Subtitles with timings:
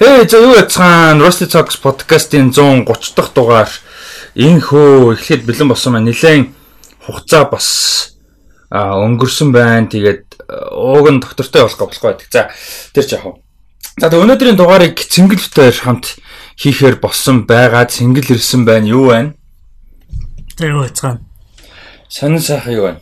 [0.00, 3.68] Эй за юу яцхан Rusty Talks podcast-ийн 130 дахь дугаар
[4.32, 6.48] инхөө эхлээд бэлэн болсон маань нэлээд
[7.04, 8.16] хугацаа бас
[8.72, 9.92] өнгөрсөн байна.
[9.92, 12.28] Тэгээд ууг нь доктортой болох болохгүй байдаг.
[12.32, 12.48] За
[12.96, 13.44] тэр ч яах вэ?
[14.00, 16.16] За тэгээд өнөөдрийн дугаарыг цэнгэлтэй хамт
[16.56, 18.88] хийхээр болсон байгаа цэнгэл ирсэн байна.
[18.88, 19.36] Юу байна?
[20.56, 21.20] За юу яцхан.
[22.08, 23.00] Сонин сайхан юу байна?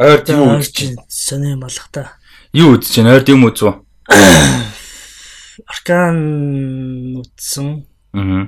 [0.00, 1.04] Ойр үзэж байна?
[1.12, 2.16] Сонин малах та.
[2.52, 3.16] Юу үзэж байна?
[3.16, 3.74] Ойрд юм үзв үү?
[5.72, 6.18] Аркан
[7.22, 7.68] үзсэн.
[8.12, 8.44] Аа.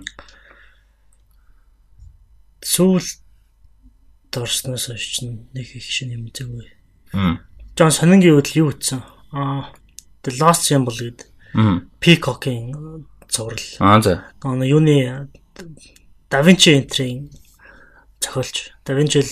[2.61, 3.09] Сүүл
[4.29, 6.69] дорсноос хойш нэг их шин юм үзээгүй.
[7.17, 7.41] Аа.
[7.81, 9.01] Жон сонингийн үдл юу үзсэн?
[9.33, 9.73] Аа.
[10.21, 11.29] The Lost Symbol гэдэг.
[11.57, 11.81] Аа.
[12.01, 12.77] Peacock-ийн
[13.33, 13.65] зураг.
[13.81, 14.29] Аа за.
[14.41, 15.33] Гоо юуны
[16.35, 17.31] Da Vinci энтрийн
[18.21, 18.73] зохиолч.
[18.85, 19.23] Da Vinci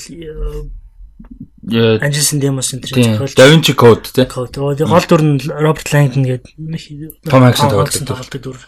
[1.62, 3.38] Анжилсан Демос энэ зохиолч.
[3.38, 4.26] Da Vinci Code тий.
[4.26, 6.50] Тэгээ гол дүр нь Роберт Лангдон гэдэг
[7.30, 8.58] Том Хэнкс тоглолт тоглолт дүр.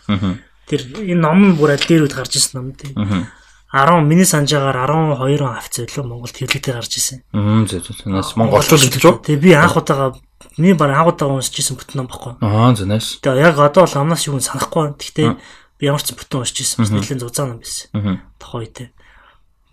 [0.70, 2.94] Тэр энэ ном нь бүр аль дээр үд гарч ирсэн ном тий.
[2.94, 4.86] 10 миний санджаагаар
[5.18, 7.26] 12 он авц байлоо Монголд хэвлэгдээ гарч ирсэн.
[7.34, 8.06] Аа зөв зөв.
[8.06, 9.14] Нас монголчууд гэж үү?
[9.26, 10.14] Тэгээ би анх удаага
[10.54, 12.38] миний баг анх удаага уншиж ирсэн бүтэн ном баггүй.
[12.38, 13.18] Аа зөв нааш.
[13.18, 14.94] Тэгээ яг одоо л амнаас юу санахгүй.
[14.94, 16.86] Гэхдээ би ямар ч бүтэн уншиж ирсэн.
[16.86, 17.90] Нэлээд зузаан ном байсан.
[17.98, 18.22] Аа.
[18.38, 18.94] Тухайд.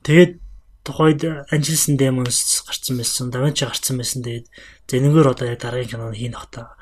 [0.02, 0.42] Тэгээд
[0.84, 4.24] тухайд Angelson Demons гарсан байсан, Da Vinci гарсан байсан.
[4.26, 4.48] Тэгээд
[4.90, 6.74] зэнгээр одоо яг дараагийн кино хийн хата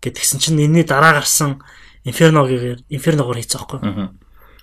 [0.00, 1.62] гэтгсэн чинь энэний дараа гарсан
[2.06, 3.80] Inferno-гээр Inferno-гоор хийцээ байхгүй.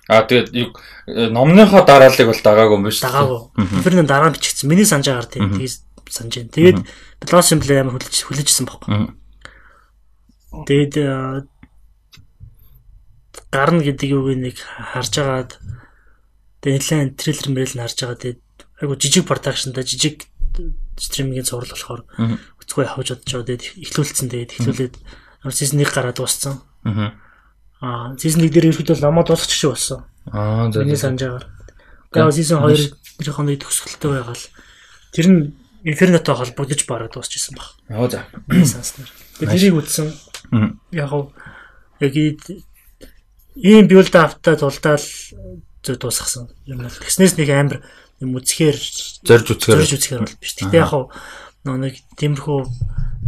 [0.08, 0.24] Аа.
[0.24, 3.06] Тэгээд юг номныхоо дарааллыг бол дагаагүй юм биш үү?
[3.06, 3.40] Дагаагүй.
[3.76, 4.66] Inferno дараа бичигдсэн.
[4.66, 5.76] Миний санджаагаар тийм тэгээс
[6.08, 6.56] санаж байна.
[6.56, 6.78] Тэгээд
[7.28, 9.12] Lost Symbol амар хүлээж хүлээжсэн байхгүй.
[10.64, 10.94] Тэгээд
[13.52, 15.50] гарна гэдэг юуг нэг харж агаад
[16.64, 18.18] тэгээд нэлээд трейлер мэрэл нь харж байгаа.
[18.18, 18.40] Тэгээд
[18.80, 20.26] айгу жижиг продакшнда жижиг
[20.98, 22.02] стримингийн цуврал болохоор
[22.62, 23.46] өцгөө явж байгаа.
[23.46, 24.28] Тэгээд эхлүүлсэн.
[24.30, 24.94] Тэгээд эхлүүлээд
[25.54, 26.62] season 1 гараад дууссан.
[26.84, 28.14] Аа.
[28.18, 30.04] Season 1 дээр ерөөдөө намаа дуусчих шиг болсон.
[30.30, 30.82] Аа, зөв.
[30.82, 31.46] Миний санджаагаар.
[32.10, 34.44] Тэгээд season 2 тэр хоног төгсгөлтэй байгаал.
[35.14, 35.40] Тэр нь
[35.86, 37.78] Inferno-той холбогдож бараг дуусчихсан баг.
[37.88, 38.26] Аа за.
[38.50, 39.10] Санснаар.
[39.38, 40.10] Тэгээд тэрийг үзсэн.
[40.90, 41.30] Яг уу
[42.02, 42.14] яг
[43.54, 45.02] ийм build up-та тулдаал
[45.82, 46.50] зөв дуусгасан.
[46.66, 47.78] Юм бол тэгснээс нэг амар
[48.22, 48.78] юм үзэхээр
[49.26, 50.52] зорж үзэхээр зорж үзэхээр бол биш.
[50.58, 51.08] Гэтэ яг уу
[51.64, 52.58] нэг тиймэрхүү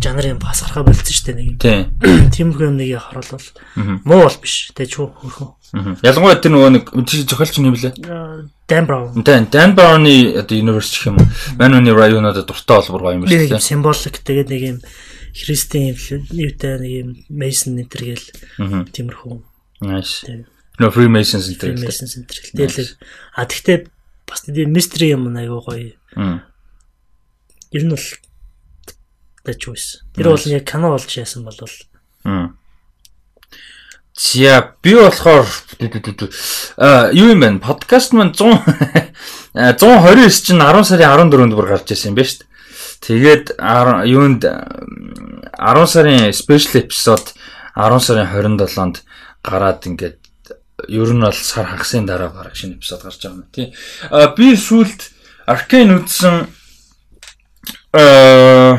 [0.00, 1.56] жанр юм басархаа болцсон шүү дээ нэг.
[1.60, 1.82] Тийм.
[2.32, 3.46] Тиймэрхүү юм нэг харуулвал
[4.06, 4.72] муу бол биш.
[4.72, 5.48] Тэ чүү хөрхөө.
[6.02, 6.84] Ялангуяа тэр нөгөө нэг
[7.28, 7.92] зохиолч юм блэ?
[8.66, 9.22] Dan Brown.
[9.22, 11.28] Dan Dan Brown-ы одоо universe гэх юм уу?
[11.60, 13.60] Manual rayonод дуртай олбор гоё юм шүү дээ.
[13.60, 14.78] Символик тэгээд нэг юм
[15.36, 18.26] христийн юутай нэг юм Mason энтер гээл
[18.90, 19.36] тиймэрхүү.
[19.84, 20.26] Nice.
[20.80, 21.76] No Freemasons энтер.
[21.76, 22.40] Freemasons энтер.
[22.50, 22.96] Тэгээд
[23.36, 23.78] а тэгтээ
[24.30, 25.92] бас тийм mystery юм аягүй гоё.
[27.74, 28.06] Ер нь бол
[29.44, 30.06] тач байсан.
[30.14, 31.58] Тэр бол яг кино болж яасан бол
[34.20, 35.46] За би болохоор
[37.16, 37.58] юу юм бэ?
[37.64, 38.60] Подкаст маань 100
[39.54, 42.48] 129 чинь 10 сарын 14-нд бүр гарч ирсэн юм байна шүү дээ.
[43.00, 43.44] Тэгээд
[44.12, 47.32] юунд 10 сарын special episode
[47.80, 49.00] 10 сарын 27-нд
[49.40, 50.19] гараад ингээд
[50.88, 53.74] ер нь бол сар хагасын дараа гарах шинэ эпизод гарч байгаа юм тий.
[54.10, 55.00] А би сүлд
[55.50, 56.46] Arcane үзсэн
[57.92, 58.78] э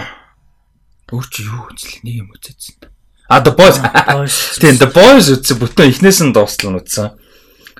[1.11, 2.87] өөр чи юу үзлээ нэг юм үзсэн.
[3.27, 3.77] А The Boys.
[4.61, 7.15] Тийм The Boys үзсэн бүтэн эхнээс нь дуустал нь үзсэн.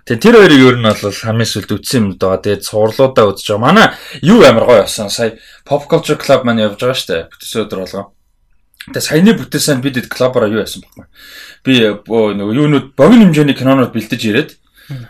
[0.06, 2.42] Тэгээ тэр хоёрыг ер нь бол хамгийн сүлд үтсэн юм даа.
[2.42, 3.64] Тэгээд цуурлуудаа үзэж байгаа.
[3.64, 3.88] Манай
[4.26, 5.08] юу амар гоё болсон.
[5.08, 7.30] Сая Pop Culture Club маань явж байгаа штэ.
[7.32, 8.06] Бүтээс өдөр болгоо.
[8.90, 11.06] Тэгээ саяны бүтээсэн бид клубаараа юу яасан бэ?
[11.62, 14.52] Би нөгөө юунууд богино хэмжээний кинонууд бэлдэж ирээд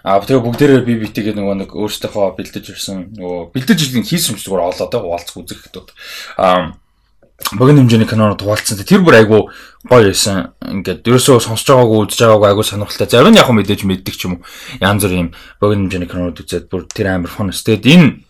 [0.04, 4.44] аа тэгээ бүгдээрээ би битэйгээ нөгөө нэг өөрсдийнхөө бэлдэж ирсэн нөгөө бэлдэж ирсэн хийсэн юм
[4.44, 5.90] зүгээр олоод хуваалцах үзэх хэвээр.
[6.38, 6.76] Аа
[7.56, 8.84] богино хэмжээний кинонууд хуваалцсан.
[8.84, 9.50] Тэр бүр айгу
[9.88, 10.54] гоё байсан.
[10.62, 13.10] Ингээд ерөөсөө сонсож байгаагүй үзэж байгаагүй айгу сонирхолтой.
[13.10, 14.46] Зарим нь яг мэдээж мэддэг ч юм уу.
[14.84, 15.30] Янз бүр юм
[15.64, 18.22] богино хэмжээний кинонууд үзээд бүр тэр амар фон өстэд энэ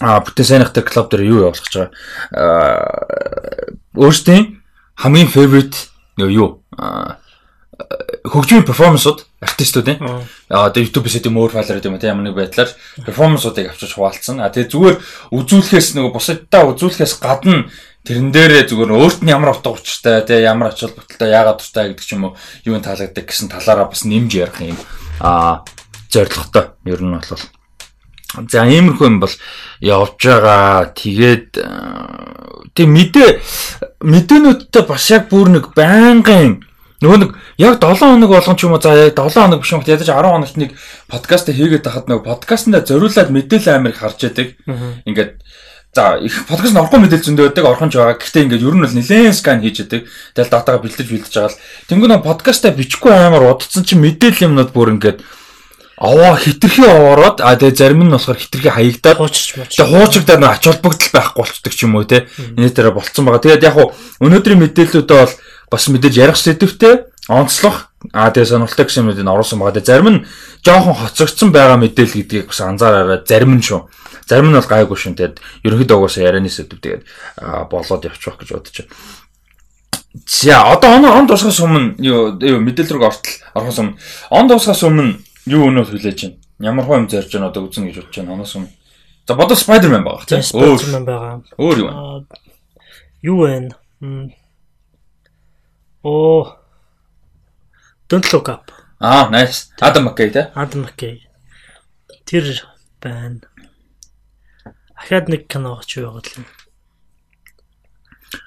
[0.00, 1.92] а бүтэн сайнхтай клуб дээр юу явуулах гэж байгаа.
[3.96, 4.60] Өөрсдийн
[5.00, 6.62] хамгийн favorite юу
[8.26, 9.98] хөгжмийн перформансууд артистууд ээ.
[10.50, 12.70] Аа тэгээ YouTube-с тийм өөр файлаар юм тийм ямар нэг байдлаар
[13.04, 14.40] перформансуудыг авчиж хуваалцсан.
[14.40, 14.96] А тэгээ зүгээр
[15.36, 17.68] үзүүлэхээс нөгөө бусаддаа үзүүлэхээс гадна
[18.08, 22.06] тэрэн дээрээ зүгээр өөрт нь ямар утга учиртай тэгээ ямар ач холбогдолтой яагаад дуртай гэдэг
[22.06, 24.78] ч юм уу юу н таалагддаг гэсэн талаараа бас нэмж ярих юм.
[25.20, 25.62] Аа
[26.08, 27.42] зоригтой ер нь бол
[28.50, 29.34] За иймэрхүү юм бол
[29.80, 30.92] явж байгаа.
[30.92, 31.48] Тэгээд
[32.76, 33.28] тэг мэдээ
[34.04, 36.60] мэдээнүүдтэй бас яг бүр нэг байнгын
[37.00, 37.30] нөгөө нэг
[37.60, 40.16] яг 7 хоног болгон ч юм уу за яг 7 хоног биш юм ядаж 10
[40.16, 40.70] хоногт нэг
[41.08, 44.56] подкаст хийгээд тахад нөгөө подкастнда зориулаад мэдээлэл амир харж яадаг.
[45.04, 45.40] Ингээд
[45.96, 48.20] За их подкаст орохгүй мэдээлэл зөндөө байдаг орхон ч байгаа.
[48.20, 50.04] Гэхдээ ингээд ер нь бол нэлээд скан хийж яадаг.
[50.36, 51.60] Тэгэл датагаа бэлдэж бэлдэж байгаа л.
[51.88, 55.24] Тэнгүү нөө подкастаа бичихгүй амар удацсан чинь мэдээлэл юмнууд бүр ингээд
[55.96, 61.12] аваа хитрхи аваарад а тэгээ зарим нь болохоор хитрхи хаягдаад тэгээ хуучигдаад нэг ач холбогдол
[61.12, 62.28] байхгүй болчдөг ч юм уу те.
[62.36, 63.40] Инээдэрэ болцсон байгаа.
[63.40, 65.34] Тэгээд яг хуу өнөөдрийн мэдээллүүдээ бол
[65.72, 69.80] бас мэдээж ярих сэдвтэй онцлох а тэгээ сонирхолтой гэсэн юмнуудыг оруулсан байгаа.
[69.80, 70.24] Зарим нь
[70.60, 73.24] жоохон хоцрогдсон байгаа мэдээлэл гэдгийг бас анзаараарай.
[73.24, 73.88] Зарим нь шүү.
[74.28, 75.16] Зарим нь бол гайгүй шин.
[75.16, 77.02] Тэгээд ерөнхийдөө угаасаа ярианы сэдв тэгээд
[77.72, 78.92] болоод явчих гэж бодож байна.
[80.24, 83.96] За одоо он он тусгаас өмнө юу юу мэдээлэл рүү ортол орохоос өмнө
[84.30, 86.36] он тусгаас өмнө юу өнөө хүлээж байна.
[86.58, 88.32] Ямар хөө юм зарж байна одоо үзнэ гэж бодож байна.
[88.34, 88.72] Оноос өмнө.
[89.26, 91.42] За бодо Spider-Man байгаа Тийм Spider-Man байгаа.
[91.58, 91.88] Өөр юу?
[91.90, 92.26] Аа,
[93.22, 93.46] Юу?
[94.00, 94.30] М.
[96.02, 96.58] Оо.
[98.08, 98.70] Don't look up.
[99.00, 99.72] Аа, nice.
[99.80, 100.50] Adam McKay те.
[100.54, 101.20] Adam McKay.
[102.24, 102.62] Тэр
[103.02, 103.40] байна.
[104.94, 106.46] Ахаад нэг кино ч юу байгаа л.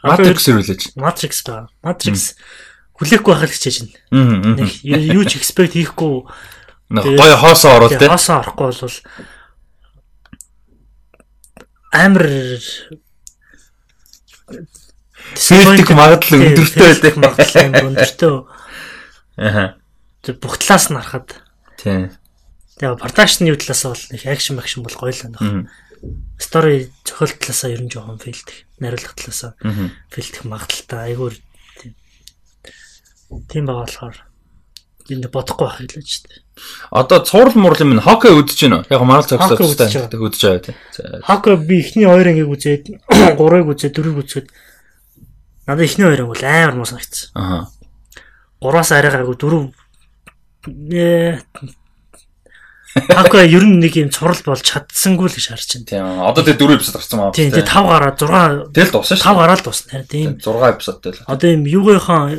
[0.03, 0.81] Matrix хүлээж.
[0.95, 1.67] Matrix ба.
[1.83, 2.35] Matrix
[2.95, 3.77] хүлээхгүй байхад хичээж
[4.11, 4.63] байна.
[4.63, 6.23] Нэг юу ч expect хийхгүй
[6.89, 8.07] гоё хоосоо орол те.
[8.09, 8.97] хаасаа орохгүй бол
[11.93, 12.25] амар
[15.37, 17.13] Филдик магадлал өндөртэй байдаг.
[17.21, 18.33] Магадлал амар өндөртэй.
[19.37, 19.77] Аа.
[20.25, 21.37] Тэг бүх талаас нь харахад
[21.77, 22.09] Тийм.
[22.81, 25.69] тэгээ продакшны талаас бол нэг акшн акшн бол гоё л байна.
[26.41, 28.65] Стори зохиол талаасаа ер нь жоохон фейлдэх.
[28.81, 29.93] Найруулга талаасаа Мм.
[30.09, 31.37] фейлдэх магадaltaй айгүй
[31.77, 31.93] тийм.
[33.47, 34.17] Тийм байгаа болохоор
[35.15, 36.43] энд бодохгүй байх хэлээ ч тийм.
[36.91, 38.85] Одоо цуврал мурал юм хоккей үдэж байна.
[38.89, 40.21] Яг тустай үзэж байгаа.
[40.21, 40.75] үдэж байгаа тийм.
[41.23, 42.83] Хака би ихний хоёр ангийг үзээд
[43.39, 44.47] гурыг үзээд дөрвийг үзээд
[45.67, 47.29] надад ихний хоёр анги бол амар муу санагдсан.
[47.35, 47.67] Аа.
[48.61, 49.63] Гураас арай гайгүй дөрөв
[50.93, 51.39] э
[52.89, 55.85] Хака ер нь нэг юм цурал болж чадсангүй л гэж харж байна.
[55.85, 56.05] Тийм.
[56.25, 57.37] Одоо тэгээ дөрөв эпизод гарсан байна.
[57.37, 59.25] Тийм тэгээ 5 гараад 6 Тэгэл дуусна шүү.
[59.29, 60.01] 5 гараад дуусна.
[60.09, 61.21] Тийм 6 эпизодтэй л.
[61.29, 62.33] одоо юм юугийнхаа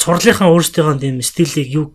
[0.00, 1.92] цурлынхаа өөрсдийнхөө тийм стилийг юг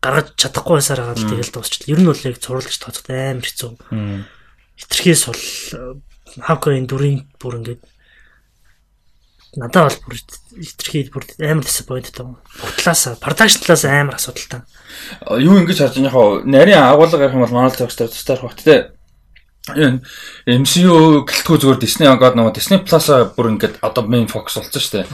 [0.00, 1.92] гаргаж чадахгүй байсаар хагаад тэгэл дуусчихлаа.
[1.92, 3.70] Ер нь бол яг цурал гэж тооцоход амар хэцүү.
[4.80, 5.42] Хитрхээс бол
[6.44, 7.82] хавкын дүрийн бүр ингээд
[9.56, 10.16] надад бол бүр
[10.60, 12.36] хитрхий бүр амар disappointed таа.
[12.58, 14.64] Бутлаасаа production талаас амар асуудалтай.
[15.40, 18.92] Юу ингэж харж байгаа яг нарийн агуулга ярих юм бол Marvel Comics тустай бат те.
[19.64, 24.92] MCU гэлтгүү зүгээр Disney ангаад нөгөө Disney Plus-а бүр ингээд одоо main focus болсон шүү
[24.92, 25.06] дээ.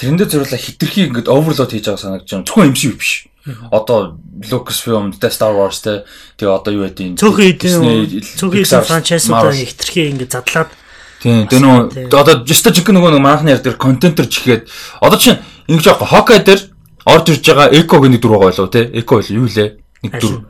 [0.00, 2.48] Тэрэндээ зөвлөө хитрхи ингээд overload хийж байгаа санагдаж байна.
[2.48, 3.28] Зөвхөн MCU биш.
[3.68, 4.16] Одоо
[4.48, 6.08] Lucasfilm, The Star Wars те.
[6.40, 10.72] Тэгээ одоо юу гэдэг Цөөхөн эдийн цөөхөн франчайзуудаа хитрхий ингээд задлаад
[11.18, 14.70] Тийм, тэ нөө одоо juste жиг нөгөө нэг манхны яар дээр контентер чихээд
[15.02, 16.70] одоо чинь ингэж яах хоккей дээр
[17.02, 20.12] орж ирж байгаа эко гэх нэг дүр байгаа болов те эко бол юу лээ нэг
[20.22, 20.46] дүр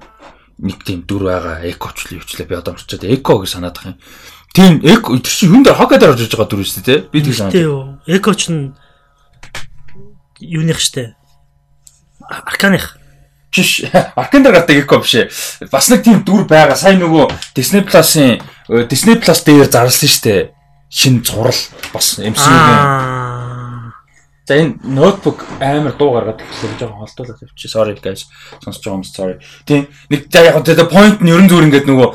[0.59, 3.51] нэг тийм дүр байгаа эко ч л юу ч лээ би одоо орчоод эко гэж
[3.55, 4.01] санаад байгаа юм
[4.55, 7.35] тийм эко тэр чинь дээр хоккей дээр орж ирж байгаа дүр шүү дээ би тийм
[7.35, 8.03] санаад Тэ юу.
[8.07, 8.75] Эко ч нь
[10.43, 11.15] юуных штэ.
[12.27, 12.99] Арканых.
[13.51, 13.85] чиш
[14.17, 15.27] аркан дээр гардаг эко биш ээ
[15.73, 18.43] бас нэг тийм дүр байгаа сайн нөгөө Disney Plus-ын
[18.91, 20.43] Disney Plus дээр зарласан шүү дээ
[20.93, 21.57] шин зурал
[21.93, 23.38] бас Аа.
[24.49, 27.69] За энэ ноутбук амар дуу гаргаад ихлээр жоохон холдуулаад явчих.
[27.69, 28.25] Sorry guys.
[28.65, 29.37] Сонсож байгаа юм sorry.
[29.69, 32.09] Тийм нэг за яг тэр point нь ерөн зүгээр ингээд нөгөө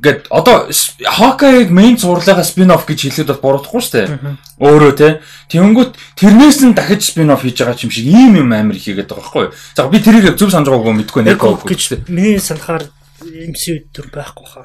[0.00, 0.72] ингээд одоо
[1.04, 4.08] Hawkeye-г main зурлаагаа spin-off гэж хэлээд бол буруудахгүй шүү дээ.
[4.56, 5.20] Өөрөө те.
[5.52, 9.44] Тэнгүүт тэрнээс нь дахиж spin-off хийж байгаа юм шиг ийм юм амар хийгээд байгаа байхгүй
[9.44, 9.56] юу?
[9.76, 12.88] За би тэрийг зөв санаж байгаагүй мэдгүй нэг Эко гэж миний санахаар
[13.20, 14.64] MCU төр байхгүй хаа.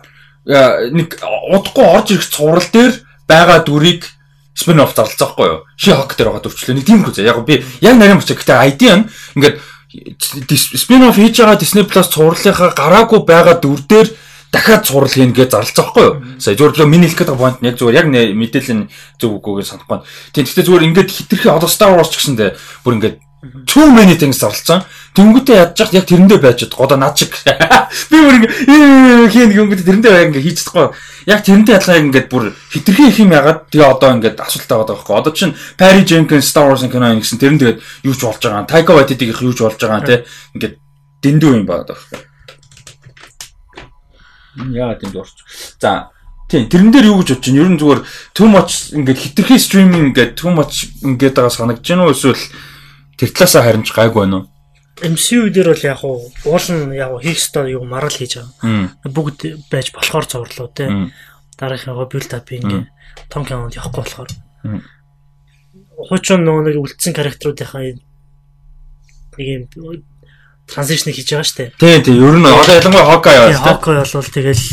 [0.96, 1.20] Нэг
[1.52, 4.15] удахгүй орж ирэх цуврал дээр байгаа дүрийг
[4.56, 5.60] спин оф зарлцаахгүй юу?
[5.76, 6.80] Ши хок дээр байгаа дүрчлээ.
[6.80, 7.22] Нэг тийм үү.
[7.22, 9.60] Яг би яг нарийн мөч гэхдээ ID нь ингээд
[11.06, 14.08] оф хийж байгаа Disney Plus цувралынхаа гараагүй байгаа дүр дээр
[14.56, 16.16] дахиад цуврал хийнэ гэж зарлцаахгүй юу?
[16.40, 20.00] Сая зөвхөн миний хэлэх гэдэг point нь яг зүгээр яг мэдээлэл нь зөв үгүйгээр санахгүй.
[20.32, 22.50] Тийм гэхдээ зүгээр ингээд хитрхи одоо Star Wars ч гэсэндээ
[22.88, 23.16] бүр ингээд
[23.68, 24.88] too many things зарлцсан.
[25.16, 26.76] Тэнгүүтээ ядж хат яг тэрэндээ байж чад.
[26.76, 27.32] Одоо над шиг.
[28.12, 30.92] Би бүр ингээ хийн гингүүтээ тэрэндээ байг ингээ хийж чадахгүй.
[31.26, 35.16] Яг адилхан яг ингээд бүр хитрхи их юм ягаад тэгээ одоо ингээд асуултаа байгаа байхгүй.
[35.16, 38.68] Одоо чинь Perry Jenkins Star Wars кино ингэсэн тэрэн тэгээд юу ч болж байгаа.
[38.68, 40.28] Taika Waititi-ийн юу ч болж байгаа те.
[40.52, 40.76] Ингээд
[41.24, 42.20] дэндүү юм байгаа байхгүй.
[44.76, 45.40] Яа тийм дуурч.
[45.80, 46.12] За
[46.46, 47.58] Тийм, тэрэн дээр юу гэж бодож чинь?
[47.58, 48.02] Ер нь зүгээр
[48.38, 52.38] too much ингээд хитрхи стриминг ингээд too much ингээд байгаа санагдаж байна уу эсвэл
[53.18, 54.55] тэр талаасаа харимж гайгүй байна уу?
[54.96, 58.96] MCU дээр бол яг уу уул нь яг хийх ёстой юу марал хийж байгаа.
[59.04, 60.88] Бүгд байж болохоор зурлуу те.
[60.88, 61.12] Мм.
[61.60, 62.88] Дараагийн build up-ing
[63.28, 64.32] том кинонд явахгүй болохоор.
[65.96, 67.96] Хуучин нөгөө нэг үлдсэн характеруудынхаа
[69.36, 69.64] нэг юм
[70.68, 71.72] транзишн хийж байгаа штэ.
[71.80, 73.64] Тийм тийм ер нь одоо ялангуяа Hawkeye байна.
[73.64, 74.64] Hawkeye бол тэгэл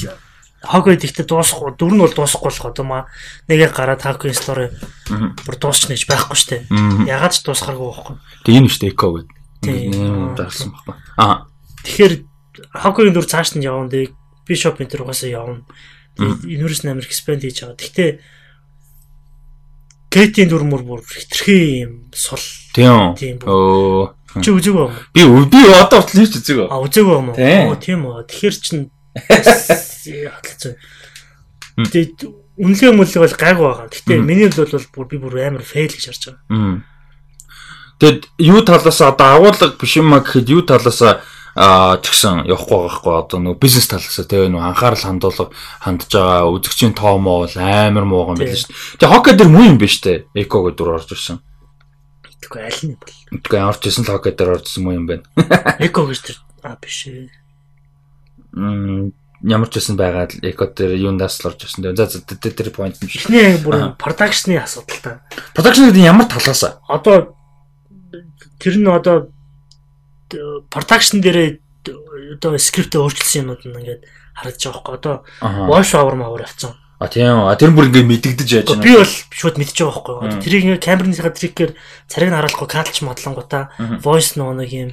[0.62, 3.02] Хогой ихтэй дуусахгүй дөрөв нь бол дуусахгүй болох одоо маа
[3.50, 4.71] нэгээ гараад Хогой стори
[5.11, 6.57] бүр дуусчихна гэж байхгүй штэ.
[7.11, 8.17] Ягаад ч дуусгаргүй байхгүй.
[8.47, 9.42] Тэг энэ штэ эко гэдэг.
[9.62, 10.95] Тийм дарсан байхгүй.
[11.16, 11.47] Аа.
[11.87, 12.14] Тэгэхээр
[12.75, 13.88] Хогойн дүр цааш нь явна.
[13.88, 14.12] Тэг
[14.47, 15.62] Bishop энэ угаасаа явна.
[16.19, 17.78] Universe America expand хийж байгаа.
[17.78, 18.11] Гэхдээ
[20.12, 22.42] Кейтийн дүр мөр бүр хитрхи юм сул.
[23.16, 23.40] Тийм.
[23.49, 24.12] Оо.
[24.45, 24.90] Чи үзег үү?
[25.16, 26.69] Би би одоо утлаа ч үзег.
[26.69, 27.37] А үзег юм уу?
[27.73, 28.28] Оо тийм үү.
[28.28, 30.76] Тэгэхээр чин хатлцсан.
[31.81, 32.28] Тэгээд
[32.61, 33.88] үнэлгээ мүлэг бол гайгүй байгаа.
[33.88, 36.85] Гэтэ миний хувьд бол бүр би бүр амар фейл гэж харж байгаа.
[38.02, 41.23] Тэгэд юу талаас одоо агуулга биш юм а гэхэд юу талаас
[41.54, 45.54] а тэгсэн явахгүй байхгүй одоо нөгөө бизнес талаас тэгээ нөгөө анхаарал хандуулга
[45.87, 48.99] хандж байгаа үзэгчийн тоомоо бол амар мууган байл шүү дээ.
[48.99, 50.26] Тэгээ хоккей дээр муу юм биш үү?
[50.35, 51.38] Экого дүр орж ирсэн.
[52.42, 53.14] Тэгвэл аль нь бол.
[53.38, 55.23] Тэгээ орж ирсэн л хоккей дээр орж ирсэн муу юм байна.
[55.87, 57.30] Эко гэж тэр а биш ээ.
[58.56, 59.14] Мм
[59.47, 61.92] ямар ч байсан байгаа эко дээр юундаас л орж ирсэн.
[61.94, 63.28] За за тэр point юм шиг.
[63.28, 65.12] Эхний бүр продакшны асуудал та.
[65.54, 66.80] Продакшн гэдэг ямар талаас?
[66.88, 67.37] Одоо
[68.62, 69.26] тэр нь одоо
[70.71, 71.59] production дээрээ
[72.38, 74.02] одоо скриптээ өөрчилсөн юмуд нь ингээд
[74.38, 75.16] харагдаж байгаа байхгүй одоо
[75.66, 76.78] voice over мавар авцсан.
[77.02, 78.87] А тийм а тэр бүр ингээд мэдэгдэж яаж байна.
[78.87, 80.31] Би бол шууд мэдчихэж байгаа.
[80.31, 81.73] Одоо тэрийг ингээд камерныхаа трикээр
[82.07, 83.64] цариг нь хараалахгүй кадлч модлонгуудаа
[83.99, 84.90] voice нөө нэг юм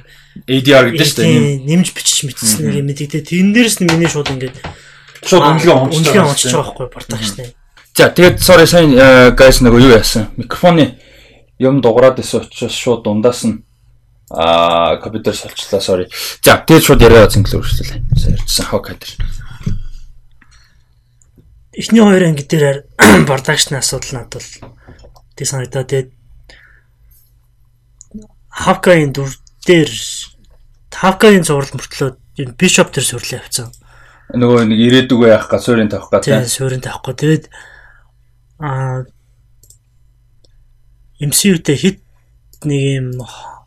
[0.50, 1.62] ADR гэдэг шүү дээ.
[1.70, 3.22] Нэмж бичиж мэдсэн нэг юм мэдэгдээ.
[3.30, 4.58] Тэрэн дээрс нь миний шууд ингээд
[5.22, 5.74] шууд үнэлгээ
[6.26, 6.74] онцож байгаа.
[6.74, 7.54] Байхгүй production.
[7.94, 8.90] За тэгээд sorry сайн
[9.38, 10.34] guys нөгөө юу яасан.
[10.34, 10.98] Микрофоны
[11.60, 13.62] юм дуграад байсан учраас шууд дундаас нь
[14.30, 16.06] Аа, компьютер солчлаа, sorry.
[16.38, 18.38] За, тэгээд шууд яриа цэнгэлээ үргэлжлүүлээ.
[18.38, 19.10] Ярьжсан хог кадр.
[21.74, 22.86] Эхний хоёр анги дээр
[23.26, 24.70] продакшн асуудал надад бол
[25.34, 25.82] тий санагдаа.
[25.82, 26.14] Тэгээд
[28.54, 29.34] Хавкагийн дүр
[29.66, 29.90] дээр
[30.94, 33.74] Хавкагийн зураг мөртлөө энэ Bishop дээр сурлаа явцсан.
[34.30, 36.38] Нөгөө нэг ирээдүгөө яах га суурийн тавих га тий.
[36.46, 37.14] Суурийн тавихгүй.
[37.18, 37.44] Тэгээд
[38.62, 39.10] аа
[41.20, 41.98] MCU-тэй хит
[42.64, 43.08] нэг юм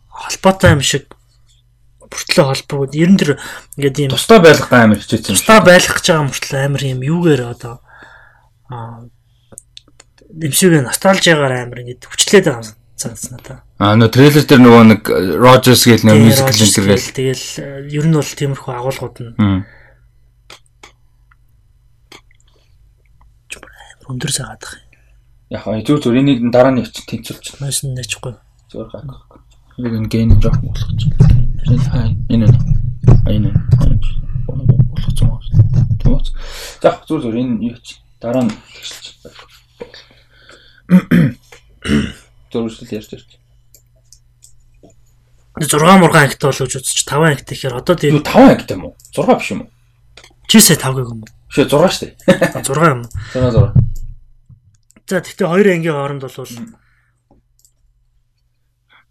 [0.10, 1.14] холбоотой юм шиг
[2.10, 3.38] бүртлээ холбоод ер нь тэр
[3.78, 5.34] ингээд юм тусдаа байлгах амар хичээсэн.
[5.34, 7.82] Тусдаа байлгах гэж байгаа мөртлөө амар юм юугээр одоо
[8.70, 9.06] аа
[10.30, 13.58] дэмшиг носталжиагаар амар ингээд хүчлээд байгаа юм санагдсан надаа.
[13.82, 15.02] Аа нөө трейлер дээр нөгөө нэг
[15.42, 17.46] Rogers гээл нөө мюзикл энэ гээл тэгэл
[17.90, 19.34] ер нь бол тиймэрхүү агуулгууд нь.
[24.04, 24.83] Өндөр сагаад байгаа
[25.54, 25.76] юм.
[25.78, 27.62] Яг зөв зөв энийг дараа нь явчих тэнцүүлчих.
[27.62, 28.34] Маш нэчгүй.
[28.74, 29.46] Зөв гайхах.
[29.78, 31.02] Яг энэ гэн жоох болгоч.
[31.70, 32.50] Энэ хай энэ
[33.30, 33.50] энэ
[34.50, 35.86] болгоцсон байна.
[36.02, 36.30] Тэмээс.
[36.82, 39.38] За зүр зүр энэ юу чи дараа нь тэгшилж байх.
[42.52, 43.30] Зөрөсөл ярьж ирж.
[45.62, 48.98] 6 мургаан ангит бол гэж үзчих 5 ангит гэхээр одоо тийм 5 ангит юм уу?
[49.14, 49.70] 6 биш юм уу?
[50.50, 51.30] Чисээ 5 гэх юм уу?
[51.54, 52.66] Шээ 6 шүү дээ.
[52.66, 53.06] 6 юм.
[53.38, 53.93] 6 6.
[55.08, 56.38] За тэгтээ хоёр ангийн хооронд бол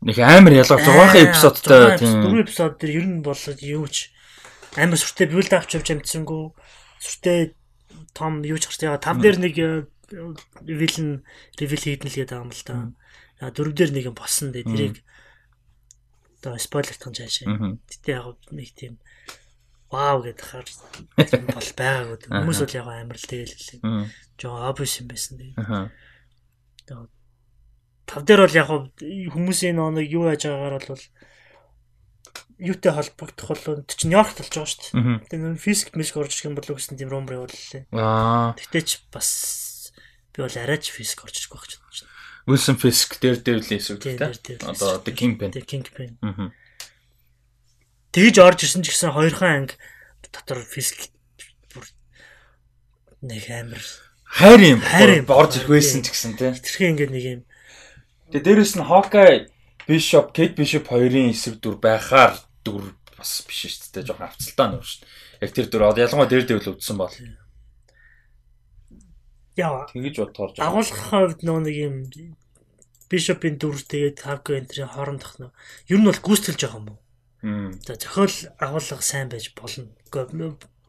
[0.02, 2.26] Нэг амар ялгаа 6 эпизодтой тийм.
[2.26, 4.10] 4 эпизод дэр ер нь бол юу ч
[4.74, 6.50] амар сүртэй бивэлд авч явж амтсангүй
[6.98, 7.54] сүртэй
[8.10, 9.54] том юу ч гарч яа тав дээр нэг
[10.66, 11.22] вилэн
[11.54, 12.76] ревил хийдэн л гээд байгаа юм л да.
[13.38, 14.96] А дөрөв дээр нэг юм болсон дээ тэрийг.
[16.42, 17.78] Одоо спойлертхан жаашаа.
[17.86, 18.98] Гэтэ яг нэг тийм
[19.92, 20.66] вау гэдэг хаар
[21.54, 22.16] бол байгаагүй.
[22.32, 24.08] Хүмүүс бол яг амар л тэгэл хэлээ.
[24.40, 25.52] Жоо обвис юм байсан дээ
[28.12, 28.68] тав дээр бол яг
[29.32, 31.04] хүмүүсийн нэг юу яаж байгаагаар бол
[32.60, 35.24] юутай холбогдох бол чи Нью-Йоркт болж байгаа шүү дээ.
[35.32, 37.82] Тэгээ нэр физик мэлк орж ирэх юм болов гэсэн тийм рум явууллаа.
[37.96, 38.52] Аа.
[38.60, 39.92] Тэгтээ ч бас
[40.36, 42.10] би бол арайч физик орж ирэх байх гэж байна.
[42.42, 44.18] Wilson Fisk дээр дэвлээс үг тийм.
[44.20, 45.50] Одоо The Kingpin.
[45.56, 46.20] The Kingpin.
[46.20, 46.52] Аа.
[48.12, 49.76] Тэгж орж ирсэн ч гэсэн хоёрхан анги
[50.32, 51.08] дотор физик
[51.72, 51.88] бүр
[53.24, 53.82] нэг амар
[54.28, 54.80] хайр юм.
[54.80, 56.52] Хайр орж ирэх байсан ч гэсэн тийм.
[56.56, 57.42] Тэрхээ ингээд нэг юм
[58.32, 59.52] Тэгээ дээрэс нь Hawkeye
[59.84, 64.08] Bishop, Kate Bishop хоёрын эсрэг дүр байхаар дүр бас биш шүү дээ.
[64.08, 65.12] Жохон авцалтай нөр шүү дээ.
[65.44, 67.12] Яг тэр дүр ялангуяа дээр дэвэл үдсэн бол.
[69.60, 69.84] Яа.
[69.92, 71.94] Тэгэж бодохоор агуулгах хувьд нөө нэг юм
[73.12, 75.52] Bishop-ийн дүр тэгээд Hawkeye энтрийн хоорондох нөө
[75.92, 77.01] ер нь бол гүйцэтгэлж байгаа юм уу?
[77.42, 79.90] За зохиол агуулга сайн байж болно.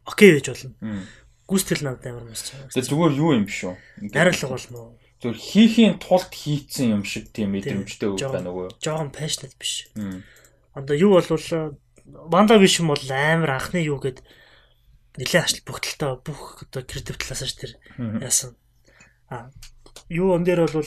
[0.06, 1.06] Окей байж болно.
[1.50, 2.70] Гүйцэтгэл надад амар мас чаа.
[2.72, 3.76] Тэгээ зүгээр юу юм биш үү?
[4.14, 4.94] Найрлага болно уу?
[5.24, 8.68] зөв хийхийн тулд хийцэн юм шиг тийм мэдрэмжтэй үг байна уу?
[8.84, 9.88] Жохон пашнат биш.
[10.76, 14.20] Одоо юу болвол Ванда биш юм бол амар анхны юу гэд
[15.16, 17.72] нэлээд ашил бүгдэлтэй бүх одоо креатив талаас ш тэр
[18.20, 18.60] яасан.
[19.32, 19.48] А
[20.12, 20.84] юу он дээр бол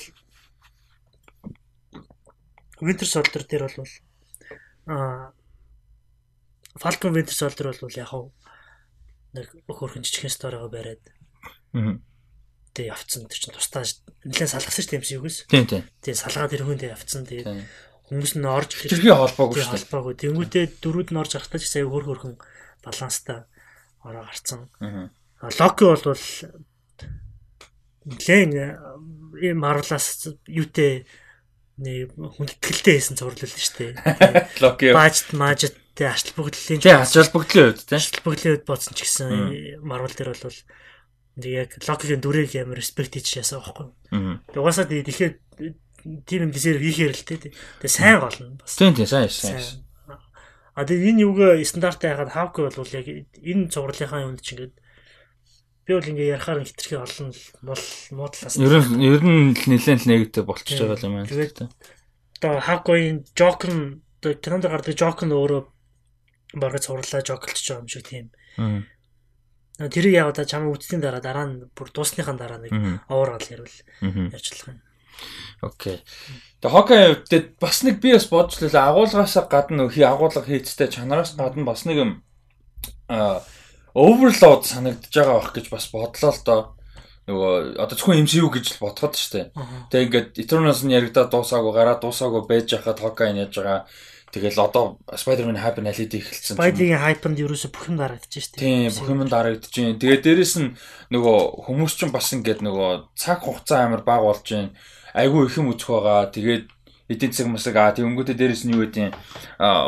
[2.84, 3.88] Winter Soldier дээр бол
[4.92, 5.32] а
[6.80, 8.12] Falcon Winter Soldier бол яг
[9.36, 11.02] нэг өхөрхөн жижигхэн сторигоо бариад
[11.76, 12.00] Аа.
[12.72, 13.84] тэг явцсан тэр чинь тусдаа
[14.24, 15.38] нэлээд салгасан шүү дээ MCU-гээс.
[15.48, 15.82] Тийм тийм.
[16.04, 17.24] Тэг салгаад тэр хүн тэг явцсан.
[17.28, 17.64] Тэгээд Тийм.
[18.08, 19.72] хүмүүс нь орж ирэх Тэрхий холбоогүй дээ.
[19.76, 20.14] холбоогүй.
[20.20, 22.34] Тэнгүүтээ дөрүүд нь орж гарахтаа ч сая хөр хөрхөн
[22.84, 23.44] баланстай
[24.04, 24.60] ороо гарцсан.
[24.80, 25.08] Аа.
[25.60, 26.04] Локи бол
[28.06, 28.52] нэлээд
[29.42, 31.04] ийм Marvel-аас юутэй
[31.76, 33.92] нэг хүндэтгэлтэй хийсэн зурлал л шүү дээ.
[34.64, 34.92] Локи.
[34.96, 35.28] Бажт
[35.96, 37.96] мажттэй ачлал бүгдлийн Тий, ачаал бүгдлийн үед тийм.
[37.96, 40.60] ачлал бүгдлийн үед бодсон ч гэсэн Marvel дээр бол
[41.40, 43.88] нэг яг Локигийн дүрийг амар респект хийж яасан байхгүй.
[44.12, 45.32] Тэгээ угаасаа тэгээд ихээр
[46.28, 47.48] тийм юм дисээр хийхээр л тээ.
[47.80, 48.76] Тэгээ сайн гол нь бас.
[48.76, 49.80] Тийм тийм сайн сайн.
[50.76, 54.76] А тэгээ энэ юугаа стандарттай яхад Hawk бол яг энэ цувралынхаа юмд ч ингээд
[55.88, 57.32] би бол ингээ ярахаар хитрхи олон
[57.64, 58.60] мол муудлаас.
[58.60, 61.32] Ер нь ер нь нэлээд нэгтэй болчихж байгаа юм байна.
[61.32, 61.64] Тэгээд
[62.44, 62.60] одоо
[63.32, 64.92] Joker нь одоо кинонд гардаг
[65.24, 65.62] нь өөрөө
[66.54, 68.26] бараг цувралаа Joker-ч байгаа юм шиг тийм.
[68.58, 68.82] Аа.
[69.88, 73.02] Тэрийг яг одоо чамаа үтсний дараа дараа нь бүр дуусныхаа дараа нэг Аа.
[73.08, 73.68] овооргал ярил
[74.00, 74.30] Аа.
[74.32, 74.80] ярьчлах юм.
[75.60, 76.00] Окей.
[76.60, 81.36] Тэгээ хокей хувьд бас нэг би бас бодж лээ агуулгаас гадна хий агуулга хийцтэй чанараас
[81.36, 82.10] гадна бас нэг юм
[83.08, 83.40] а
[83.96, 86.62] оверлоуд санагдаж байгаа байх гэж бас бодлоо л доо.
[87.26, 89.50] Нөгөө одоо зөвхөн MCU гэж л бодоход штэ.
[89.56, 89.88] Аа.
[89.90, 93.80] Тэгээ ингээд Eternals нь яригадаа дуусаагүй гараа дуусаагүй байж хахад хокей яаж байгаа.
[94.36, 96.44] Тэгэл одоо Spider-Man Happy Alid эхэлсэн.
[96.44, 96.68] ч юм уу.
[96.68, 98.60] Spidey-гийн hype-нд ерөөсө бүх юм дарагдаж штеп.
[98.60, 99.96] Тийм бүх юм дарагдчихээн.
[99.96, 100.76] Тэгээ дээрэс нь
[101.08, 104.76] нөгөө хүмүүс ч бас ингээд нөгөө цаг хугацаа амар баг болж байна.
[105.16, 106.28] Айгүй их юм үзэх байгаа.
[106.28, 106.64] Тэгээд
[107.08, 109.16] эдийн засаг масаг аа тэгэнгүүтээ дээрэс нь юу гэдэг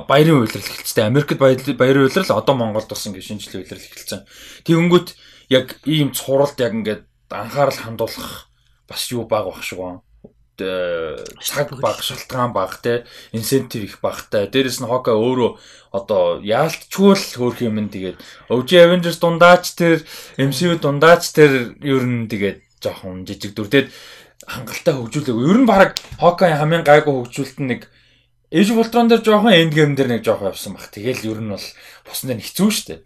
[0.09, 1.13] баярын үйлрэл эхэлчихсэн.
[1.13, 4.25] Америкт баяр- баярын үйлрэл одоо Монголд бас ингээд шинжлэх үйлрэл эхэлсэн.
[4.65, 5.09] Тэгэнгүүт
[5.53, 8.49] яг ийм цуралд яг ингээд анхаарал хандуулах
[8.89, 10.01] бас юу баг баг шиг байна.
[10.59, 14.51] Тэ- цаг баг, шалтгаан баг те инсентив их багтай.
[14.51, 15.55] Дээрэс нь Хока өөрөө
[15.95, 18.19] одоо яалтчгүй л хөөх юм нь тэгээд
[18.51, 20.03] OG Avengers дундаач тэр
[20.35, 23.89] MCU дундаач тэр ер нь тэгээд жоохон жижиг дүр тэгээд
[24.51, 25.47] хангалттай хөгжүүлээгүй.
[25.47, 27.83] Ер нь баг Hawkeye хамгийн гайгүй хөгжүүлэлт нь нэг
[28.51, 30.91] Age of Ultron дээр жоохон Endgame дээр нэг жоохон явсан баг.
[30.91, 31.67] Тэгэл ер нь бол
[32.03, 33.01] бусны нь хэцүү шүү дээ.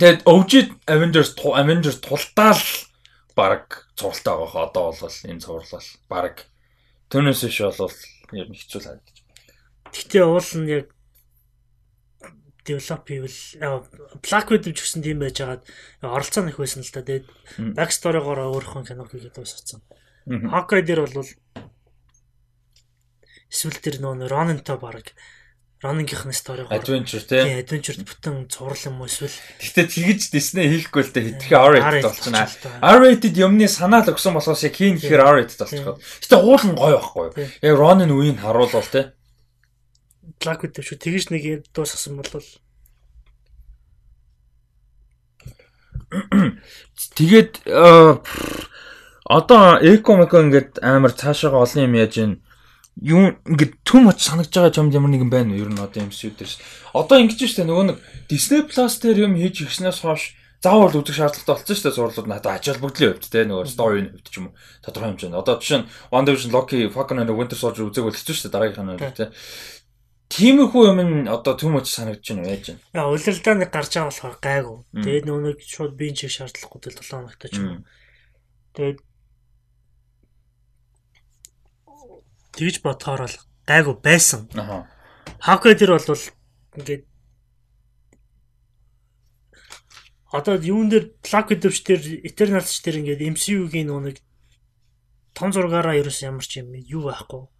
[0.00, 0.52] Тэгээд OG
[0.90, 2.58] Avengers Avengers тултаал
[3.36, 6.36] баг цувралтай байгаа хаа одоо бол энэ цуврал баг
[7.10, 7.96] Түүнээс иш бол
[8.38, 9.16] ер нь хэцүү санагдаж
[9.90, 10.86] Гэхдээ уул нь яг
[12.62, 13.82] develop хийвэл аа,
[14.22, 15.66] Black Widow ч гэсэн тийм байж хагаад
[16.04, 17.02] оролцоо нэх байсан л та.
[17.02, 17.26] Тэгээд
[17.74, 19.80] backstory-гоор өөрийнхөө киног хийгээд дуусгацсан.
[20.28, 20.54] байна.
[20.54, 21.26] Hawkeye дээр бол
[23.50, 25.10] эсвэл тэр нөө Ronin-той баг
[25.80, 27.40] Ronin-гийнхны story-гоор Adventure тий.
[27.56, 32.44] adventure бүтэн цуврал юм эсвэл Гэхдээ тэгж Disney хийхгүй л дээ хитрхи R-rated болчихно.
[32.84, 35.96] R-rated юмны санаа л өгсөн болохоос яг хийн гэхээр R-rated болчихгоо.
[35.96, 37.48] Гэтэ уул нь гоё байхгүй юу?
[37.64, 39.08] Яг Ronin үеийг харуулвал тий.
[40.36, 41.00] Black Widow шүү.
[41.00, 42.28] Тэгэж нэг дуусгасан бол
[47.14, 48.18] Тэгээд э,
[49.30, 52.32] одоо эко мэко ингээд амар цаашаага олон юм яаж ийн
[52.98, 56.34] юу ингээд түм оч санагдж байгаа юм ямар нэгэн байна уу ер нь одоо MCU
[56.34, 56.50] дээр.
[56.92, 61.54] Одоо ингэж штэ нөгөө нэг Disney Plus дээр юм хийж ирснээс хойш заавал үзэх шаардлагатай
[61.56, 65.16] болсон штэ зурлууд надад ачаал бүгдлийн хувьд те нөгөө story-ны хувьд ч юм уу тодорхой
[65.16, 65.40] хэмжээнд.
[65.40, 69.16] Одоо жишээ нь WandaVision, Loki, Falcon and Winter Soldier үзээг бол хэцүү штэ дараагийнх нь
[69.16, 69.32] те.
[70.30, 72.80] Тиймэрхүү юм нь одоо түм оч санагдж байна яаж байна?
[72.92, 74.78] яа улиралдаа нэг гарч байгаа болохоор гайгүй.
[75.00, 77.82] Тэгээд нөгөө шууд биеийн чиг шаардлагагүй тэл 7 хоногтой ч юм уу.
[78.76, 78.98] Тэгээд
[82.56, 83.36] тэгж бодохоор бол
[83.66, 84.48] гайгүй байсан.
[84.54, 84.86] Аха.
[85.40, 86.22] Hawkeye дээр бол
[86.76, 87.04] ингээд
[90.30, 94.22] одоо юун дээр Black Widow ч дээр Eternals дээр ингээд MCU-гийн нэг
[95.34, 97.50] том зургаараа ерөөс ямар ч юм юу байхгүй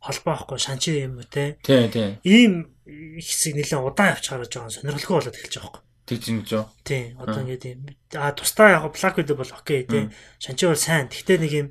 [0.00, 2.18] холбоо байхгүй шанчи юм уу те Тий, тий.
[2.22, 6.66] ийм хэсэг нэлээд удаан явж хараж байгаа сонирхолтой болоод эхэлж байгаа байхгүй Тэг зинж юу?
[6.86, 7.80] тий одоо ингээд юм
[8.14, 10.08] а тусдаа яг Black Widow бол окей тий
[10.38, 11.68] шанчи бол сайн гэхдээ нэг юм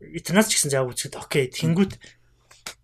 [0.00, 1.98] Eternals ч гэсэн заав үзэхэд окей тэнгүүт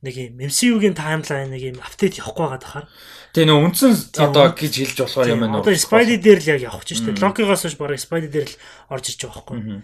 [0.04, 2.86] нэг юм MCU-гийн таймлайн нэг юм апдейт явахгүй байгаа дахаар
[3.34, 5.66] Тий нөө үндсэн одоо гэж хэлж болохоор юм байна уу?
[5.66, 7.24] Одоо Spidey дээр л яг явах ч шүү дээ.
[7.24, 8.56] Loki-гоос хойш бараг Spidey дээр л
[8.94, 9.58] орж ирж байгаа байхгүй.
[9.58, 9.80] Мгм.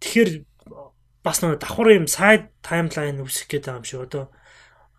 [0.00, 0.30] Тэгэхээр
[1.20, 4.24] бас нэг давхар юм side timeline үүсэх гээд байгаа юм шиг одоо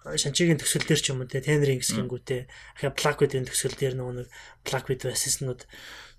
[0.06, 2.42] Шанчигийн төсөл дээр ч юм уу те Тенрийн хэсгэнгүүтээ
[2.78, 4.28] ахаа Black Widow-ийн төсөл дээр нөгөө нэг
[4.64, 5.66] Black Widow assassin-ууд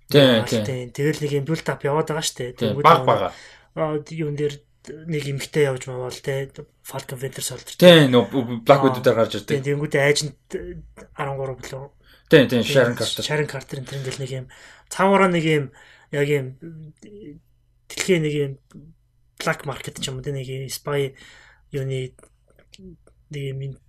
[0.09, 0.88] Тий, тий.
[0.88, 2.57] Тэгэл нэг юм build up яваад байгаа штэ.
[2.81, 3.29] Баг бага.
[3.78, 4.58] Юун дээр
[5.08, 6.50] нэг эмхтэй явж мавал те
[6.82, 7.76] Falcon Winter Soldier.
[7.76, 9.62] Тий нөө Black Widow дээр гарч ирдэг.
[9.64, 11.86] Тэнгүүд айжент 13 билүү
[12.28, 13.24] Тий, тий, Sharon Carter.
[13.24, 14.46] Sharon Carter энэ төр ингээл нэг юм
[14.92, 15.64] цаагаараа нэг юм
[16.12, 16.46] яг юм
[17.88, 18.52] дэлхийн нэг юм
[19.40, 21.16] black market ч юм уу тэ нэг юм spy
[21.72, 22.12] юуны
[23.32, 23.80] нэг юм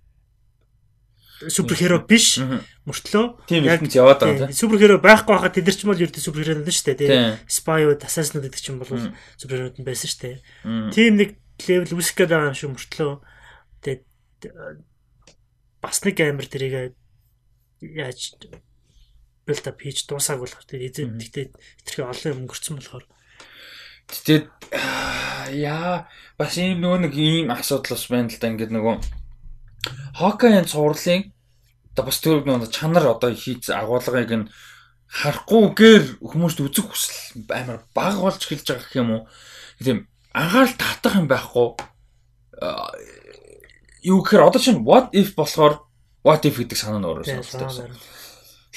[1.48, 2.36] суперхеро биш
[2.84, 3.48] мөртлөө.
[3.48, 6.68] Тийм ертөнц яваад байгаа тийм суперхеро байхгүй хахад тэд нар ч мал ердөө суперхеро нь
[6.68, 7.00] шүү дээ.
[7.00, 7.40] Тийм.
[7.48, 8.92] спайууд асаснууд гэдэг чинь бол
[9.40, 10.36] суперхероуд нь байсан шүү дээ.
[10.92, 11.30] Тийм нэг
[11.64, 13.12] левел үсэх гээд байгаа юм шүү мөртлөө.
[13.80, 14.02] Тэгээд
[15.80, 16.92] бас нэг амир тэрийг
[17.80, 18.36] яаж
[19.48, 21.46] build up хийж дуусаагүй болохоор тэгээд тэгтээ
[21.80, 23.04] хэтэрхий олон юм өнгөрцөн болохоор.
[24.12, 24.46] Тэгээд
[25.64, 26.04] яа
[26.36, 28.52] бас ийм нөгөө нэг ийм асуудал бас байна л да.
[28.52, 29.19] Ингээд нөгөө
[30.14, 31.32] Хокаийн цувралын
[31.92, 34.50] одоо бас тэр нөгөө чанар одоо хийц агуулгыг нь
[35.10, 39.22] харахгүйгээр хүмүүст үзэх хүсэл амар бага болж эхэлж байгаа гэх юм уу.
[39.82, 41.68] Тийм анхаарал татах юм байхгүй.
[44.06, 45.82] Юу гэхээр одоо чинь what if болохоор
[46.22, 47.90] what if гэдэг санаа нь өөрөө сонирхолтой.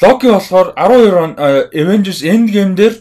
[0.01, 1.31] Локи болохоор 12 он
[1.69, 2.95] Avengers Endgame дээр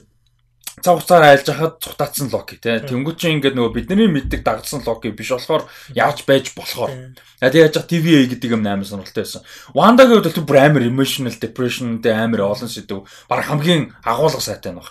[0.83, 2.83] цаг хугацаар айлж хахад цухтаацсан локи тий.
[2.83, 6.91] Тэнгүүд чинь ингээд нөгөө бидний мэддэг дагдсан локи биш болохоор яаж байж болохоор.
[7.41, 9.43] Яг яаж яах TVA гэдэг юм амар сонирхолтой байсан.
[9.73, 14.75] Вандагийн хувьд бол бүр амар emotional depression дээр амар олон сэдв баг хамгийн агуулга сайтай
[14.75, 14.91] байна.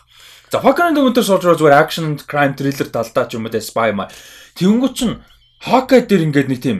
[0.52, 4.12] За Hawkeye-ийн дүнээр суулж байгаа зүгээр action crime thriller талдаа ч юм уу spy маа.
[4.60, 5.24] Тэнгүүд чинь
[5.64, 6.80] Hawkeye дээр ингээд нэг тийм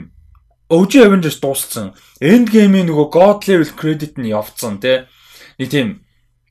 [0.68, 1.92] OG Avengers дууссан.
[2.20, 5.08] Endgame-ийн нөгөө God level credit нь явцсан тий.
[5.56, 5.88] Нэг тийм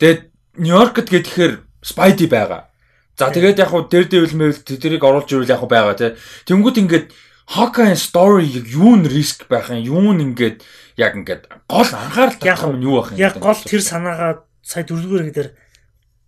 [0.01, 0.29] тэгээд
[0.61, 2.71] Нью-Йоркд гэхээр Spidey байгаа.
[3.17, 6.11] За тэгээд яг хуу Daredevil мэвэл тэрийг оруулж ирвэл яг хуу байгаа тий.
[6.47, 7.07] Тэнгүүд ингээд
[7.51, 10.63] Hawkeye story юу н риск байх юм юу н ингээд
[10.95, 13.19] яг ингээд гол анхаарал татах юм юу байх юм.
[13.19, 15.47] Яг гол тэр санаагаа сая дөрөвдүгээр гэдэг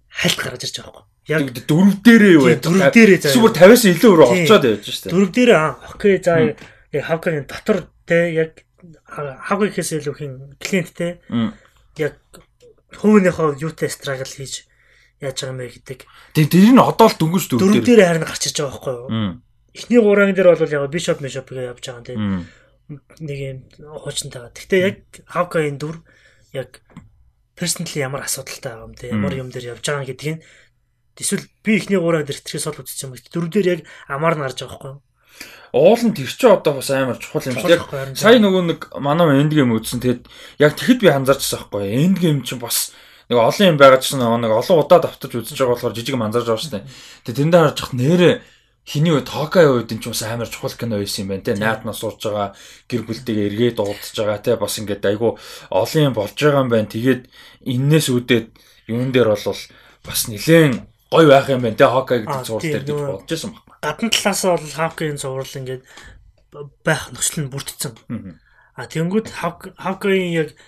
[0.10, 1.08] хальт гаргаж ирж байгаа юм.
[1.24, 2.60] Яг дөрөв дээрээ юу вэ?
[2.60, 3.32] Дөрөв дээрээ заа.
[3.32, 5.08] Зүгээр 50-аас илүү рүү орчоод явж штэ.
[5.16, 5.60] Дөрөв дээрээ
[5.96, 6.34] окей за
[6.92, 8.52] яг Hawkeye дотор те яг
[9.08, 11.24] Hawkeye-хээс илүү хин клиент те.
[11.96, 12.20] Яг
[12.92, 14.68] хувийнхоо юутай страгл хийж
[15.24, 16.00] яаж байгаа юм бэ гэдэг.
[16.36, 17.74] Тэгээ тэр нь одоо л дөнгөж дөрөв дээр.
[17.80, 19.08] Дөрөв дээр харин гарч иж байгаа байхгүй юу?
[19.74, 22.46] Эхний гурван дээр бол яг бишоп мишопгээ явж байгаа тийм.
[23.24, 23.58] Нэг юм
[24.04, 24.52] хуучнтайгаа.
[24.54, 26.04] Гэхдээ яг Хавкагийн дүр
[26.54, 26.84] яг
[27.56, 30.44] персонали ямар асуудалтай байгаа юм те ямар юм дээр явж байгаа гэдгийг
[31.18, 33.18] эсвэл би эхний гурван дээр итгэж сул үзсэн юм.
[33.18, 35.02] Дөрөв дээр яг амаар нь гарч байгаа байхгүй юу?
[35.74, 37.82] Уул нь тэр чи одоо бас амар чухал юм шиг.
[38.14, 40.02] Сая нөгөө нэг манай энд гейм үзсэн.
[40.06, 40.30] Тэгэд
[40.62, 41.98] яг тэгэхэд би анзаарчихсан байхгүй юу?
[41.98, 42.94] Энд гейм чинь бас
[43.30, 46.64] нэг олон юм байгаа чинь нэг олон удаа давтаж үзэж байгаа болохоор жижиг манзарж байгаа
[46.64, 46.88] шүү дээ.
[47.24, 48.34] Тэгээ тэндээ харж хат нэрээ
[48.84, 51.56] хиний үед Токай үед энэ ч бас амар чухал кино байсан юм байна те.
[51.56, 52.52] Найд нас сууж байгаа
[52.92, 54.60] гэр бүлтэйгээ эргээд уулзж байгаа те.
[54.60, 55.40] Бас ингээд айгу
[55.72, 56.92] олон юм болж байгаа юм байна.
[56.92, 57.22] Тэгээд
[57.64, 58.48] энээс үүдээд
[58.92, 59.60] юун дээр бол
[60.04, 60.74] бас нилээн
[61.08, 61.88] гой байх юм байна те.
[61.88, 63.64] Хокай гэдэг зураг дээр гэж бодож байсан баг.
[63.80, 65.84] Гадна талаас бол Хавкийн зураг ингээд
[66.84, 67.96] байх нөхцөл нь бүрдсэн.
[68.76, 69.28] А тэгэнгүүт
[69.80, 70.60] Хавкийн яг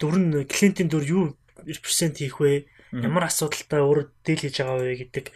[0.00, 1.24] дүр нь Клинтийн дүр юу
[1.64, 2.66] перцент хийх вэ?
[2.92, 5.26] Ямар асуудалтай өөр дийл хийж байгаа вэ гэдэг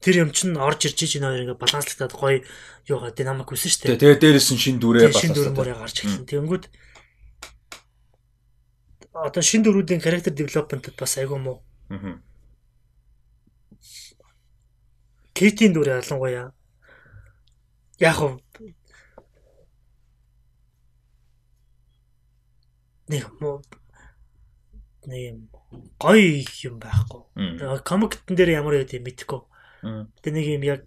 [0.00, 2.38] тэр юм чинь орж ирж энэ хоёр ингээ баланслагдаад гоё
[2.86, 4.00] юугаа динамик үсэн шүү дээ.
[4.00, 5.24] Тэгээ дээрээс нь шин дүрээ баланслаад.
[5.24, 6.24] Шин дүрмээр гарч ирсэн.
[6.30, 6.64] Тэнгүүд
[9.16, 11.64] одоо шин дүрүүдийн character development-д бас айгүй муу.
[11.90, 12.20] Аа.
[15.32, 16.52] Кейтийн дүр ялангуяа
[18.00, 18.40] яг хөө
[23.08, 23.64] нэг муу
[25.06, 25.38] нэг юм
[25.98, 27.22] гоё юм байхгүй.
[27.86, 29.40] Комиктэн дээр ямар байд юм мэдэхгүй.
[30.20, 30.82] Тэгээ нэг юм яг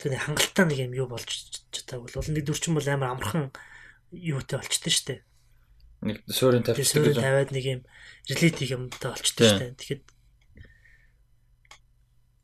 [0.00, 1.30] тэгээ хангалттай нэг юм юу болж
[1.72, 3.52] чадаагүй бол нэг дүрчин бол амар амархан
[4.12, 5.14] юутай болчтой штэ.
[6.02, 7.80] Нэг суурийн тавьчихсан гэж тавиад нэг юм
[8.28, 9.74] релит хийх юмтай болчтой штэ.
[9.78, 10.02] Тэгэхэд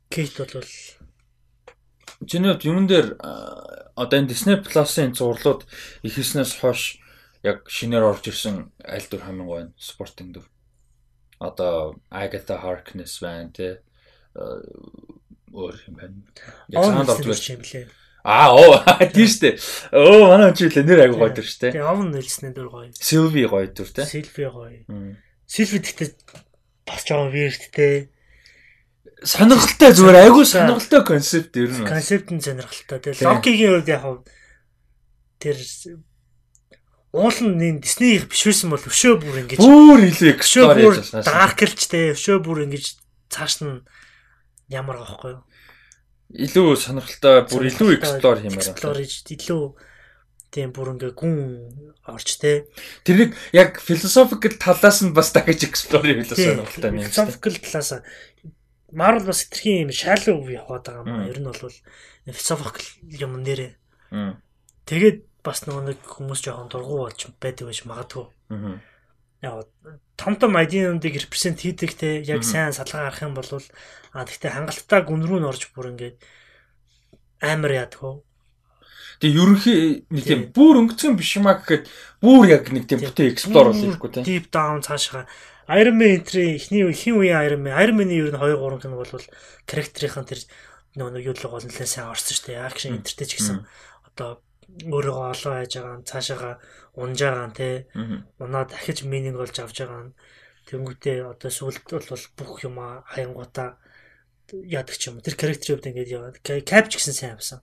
[0.09, 0.69] Кейт бол
[2.27, 3.19] Чиний юун дээр
[3.95, 5.67] одоо энэ Disney Plus-ын зурлууд
[6.03, 6.99] ихэснээс хойш
[7.43, 10.47] яг шинээр орж ирсэн аль дүр хамгийн гоё спортын дүр.
[11.39, 13.53] Одоо Agatha Harkness байна.
[13.55, 14.63] Э,
[15.53, 16.17] өөр юм байна.
[16.69, 17.87] Яг санд орж ирж юм лээ.
[18.27, 18.83] Аа оо
[19.15, 19.57] тийм штэ.
[19.95, 21.73] Оо манай чи л нэр аягүй гоё дүр штэ.
[21.73, 22.91] Тэгээ овн нэлснээр дүр гоё.
[22.99, 24.05] Sylvie гоё дүр тий.
[24.05, 24.83] Sylvie гоё.
[25.47, 26.09] Sylvie гэхдээ
[26.85, 28.11] бас жоохон тий.
[29.23, 31.87] Сонирхолтой зүгээр аягүй сонирхолтой концепт ер нь.
[31.87, 32.99] Концепт нь сонирхолтой.
[32.99, 34.05] Тэгээ логикийн хувьд яг
[35.39, 35.57] тэр
[37.13, 40.89] уул нь нэг Диснейх биш байсан бол өшөө бүр ингэж бүр илүү экстори
[41.25, 42.97] дарклж те өшөө бүр ингэж
[43.33, 43.85] цааш нь
[44.69, 45.49] ямар аахгүй юу
[46.29, 49.01] илүү сонирхолтой бүр илүү эксплор хиймээр байна.
[49.01, 49.63] Хийж илүү
[50.53, 51.37] тийм бүр ингээ гүн
[52.05, 52.69] орч те.
[53.09, 57.01] Тэрийг яг philosophical талаас нь бас дахиж эксплор хийвэл сонирхолтой юм.
[57.09, 58.05] Philosophical талаас
[58.93, 61.33] Marvel бас хэтэрхий юм shallow яваад байгаа юм.
[61.33, 61.73] Ер нь бол
[62.29, 63.73] philosophical юм нэрээ.
[64.85, 68.27] Тэгээд бас нөгөө нэг хүмүүс жоохон дургу болж байдаг байж магадгүй.
[68.53, 68.79] Аа.
[69.43, 69.71] Яг
[70.19, 73.47] том том ID-нуудыг репрезент хийдэг те яг сайн салгаа гарах юм бол
[74.13, 76.19] а тэгтээ хангалттай гүн рүү н орж бүр ингээд
[77.47, 78.17] амар яадаг хөө.
[79.23, 79.79] Тэгээ ерөнхий
[80.11, 81.87] нэг тийм бүр өнгөцгөн биш юмаа гэхэд
[82.23, 84.25] бүр яг нэг тийм бүтэн explore бол хийхгүй тийм.
[84.27, 85.31] Deep down цаашаа
[85.71, 88.97] Iron Man энтрийн эхний хин үеийн Iron Man Iron Man-ийн ер нь 2 3 кино
[88.99, 89.11] бол
[89.69, 90.41] характерийнхэн тэр
[90.99, 92.67] нөгөө юу л гол нэлээд сайн орсон шүү дээ.
[92.67, 93.67] Акшн энтертэй ч гэсэн
[94.09, 96.51] одоо өөрийгөө олоо хайж байгаа, цаашаага
[96.97, 97.87] унж байгаа те.
[98.39, 100.13] Унаа дахиж мининг болж авч байгаа.
[100.69, 102.77] Тэнгүүтээ одоо сүлд бол бүх юм
[103.09, 103.81] хаянгуудаа
[104.53, 105.21] яадаг ч юм.
[105.25, 107.61] Тэр характерын хувьд ингэж яваад капч гэсэн сайн авсан.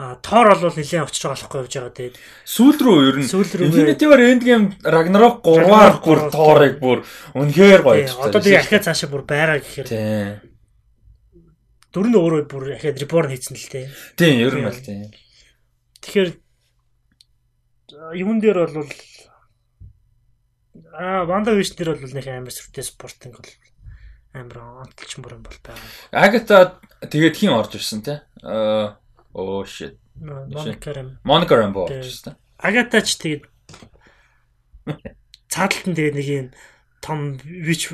[0.00, 2.16] А Тор бол нэлээд очиж байгаа болохгүй явж байгаа тэгээд
[2.48, 7.04] сүүл рүү ер нь Infinity War Endgame Ragnarok 3-аар бүр Торыг бүр
[7.36, 8.08] үнэхээр гоё.
[8.08, 9.88] Одоо тэгээд ахиад цаашаа бүр байгаа гэхээр.
[11.92, 13.86] Дөрөв нь өөрөө бүр ахиад reborn хийсэн л тээ.
[14.16, 15.12] Тийм, ер нь бол тийм.
[16.00, 16.30] Тэгэхээр
[18.14, 18.90] юун дээр бол
[20.92, 23.52] а Ванда Виш дээр бол нэг амар сүртэй спортинг бол
[24.32, 25.90] амар онтолч мөр юм бол байгаа.
[26.14, 28.22] Агата тэгээд хин орж ирсэн те.
[28.42, 28.98] Аа
[29.34, 29.98] оо shit.
[30.16, 32.38] Моника Рэм орж ирсэн.
[32.58, 33.44] Агата ч тэгээд
[35.50, 36.46] цааталтан тэгээд нэг юм
[37.02, 37.90] том вич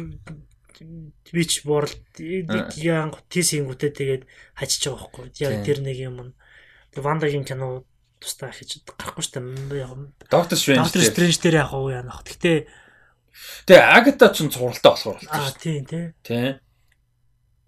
[1.32, 4.22] вич world яан тийсингүүтээ тэгээд
[4.54, 5.26] хажиж байгаа байхгүй.
[5.40, 6.34] Яг тэр нэг юм.
[6.96, 7.84] Вандагийн кино
[8.20, 9.34] тусдаа хийж гарахгүй шүү
[9.70, 10.30] дээ.
[10.30, 10.82] Доктор Стрэндж.
[10.88, 12.24] Доктор Стрэндж дээр яг уу яанах.
[12.24, 12.66] Гэтэ
[13.66, 15.36] Тэгээ Агата ч цувралтай болохоор болчихсон.
[15.36, 16.04] Аа тийм тий.
[16.24, 16.48] Тий.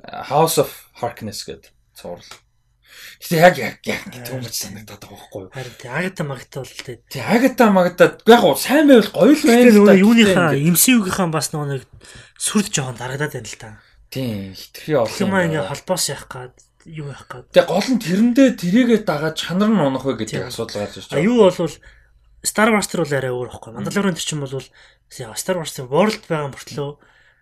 [0.01, 2.25] House of Harkness гэдэг цуврал.
[3.21, 5.53] Гэтэ яг яг яг түүмч санагдаад байгаа байхгүй юу?
[5.53, 6.97] Харин тий Агата Магата бол тий.
[7.11, 9.95] Тий Агата Магата яг гоо сайн байвал гоё л байна л да.
[9.99, 11.85] Юуныхаа MCU-гийнхаа бас нэг
[12.41, 13.71] сүрд жоохон дарагдаад байна л да.
[14.09, 15.19] Тий хитрхи олон.
[15.21, 16.55] Юм ингээ холбоос явах гад
[16.89, 17.47] юу явах гад.
[17.53, 21.29] Тэгээ гол нь тэрэндээ тэрийгээ дагаад чанар нь унах вэ гэдэг асуудал гарч ирж байна.
[21.29, 21.73] Юу бол
[22.43, 23.73] Star Wars төр бол арай өөр байхгүй.
[23.77, 24.65] Mandalorian төр чинь бол
[25.11, 26.91] Star Wars-ын World байгаа мөртлөө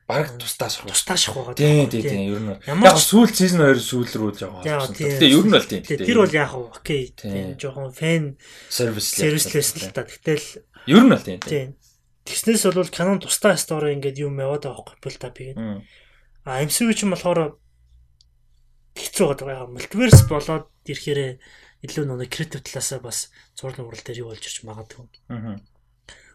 [0.06, 0.86] баг тустаа шах.
[0.86, 1.54] Тустаа шах байгаа.
[1.58, 2.54] Тийм тийм тийм ер нь.
[2.62, 4.94] Яг сүүл сизон 2 сүүл рүү жоохон орсон.
[4.94, 5.82] Тэгээ ер нь бол тийм.
[5.82, 7.10] Тэр бол яг окей.
[7.10, 8.38] Тийм жоохон фэн
[8.70, 10.06] сервис сервислээс л та.
[10.06, 11.42] Гэтэл ер нь бол тийм.
[11.42, 11.74] Тийм.
[12.22, 15.58] Тэгснээс бол Canon тустаа стори ингээд юм яваад байгаа байхгүй build up хийгээд.
[16.46, 17.58] А MCU ч юм болохоор
[18.96, 19.68] хэцүү байгаа.
[19.70, 21.38] Multiverse болоод ирэхээр
[21.84, 25.06] илүү нэг креатив талаасаа бас зураг нуурал дээр юу болж ирч магадгүй.
[25.28, 25.60] Аа.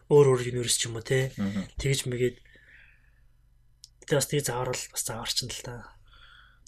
[0.08, 1.34] Өөр өөр юниверс ч юм уу те.
[1.76, 2.36] Тэгж мэгээд
[4.06, 5.92] тэгээ бас тийг зааварл бас зааварч нь л та.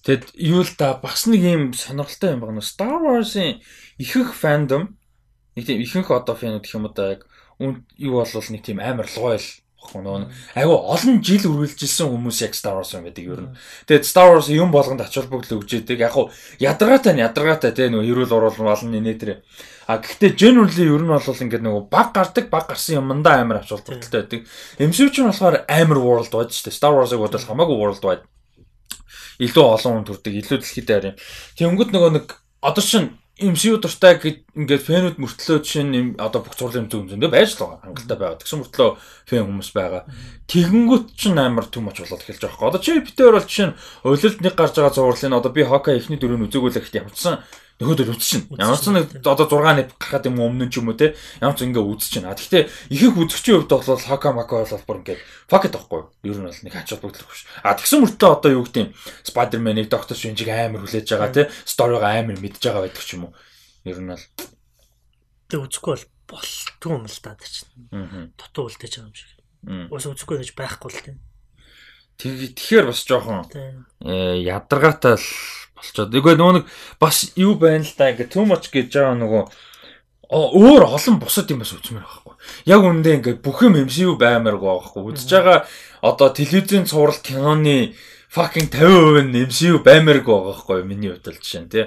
[0.05, 2.61] Тэгэд юу л да бас нэг юм сонирхолтой юм байна.
[2.61, 3.63] Star Wars-ын
[3.97, 4.99] ихэнх фандом
[5.57, 7.25] нэг тийм ихэнх одоо фэнүүд гэх юм уу да яг
[7.97, 9.47] юу болвол нэг тийм амар лоял
[9.85, 13.55] баггүй нөгөө айгу олон жил үргэлжилсэн хүмүүс яг Star Wars юм байдаг ер нь.
[13.87, 16.01] Тэгээд Star Wars юм болгонд ач холбогдол өгч яадаг.
[16.01, 19.45] Яг хуу ядаргаатай нь ядаргаатай те нөгөө эрүүл оруулал болно нэ тэр.
[19.87, 23.69] А гэхдээ generally ер нь бол ингээд нөгөө баг гардаг баг гарсан юмдаа амар ач
[23.69, 24.41] холбогдолтой байдаг.
[24.81, 26.79] MCU ч нь болохоор амар world wide шүү дээ.
[26.81, 28.25] Star Wars-ыг бодвол хамаагүй world wide.
[29.43, 31.17] Илүү олон хүн төрдөг, илүү дэлхийд аваар юм.
[31.59, 32.27] Тэнгүүд нөгөө нэг
[32.63, 37.35] одоо чинь MCU дуртай гэд ингээд фэнүүд мөртлөө жишээ нь одоо бүх зурлын зөв зөндөө
[37.35, 38.39] байж л байгаа хангалттай байгаа.
[38.39, 38.91] Тэгсэн мөртлөө
[39.27, 40.03] фэн хүмүүс байгаа.
[40.47, 42.71] Тэгэнгүүт ч амар төмөч болоод эхэлж байгаа хэрэг.
[42.71, 46.19] Одоо чи битээр бол жишээ нь уйлалд нэг гарч байгаа зурлын одоо би Хока ихний
[46.23, 47.43] дөрөв үзэгүүлэхэд ямарчсан
[47.83, 48.55] нөхөдөр үзчихнэ.
[48.55, 51.19] Ямар ч нэг одоо 6 нэп гарахад юм өмнө ч юм уу те.
[51.43, 52.31] Ямар ч ингээ үзчихнэ.
[52.31, 55.19] А тэгтээ ихэнх үзэгчийн хувьд бол хака мака бол бүр ингээ
[55.51, 56.03] fuck it байхгүй.
[56.23, 57.43] Ер нь бол нэг хач холбогдлох биш.
[57.67, 58.95] А тэгсэн мөртөө одоо юу гэдэг юм
[59.27, 61.51] Spider-Man-ыг Doctor Strange-ийг амар хүлээж байгаа те.
[61.67, 63.35] Story-го амар мэдж байгаа байдаг ч юм уу.
[63.83, 64.23] Ер нь бол
[65.51, 68.31] тэг үзэхгүй бол болтгүй юм л та чинь.
[68.39, 69.31] Дутуу үлдээж байгаа юм шиг.
[69.91, 71.13] Ус үзэхгүй гэж байхгүй л те.
[72.23, 73.51] Тэгэхээр бас жоохон
[74.07, 75.27] э ядаргаатай л
[75.85, 76.11] болчоод.
[76.17, 76.67] Нөгөө нөгөө нэг
[76.99, 79.43] бас юу байна л да ингээ too much гэж байгаа нөгөө
[80.33, 82.35] өөр олон бусад юм бас үзмээр байхгүй.
[82.65, 85.03] Яг үндэ ингээ бүх юм MCU баймааргүй байхгүй.
[85.13, 85.59] Үзэж байгаа
[86.01, 87.95] одоо телевизийн цуврал киноны
[88.33, 91.87] fucking 50% нь MCU баймааргүй байгаа байхгүй миний хувьд л жишээ нь тий.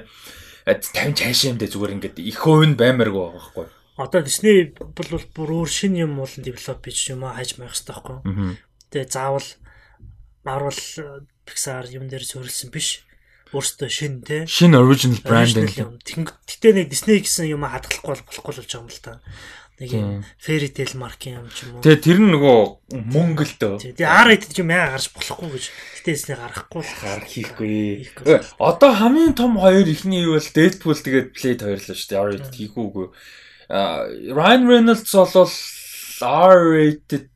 [0.64, 3.66] 50 цаашаа юм дэ зүгээр ингээд их хувь нь баймааргүй байгаа байхгүй.
[3.98, 7.96] Одоо Disney бол бүр өөр шин юм уулын девелоп хийж юм аа хайж маях хэрэгтэй
[7.98, 8.18] байхгүй.
[8.94, 9.48] Тэгээ заавал
[10.46, 10.80] Marvel
[11.44, 13.07] Pixar юм дээр суурилсан биш
[13.54, 14.44] өөртөө шин те?
[14.48, 15.70] Шин original branding
[16.04, 19.22] тэгтээ нэг Disney гэсэн юм хадгалахгүй болохгүй болж байгаа юм л та.
[19.78, 20.10] Нэг юм
[20.42, 21.84] fairy tale mark юм ч юм уу.
[21.86, 22.58] Тэгээ тэр нь нөгөө
[23.14, 25.66] мөнгөлтөө тэгээ R-rated юм яа гарч болохгүй гэж.
[26.02, 28.42] Гэтээ Disney гарахгүй гарах хийхгүй.
[28.58, 32.22] Одоо хамгийн том хоёр ихний юу бол Deadpool тэгээд Blade хоёр л шүү дээ.
[32.26, 33.08] R-rated хийхгүй үгүй.
[34.34, 35.54] Ryan Reynolds бол
[36.26, 37.30] R-rated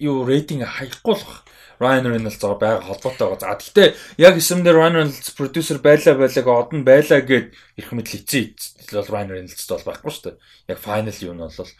[0.00, 1.49] юу рейтинг хаяхгүй л баг
[1.80, 3.40] Ryan Reynolds зоо байгаа холбоотой байгаа.
[3.40, 3.88] За гэхдээ
[4.20, 9.12] яг эсэмдэр Ryan Reynolds продюсер байлаа байлаг од нь байлаа гэд ирэх мэдл эцээ бол
[9.16, 10.36] Ryan Reynolds бол байхгүй шүү дээ.
[10.68, 11.72] Яг final юу нь бол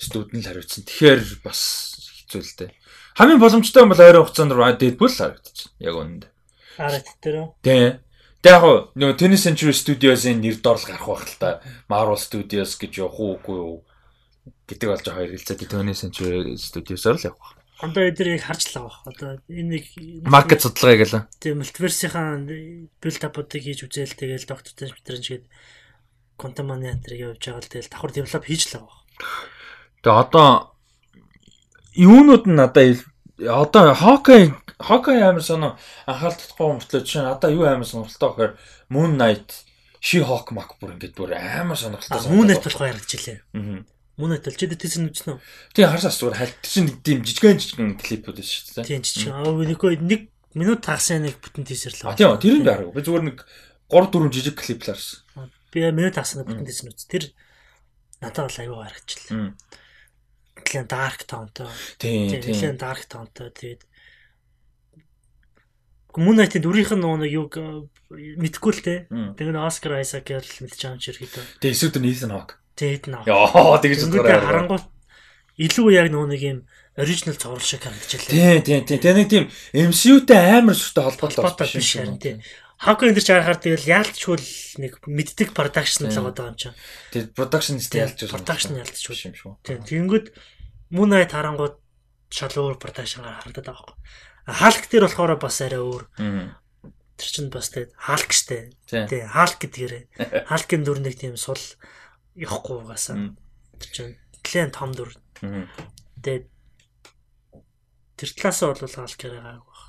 [0.00, 0.88] студент л хариуцсан.
[0.88, 1.60] Тэгэхээр бас
[2.24, 2.70] хэцүү л дээ.
[3.20, 5.68] Хамгийн боломжтой юм бол ойрын хугацаанд Deadpool харагдчих.
[5.84, 6.30] Яг үнэндээ.
[6.80, 7.48] Арат дээр үү?
[7.60, 8.00] Тий.
[8.40, 8.64] Тэг яг
[8.96, 11.60] нөгөө Tennis Century Studios-ийн нэр доор л гарах байх л та.
[11.92, 13.76] Marvel Studios гэж явах уу үгүй юу
[14.66, 17.61] гэдэг болж байгаа хоёр хэлцээ Tennis Century Studios-оор л явах.
[17.82, 18.98] Одоо эдгээр яг харж л байгаа.
[19.10, 19.84] Одоо энэ нэг
[20.22, 21.22] маркет судалгаа гэлээ.
[21.42, 22.38] Тийм мультиверсийнхаа
[23.02, 25.44] build up-уудыг хийж үзээл тэгэл доктор ингээд
[26.38, 28.98] Quantum Mania энэ явж байгаа л тэгэл давхар develop хийж л байгаа.
[30.02, 30.48] Тэгээ одоо
[31.98, 33.02] юунууд нь надад
[33.38, 38.52] одоо Hawkeye Hawkeye амар соно анхаарал татахгүй мөртлөө жишээ нь одоо юу амар сонирхолтой гэхээр
[38.94, 39.66] Moon Knight,
[40.02, 42.30] She-Hulk мак бүр ингээд бүр амар сонирхолтой.
[42.30, 43.38] Moon Knight болох яригдчихлээ.
[43.54, 43.82] Аа.
[44.20, 45.40] Moon Knight л чи дэсэн үзнэ үү?
[45.72, 48.88] Тийм харсаас зүгээр хальт чинь нэг тийм жижигэн жижигэн клипүүд шүү дээ.
[48.88, 49.32] Тийм жижигэн.
[49.32, 50.22] Аа нэг нэг
[50.52, 52.12] минут тагсан нэг бүтэн тийсэр л.
[52.12, 52.92] А тийм тэр нь байраг.
[52.92, 53.38] Би зүгээр нэг
[53.88, 55.48] 3 4 жижиг клип л харсан.
[55.72, 57.08] Би минут тагсан бүтэн тийсэр үз.
[57.08, 57.32] Тэр
[58.20, 59.56] надад бол аюу харагчлаа.
[60.60, 61.72] Нэлээд dark tone-той.
[61.96, 62.52] Тийм тийм.
[62.52, 63.48] Нэлээд dark tone-той.
[63.48, 63.88] Тэгээд
[66.12, 67.56] Мунайтын дүрийнх нь нөгөө юг
[68.12, 68.94] мэдгүй л те.
[69.08, 71.48] Тэгээд Оскар Айсак гэж мэдж байгаа юм шиг хэвээр.
[71.64, 72.60] Тэгээд эсвэл Нийсэн Хок.
[72.82, 73.22] Тэгээд наа.
[73.30, 74.82] Яа тэгж зүгээр харангуй
[75.62, 76.58] илүү яг нөгөө нэг юм
[76.96, 78.32] оригинал цуврал шиг харагдчихлаа.
[78.32, 79.00] Тийм тийм тийм.
[79.00, 79.44] Тэр нэг тийм
[79.92, 82.42] MCU-тэй амар сүртэй холбоотой биш харин тийм.
[82.80, 84.36] Хако энэ ч харахаар тэгэл яалтчгүй
[84.82, 86.76] нэг мэддэг продакшн л байгаа юм чинь.
[87.14, 88.34] Тэгээд продакшн ялж байна.
[88.34, 89.52] Продакшн ялцчихгүй юм шүү.
[89.62, 89.80] Тийм.
[89.86, 90.26] Тэгэнгүүт
[90.92, 91.78] Мунайт харангууд
[92.32, 93.96] шал өөр продакшнгаар харагдаад байгаа байхгүй.
[94.50, 96.04] Халк дээр болохоор бас арай өөр.
[97.16, 98.74] Тэр чинь бас тэгээд халк штэ.
[98.90, 100.04] Тий, халк гэдгээрээ.
[100.50, 101.60] Халкын дүр нэг тийм сул
[102.36, 103.36] явахгүй угаасаа.
[103.78, 105.12] Тэр чинь клиент том дүр.
[105.42, 106.46] Тэгээд
[108.16, 109.80] тэр талаасаа бол халк яриагааг баг.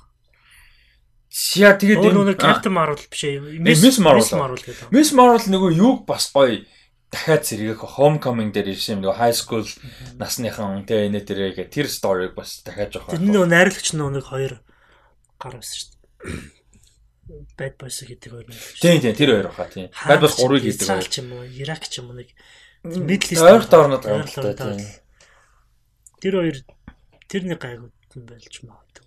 [1.58, 3.58] Яа тэгээд энэ Captain Marvel биш ээ.
[3.58, 4.90] Miss Marvel гэдэг.
[4.94, 6.62] Miss Marvel нөгөө юуг бас гоё
[7.14, 9.66] дахиад зэрэгэх homecoming дээр ирсэн юм нөгөө high school
[10.18, 13.10] насныхан тэ энэ дээрээ тэр сториг бас дахиад жоох.
[13.14, 14.62] Тэр нөгөө найрлагч нэг хоёр
[15.38, 16.53] гар байсан шүү дээ.
[17.56, 18.46] Bad Boys гэдэг хоёр.
[18.80, 19.88] Тийм тийм тэр хоёр баха тийм.
[19.88, 20.80] Bad Boys 3-ыг гэдэг.
[20.84, 22.28] Израиль ч юм уу, Ирак ч юм уу нэг
[22.84, 24.84] Middle East ойрт орнод гарлаа тийм.
[26.20, 26.56] Тэр хоёр
[27.28, 29.06] тэр нэг гайгүй юм байлж магадгүй.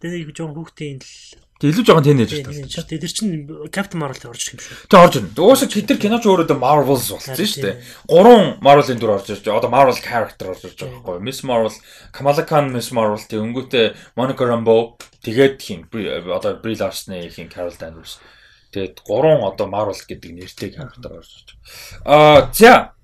[0.00, 1.12] Тэр нэг жоон хүүхдийн л
[1.60, 3.04] Тэг илүү жоохон тэнэж шүү дээ.
[3.04, 4.88] Тэр чинь Captain Marvel орж ирэх юм шүү.
[4.88, 5.36] Тэг орж ирнэ.
[5.36, 7.74] Уусаа хитэр киноч өөрөө Marvels болсон шүү дээ.
[8.08, 9.60] Гурван Marvel-ын дүр орж ирж байгаа.
[9.60, 11.26] Одоо Marvel character орж ирж байгаа байхгүй юу?
[11.28, 11.76] Miss Marvel,
[12.16, 15.84] Kamala Khan Miss Marvel тэг өнгөтэй Monica Rambeau тэгээд хин
[16.32, 18.16] одоо Brie Larson-ийн хин Carol Danvers.
[18.72, 21.48] Тэгээд гурван одоо Marvel гэдэг нэртэй character орж ирж
[22.08, 22.48] байгаа.
[22.48, 22.96] Аа за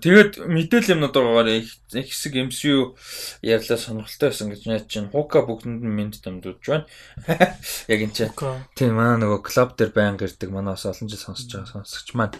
[0.00, 2.96] Тэгээд мэдээлэл юмнууд байгаагаар их хэсэг MCU
[3.42, 6.86] ярьлаа сонирхолтой байсан гэж найд чинь Хука бүгдэнд нь мэд дамжуулж байна.
[7.92, 8.32] Яг энэ чинь.
[8.78, 12.36] Тийм манай нөгөө клуб дээр байн гэрдэг манай бас олон жил сонсож байгаа сонсогч маань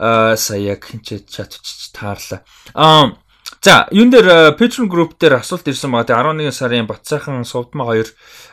[0.00, 2.42] аа сая яг хинчээ чатч таарлаа.
[2.74, 3.14] Аа
[3.62, 6.34] За, юун дээр Patreon group дээр асуулт ирсэн байгаа.
[6.34, 8.10] Тэгээ 11 сарын Батсайхан Сувдмаа 2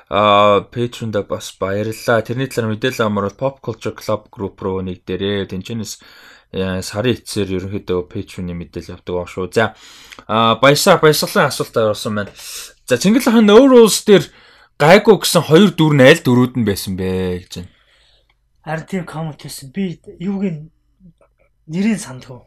[0.09, 2.21] а Patreon-да бас баярлалаа.
[2.21, 5.49] Тэрний талаар мэдээлэл амар бол Pop Culture Club group руу нэгдэрээ.
[5.49, 5.97] Тэнчэнэс
[6.51, 9.53] сарын эцсээр ерөнхийдөө Patreon-ы мэдээлэл явдаг аа шүү.
[9.53, 9.77] За
[10.57, 12.33] баясаа баясгалан асуулт авсан байна.
[12.89, 14.25] За Чингил хаан No Rules дээр
[14.81, 17.71] гайгүй гэсэн хоёр дүр нь аль дөрүүд нь байсан бэ гэж байна.
[18.65, 19.69] Харин тийм коммент хийсэн.
[19.69, 20.41] Би юуг
[21.69, 22.41] нэрийг сандгүй.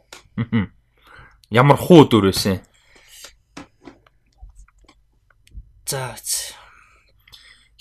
[1.47, 2.59] Ямар хуу дүр байсан?
[5.87, 6.15] За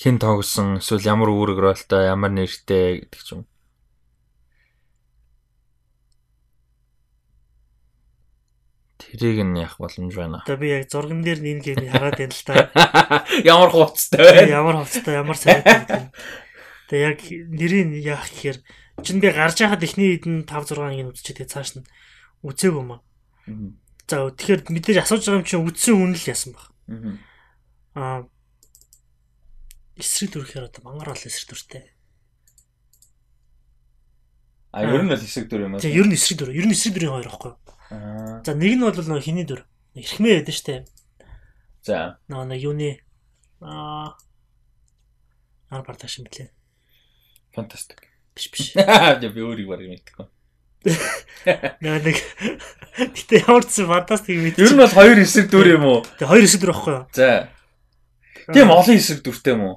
[0.03, 3.47] хэн тоглосон эсвэл ямар үүрэг ролтой ямар нэртэй гэдэг ч юм.
[9.13, 10.41] Тэрийг нь яах боломж байна.
[10.41, 12.73] Одоо би яг зурган дээр нэг гэмийг хараад байна л та.
[13.45, 14.49] Ямар хувцастай вэ?
[14.49, 16.09] Ямар хувцастай, ямар сайтай.
[16.89, 17.21] Тэгээ яг
[17.53, 18.59] нэрийг яах гэхээр
[19.05, 21.85] чин би гарч яхад эхний хэдэн 5 6 ангийн үзчихээ тэгээ цааш нь
[22.41, 23.01] үзээгүй юм аа.
[24.09, 26.65] За тэгэхээр мэдээж асууж байгаа юм чинь үдсэн хүн л ясан баг.
[27.93, 28.25] Аа
[30.01, 31.85] эсрэг дүрхээр одоо мангар бол эсрэг дүртэй.
[34.73, 35.85] А ер нь л эсрэг дүр юм аа.
[35.85, 36.51] Тэгээ ер нь эсрэг дүр.
[36.57, 37.53] Ер нь эсрэг дүрийн хоёр аахгүй.
[38.43, 39.63] За нэг нь бол нөгөө хиний дүр.
[39.95, 40.85] Эрхмээ байдаг штэ.
[41.85, 42.19] За.
[42.27, 42.91] Нөгөө нэг юуны
[43.61, 44.17] аа
[45.71, 46.51] ар парташ юм блэ.
[47.55, 48.03] Фантастик.
[48.35, 48.73] Биш биш.
[49.21, 50.27] Би өөрийг баг мэдхгүй.
[51.85, 52.19] Наа нэг
[53.15, 54.59] гэтээ ямар ч фантастик мэд.
[54.59, 56.01] Ер нь бол хоёр эсрэг дүр юм уу?
[56.19, 57.07] Тэг хоёр эсрэг дүр байхгүй юу?
[57.15, 57.49] За.
[58.51, 59.77] Тийм олон эсрэг дүртэй юм уу?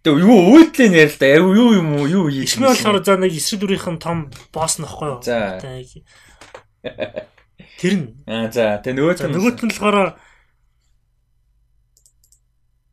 [0.00, 1.26] Тэг юу өөдлөө нэр л да.
[1.36, 2.06] Юу юм уу?
[2.08, 2.48] Юу хийх?
[2.48, 5.20] Ишмэл болохоор за нэг эсрэг дүрийнх нь том босс нөхгүй юу?
[5.20, 5.60] За.
[7.80, 8.06] Тэр нь.
[8.28, 10.20] Аа за тэгээ нөгөөт нь нөгөөт нь болохоор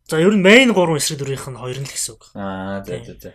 [0.09, 2.23] За ер нь main 3 эсрэг дүрийнх нь хоёр нь л гэсэн үг.
[2.35, 3.29] Аа за за за.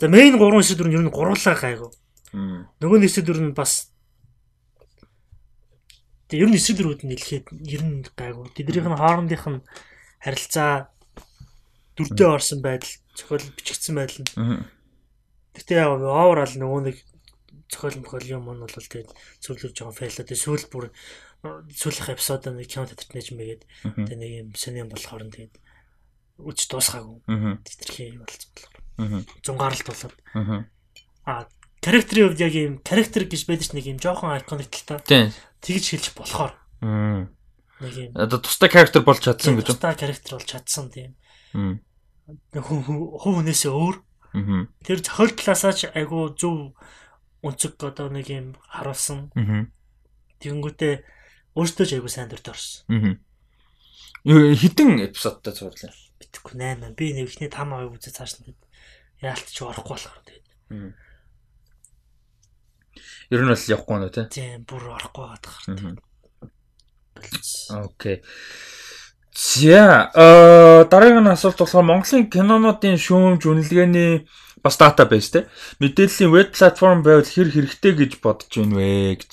[0.00, 1.90] За main 3 эсрэг дүр нь ер нь гурлаа гайгүй.
[2.78, 3.90] Нөгөө нь эсрэг дүр нь бас
[6.30, 8.46] Тэгээ ер нь эсрэг дүрүүд нь нэлээд ер нь гайгүй.
[8.54, 9.64] Тэднийх нь хоорондынх нь
[10.22, 10.94] харилцаа
[11.98, 14.30] дүрдээ орсон байдал, зохиол бичигдсэн байдал нь
[15.50, 16.96] Гэтэ яг overall нөгөө нэг
[17.70, 19.14] зохиол мөхөл юм нь бол тэгээд
[19.72, 20.26] жоохон фейло.
[20.26, 20.84] Тэгээд сүүл бүр
[21.40, 25.54] сүүлийнх эпизод нэг кино театрт нэж мэгээд тэгээд нэг юм сони болохоор нь тэгээд
[26.42, 27.18] үж дуусгаагүй.
[27.64, 29.24] Тэтэрхий болсон болохоор.
[29.46, 30.16] Зунгаарлалт болоод.
[31.24, 31.48] Аа
[31.80, 35.00] характерийн хувьд яг юм характер гэж байдаг ч нэг юм жоохон iconic л та.
[35.64, 36.52] Тэгж хэлж болохоор.
[37.80, 38.12] Нэг юм.
[38.12, 39.72] Одоо тустай характер болж чадсан гэж.
[39.72, 41.16] Тустай характер болж чадсан тийм.
[42.52, 42.80] Хүн
[43.16, 43.96] хүнээсээ өөр.
[44.84, 46.76] Тэр зохиол талаасаа ч айгу зөв
[47.42, 49.32] өнцөг одоо нэг юм харуулсан.
[50.40, 50.94] Тэгэнгүүтээ
[51.56, 53.18] өөртөө ч айгу сайн дүрд орсон.
[54.24, 55.92] Хитэн эпизодтай зурлаа.
[56.20, 56.92] Битгэхгүй 8.
[56.96, 58.52] Би нэг ихний 5 авыг үзээ цааш нь
[59.24, 60.46] яалт ч орохгүй болохоор тэгээд.
[63.30, 64.26] Ер нь бол явахгүй нөө тий.
[64.28, 65.44] Тийм, бүр орохгүй байгаад.
[67.70, 68.20] Окей.
[69.32, 74.26] За, э дараагийн асуулт болохоор Монголын кинонуудын шүүмж үнэлгээний
[74.62, 75.48] бас датабейс те
[75.80, 79.32] мэдээллийн веб платформ байвал хэр хэрэгтэй гэж бодож байна вэ гэж.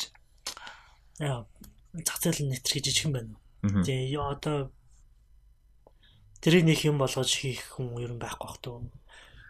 [1.19, 1.45] Яа,
[1.93, 3.33] зах зээл нэт гэж жижиг юм байна.
[3.83, 4.71] Тэгээ одоо
[6.39, 8.87] тэрийг нэг юм болгож хийх хүн ер нь байхгүй бах туу.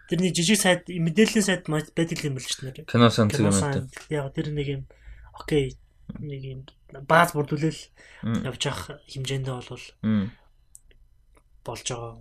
[0.09, 2.87] Тэрний жижиг сайт мэдээллийн сайт байдаг юм биш нэр.
[2.87, 3.91] Кино сан зэрэг юм.
[4.09, 4.83] Яг тэр нэг юм
[5.35, 5.75] окей
[6.19, 6.61] нэг юм
[7.05, 7.81] бааз бүрдүүлэл
[8.47, 9.85] явж явах хэмжээндээ бол
[11.67, 12.15] болж байгаа.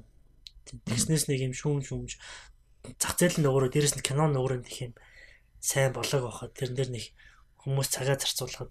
[0.66, 2.18] Тэгснээс нэг юм шүүм шүүмж
[3.01, 4.95] зах зээл нь өөрөө дээрэс нь кино нөгөө нэг юм
[5.61, 7.05] сайн болоог байхад тэрэн дээр нэг
[7.62, 8.70] хүмүүс цагаа зарцуулахад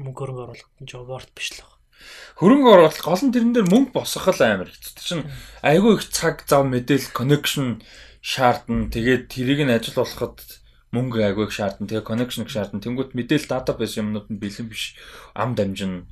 [0.00, 1.78] мөнгө хөрөнгө оруулах нь жоборт биш л байна.
[2.40, 5.28] Хөрөнгө оруулалт гол нь тэрэн дээр мөнгө босгох л амар хэцүү чинь
[5.62, 7.84] айгүй их цаг зав мэдээл connection
[8.24, 8.88] шаардна.
[8.88, 10.40] Тэгээд тэрийг нь ажиллуулахад
[10.90, 11.86] мөнгө айгүй их шаардна.
[11.86, 12.80] Тэгээ connection их шаардна.
[12.80, 14.96] Тэнгүүт мэдээл database юмнууд нь бэлэн биш.
[15.36, 16.08] Ам дамжин.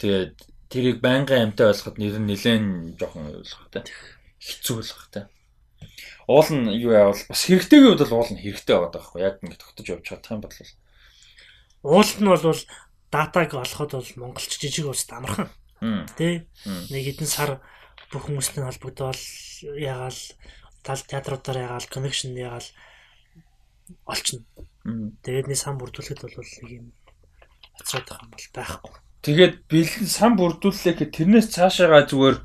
[0.00, 0.34] Тэгээд
[0.72, 3.82] тэрийг байнгын амтай ойлгоход нэр нь нэлээд жоохон ойлгохтой.
[4.40, 5.24] Хэцүү болгохтой.
[6.28, 9.20] Уул нь юу яавал бас хэрэгтэйгийн хувьд бол уул нь хэрэгтэй байгаа байхгүй.
[9.24, 10.56] Яг ингэ тогтож явж чадах юм бол.
[11.82, 12.60] Уул нь бол
[13.10, 15.48] датаг олоход бол монголч жижиг улсад амархан.
[16.18, 16.44] Тэ?
[16.92, 17.62] Нэг хэдэн сар
[18.12, 19.20] бүх хүмүүстэй холбогдоод
[19.78, 20.20] ягаал
[20.84, 22.68] тал театруудаар ягаал connection ягаал
[24.04, 24.44] олчихно.
[25.24, 26.86] Тэгээд нэг сан бүрдүүлэхэд бол нэг юм
[27.76, 28.92] хоцроод байгаа юм бол байхгүй.
[29.22, 32.36] Тэгээд бэлэн сан бүрдүүллээ гэх тэрнээс цаашаага зүгээр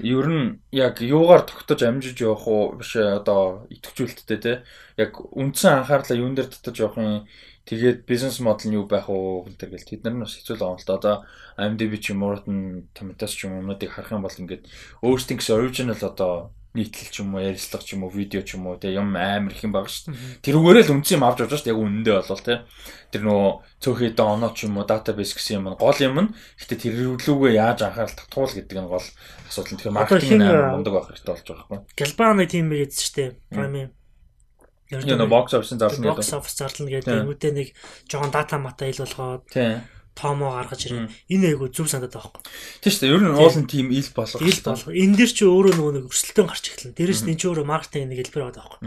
[0.00, 2.76] ер нь яг юугаар тогтож амжиж явах уу?
[2.78, 4.52] Биш одоо идэвхжүүлэлттэй те.
[4.96, 7.26] Яг үндсэн анхаарлаа юун дээр татаж явах юм?
[7.68, 9.88] Тэгээд бизнес модел нь юу байх уу гэнтэр гэл.
[9.88, 10.94] Тэд нар нь бас хэцүү л л да.
[10.98, 11.14] Одоо
[11.60, 12.40] IMDb ч юм уу
[12.96, 14.66] Tomatoes ч юм уунуудыг харах юм бол ингээд
[15.04, 18.70] өөрсдийн гэсэн original одоо нийтлэл ч юм уу ярилцлага ч юм уу видео ч юм
[18.70, 20.38] уу тэгээ юм амар их юм байгаа шүү дээ.
[20.46, 21.74] Тэрүүгээрээ л үнсэн юм авч явж байгаа шүү дээ.
[21.74, 22.58] Яг үнэндээ болвол тий.
[23.10, 23.50] Тэр нөгөө
[23.82, 26.30] цөөхий доноо ч юм уу database гэсэн юм гол юм нь.
[26.62, 29.06] Гэтэ тэрүүглүүгээ яаж анхаарал татуул гэдэг нь гол
[29.50, 29.74] асуудал.
[29.74, 31.98] Тэгэхээр маркетинг амар мундаг байх хэрэгтэй болж байгаа байхгүй.
[31.98, 33.30] Галбаны тим гэж шүү дээ.
[33.50, 33.82] Prime
[34.90, 36.18] Яг нэг box office зарлана гэдэг.
[36.18, 37.22] Box office зарлана гэдэг.
[37.30, 37.68] Үүдээ нэг
[38.10, 39.46] жоохон дата мата ил болгоод.
[39.50, 39.86] Тийм
[40.20, 41.08] тоомоо гаргаж ирээ.
[41.32, 42.52] Энэ айгу зөв санагдаад байгаа байхгүй.
[42.84, 43.12] Тийм шүү дээ.
[43.16, 44.44] Ер нь уулын тим ил болгох.
[44.44, 44.92] Ил болгох.
[44.92, 46.96] Энэ дэр чи өөрөө нөгөө нэг өрсөлдөөн гарч эхэлнэ.
[47.00, 48.80] Дээрэс нь энэ чи өөрөө маркетинг нэг хэлбэр байгаа байхгүй.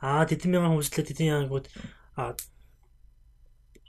[0.00, 1.66] Аа тэдэн мянган хүслээ тэдэн янгууд
[2.16, 2.32] аа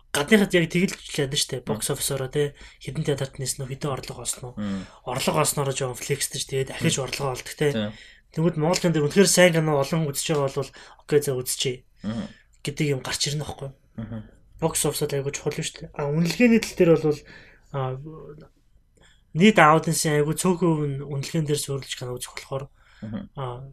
[0.10, 4.58] гадныхад яг тэгэлжлээд нь штэ бокс офисороо те хідэн театрт нэснэ хідэн орлого олсноо
[5.06, 7.94] орлого олснороо жоон флексдэж тэгээд дахиж орлого олдог те
[8.34, 10.72] тэгвэл Монгол кино дээр үнэхээр сайн кино олон үзэж байгаа бол
[11.06, 11.86] окей за үзчихье
[12.66, 13.70] гэдэг юм гарч ирнэ байхгүй
[14.60, 15.92] бокс офсод айгуу чухал шүү дээ.
[15.96, 17.20] А үнэлгээний тал дээр бол
[17.72, 17.98] а
[19.34, 22.66] нийт аудиенсын айгуу цөөхөн үнэлгээн дээр суурилж кино үзэх болохоор
[23.40, 23.64] а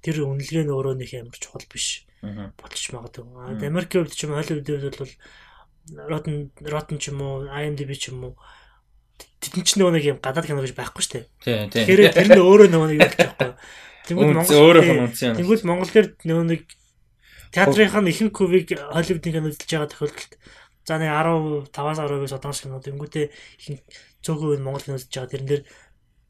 [0.00, 2.08] тэр үнэлгээ нь өөрөө нэг амар чухал биш
[2.56, 3.24] болчих магадгүй.
[3.36, 5.14] А Америкийн хувьд ч юм Холливуд хувьд бол
[6.08, 8.34] Rotten Rotten ч юм уу IMDb ч юм уу
[9.40, 11.26] тэдэн ч нэг юм гадаад кино гэж байхгүй шүү дээ.
[11.44, 11.84] Тийм тийм.
[11.84, 13.50] Тэгэхээр тэр нь өөрөө нөгөө нэг юм байхгүй.
[14.08, 15.12] Тэгвэл Монгол.
[15.16, 16.62] Тэгвэл Монгол дээр нөгөө нэг
[17.50, 20.32] Театрынхаа ихэнх хувийг Холливуудын кино үзэж байгаа тохиолдолд
[20.86, 23.26] за нэг 15-аас 10%-ээс одоос кино тэнгүүтээ
[23.58, 23.82] ихэнх
[24.22, 25.32] цөөхөн Монгол кино үзэж байгаа.
[25.34, 25.62] Тэрэн дээр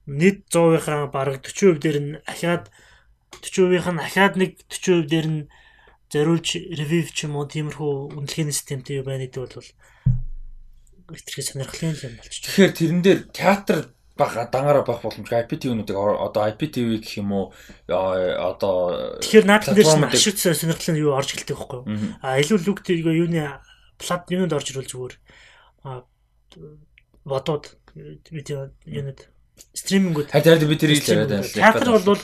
[0.08, 2.72] нийт 100%-ийнхаа бараг 40% дээр нь ахаад
[3.30, 5.40] 40%-ийнх нь ахаад нэг 40% дээр нь
[6.10, 9.68] зориулж ревю ч юм уу тиймэрхүү үнэлгээний системтэй байна гэдэг бол
[11.14, 12.42] хэтэрхий сонирхолтой юм болчих.
[12.42, 17.46] Тэгэхээр тэрэн дээр театр бага дангаараа байх боломжтой IPTV-нуудыг одоо IPTV гэх юм уу?
[17.88, 21.88] Одоо Тэгэхээр наадхан дээр ашиг сонирхол нь юу орж эхэлдэг байхгүй юу?
[22.20, 23.64] А илүү лүгтэй юуны
[23.96, 25.14] плат юунд орж ирвэл зүгээр?
[27.24, 27.64] Бодоод
[28.30, 29.28] видео юунад
[29.74, 30.30] стримингүүд.
[30.30, 31.48] Харин би тэр хэлж яриад байна.
[31.48, 32.18] Театр бол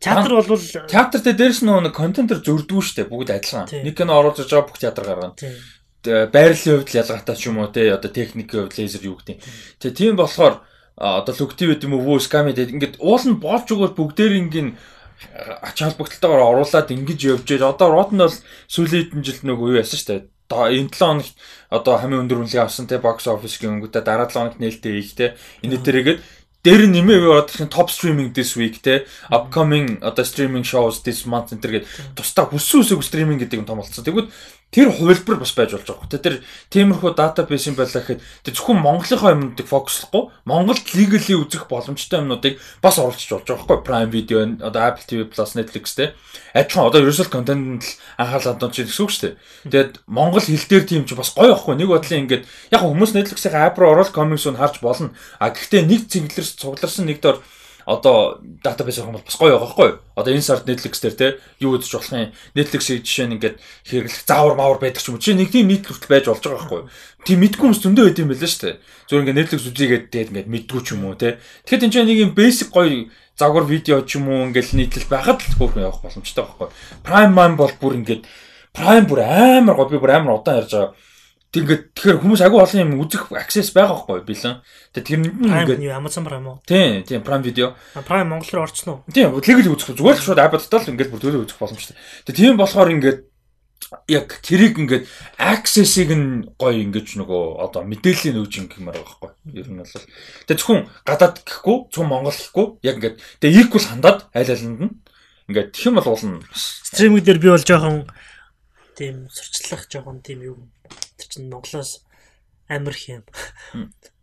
[0.00, 3.66] театр бол театр дээр дээрс нөгөө контентер зөрдгүү штэ бүгд адилхан.
[3.82, 5.34] Нэг кино оруулж байгаа бүх театр гаргана.
[6.06, 9.42] Байрлалын хувьд ялгаатай ч юм уу те одоо техникийн хувьд лазер юу гэдэг.
[9.82, 10.62] Тэгээ тийм болохоор
[10.96, 14.80] одоо лүктив гэдэг юм уу сками гэдэг ингээд уул нь болж өгөөл бүгдээр ингийн
[15.62, 17.72] ач холбогдолтойгоор оруулаад ингэж явж байгаа.
[17.76, 18.36] Одоо рот нь бол
[18.72, 20.24] сүүлийн хэдэн жилд нөгөө юу яасан шүү дээ.
[20.46, 21.34] Энэ 7 хоногт
[21.68, 25.36] одоо хамгийн өндөр үнэлгээ авсан те бокс офис гингүүтээ дараа 7 хоногт нээлттэй их те.
[25.60, 26.20] Энэ дээрээгээд
[26.66, 31.62] дээр нэмээ чинь top streaming this week те upcoming одоо streaming shows this month энэ
[31.62, 31.86] төр гээд
[32.18, 34.02] тусдаа хүссэн үсэг streaming гэдэг юм том болсон.
[34.02, 34.30] Тэгвэл
[34.76, 36.20] тэр хувилбар бас байж болж байгаа.
[36.20, 42.20] Тэр тиймэрхүү database юм байлаа гэхэд тэр зөвхөн Монголынхоо юмнуудыг фокуслохгүй Монголд legally үзэх боломжтой
[42.20, 46.12] юмнуудыг бас оруулчих болж байгаа байхгүй Prime Video одоо Apple TV Plus Netflix те
[46.52, 49.34] адилхан одоо ерөөсөл контент анхаарал хандуулж байгаа гэсэн үг шүү дээ.
[49.64, 53.56] Тэгээд Монгол хэл дээр тийм ч бас гоё байхгүй нэг бодлын ингээд яг хүмүүс Netflix-ийн
[53.56, 55.16] app руу ороод comic зүүн харж болно.
[55.40, 57.40] А гэхдээ нэг цэглэрс цугларсан нэг дор
[57.86, 59.98] одоо database авах юм бол бас гоё байгаа байхгүй юу?
[60.18, 61.28] Одоо энэ сард Netflix дээр те
[61.62, 62.34] юу үзэж болох юм?
[62.58, 63.56] Netflix-ийг жишээ нь ингээд
[63.86, 65.22] хэрэглэх заавар маавар байдаг ч юм уу.
[65.22, 66.90] Жишээ нэг тийм нийт хүртэл байж болж байгаа байхгүй юу?
[67.22, 68.76] Тийм мэдгүй хүмүүс зөндөө байд юм байлаа шүү дээ.
[69.06, 71.38] Зүгээр ингээд Netflix үзийгээд тэгээд ингээд мэдгүй ч юм уу те.
[71.62, 73.06] Тэгэхээр энэ нэг юм basic гоё
[73.38, 76.74] загвар видео ч юм уу ингээд нийтлэл байхад л хөөрхөн явах боломжтой байхгүй юу?
[77.06, 78.26] Prime Man бол бүр ингээд
[78.74, 80.90] Prime бүр амар гоё би бүр амар удаан ярьж байгаа
[81.54, 84.60] Ингээд тэгэхээр хүмүүс агүй олон юм үзэх access байгаа байхгүй билэн.
[84.92, 86.58] Тэгээ тэр нь ингээд Amazon Prime уу?
[86.68, 87.72] Тийм, тийм Prime Video.
[87.96, 89.08] Prime Монгол руу орчихно уу?
[89.08, 89.96] Тийм, legal үзэх.
[89.96, 91.96] Зүгээр л шууд Apple-таа л ингээд бүр төлөө үзэх боломжтой.
[92.28, 93.20] Тэгээ тийм болохоор ингээд
[94.08, 95.04] яг тэрийг ингээд
[95.38, 99.30] access-ийг нь гоё ингэж нөгөө одоо мэдээллийн өгж ингэмээр байгаа байхгүй.
[99.54, 104.18] Ер нь бол тэгээ зөвхөн гадаад гэхгүй, зөвхөн Монгол гэхгүй яг ингээд тэгээ equal хандаад
[104.34, 104.94] айл айлнд нь
[105.48, 106.42] ингээд тэгэх юм бол уулна.
[106.52, 108.10] Стриминг дээр би бол жоохон
[108.98, 110.56] тийм сурчлах жоохон тийм юу
[111.16, 112.04] Тэр чинь Монголоос
[112.68, 113.24] амар их юм.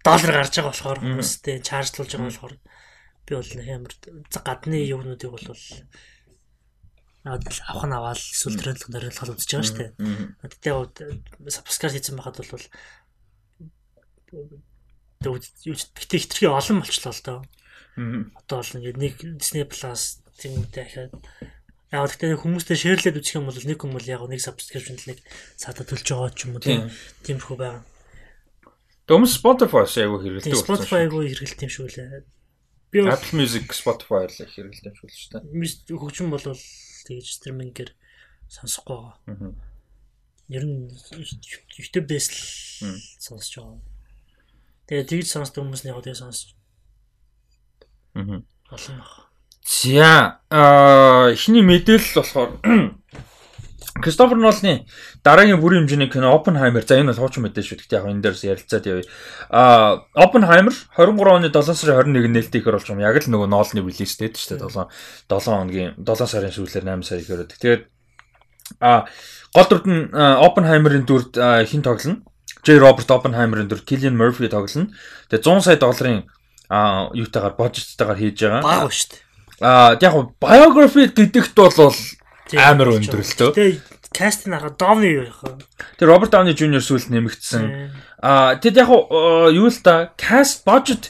[0.04, 2.56] Доллар гарч байгаа болохоор хүмүүстэй чаржлуулж байгаа болохоор
[3.26, 3.94] би бол амар
[4.44, 5.48] гадны юунуудыг бол
[7.24, 9.91] авах нь аваад эсвэл трендлог нэрэлхэл үзэж байгаа шүү дээ.
[10.44, 10.76] Тэгтээ
[11.56, 12.68] сабскрайб хийсэн байхад бол
[15.24, 17.39] тэгтээ хитрхи олон болчлоо л доо.
[17.96, 21.16] Одоо бол ингээд нэг Disney Plus тийм үедээ ахаад
[21.94, 25.22] Яг гэхдээ хүмүүстэй шеэрлээд үзэх юм бол нэг хүн бол яг нэг subscription нэг
[25.62, 26.89] цаатаа төлж байгаа ч юм уу
[27.22, 27.86] тиймэрхүү байгаа.
[29.06, 30.66] Дөөм Spotify айгу хэрэгэлдэг болсон.
[30.66, 32.26] Spotify айгу хэрэгэлт юм шүү лээ.
[32.89, 35.98] Би Apple Music, Spotify л хэрэгэлт юм шүү л шүү дээ.
[36.02, 37.91] Хөгжим бол тэгж стримингээр
[38.50, 39.54] сонсохгүй байгаа.
[40.50, 40.89] Ер нь
[41.78, 42.41] YouTube-ээс л
[43.22, 43.82] сонсож байгаа.
[44.88, 46.56] Тэгээ тэгж сонсдог хүмүүс нь яг тэгээ сонсож.
[48.18, 48.41] Аа.
[48.72, 49.32] Олон баг.
[49.64, 52.49] За эхний мэдээлэл болохоор
[54.03, 54.86] Кристофер Нолны
[55.24, 56.84] дараагийн бүрийн хэмжээний кино Oppenheimer.
[56.84, 57.78] За энэ бол хуучин мэдээ шүү.
[57.80, 59.07] Гэхдээ яг энэ дээрс ярилцаад явъя.
[59.53, 63.07] Аа Oppenheimer 23 оны 7 сарын 21-нд нээлттэйгээр болж байгаа юм.
[63.07, 64.68] Яг л нөгөө Нолны релиз дээд шүү дээ.
[64.68, 64.89] 7
[65.32, 67.47] 7 хоногийн 7 сарын сүүлээр 8 сар ихээр.
[67.47, 67.84] Тэгээд
[68.84, 69.07] аа
[69.55, 71.39] гол дүрд нь Oppenheimer-ын дүрд
[71.70, 72.26] хин тоглоно.
[72.68, 74.91] J Robert Oppenheimer-ын дүр Cillian Murphy тоглоно.
[75.32, 76.28] Тэгээд 100 сая долларын
[76.68, 78.66] аа юутайгаар божцтайгаар хийж байгаа.
[78.66, 79.22] Бага шүү дээ.
[79.64, 81.95] Аа яг biography гэдэгт бол
[82.59, 83.51] амар өндөр л төө.
[83.55, 83.80] Тэгээ
[84.11, 85.55] каст нь харахад Домни юу яхаа.
[85.95, 87.64] Тэгээ Роберт Дауни Жуниор сүлд нэмэгдсэн.
[88.20, 88.91] Аа тэгэд яг
[89.55, 91.07] юу л та каст budget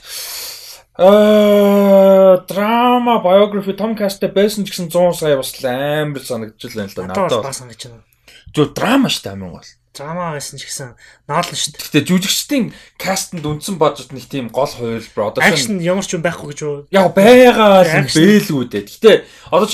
[0.93, 7.04] Аа драма biography том касттай байсан ч гэсэн 100 сая бас амар санагдчихлаа л да
[7.10, 7.41] надад.
[7.41, 8.06] Бас санагдаж байна.
[8.54, 10.98] Зөв драма шүү дээ амин бол драма байсан ч гэсэн
[11.30, 11.86] наална шүү дээ.
[11.86, 12.66] Гэтэ жүжигчдийн
[12.98, 15.38] кастэнд үндсэн бажет нэг тийм гол хувилбар.
[15.38, 16.89] Одоо шин ямар ч юм байхгүй гэж юу?
[16.89, 18.89] Яг байгаа л бэлгүү дээ.
[18.89, 19.12] Гэтэ
[19.54, 19.70] одоо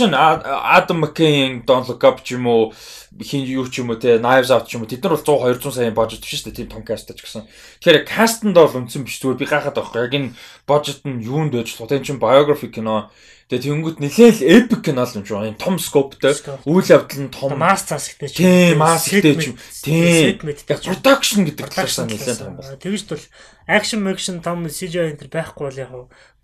[0.75, 2.75] Adam McKay, Don Look Up ч юм уу
[3.21, 5.59] хин юу ч юм уу те Knives Out ч юм уу тэд нар бол 100
[5.59, 6.57] 200 саяын бажет биш шүү дээ.
[6.63, 7.47] Тийм том кастаж гэсэн.
[7.83, 10.01] Тэгэхээр кастэнд бол үндсэн биш зүгээр би гахаад байхгүй.
[10.07, 10.33] Яг энэ
[10.67, 13.11] бажет нь юунд байж тань чин biography кино
[13.49, 16.37] Тэгээ тэнгууд нэлээл epic кино юм шиг юм том скоптой
[16.69, 20.37] үйл явдал нь том масс засагтай ч тийм масс гэдэг ч тийм
[20.69, 22.77] яг production гэдэг талаасаа нэлээд том байна.
[22.77, 23.25] Тэгэж бол
[23.65, 25.89] action action том CGI энэ байхгүй бол яг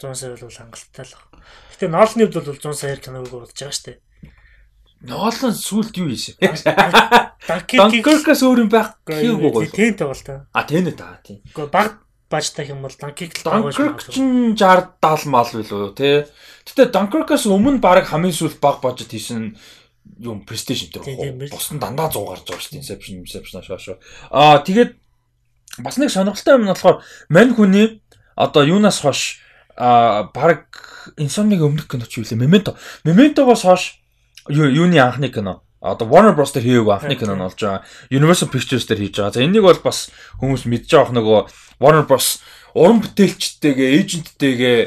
[0.02, 1.46] 100 сая бол хангалттай л байна.
[1.78, 3.98] Гэтэ ноолны хувьд бол 100 саяар киног урдж байгаа шүү дээ.
[5.06, 6.36] Ноолон сүлд юу ийсэн?
[7.46, 9.70] Dunkirk-аас өөр юм байх хийгээгүй гоё.
[9.70, 10.50] Тэнтэй бол та.
[10.50, 11.46] А тэнэ та тийм.
[11.46, 13.86] Гэхдээ баг бажтай юм бол Dunkirk л байгаа шүү.
[13.86, 16.26] Dunkirk чинь 60 70 мал билүү те.
[16.66, 19.54] Гэтэ Dunkirk-аас өмнө баг хамгийн сүүл баг бажет хийсэн
[20.20, 22.82] юм PlayStation дээр бус нь дандаа 100 гарч байгаа шүү дээ.
[22.82, 23.98] Inception, Inception шаашаа.
[24.34, 24.98] Аа тэгээд
[25.86, 28.02] бас нэг сонирхолтой юм нь болохоор мань хүний
[28.36, 29.42] одоо юунаас хойш
[29.78, 30.66] а баг
[31.18, 32.74] Insomnia өмнөх кино ч юу лээ Memento.
[33.06, 34.02] Memento-гоос хойш
[34.50, 37.86] юуны анхны кино одоо Warner Bros дээр хийгээгүй анхны кино нь болж байгаа.
[38.10, 39.34] Universal Pictures дээр хийж байгаа.
[39.38, 40.10] За энийг бол бас
[40.42, 41.40] хүмүүс мэдж байгаа нөгөө
[41.80, 42.42] Warner Bros
[42.74, 44.80] уран бүтээлчтэйгээ, эйженттэйгээ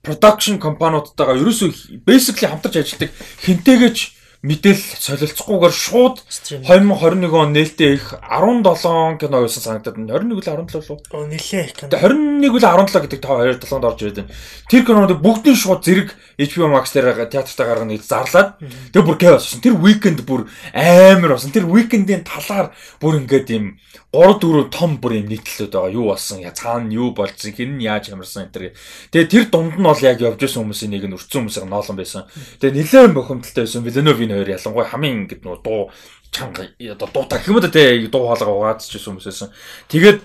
[0.00, 3.10] production компаниудтайгаа ерөөсөө basically хамтарч ажилладаг
[3.44, 4.13] хинтэйгэж
[4.44, 11.00] мэдээлэл солилцохгүйгээр шууд 2021 он нээлттэй их 17 кино байсан санагдаад 21 үл 17 лу.
[11.16, 11.88] Оо нилээ кино.
[11.88, 14.36] 21 үл 17 гэдэг та 2 7-нд орж ирээд байна.
[14.68, 18.60] Тэр кинонууд бүгдийн шууд зэрэг HBO Max дээр театртаа гаргана гэж зарлаад
[18.92, 19.64] тэр бүр болсон.
[19.64, 20.44] Тэр weekend бүр
[20.76, 21.48] амар болсон.
[21.48, 23.80] Тэр weekend-ийн талаар бүр ингээд юм
[24.14, 25.90] 3 4 том бүр юм нийтлэлүүд байгаа.
[25.90, 26.38] Юу болсон?
[26.38, 27.50] Я цаана юу болсон?
[27.50, 28.78] Хэн нь яаж ямарсан энэ.
[29.10, 32.30] Тэгээ тэр дунд нь бол яг явж исэн хүмүүсийн нэг нь өрцөн хүмүүсийн ноолон байсан.
[32.62, 33.82] Тэгээ нэлээд бохомдолтой байсан.
[33.82, 35.90] Villeneuve-ийн хоёр ялангуяа хамгийн ингэдэг нөө дуу
[36.30, 39.50] чанга одоо дуутай гэх юм да те дуу хоолойгоо угаацчихсан хүмүүс байсан.
[39.90, 40.18] Тэгээд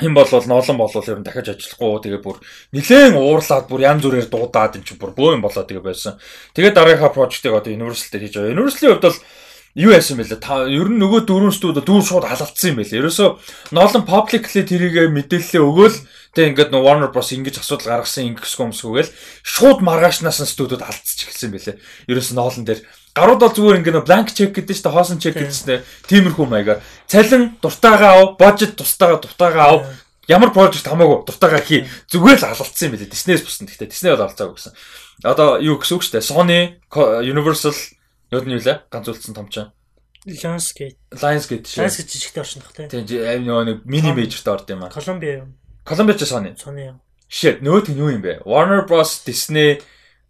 [0.00, 2.40] Хэн болвол ноолон болвол ер нь дахиж ажиллахгүй тэгээ бүр
[2.72, 6.16] нилээн уурлаад бүр янз бүрээр дуудаад эн чинь бүр бөө юм болоо тэгээ байсан.
[6.56, 8.54] Тэгээд дараагийнхаа прожектыг одоо Universal дээр хийж байгаа.
[8.56, 9.20] Universal-ийн хувьд бол
[9.74, 10.40] юу яасан бэ лээ?
[10.42, 12.98] Та ер нь нөгөө дөрвөн студид дүүр шууд халагдсан юм байл.
[13.06, 13.38] Ерөөсө
[13.70, 15.98] ноолон publicly тэрийг мэдээлэлээ өгөөл
[16.34, 19.14] тэг ингээд нөө Warner Bros ингэж асуудал гаргасан ингэсгүй юмсгүйгээл
[19.46, 21.76] шууд маргаашнаас нь студид алдчих эхэлсэн байлээ.
[22.10, 25.82] Ерөөсө ноолон дээр Гарууд бол зүгээр ингээ blank check гэдэг чинь хоосон check гэдэг чинь
[26.06, 26.78] тиймэрхүү маягаар
[27.10, 29.80] цалин дуртайгаа ав, budget тустайгаа дуртайгаа ав.
[30.30, 31.90] Ямар project хамаагүй дуртайгаа хий.
[32.06, 33.10] Зүгээр л алалцсан юм билээ.
[33.10, 33.66] Disney-с бусан.
[33.66, 34.74] Гэхдээ Disney бол алцаагүй гэсэн.
[35.26, 36.30] Одоо юу гэсэн үг шүү дээ.
[36.30, 36.60] Sony,
[37.26, 37.74] Universal
[38.30, 38.86] юу нь юу лээ?
[38.90, 39.72] Ганц үлдсэн томчоо.
[40.26, 40.98] Lionsgate.
[41.16, 41.80] Lionsgate шүү.
[41.82, 42.88] Lionsgate жижигтэй оршинх тий.
[42.88, 44.92] Тийм нөгөө нэг mini major-д орд юм аа.
[44.92, 45.48] Columbia юу?
[45.84, 46.52] Columbia ч Sony.
[46.54, 46.96] Sony юу?
[47.30, 48.44] Shit, нөгөөх нь юу юм бэ?
[48.44, 49.80] Warner Bros, Disney,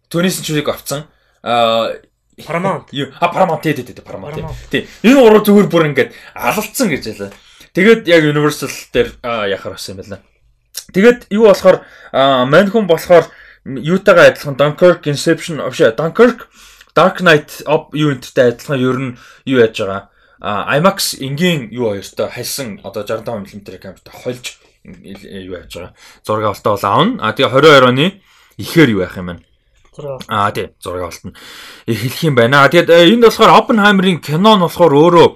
[0.07, 1.11] 20th Century авцсан.
[1.43, 1.99] Аа
[2.39, 2.87] Paramount.
[3.19, 4.39] А Paramount тий тий Paramount
[4.71, 4.87] тий.
[5.03, 7.31] Энэ уруу зүгээр бүр ингээд алалцсан гэж ялаа.
[7.75, 9.09] Тэгээд яг Universal дээр
[9.51, 10.23] яхаар авсан юм байна.
[10.95, 11.83] Тэгээд юу болохоор
[12.47, 13.27] Manhum болохоор
[13.65, 16.47] юутайгаа адилхан Dunkirk Inception овш Dunkirk
[16.95, 17.63] Dark Knight
[17.93, 20.09] юунттай адилхан ер нь юу яаж байгаа.
[20.41, 25.93] IMAX энгийн юу хоёртой хальсан одоо 65 мм камертай хольж юу яаж байгаа.
[26.25, 27.17] Зураг авалтаа бол аавна.
[27.21, 28.21] А тэгээ 22 оны
[28.57, 29.35] ихээр юу яах юм бэ?
[30.27, 31.33] Аа тий зураг олтно.
[31.85, 32.67] Эхлэх юм байна.
[32.67, 35.27] Тэгээд э, энд болохоор Oppenheimer-ийн кино нь болохоор өөрөө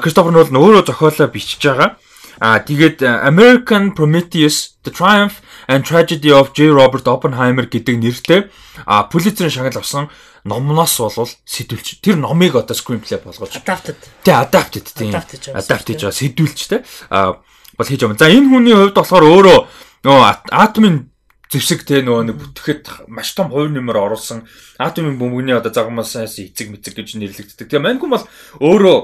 [0.00, 2.00] Кристофер Нолан өөрөө зохиолоо бичиж байгаа.
[2.40, 6.72] Аа тэгээд э, American Prometheus The Triumph and Tragedy of J.
[6.72, 8.40] Robert Oppenheimer гэдэг нэртэй
[8.86, 10.08] а Pulitzer-ийн шагнал авсан
[10.46, 13.98] номноос болвол сэтүүлч тэр номыг одоо screenplay болгож adapted.
[14.22, 16.76] Тий adapted тийм adapt хийж байгаа сэтүүлч те
[17.10, 17.42] а
[17.76, 18.22] бол хийж байгаа.
[18.22, 19.58] За энэ хүний хувьд болохоор өөрөө
[20.06, 21.10] нөгөө атомын
[21.50, 24.46] зэвсэг те нөгөө нэг бүтгэхэд маш том хувь нэмэр оруулсан
[24.78, 27.66] атомын бөмбөгний одоо загмаас эцэг мэцэг гэж нэрлэгддэг.
[27.70, 28.24] Тэгээ Манкум бол
[28.62, 28.98] өөрөө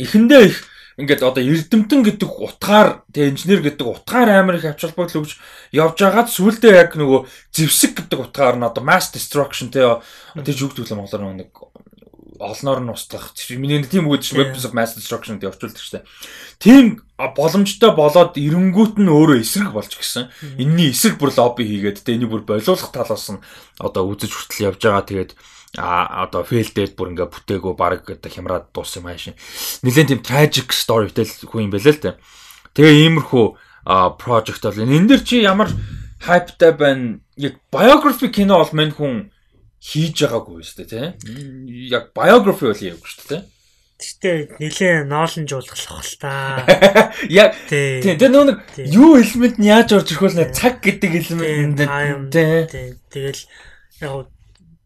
[0.00, 0.64] эхэндээ их
[1.00, 5.38] ингээд одоо эрдэмтэн гэдэг утгаар тэгээ инженер гэдэг утгаар амар их ач холбогдол өгч
[5.74, 9.98] явж байгаад сүулдэ яг нөгөө зэвсэг гэдэг утгаар нь одоо mass destruction тэгээ
[10.38, 11.50] тэр жүгдвэл монголоор нэг
[12.38, 13.32] олноор нь устгах.
[13.50, 16.04] Миний тийм үг гэж weapons of mass destruction гэж орчуулдаг дээ.
[16.58, 20.30] Тийм боломжтой болоод эренгүүт нь өөрөө эсрэг болж гисэн.
[20.58, 23.42] Энийний эсрэг бүр лобби хийгээд тэ энийг бүр болиулах талаас нь
[23.78, 25.06] одоо үзэж хүртэл явж байгаа.
[25.06, 25.30] Тэгээд
[25.76, 29.34] а одоо фейлдээд бүр ингээ бүтээгөө баг одоо хямраад дууссан юм аашин.
[29.82, 32.18] Нилээн тийм tragic storyтэй хүн юм байлаа л тэ.
[32.74, 33.46] Тэгээ иймэрхүү
[34.18, 35.70] project бол энэ дэр чи ямар
[36.22, 37.18] хайптай байна.
[37.36, 39.34] Яг biography кино бол мань хүн
[39.82, 41.06] хийж байгаагүй шүү дээ тий.
[41.90, 43.42] Яг biography бол явж шүү дээ.
[43.94, 46.66] Гэхдээ нэлээ ноолн жуулгалах л та.
[47.30, 48.02] Яг тий.
[48.02, 48.58] Тэр нэг
[48.90, 50.50] юу элемент нь яаж орж ирэх вэ?
[50.50, 51.78] Цаг гэдэг элемент
[52.34, 52.98] тий.
[53.06, 53.42] Тэгэл
[54.02, 54.33] яг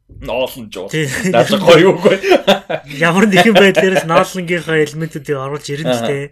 [0.09, 0.91] ноолн жуул.
[1.31, 2.17] Надад гоё үгүй.
[3.07, 6.25] Ямар нэгэн байдлаар ноолнгийнхаа элементүүдийг оруулж ирнэ ч тий.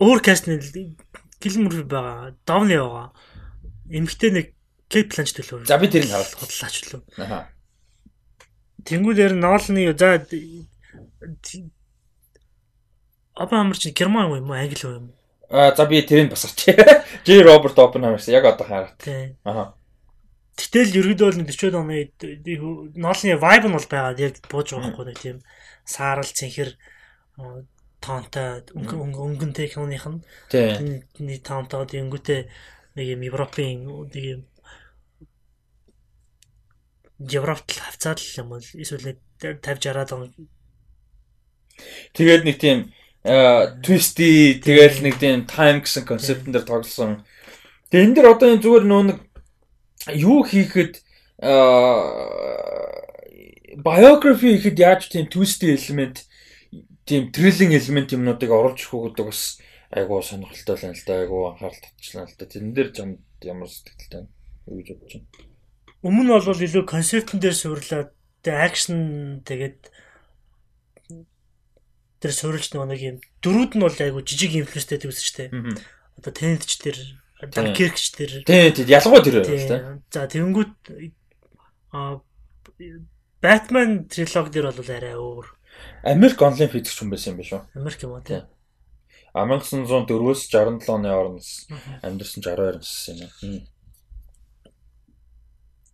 [0.00, 0.60] Өөр кастны
[1.42, 2.32] гэлмөр байгаа.
[2.46, 3.10] Довны байгаа.
[3.90, 4.46] Эмхтэй нэг
[4.90, 5.66] Кейт Бланш төлөө.
[5.66, 7.02] За би тэрийг харуулах бодлооч лөө.
[7.22, 7.46] Аа.
[8.86, 10.18] Тэнгүүдээр Нолны за
[13.40, 15.16] Оппенхаймер чи герман юм уу англи юм уу?
[15.50, 16.74] Аа за би тэрийг бас авчи.
[17.26, 18.98] Ж Роберт Оппенхаймер яг одоо хараад.
[19.44, 19.74] Аа.
[20.60, 21.96] Гэтэл ерөөдөө бол 40 оны
[23.00, 24.18] Нолны vibe нь бол байгаа.
[24.20, 25.38] Яг бууж байгаа байхгүй тийм
[25.88, 26.76] саарал цэнхэр
[28.00, 30.20] тоонтой өнгөнтэй киноных нь.
[30.52, 31.04] Тийм.
[31.40, 32.40] Тоонтой өнгөтэй
[32.96, 34.42] нэг юм Европын нэг юм
[37.20, 40.32] Европт л хавцаад л юм бол эсвэл 50 60-аад он.
[42.16, 42.92] Тэгээд нэг тийм
[43.84, 47.24] твисти тэгээд нэг тийм тайм гэсэн концептэн дээр тоглосон.
[47.92, 49.18] Тэгээд энэ дэр одоо энэ зүгээр нөө нэг
[50.08, 51.02] юу хийхэд
[53.84, 56.24] biography хийхэд яаж тийм twisty element
[57.04, 61.80] тийм thrilling element юмнуудыг оруулж өгөх гэдэг бас айгуу сонирхолтой байна л да айгуу анхаарал
[61.82, 62.46] татчихлаа л да.
[62.46, 62.88] Тэн дээр
[63.42, 64.24] ямар сэтгэлтэй
[64.68, 65.28] юу гэж бодож байна.
[66.00, 68.10] Өмнө нь бол илүү концептн дээр суйрлаад
[68.44, 68.98] тэгээ акшн
[69.44, 69.80] тэгээд
[72.20, 75.50] тэр суйрлж нэг юм дөрүүд нь бол айгу жижиг инфлюенстэй гэсэн ч тийм.
[76.20, 76.96] Одоо тендч тэр
[77.40, 80.02] Данкиркч тэр тий тий ялангуяа тэр байна тийм.
[80.12, 80.74] За тэгэнгүүт
[81.96, 82.20] а
[83.40, 85.46] Batman трилог дээр бол арай өөр.
[86.04, 87.64] Америк онлайн физикч хүн байсан юм биш үү?
[87.80, 88.44] Америк юм уу тий.
[89.32, 91.44] 1904-өөс 67 оны хооронд
[92.02, 93.64] амьдэрсэн 62 нассан юм.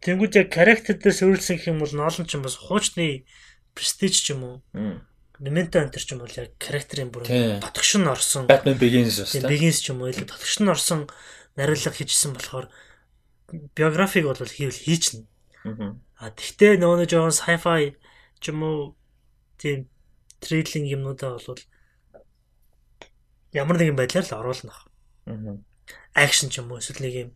[0.03, 3.27] Тэнгүүд яг характер дээр суурилсан юм бол ноолн ч юм бас хуучны
[3.77, 4.57] престиж ч юм уу.
[5.39, 7.29] Memento антер ч юм бол яг характерын бүр
[7.61, 8.49] татгшин орсон.
[8.49, 11.05] Batman Begins бас Begins ч юм уу илүү татгшин орсон
[11.57, 12.69] нариулга хийжсэн болохоор
[13.75, 15.27] биографиг бол хийвэл хийчихнэ.
[16.17, 17.97] А тэгтээ нөгөө нэг жоохон sci-fi
[18.41, 18.97] ч юм уу
[19.61, 19.89] тийм
[20.41, 21.61] триллинг юмнуудаа бол
[23.53, 24.75] ямар нэгэн байдлаар л оруулна.
[25.27, 25.61] Аа.
[26.15, 27.31] Акшн ч юм уу эсвэл нэг юм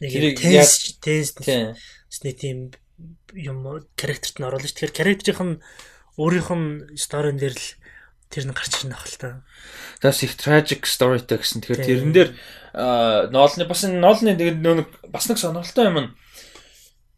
[0.00, 1.40] нэг юм тест тест
[2.24, 2.72] нэг тийм
[3.32, 3.64] юм
[3.96, 4.72] характерт нь оруулж.
[4.72, 5.60] Тэгэхээр характерийнх нь
[6.16, 7.68] өөрийнх нь сторин дээр л
[8.30, 9.28] тэр нь гарч ирнэ ахал та.
[10.02, 11.62] Тас их tragic storyтэй гэсэн.
[11.62, 12.30] Тэгэхээр тэрэн дээр
[13.32, 16.10] ноолны бас энэ ноолны нэг бас нэг сонирхолтой юм нь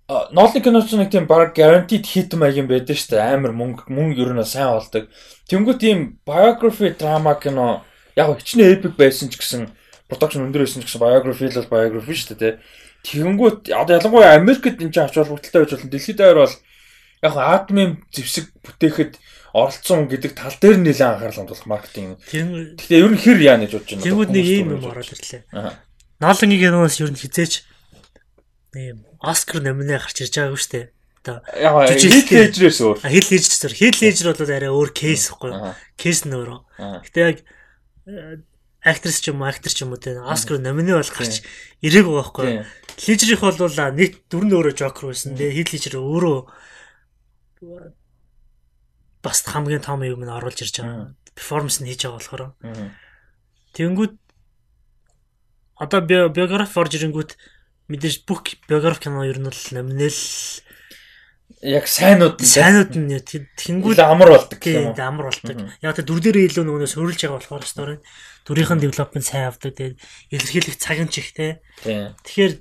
[0.09, 3.37] ноолны киноч нэг тийм баг guaranteed hit маяг юм байдаг шүү дээ.
[3.37, 5.13] Амар мөнгө мөнгө ер нь сайн болдог.
[5.53, 7.85] Тэнгүү тийм biography drama кино
[8.17, 9.69] яг хичнээн epic байсан ч гэсэн
[10.09, 12.57] production өндөр байсан ч гэсэн biography л biography шүү дээ.
[13.05, 15.93] Тэгэнгүүт одоо ялангуяа Америкт энэ ч авч холбогдолтой байж болно.
[15.93, 16.57] Дэлхийд аваар бол
[17.23, 19.13] яг атомын зэвсэг бүтээхэд
[19.67, 22.19] оролцсон гэдэг тал дээр нэлээд анхаарал хандуулах маркетинг.
[22.31, 24.07] Гэхдээ ер нь хэр яа гэж бодож байна.
[24.07, 25.43] Тэгвэл нэг ийм юм ороод ирлээ.
[26.23, 27.67] Ноолонгийн киноос ер нь хизээч
[28.75, 30.87] ийм Оскар номинэ гарч ирж байгаагүй шүү дээ.
[31.27, 31.43] Одоо
[31.91, 32.99] хит лежрээс өөр.
[33.03, 33.73] Хит лежр зөв.
[33.75, 35.51] Хит лежр бол арай өөр кейс ихгүй.
[35.99, 37.03] Кейс нь өөрөө.
[37.03, 37.43] Гэтэ яг
[38.87, 41.43] актрис ч юм уу, актер ч юм уу те Оскар номинэ бол гарч
[41.83, 42.63] ирээгүй байхгүй.
[42.95, 43.59] Лежрих бол
[43.99, 45.35] нэг дүр нь өөрөө Жокер байсан.
[45.35, 46.39] Тэгээ хит лежр өөрөө
[49.29, 51.13] бас хамгийн том юм нь оруулж ирж байгаа.
[51.37, 52.43] Перформанс нь хийж байгаа болохоор.
[53.77, 54.15] Тэнгүүд
[55.77, 56.01] одоо
[56.33, 57.37] биографи орж ирэнгүүт
[57.93, 60.21] мэдээж бүх биографи кино ер нь бол номинал
[61.63, 65.57] яг сайнууд сайнууд нь тэнгүүл амар болдог тийм амар болдог.
[65.83, 67.95] Яг тэ дүр дээрээ илүү нөгөөс хөрүүлж байгаа болохоор стори
[68.47, 69.75] дүрийнхэн девелопмент сайн авдаг.
[69.75, 69.97] Тэгээд
[70.33, 71.61] илэрхийлэх цаг нь чих те.
[71.83, 72.53] Тэгэхээр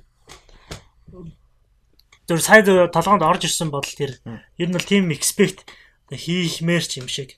[2.28, 4.18] зөв сайн толгоонд орж ирсэн бодол тэр
[4.58, 5.64] ер нь бол team expect
[6.16, 7.36] хийхмээр ч юм шиг.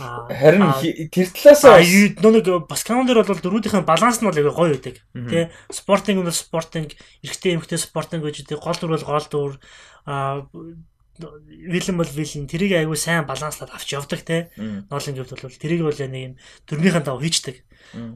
[0.00, 0.66] Харин
[1.12, 4.96] тэр талаас нэг бас канонер бол дөрүүдийн баланс нь бол гоё байдаг.
[5.14, 9.52] Тэ спортинг бол спортинг, эрэгтэй эмэгтэй спортинг гэж үү гол дүр бол гол дүр
[10.08, 10.48] а
[11.20, 14.50] вилэн бол вилэн тэрийг айгүй сайн баланслаад авч явдаг те.
[14.56, 16.34] Ноолын гэвд бол тэрийг бол нэг юм
[16.66, 17.60] дөрмийнхэн дав хийчдэг.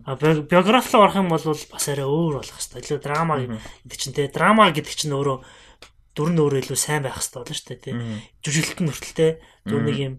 [0.08, 2.84] А биографи руу орох юм бол бас арай өөр болох хэвээр.
[2.84, 4.32] Илүү драма гэдэг чинь те.
[4.32, 5.38] Драма гэдэг чинь өөрөө
[6.14, 7.92] дүр нь өөрөө илүү сайн байх хэвээр болно шүү дээ те.
[8.40, 9.30] Жүжиглэлт нь хүртэлтэй
[9.66, 10.14] дүр нэг юм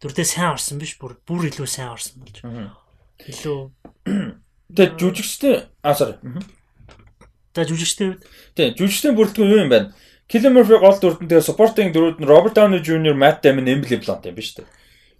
[0.00, 2.44] дүрдээ сайн орсон биш бүр бүр илүү сайн орсон болж.
[3.24, 3.58] Илүү
[4.70, 6.14] Тэгээ жүжигчтэй аа sorry.
[7.50, 8.22] За жүжигчтэй үед.
[8.54, 9.90] Тий, жүжигчтэй бүрэлдэхүүн юу юм бэ?
[10.30, 14.22] Killian Murphy гол дүрдэн тэгээ supporting дүрүүд нь Robert Downey Jr, Matt Damon, Emily Blunt
[14.30, 14.66] юм биш үү?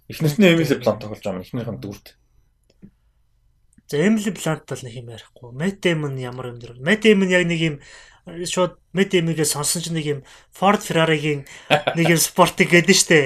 [0.07, 1.43] Эхнэрт нь Emily Blunt тоглож байгаа юм.
[1.43, 2.15] Эхнэрийн дүрд.
[3.91, 5.51] За Emily Blunt бол нэг юм ярихгүй.
[5.51, 6.79] Matt Damon ямар юм дэр.
[6.79, 7.75] Matt Damon яг нэг юм
[8.25, 10.19] шууд Matt Damon-гээ сонсон ч нэг юм
[10.51, 11.45] Ford Ferrari-гийн
[11.97, 13.19] нэг юм спортик гэдэг нь штэ.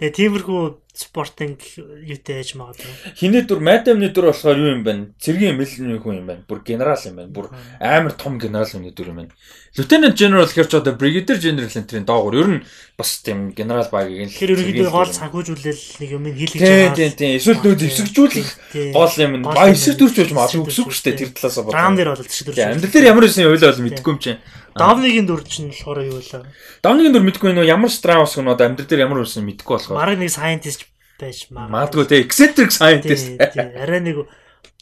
[0.00, 3.18] Тэгээ тиймэрхүү спортинг юутэй ээж магадгүй.
[3.18, 5.18] Хинээ дүр Мадамны дүр болохоор юу юм бэ?
[5.18, 6.46] Цэргийн мэлний хүн юм байна.
[6.46, 7.34] Бүр генерал юм байна.
[7.34, 7.50] Бүр
[7.82, 9.34] амар том генерал хүний дүр юм байна.
[9.74, 12.60] Lieutenant General гэхэр ч одоо Brigadier General энтрийн доогуур ер нь
[12.94, 16.94] бас тийм генерал багийг нь Тэгэхээр ерөнхийдөө гол санхүүжүүлэл нэг юм хэлж байгаа.
[16.94, 17.34] Тийм тийм.
[17.42, 18.48] Эсвэл нөө зэвсэгжүүлэх
[18.94, 19.42] гол юм.
[19.42, 21.74] Ба эсрэг дүрч байж магадгүй өсөв шүү дээ тэр талаас бодоод.
[21.74, 22.58] Драм дээр бол эсрэг дүрч.
[22.70, 24.38] Амьдрал дээр ямар байсан ойлоо бол мэдэхгүй юм чинь.
[24.78, 26.46] Давныгийн дүр чинь болохоор юу вэ?
[26.82, 29.98] Давныгийн дүр мэдэхгүй нөө ямар страус гэнэ одоо амьдрал дээр ямар байсан мэдэхгүй болохоор.
[29.98, 30.86] Мараг нэг scientist
[31.20, 31.74] байж магадгүй.
[31.74, 33.34] Магадгүй те eccentric scientist.
[33.38, 34.24] Арай нэг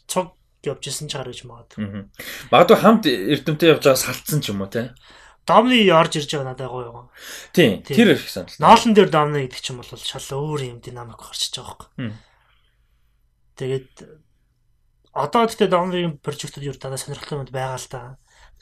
[0.06, 2.06] цог явж исэн ч гарч магадгүй.
[2.52, 4.94] Магадгүй хамт эрдэмтэй явж байгаа салцсан ч юм уу те.
[5.42, 7.10] Домны орж ирж байгаа надад гоё юм.
[7.50, 7.82] Тийм.
[7.82, 8.54] Тэр их санал.
[8.62, 12.14] Ноолн дээр домны гэдэг чинь бол шал өөр юм динамик гарчиж байгаа байхгүй.
[13.58, 13.92] Тэгээд
[15.12, 18.02] одоо гэхдээ домны прожектууд юу танаа сонирхолтой юм байгаа л да.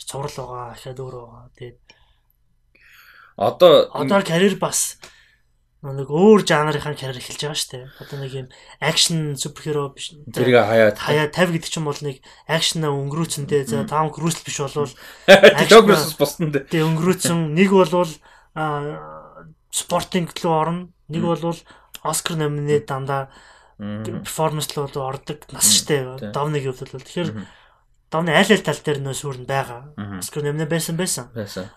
[0.00, 1.44] Цуврал байгаа, ахаад өөр байгаа.
[1.52, 1.80] Тэгээд
[3.36, 4.96] одоо одоо карьер бас
[5.80, 7.84] нэг өөр жанрынхаа карьер эхэлж байгаа шүү дээ.
[8.04, 8.48] Одоо нэг юм
[8.84, 10.12] акшн суперхеро биш.
[10.28, 14.92] Тэрийг хаяад хаяа 50 гэдэг чинь бол нэг акшн өнгөрөөцөндөө за Том Круз биш болвол
[15.88, 16.68] Круз боссон дээ.
[16.68, 18.12] Тэг өнгөрөөцөн нэг болвол
[19.72, 20.92] спортинг руу орно.
[21.08, 21.56] Нэг болвол
[22.04, 23.32] Оскар номинэд дандаа
[23.80, 26.28] перформанс руу ордог нас штэ.
[26.36, 27.30] Домны гэвэл тэгэхээр
[28.10, 29.94] Давны айл айл тал дээр нөө сүрэн байгаа.
[30.18, 31.30] Оскар номинэ байсан байсан.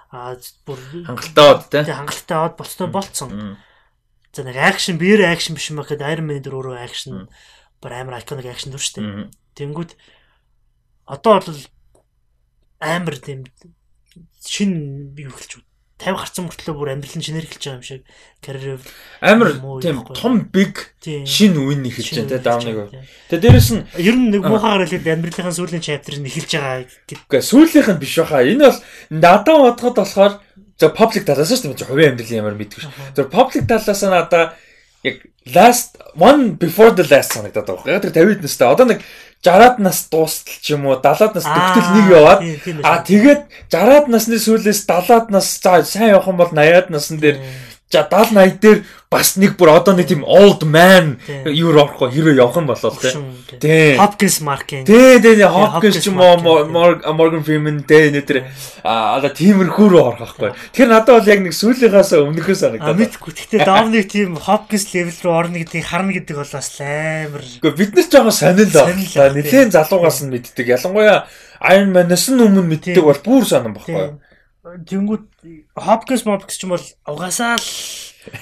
[0.09, 0.33] Аа
[0.65, 1.85] бүр хангалттай бод те.
[1.85, 3.29] Хангалттай бод болцсон болцсон.
[4.33, 7.29] За нэг акшн биер акшн биш юм байхад Iron Man дөр өөрөө акшн
[7.77, 9.29] бүр амар iconic акшн дүр шүү дээ.
[9.61, 9.93] Тэнгүүд
[11.05, 11.61] одоо бол
[12.81, 13.45] амар тийм
[14.41, 15.61] шин юу хэлж
[16.03, 18.01] 50 гарсан мөртлөө бүр амьдрал нь шинээр эхэлж байгаа юм шиг
[18.43, 18.81] карьер
[19.21, 20.75] амар тийм том big
[21.23, 22.91] шин үн эхэлж байна те дауныг.
[23.29, 27.39] Тэгээ дээрэс нь ер нь нэг муухайгаар хэлээд амьдралынхаа сүүлийн chapter нь эхэлж байгаа гэдэг.
[27.39, 28.43] Сүүлийнх нь биш баха.
[28.43, 28.79] Энэ бол
[29.13, 30.33] надад бодоход болохоор
[30.79, 32.91] за public талаас шүү дээ хувийн амьдралын ямар мэдгүй шүү.
[33.17, 34.53] Тэр public талаас надаа
[35.03, 37.99] яг last one before the last санагдаад байгаа.
[37.99, 38.99] Яг тэр 50-д настай одоо нэг
[39.43, 42.39] 60-аад нас дуустал ч юм уу 70-аад нас төгтөл нэг яваад
[42.87, 47.37] аа тэгээд 60-аад насны сүүлээс 70-аад нас за сайн явах юм бол 80-аад насн дээр
[47.93, 48.79] 70 80 дээр
[49.13, 53.13] бас нэг бүр одоо нэг тийм old man юу орохгүй хэрэг явах юм болол тээ.
[53.61, 53.93] Тий.
[53.99, 54.65] Hopkins Mark.
[54.67, 54.83] Тий,
[55.21, 58.49] тий, Hopkins ч юм уу Morgan Freeman тий нэтэр
[58.81, 60.57] а ала тиймэрхүү рүү орох байхгүй.
[60.73, 62.97] Тэр надад бол яг нэг сүүлийнхээс өмнөхөөс санагдаад.
[62.97, 63.31] Мэдгүй.
[63.37, 67.45] Гэтэ Dominic тийм Hopkins level рүү орно гэдгийг харна гэдэг бол бас амар.
[67.45, 69.37] Гэхдээ бид нар жоохон сонирл байна.
[69.37, 70.73] Нилээн залуугаас нь мэддэг.
[70.73, 71.29] Ялангуяа
[71.61, 74.32] Iron Man-аас нь өмнө мэддэг бол бүр сонирн байхгүй.
[74.63, 75.23] Тэнгүүд
[75.75, 77.67] Hopkins Mopkins ч юм бол угаасаа л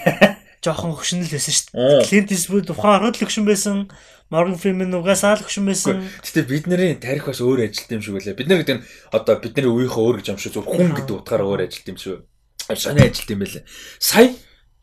[0.63, 2.05] жоохон хөшнөл байсан шүү дээ.
[2.05, 3.89] Clint Eastwood ухаан ороод л хөшин байсан.
[4.29, 6.05] Morgan Freeman угаасаа л хөшин байсан.
[6.21, 8.37] Гэтэ бид нарын тарих бас өөр ажилт юм шиг байлаа.
[8.37, 11.49] Бид нар гэдэг нь одоо бидний үеийнхээ өөр гэж юм шиг зөв хүн гэдэг утгаараа
[11.49, 12.21] өөр ажилт юм шиг.
[12.69, 13.65] Сони ажилт юм байлаа.
[13.97, 14.29] Сая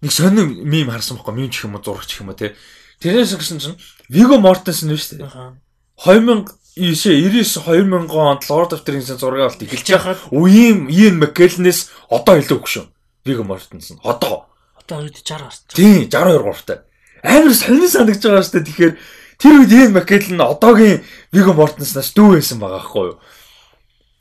[0.02, 2.58] нэг сони мим харсан байхгүй мим ч юм уу зурагч юм уу те.
[2.98, 3.78] Тэрээс гэсэн чинь
[4.10, 5.54] Vigo Mortensen нь шүү дээ.
[6.02, 11.90] 2000 99 2000 онд Lord of the Rings-ийн зураг авалт эхэлж байхад үеийн Ian McKellen-ээс
[12.06, 12.84] одоо илүү өгшөө.
[13.26, 13.98] Vigo Mortensen.
[14.06, 14.48] Одоо
[14.88, 15.76] Одоо үед 60 гарч.
[15.76, 16.78] Тийм 62 гуравтай.
[17.20, 18.68] Амар сонир санагдаж байгаа шүү дээ.
[18.72, 18.94] Тэгэхээр
[19.36, 23.18] тэр үед Ian McKellen нь одоогийн Viggo Mortensen-аас дүү байсан байгаа байхгүй юу?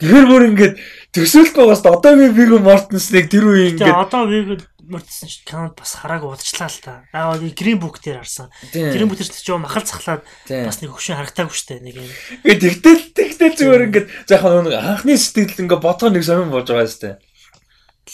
[0.04, 0.76] Тэгэхээр бүр ингээд
[1.16, 6.32] төсөөлт байгаас одоогийн Viggo Mortensen-ыг тэр үеийн ингээд Одоо Viggo Mortensen ч канад бас хараагүй
[6.32, 6.94] удажлаа л та.
[7.12, 8.48] Аа Green Book дээр харсан.
[8.72, 11.84] Green Book дээр ч жоо махал цахлаад бас нэг хөвшин харагтаагүй дээ.
[11.84, 12.12] Нэг юм.
[12.48, 17.16] Тэгтэл тэгтэл зүгээр ингээд заахаа анхны сэтгэл ингээд бодгоо нэг сонирн болж байгаа дээ.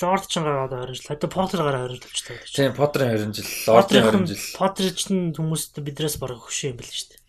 [0.01, 1.13] Лорд ч гараад 20 жил.
[1.13, 2.37] Одоо Поттер гараад 20 жил болчихлоо.
[2.49, 4.43] Тийм, Поттерын 20 жил, Лордын 20 жил.
[4.57, 7.21] Поттер ч хүмүүст бидрээс бараг хөшөө юм шүү дээ.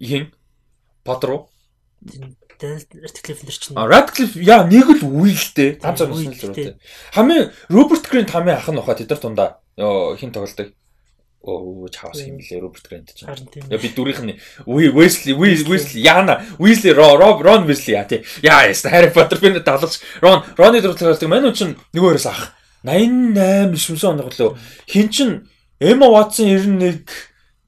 [0.00, 0.24] Ихэн?
[1.04, 1.42] Поттер уу?
[2.60, 3.76] Radcliffe нэр чинь.
[3.76, 5.80] Radcliffe яа нэг л үйл л дээ.
[5.80, 6.76] Ганц орсон л зураатай.
[7.16, 9.48] Хамгийн Роберт Гринт хамгийн ах нь баха тэд нар тундаа.
[9.76, 10.76] Хин тоглолдог.
[11.40, 13.24] Оо чаус юм лээ Роберт Гринт ч.
[13.24, 14.36] Яа би дүрийнх нь
[14.68, 18.20] Wesley Wesley Яна Wesley Rob Ron Wesley яа тий.
[18.44, 21.28] Яа яста Harry Potter би далж Ron Ron-ы дүр тоглолдог.
[21.32, 22.52] Манай чинь нөгөөөрөөс ах.
[22.84, 24.58] 88 9 он гоглоо.
[24.86, 25.48] Хин чин
[25.80, 27.08] Emma Watson 91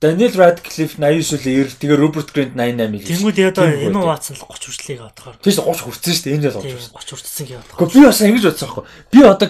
[0.03, 3.07] Daniel Radcliffe 89 үл 90 тэгээ Robert Grant 88 л.
[3.07, 5.37] Тэнгүүд яа одоо Emma Watson л 30 хүртлэе гадахаар.
[5.39, 6.35] Тийш 30 хүрсэн шүү дээ.
[6.35, 7.79] Энэ жил 30 хүрсэн гээ гадахаар.
[7.79, 8.85] Гэхдээ би бас ингэж бодсон аахгүй.
[9.15, 9.49] Би одоо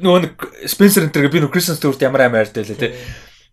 [0.00, 0.34] нөгөө нэг
[0.72, 2.96] Spencer Enter би нөгөө Kristen Stewart ямар амар ярьдаа лээ тий.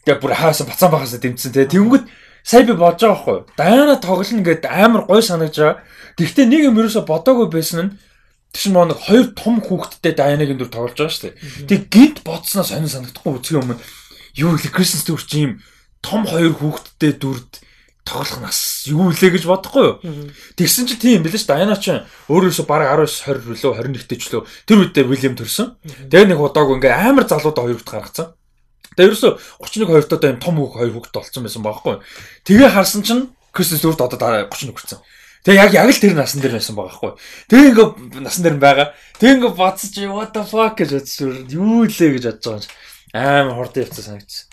[0.08, 1.68] Тэгээ бүр хаасан бацаан бахасаа дэмцсэн те.
[1.68, 2.04] Тэнгүүд
[2.48, 3.40] сая би бодож байгаа байхгүй.
[3.60, 5.84] Дайна тоглоно гэд амар гой санагдаж байгаа.
[6.16, 7.94] Тэгвэл нэг юм ерөөсө бодоогүй байсан нь
[8.56, 11.68] тийш маа нэг хоёр том хүүхэдтэй Дайнагийн дүр тоглож байгаа шүү дээ.
[11.68, 13.84] Тэг гинт бодсноо сонир санагдахгүй үсгийн өмнө
[14.40, 15.60] юу вэ Кристен Стюарт ийм
[16.08, 17.68] том хоёр хүүхэдтэй дүрд
[18.08, 19.96] тоглох нас юу лээ гэж бодохгүй юу.
[20.56, 21.92] Тэгсэн чи тийм билээ ш Дайна ч
[22.32, 25.76] өөрөөсөө баг 19 20 лөө 21 дэч лөө тэр үед дээр Уильям төрсөн.
[26.08, 28.28] Тэгээ нэг удаагүй ингээ амар залуудаа хоёр хүүхд гаргацсан.
[28.96, 29.30] Тэгээ ерөөсө
[29.60, 31.96] 31 2 тоо юм том хүүг хоёр хүүхэд болсон байсан байхгүй.
[32.48, 35.00] Тэгээ харсан чинь Кристос дөрөвд одоо 31 хүрсэн.
[35.44, 37.12] Тэгээ яг яг л тэр насан дээр байсан байгаа байхгүй.
[37.52, 37.88] Тэгээ ингээ
[38.24, 38.88] насан дээр байгаа.
[39.20, 41.48] Тэгээ ингээ бацж what the fuck гэж бодсон.
[41.52, 42.68] Юу лээ гэж бодож
[43.12, 43.52] байгаа юм.
[43.52, 44.47] Амар хурдан явцсан санагдсан.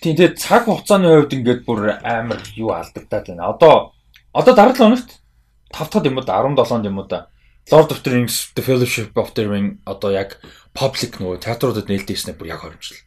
[0.00, 3.52] Тийм тэгээ цаг хугацааны хувьд ингээд бүр амар юу алдагдаад байна.
[3.52, 3.92] Одоо
[4.32, 5.10] одоо дараа 7 хоногт
[5.76, 7.28] 5 дахь юм уу 17 юм уу да.
[7.70, 10.40] Lord of the Rings The Fellowship of the Ring одоо яг
[10.72, 13.04] public нөгөө театруудад нээлттэйснэ бүр яг хоримжлал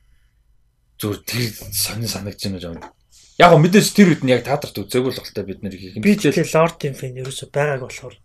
[1.03, 2.93] зүгээр тэр сонин санагдаж байна жаа.
[3.41, 6.05] Яг го мэдээж тэр үед нь яг театрт үзээгүй л болтой бид нэр хийх юм.
[6.05, 8.15] Би тэгээ лордын фэн ерөөсө байгааг болохоор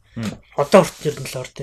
[0.54, 1.56] одоо хүртэл ер нь лорд.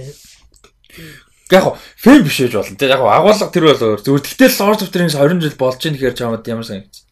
[1.53, 2.77] Яг фэн биш ээж болно.
[2.79, 4.01] Яг го агуулга тэр бол өөр.
[4.01, 7.05] Зүгээр тэгтэл Lord of the Rings 20 жил болж ийн гэхээр чамд ямар санагдсан.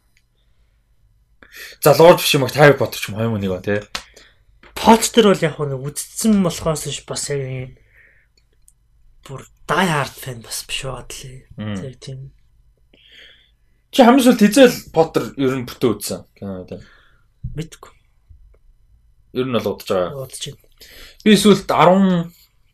[1.85, 3.81] За Lord биш юм Harry Potter ч юм хоёр нэг ба тий.
[4.73, 7.77] Potter бол яг нэг үдцсэн болохоос бас яг
[9.21, 11.45] бүр die hard fan бас биш байгаа тээ.
[11.77, 12.19] Тэр тийм
[13.93, 16.81] Чи хамгийн сүүлд хизээл Поттер ер нь бүтэн үзсэн кино тийм.
[17.53, 17.93] Мэдгүй.
[19.37, 20.25] Ер нь бол удаж байгаа.
[20.25, 20.65] Удаж байна.
[21.21, 21.69] Би сүүлд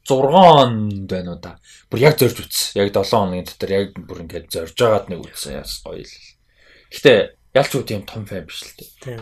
[0.10, 1.60] 16 онд байна уу да.
[1.93, 2.82] Бүр яг зорж үзсэн.
[2.82, 6.16] Яг 7 хоногийн дотор яг бүр ингээд зорж байгаад нэг үзсэн яас гоё л.
[6.89, 7.14] Гэтэ
[7.53, 8.89] ялч уу тийм том фэн биш л дээ.
[9.05, 9.22] Тийм.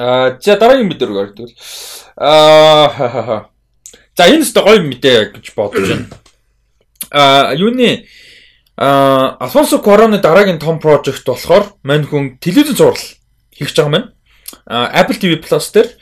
[0.00, 1.52] Аа за дараагийн мэдээ рүү ордог.
[2.16, 3.52] Аа
[4.16, 6.08] за энэ ч гоё мэдээ гэж бодож байна.
[7.12, 8.08] Аа юуны
[8.80, 14.08] А Alfonso Cuarón-ы дараагийн том project болохоор мань хүн телевизэн зураг хийх гэж байгаа маань.
[14.64, 15.92] А Apple TV Plus дээр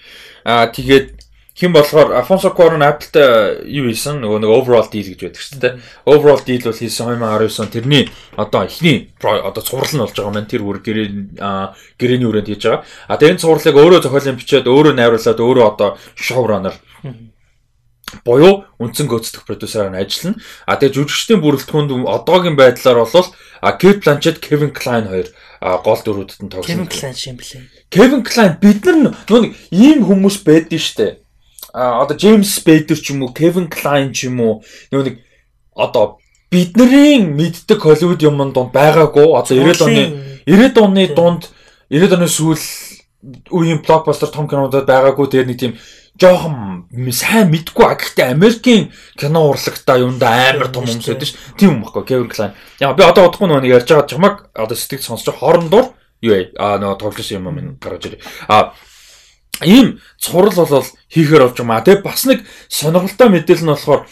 [0.46, 1.18] а тэгээд
[1.59, 5.74] Хин болохоор Alfonso Cuarón Apple-тай юу хийсэн нөгөө нэг overall deal гэж байдаг шүү дээ.
[6.06, 8.04] Overall deal бол хийсэн 2019 он тэрний
[8.38, 11.34] одоо эхний одоо цуврал нь болж байгаа маань тэр бүр гэрээ
[11.98, 12.86] гэрээний өрөөнд хийж байгаа.
[13.11, 16.78] А тэгээ энэ цувралыг өөрөө зохиолын бичээд өөрөө найруулад өөрөө одоо showrunner
[18.22, 20.38] буюу үндсэн гүйцэтгэх продюсераар нь ажиллана.
[20.62, 25.28] А тэгээ жүжигчдийн бүрэлдэхүүнд одоогийн байдлаар бол Kate Blanchett, Kevin Kline хоёр
[25.82, 26.86] гол дөрүүдэд нь тоглосон.
[26.86, 27.66] Kevin Kline юм блэ.
[27.90, 31.14] Kevin Kline бид нар нөгөө ийм хүмүүс байдсан шүү дээ
[31.73, 34.62] а одоо Джеймс Спейдер ч юм уу, Кевин Клайн ч юм уу
[34.93, 35.16] нөгөө нэг
[35.75, 36.19] одоо
[36.51, 40.05] бидний мэддэг Холливуд юмн донд байгаагүй одоо 90-ад оны
[40.49, 41.43] 90-ад оны дунд
[41.91, 42.64] 90-ад оны сүүл
[43.53, 45.77] үеийн блокбастер том кинонууд байгаагүй тэр нэг тийм
[46.19, 51.39] жоохон сайн мэдгүй а гэхдээ Америкийн кино урлагтаа юунда амар том хүмүүс байдаг ш.
[51.55, 52.57] Тийм юм баггүй Кевин Клайн.
[52.83, 56.59] Яа би одоо удахгүй нөгөө ярьж байгаа чамаг одоо сэтгэл сонсож хоорондоор юу вэ?
[56.59, 58.23] А нөгөө тоглосон юм минь гаргаж ирээ.
[58.51, 58.75] А
[59.64, 61.84] ийм цурал болол хийхээр болж байгаа.
[61.84, 64.03] Тэгээ бас нэг сонирхолтой мэдээлэл нь болохоор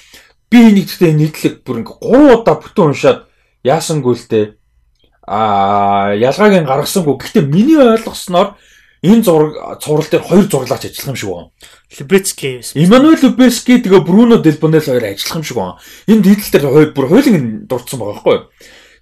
[0.50, 3.18] би нэгдтэй нийтлэг бүр ингээ 3 удаа бүтэн уншаад
[3.62, 4.46] яасангүй л дээ.
[5.26, 7.14] Аа ялгааг нь гаргасангүй.
[7.18, 8.58] Гэхдээ миний ойлгосноор
[9.02, 11.50] энэ зураг цуврал дээр хоёр зураглаач ажиллах юм шиг байна.
[11.98, 12.60] Любецки.
[12.74, 15.78] Имануэл Любецки тэгээ Бруно Делбонел хоёр ажиллах юм шиг байна.
[16.06, 18.44] Энэ нийтлэл дээр хоёр бүр хоёулын дурдсан байгаа байхгүй юу?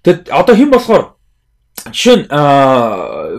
[0.03, 1.03] Тэгэд одоо хэн болохоор
[1.89, 2.25] жишээ нь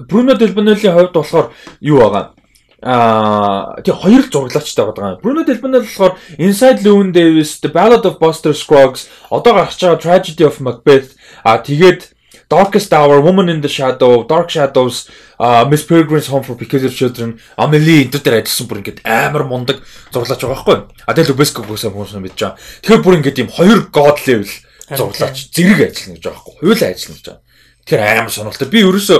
[0.06, 1.46] Бруно Делбонелийн хувьд болохоор
[1.80, 2.34] юу байгаа?
[2.82, 5.20] Аа тий хоёр л зураглаачтай байгаа.
[5.22, 9.96] Bruno Del Bonel болохоор Inside Llewyn Davis, The Ballad of Buster Scruggs, одоо гарч байгаа
[9.96, 12.16] Tragedy of Macbeth, а тэгээд
[12.48, 15.08] Darkest Hour, Woman in the Shadow, Dark Shadows,
[15.40, 19.82] uh, Miss Peregrine's Home for Peculiar Children, Amelie энэ дээр ажилласан бүр ингээд амар мундаг
[20.14, 20.78] зураглаач байгаа байхгүй.
[21.08, 22.60] А тэгэл Lubesco гүйсэн хүмүүс мэдж байгаа.
[22.86, 24.46] Тэгэхээр бүр ингээд юм хоёр god level
[24.94, 26.54] зураглаач зэрэг ажиллана гэж байгаа байхгүй.
[26.62, 27.42] Хоёулаа ажиллана гэж байгаа.
[27.82, 28.70] Тэгэхээр амар сонирхолтой.
[28.70, 29.18] Би ерөөсөө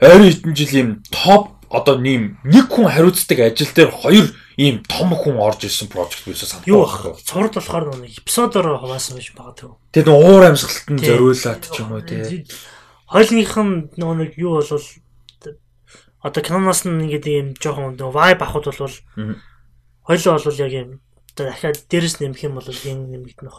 [0.00, 4.26] ойрын хэдэн жил юм топ одоо нэм нэг хүн хариуцдаг ажил дээр хоёр
[4.58, 6.66] ийм том хүн орж ирсэн прожект байсан санагдав.
[6.66, 9.78] Юу ах цурд болохоор нэг эпизодоор хуваасан байж магадгүй.
[9.94, 12.42] Тэгээд нэг уур амьсгалтанд зориулаад ч юм уу тий.
[13.06, 14.86] Хойлных нь нөгөө нэг юу болвол
[16.26, 18.96] одоо киноноос нь ингээд ийм жоохон нөгөө vibe авахд бол
[20.10, 20.90] хойлоо бол яг юм
[21.38, 23.54] одоо дахиад дээрэс нэмэх юм бол юм нэмэгдэнэ.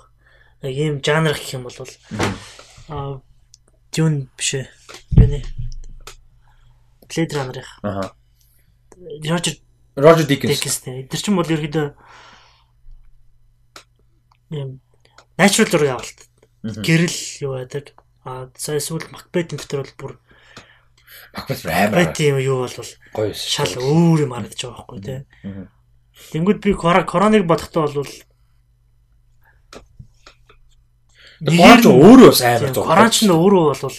[0.67, 1.79] Яг ийм жанр гэх юм бол
[2.91, 3.23] аа
[3.91, 4.67] Дюн биш ээ.
[5.19, 5.43] Юу нэ?
[7.11, 7.67] Blade Runner-ийн.
[7.83, 8.15] Аа.
[9.27, 9.59] Roger
[9.95, 10.55] Roger Deakins.
[10.55, 10.79] Deakins
[11.11, 11.87] тэр чинь бол ерөөдөө
[14.55, 14.79] юм
[15.35, 16.19] natural зураг авалт.
[16.63, 17.91] Гэрэл юу байдаг.
[18.23, 20.13] А сая сүүл Macbeth дотор бол бүр
[21.35, 22.13] Macbeth амар.
[22.15, 25.19] Тийм юу бол гоё шал өөр юм харагдаж байгаа байхгүй тий.
[26.31, 28.11] Тэнгүүд би короныг бодохдоо бол
[31.41, 32.85] Корон ч өөрөө бас амар зураг.
[32.85, 33.97] Корон ч өөрөө бол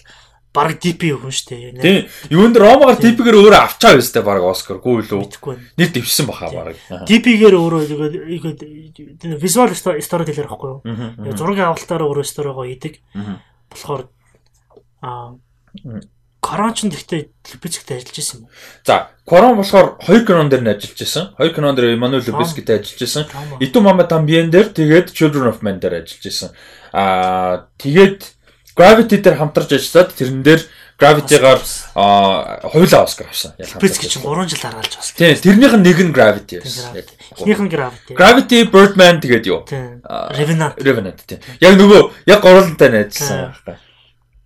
[0.53, 1.80] баг DP хүн штэ.
[1.80, 2.09] Тийм.
[2.28, 5.57] Юунд Ромагаар DP-гээр өөрөө авчаа байстай баг Оскар гүү лүү.
[5.80, 6.76] Нэр дэвшсэн баха баг.
[7.09, 10.80] DP-гээр өөрөө тэгээд визуал стори дэлгэр байхгүй юу?
[11.32, 13.00] Зургийн авалтаараа өөрөө сторигоо идэг.
[13.72, 14.12] Болохоор
[15.00, 15.40] аа
[16.42, 18.50] Корон ч гэхдээ Лүбецктэй ажиллаж исэн юм?
[18.82, 21.38] За, Корон болохоор 2 кинон дээр нь ажиллаж исэн.
[21.38, 23.24] 2 кинон дээр Эммануэл Лүбецктэй ажиллаж исэн.
[23.62, 26.50] Иту Мама Тамбиен дээр тэгээд Children of Men дээр ажиллаж исэн.
[26.90, 28.41] Аа, тэгээд
[28.76, 30.62] Gravity дээр хамтарч ажиллаад тэрэн дээр
[31.02, 31.60] Gravity-гаар
[32.72, 33.52] хоёулаа Оскар авсан.
[33.58, 34.08] Ялгаатай.
[34.08, 35.16] чи 3 жил дараалж авсан.
[35.18, 36.94] Тийм, тэрнийх нь нэг нь Gravity байсан.
[37.34, 38.12] Эхнийх нь Gravity.
[38.14, 39.66] Gravity, Birdman тэгээд юу?
[39.68, 40.78] Revenant.
[40.78, 41.40] Revenant тийм.
[41.60, 42.00] Яг нөгөө
[42.30, 43.76] яг гурвантай найзсан байхгүй.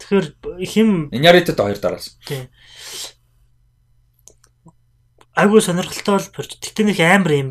[0.01, 0.27] Тэгэхээр
[0.65, 2.15] хим Inarited хоёр дараалсан.
[2.25, 2.49] Тийм.
[5.37, 7.51] Айгуу сонирхолтой бол тэгтээ нэг амар юм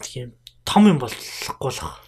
[0.00, 0.32] тийм
[0.64, 2.00] том юм болохгүй болох.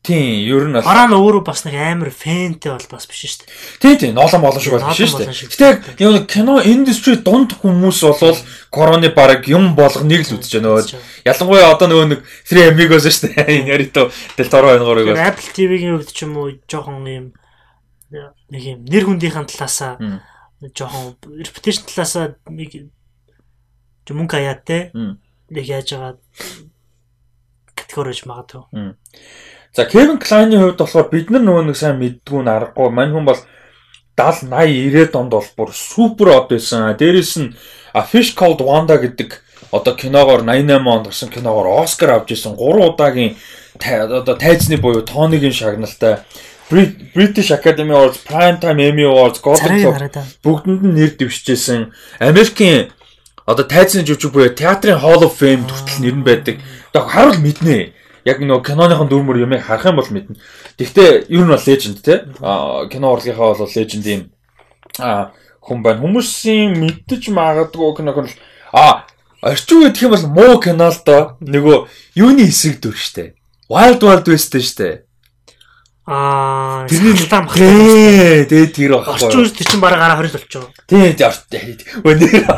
[0.00, 3.84] Тийм, ер нь Бараа нь өөрөө бас нэг амар фэнтэй бол бас биш шүү дээ.
[3.84, 5.44] Тийм тийм, ноолон болон шиг бол биш шүү дээ.
[5.52, 8.40] Гэтэ яг кино индастри дунд хүмүүс болвол
[8.72, 10.80] короны баг юм болгоныг л үзэж байна.
[11.28, 13.68] Ялангуяа одоо нөгөө нэг 3 Amigos шүү дээ.
[13.68, 14.08] Нарито
[14.40, 15.12] Del Toro энэ гурыг.
[15.20, 17.26] Apple TV-ийн хувьд ч юм уу жоохон юм
[18.08, 20.00] нэг юм нэр хүндийнхэн талаасаа
[20.72, 22.88] жоохон reputation талаасаа нэг
[24.08, 24.96] мөнгө аяат те.
[24.96, 26.16] Нэг яаж байгаа
[27.76, 28.64] категориж магадгүй.
[29.72, 32.90] За Кевин Клайны хувьд болохоор бид нар нөгөө нэг сайн мэддгүү н аргагүй.
[32.90, 33.38] Мань хүн бол
[34.18, 36.90] 70 80 90-ад онд бол бүр супер од байсан.
[36.98, 37.54] Дээрээс нь
[37.94, 39.38] A Fish Called Wanda гэдэг
[39.70, 43.38] одоо киногоор 88 онд гарсан киногоор Оскар авч ирсэн 3 удаагийн
[43.78, 46.26] одоо тайзны буюу тооныгийн шагналтай
[46.70, 51.90] British Academy Awards, Primetime Emmy Awards, Golden Globe бүгдэнд нь нэр дэвшижсэн.
[52.18, 52.90] Америкийн
[53.46, 56.58] одоо тайзны жүжиг буюу театрын Hall of Fame хүртэл нэр нь байдаг.
[56.90, 60.36] Одоо харуул мэднэ яг нөгөө киноныхон дүрмөр юмыг харах юм бол мэднэ.
[60.78, 62.26] Гэхдээ ер нь бол леженд те.
[62.92, 64.22] Кино урлагийнхаа бол леженд юм
[64.98, 66.00] хүн байна.
[66.02, 68.32] Хүмүүсийн мэддэж магадгүй киног нь
[68.72, 69.04] а
[69.42, 71.76] орчин үеийн гэх юм бол муу кино л доо нөгөө
[72.16, 73.34] юуны хэсэг дүр штэ.
[73.68, 75.04] Wild Wild West штэ.
[76.10, 79.14] Аа Тэрний там Ээ, тэгээ тэр багхгүй.
[79.14, 80.66] орчин үеэр тэр чинь бараг гараа хориг болчихоо.
[80.90, 82.02] Тийм тийм.
[82.02, 82.50] Өнөр.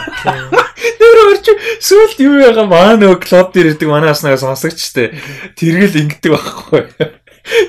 [0.96, 5.12] Тэр орчин сүлд юу яга маа нөгөө клуб дээр ирдэг манай аснаа сонсогчтэй.
[5.60, 6.80] Тэргэл ингэдэг байхгүй.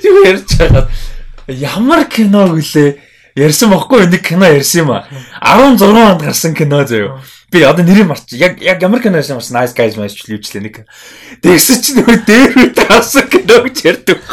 [0.07, 0.87] Юу ярьж байгаа.
[1.51, 2.95] Ямар кино гэлээ?
[3.35, 5.03] Ярьсан бохгүй нэг кино ярьсан юм а.
[5.43, 7.19] 16 онд гарсан кино заяа.
[7.53, 8.33] Би одоо нэрийг марч.
[8.33, 10.75] Яг яг ямар кино ярьсан бас Nice Guys ч лүүжлээ нэг.
[11.45, 14.25] Тэгсэн чинь нөгөө дээр үт гарсан кино гэж ярьдаг.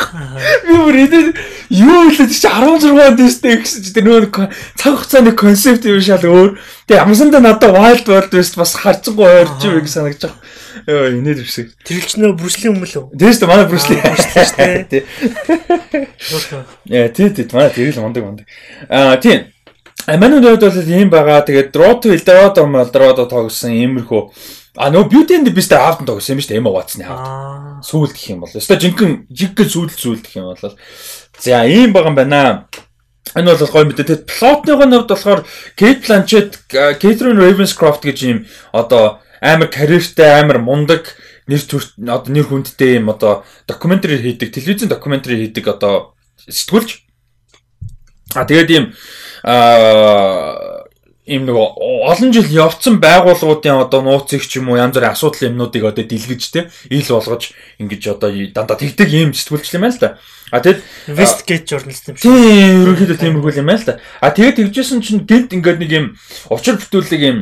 [0.65, 1.37] Би бүр энэ
[1.69, 6.25] юу хэлээд чи 16 онд дэстэй гэсэн чи тэр нөгөө цаг хугацааны концепт юм шал
[6.25, 6.57] өөр.
[6.89, 10.41] Тэгээ амсандаа надад Wild World West бас харцсангүй ойрч юм гэж санагдаж байгаа.
[10.89, 11.69] Йоо инээд ирсэн.
[11.85, 13.13] Тэр ч нөө Брүслийн юм лөө.
[13.21, 14.01] Тэгээс тэ манай Брюсли.
[14.01, 15.05] Брюсли Тий.
[16.89, 18.47] Яа тий тий манай тэгэл мундаг мундаг.
[18.89, 19.53] Аа тий.
[20.07, 21.45] Аманууд хувьд бол ийм байгаа.
[21.45, 24.23] Тэгээд Draw to Eldorado Eldorado тоглосон иймэрхүү.
[24.79, 26.61] А нөө Beauty and the Beast аавд тоглосон юм шүү дээ.
[26.63, 27.21] Emma Watson-ы аавд.
[27.21, 27.83] Аа.
[27.85, 28.55] Сүүлд гэх юм бол.
[28.55, 30.77] Өстой жинхэнэ жинхэнэ сүүлд сүүлд гэх юм бол.
[31.37, 32.71] За ийм байгаа юм байна.
[33.37, 34.07] Энэ бол гоё мэдээ.
[34.09, 35.41] Тэгээд плотныгоо хувьд болохоор
[35.77, 38.39] Kate Blanchett, Catherine Ravenscroft гэж ийм
[38.73, 41.15] одоо амар карьертэй, амар мундаг
[41.47, 46.15] нэр төр одоо нэр хүндтэй юм одоо докюментари хийдэг, телевизэн докюментари хийдэг одоо
[46.47, 47.07] сэтгүүлч.
[48.35, 48.85] А тэгээд ийм
[49.45, 50.81] аа
[51.31, 55.85] ийм нэг олон жил явцсан байгууллагуудын одоо нууцыг ч юм уу янз бүрийн асуудал юмнуудыг
[55.87, 56.61] одоо дэлгэж те
[56.91, 60.19] ил болгож ингэж одоо дандаа тэгдэг ийм сэтгүүлч юм байна л да.
[60.51, 60.83] А тэгэд
[61.15, 62.27] Westgate journalist юм шиг.
[62.27, 64.01] тийм ерөнхийдөө тиймэрхүү юм байна л да.
[64.19, 66.07] А тэгээд тэгжсэн чинь гинт ингээд нэг юм
[66.51, 67.39] учир бүтүүлэг юм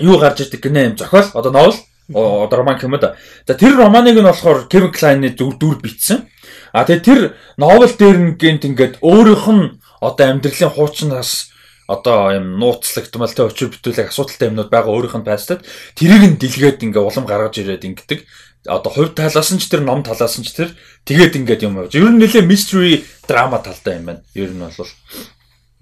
[0.00, 1.76] юу гарч ирдэг гинэ юм зохиол одоо новел
[2.08, 3.20] одоо роман юм да.
[3.44, 6.24] За тэр романыг нь болохоор Kevin Kline-ы дүр дүр бичсэн.
[6.72, 7.20] А тэгээд тэр
[7.60, 11.54] новел дээр нь гинт ингээд өөрийнх нь одоо амьдралын хуучнаас
[11.88, 15.60] одоо юм нууцлагдмал тэ очир бүтүүлэг асуудалтай юмнууд байгаа өөрийнх нь пастад
[15.96, 18.20] тэрийг нь дэлгээд ингээ улам гаргаж ирээд ингэдэг
[18.66, 20.72] одоо хувь талаас нь ч тэр ном талаас нь ч тэр
[21.04, 21.92] тэгээд ингээд юм явж.
[21.92, 24.22] Ер нь нэлээ mystery драма талтай юм байна.
[24.32, 24.92] Ер нь бол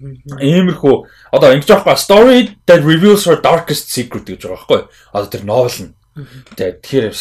[0.03, 0.95] Иймэрхүү
[1.31, 4.81] одоо ингэж байгаа story that reveals her darkest secret гэж байгаа байхгүй.
[5.15, 5.91] Одоо тэр novel нь.
[6.59, 7.15] Тэгээд тэгэхээр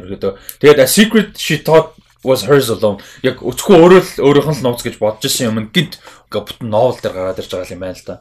[0.00, 0.32] ерөөдөө
[0.64, 1.92] тэгээд a secret she thought
[2.24, 3.02] was hers alone.
[3.20, 6.00] Яг өчгөө өөрөө л өөрийнх нь л нууц гэж бодож исэн юм гинт
[6.32, 8.16] ингээ бүтэн novel дээр гараад ирж байгаа юм байна л да.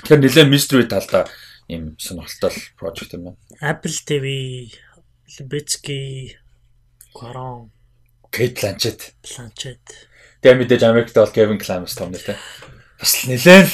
[0.00, 1.28] Тэгэхээр нэлээ mystery талдаа
[1.68, 3.38] ийм сонирхолтой project юм байна.
[3.60, 4.26] Apple TV,
[5.36, 6.32] Lubetsky,
[7.12, 7.68] Quaron,
[8.32, 9.12] Kate Blanchett.
[9.20, 10.08] Blanchett.
[10.40, 12.40] Тэгээ мэдээж Америкт бол Kevin Kline том нэртэй.
[12.98, 13.68] Бас нэлээд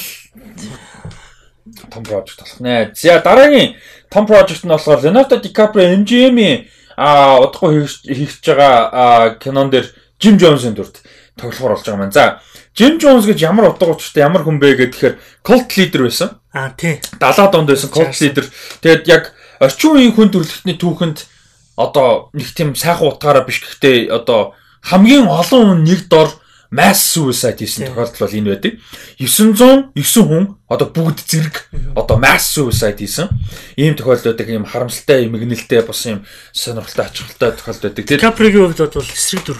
[1.89, 2.91] том project болох нэ.
[2.93, 3.79] За дараагийн
[4.11, 6.67] том project нь болохоор Leonardo DiCaprio MGM-ийн
[6.99, 9.87] а удахгүй хийж байгаа кинон дээр
[10.19, 10.99] Jim Jones-ын дүрд
[11.39, 12.11] тоглохоор болж байгаа маань.
[12.11, 12.43] За
[12.79, 16.39] Jim Jones гэж ямар утга учиртай ямар хүн бэ гэхээр cult leader байсан.
[16.55, 17.03] Аа тий.
[17.19, 18.47] 70-аад онд байсан cult leader.
[18.79, 21.27] Тэгээд яг орчин үеийн хүн төрөлхтний түүхэнд
[21.75, 26.31] одоо нэг тийм сайхан утгаараа биш гэхдээ одоо хамгийн олон хүн нэг дор
[26.71, 28.73] mass suicide хийсэн тохиолдол бол энэ байдаг.
[29.19, 31.55] 909 хүн одоо бүгд зэрэг
[31.97, 33.27] одоо mass suicide хийсэн.
[33.75, 34.47] Ийм тохиолдол байдаг.
[34.47, 36.23] Ийм харамсалтай, мэгнэлтэй бас ийм
[36.53, 38.05] сонирхолтой, ачаалттай тохиолдол байдаг.
[38.05, 39.59] Тэгээд Capri-гийн хувьд бол эсрэг дүр.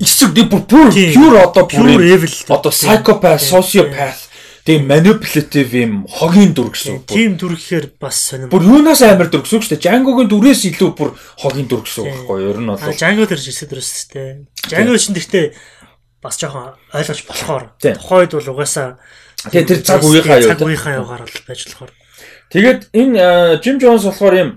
[0.00, 4.28] Эсрэг бүр pure одоо pure evil одоо psychopath, sociopath
[4.64, 7.10] тийм manipulative юм хогийн дүр гэсэн үг.
[7.10, 8.50] Тийм дүр гэхээр бас сонирм.
[8.54, 9.82] Бүр юунаас амар дүр гэсэн үг шүү дээ.
[9.82, 11.10] Django-гийн дүрээс илүү бүр
[11.42, 12.50] хогийн дүр гэсэн үг байхгүй юу?
[12.54, 14.46] Ер нь бол Django дээр эсрэг дүр өстэй.
[14.70, 15.46] Django чинь гэхдээ
[16.22, 19.02] бас жоохон ойлгож болохоор тухайд бол угаасаа
[19.50, 21.90] Тэгээ тэр цаг үеийнхаа юу цаг үеийнхаа явгаар л байж болохоор.
[22.54, 24.50] Тэгээд энэ Jim Jones болохоор юм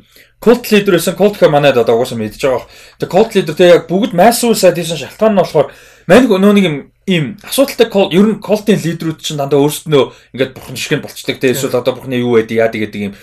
[0.44, 2.68] cult leader байсан cult ха манайд одоо угаасаа мэдж байгаа.
[3.00, 5.68] Тэгээ cult leader тэгээ яг бүгд mass suicide хийсэн шалтгаан нь болохоор
[6.08, 10.54] мань нөө нэг юм ийм асуудалтай cult ер нь cult-ийн лидерүүд чинь дандаа өөрсдөө ингээд
[10.54, 11.38] бурхан шиг нь болцдог.
[11.38, 13.14] Тэгээ эсвэл одоо бурханы юу байдгийг яадаг гэдэг юм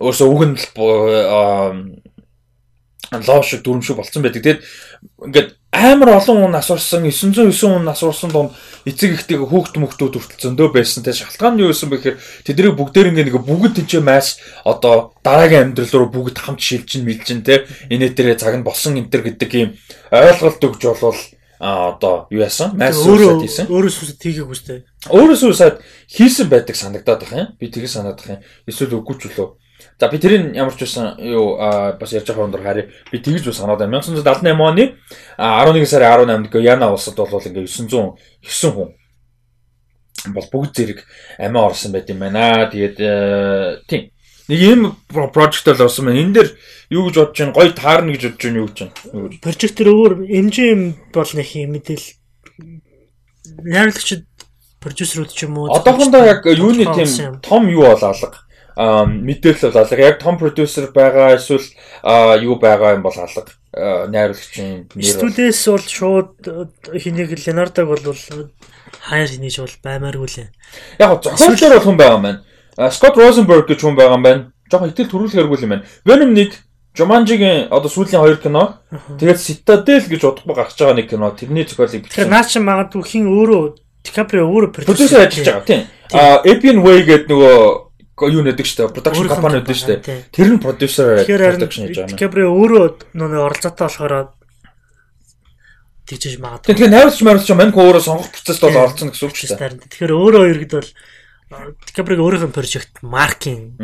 [0.00, 0.56] өөрсөө үг нь
[3.24, 4.42] лоо шиг дүрм шиг болцсон байдаг.
[4.42, 4.60] Тэгээд
[5.24, 8.52] ингээд амар олон хүн асуурсан 909 хүн асуурсан донд
[8.84, 11.04] эцэг ихтэй хүүхд мөхтүүд хүртэл зөндөө байсан.
[11.04, 15.12] Тэгээд шалтгаан нь юу байсан бэ гэхээр тэднийг бүгдээр ингээд нэг бүгд тэнцээ маш одоо
[15.20, 19.22] дараагийн амьдрал руу бүгд хамт шилжин мэлжин те энэ дээрээ цаг нь болсон энэ төр
[19.28, 19.70] гэдэг юм
[20.12, 21.20] ойлголт өгж болвол
[21.58, 22.76] а одоо юу яасан?
[22.76, 23.66] Mass suicide хийсэн.
[23.72, 24.84] Өөрөө сүсэд хийгээг үстэй.
[25.08, 25.80] Өөрөө suicide
[26.12, 27.56] хийсэн байдаг санагдаад байна.
[27.56, 28.44] Би тэгээ санаад байна.
[28.68, 29.48] Эсвэл үгүй ч үлээ.
[29.98, 32.90] За би тэрийг ямар ч байсан юу бас ярьж байгаа өндөр харъя.
[33.10, 34.00] Би тэгж бас санаад байна.
[34.00, 34.94] 1978 оны
[35.38, 38.20] 11 сарын 18-нд Гuyana улсад бол ингээ 909
[38.76, 38.92] хүн
[40.36, 41.00] бол бүгд зэрэг
[41.38, 42.68] амиа орсон байт юм байна.
[42.68, 42.96] Тэгээд
[43.88, 44.12] тийм
[44.48, 46.20] нэг ийм project л орсон байна.
[46.20, 46.48] Энэ дээр
[46.92, 47.56] юу гэж бодож байна?
[47.56, 48.94] Гоё таарна гэж бодож байна юу гэж байна?
[49.40, 50.82] Project төр өөр MGM
[51.12, 52.06] бол нэг юм мэдээл
[53.64, 54.26] найруулагчид
[54.80, 58.45] продюсерүүд ч юм уу Одоохондоо яг юуны тийм том юу бол алга
[58.76, 59.96] мэдээлэл бол алга.
[59.96, 61.64] Яг том продюсер байгаа эсвэл
[62.44, 63.48] юу байгаа юм бол алга.
[63.76, 66.32] Найруулагчийн студиэс бол шууд
[66.92, 68.00] хэнийг Ленардаг бол
[69.00, 70.48] хайр хийнэж бол баймааргүй лээ.
[71.00, 72.44] Яг зохиолчор бол хүн байгаа байна.
[72.92, 74.42] Scott Rosenberg гэж хүн байгаа юм байна.
[74.70, 75.84] Жохоо итэл төрүүлэхэргүй юм байна.
[76.04, 76.66] Venom 1
[76.96, 78.80] Jumanji-гийн одоо сүүлийн хоёр кино
[79.20, 83.28] тэгээд Citadel гэж удахгүй гарч байгаа нэг кино тэрний зохиолыг Тэгэхээр наа чи магадгүй хин
[83.28, 85.84] өөрөө DiCaprio өөрөө продюсер ажиллаж байгаа тийм.
[86.16, 87.85] А Epian Way гэдэг нөгөө
[88.24, 89.94] юу нэдэг штэ production компани нэдэг штэ.
[90.32, 92.16] Тэр нь продюсер production хийж байгаа юм.
[92.16, 94.14] DiCaprio өөрөө нөгөө оролцоотой болохоор
[96.08, 96.72] тэгжиж магадгүй.
[96.72, 99.84] Тэгэхээр найруулагч найруулагч манько өөрөө сонгох процессд бол оролцсон гэсэн үг шүү дээ.
[99.84, 100.90] Тэгэхээр өөрөө иргэд бол
[101.84, 103.76] DiCaprio өөрийнх нь прожект маркийн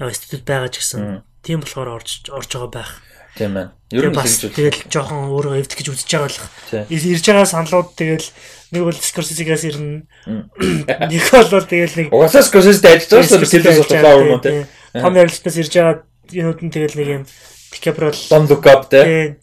[0.00, 2.90] институт байгаа ч гэсэн тийм болохоор орж орж байгаа байх.
[3.34, 3.72] Тийм байна.
[3.90, 6.46] Ер нь бас тэгэл жоохон өөрөө эвдэх гэж үзэж байгаа болох.
[6.90, 8.28] Ирж байгаа саналууд тэгэл
[8.70, 10.06] нэг бол Scorsese-гээс ирнэ.
[11.10, 13.50] Нэг бол тэгэл нэг Угаасаа Scorsese-тэй ажиллаж байгаа.
[13.50, 14.66] Телевиз бодлоо юм уу те.
[14.94, 15.96] Том ярилцлагаас ирж байгаа
[16.30, 17.22] юмуд нь тэгэл нэг юм
[17.74, 19.38] DiCaprio Don't Look Up те.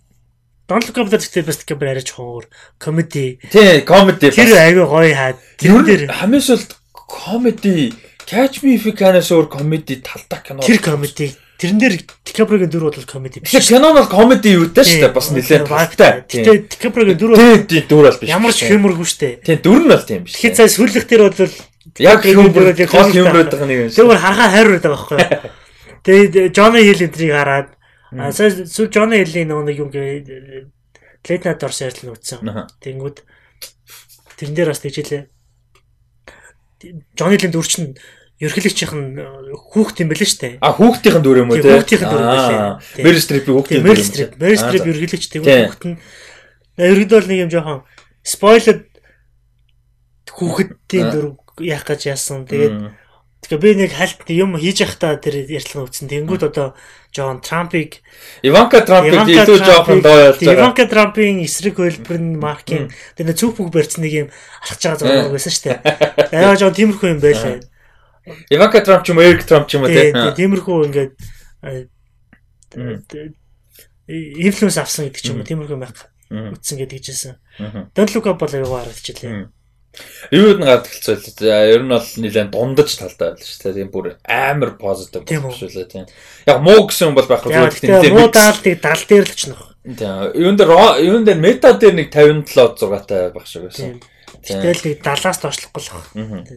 [0.71, 2.47] Don't Look Up гэдэг бас DiCaprio арайч хоор
[2.79, 3.39] комеди.
[3.51, 4.31] Тий, комеди.
[4.31, 5.37] Тэр аягүй гоё хаад.
[5.59, 7.91] Тэр дээр хамгийн сүүлд комеди
[8.27, 10.63] Catch Me If You Can-аас өөр комеди талдах кино.
[10.63, 13.53] Тэр комеди Тэрэн дээр Дикаприогийн дүр бол комеди биш.
[13.53, 15.13] Тэгэхээр кино бол комеди юу даа шүү дээ.
[15.13, 16.25] Бас нэлээд багтай.
[16.25, 18.29] Гэтэ Дикаприогийн дүр бол тийм дүр бол биш.
[18.33, 19.33] Ямар ч хэмэргүй шүү дээ.
[19.45, 20.41] Тийм дүр нь бол тийм биш.
[20.41, 21.53] Тэгэхээр цаа сүлэх дээр бол
[22.01, 23.93] яг хэмбэр гол хэмбэрээд байгаа нэг юм.
[23.93, 25.53] Зүгээр харахаа хайр байдаг байхгүй юу?
[26.01, 27.69] Тэгээд Джоны Хил энтрийг хараад
[28.33, 32.41] сая сүл Джоны Хилийн нөгөө нэг юм Late Night Doors ярил нь үтсэн.
[32.81, 33.17] Тэнгүүд
[34.41, 35.29] тэрэн дээр бас тэгжэлээ.
[37.13, 37.93] Джоны Хилийн дүр чинь
[38.41, 38.89] ерхлэгчийн
[39.53, 40.53] хүүхд юм шүү дээ.
[40.65, 41.77] А хүүхдийн дүр юм уу те?
[41.77, 43.05] Хүүхдийн дүр юм байлээ.
[43.05, 43.89] Мэр стрип хүүхдийн дүр.
[43.93, 45.97] Мэр стрип, мэр стрип ерхлэгч тэгвэл хүүхд нь
[46.81, 47.79] ерөөдөө нэг юм жоохон
[48.25, 48.89] спойлер
[50.25, 51.25] хүүхдийн дүр
[51.61, 52.49] яах гэж яасан.
[52.49, 52.97] Тэгээд
[53.45, 56.09] тэгээ би нэг хальт юм хийж явахдаа тэр ярилцлага өгсөн.
[56.09, 56.73] Тэнгүүд одоо
[57.13, 58.01] Джон Трампыг
[58.41, 60.57] Иванка Трампыг илүү жоохон доо ялж байгаа.
[60.57, 64.27] Иванка Трампын эсрэг хөлбөр нь маркийн тэр зүг бүг барьсан нэг юм
[64.61, 65.79] алхаж байгаа зураг байсан шүү дээ.
[66.37, 67.59] Аа жоо тиймэрхүү юм байлаа.
[68.49, 70.13] Иванка Трамп ч юм уу, Эрик Трамп ч юм уу тийм.
[70.37, 71.13] Тиймэрхүү ингээд
[74.07, 77.35] инфлюенс авсан гэдэг ч юм уу, тиймэрхүү байх үтсэн гэдэг жисэн.
[77.95, 79.49] Дон Лука бол аюу харагдчихлээ.
[80.31, 83.75] Юу нэг гадагцсан л ер нь бол нэлээд дундаж талтай байл шүү дээ.
[83.75, 86.07] Тийм бүр амар позитив болчихлоо тийм.
[86.47, 88.15] Яг муу гэсэн юм бол байхгүй зүгээр тийм.
[88.15, 89.59] Муу даалтыг дал дээр л очно.
[89.83, 90.31] Тийм.
[90.39, 90.71] Юун дээр
[91.03, 92.47] юун дээр мета дээр нэг 57
[92.79, 93.99] 6 таа байх шиг байсан.
[94.39, 96.47] Тэгэл нэг 70-аас доошлохгүй л байна.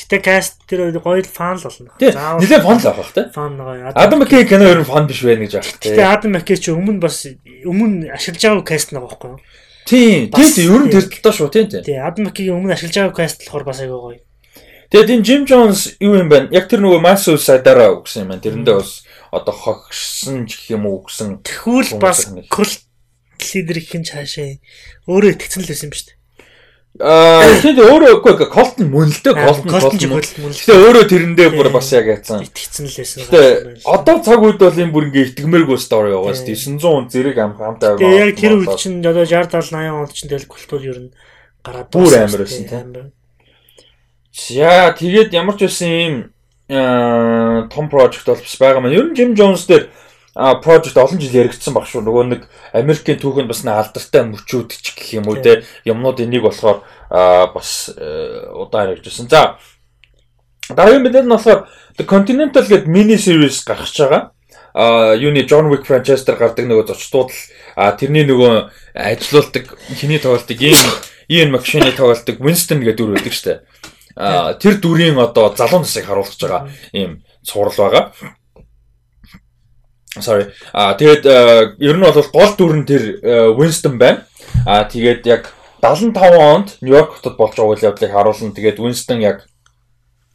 [0.00, 1.92] Гэтэ каст тэр гоё фан л болно.
[2.00, 3.28] Нилээ фан л авах те.
[3.36, 3.92] Фан гоё.
[3.92, 5.68] Адам Маккей кино ер нь фан биш байна гэж байна.
[5.76, 7.28] Гэтэ Адам Маккей ч өмнө бас
[7.68, 9.40] өмнө ашиглаж байгаа каст нэг байхгүй юу?
[9.84, 10.32] Тийм.
[10.32, 11.84] Тийм ер нь тэр талдаа шүү тийм тийм.
[11.84, 14.20] Тийм Адам Маккейгийн өмнө ашиглаж байгаа каст болохоор бас айгүй гоё.
[14.90, 16.50] Тэгээд энэ Jim Jones юу юм бэ?
[16.50, 18.42] Яг тэр нөгөө Mass Suicide-аараа өгсөн юм байна.
[18.42, 21.46] Тэрэндээ бас одоо хогшсон ч гэх юм уу өгсөн.
[21.46, 22.82] Тэгвэл бас культ
[23.54, 24.58] лидер их юм цаашаа
[25.06, 26.19] өөрөө итгэцэн л байсан юм шүү дээ.
[27.00, 30.20] Аа тийм өөрөө үгүй колт нь мөн л дээ колт нь колт нь мөн.
[30.52, 32.44] Гэтэ өөрөө тэрэндээ бүр бас яг яатсан.
[32.44, 33.18] Итгэцэн л байсан.
[33.24, 33.40] Гэтэ
[33.88, 36.60] одоо цаг үед бол энэ бүр ингээ итгэмээргүй стори яваа шүү дээ.
[36.76, 38.04] 900 он зэрэг ам хамтаа байгаа.
[38.04, 41.10] Тэгээ яг тэр үед чинь одоо 60 70 80 онд чинь тэгэл культур ер нь
[41.64, 43.12] гараад бүр амар байсан тийм.
[44.52, 46.14] Яа тэгээд ямар ч байсан юм
[46.68, 48.98] том project бол бас байгаа маань.
[49.00, 49.88] Ер нь Jim Jones дээр
[50.34, 52.04] а project олон жил яригдсан баг шүү.
[52.06, 52.42] Нөгөө нэг
[52.72, 57.90] Америкийн түүхэнд бас нэг алдартай мөчүүд ч гэх юм уу те юмнууд энийг болохоор бас
[57.90, 59.26] удаан яригдсан.
[59.26, 59.58] За
[60.70, 61.66] дараагийн мэдээлэл нь болохоор
[61.98, 64.30] The Continental гэдэг мини series гарч байгаа.
[64.72, 69.66] А юуны John Wick franchise дээр гардаг нөгөө зочдууд л тэрний нөгөө ажилуулдаг
[69.98, 70.78] хиний тоглолтыг ийм
[71.26, 73.66] Ian McShane тоглолтог Winston гэдэг дүр байдаг штэ.
[74.14, 78.14] А тэр дүрийн одоо залуу насыг харуулж байгаа ийм цуврал байгаа
[80.18, 80.50] sorry.
[80.72, 81.24] А тэгээд
[81.78, 83.22] ер нь бол гол дүр нь тэр
[83.54, 84.26] Winston байна.
[84.66, 88.50] А тэгээд яг 75 онд Нью-Йорк хотод болж байгаа үйл явдлыг харуулсан.
[88.50, 89.46] Тэгээд Winston яг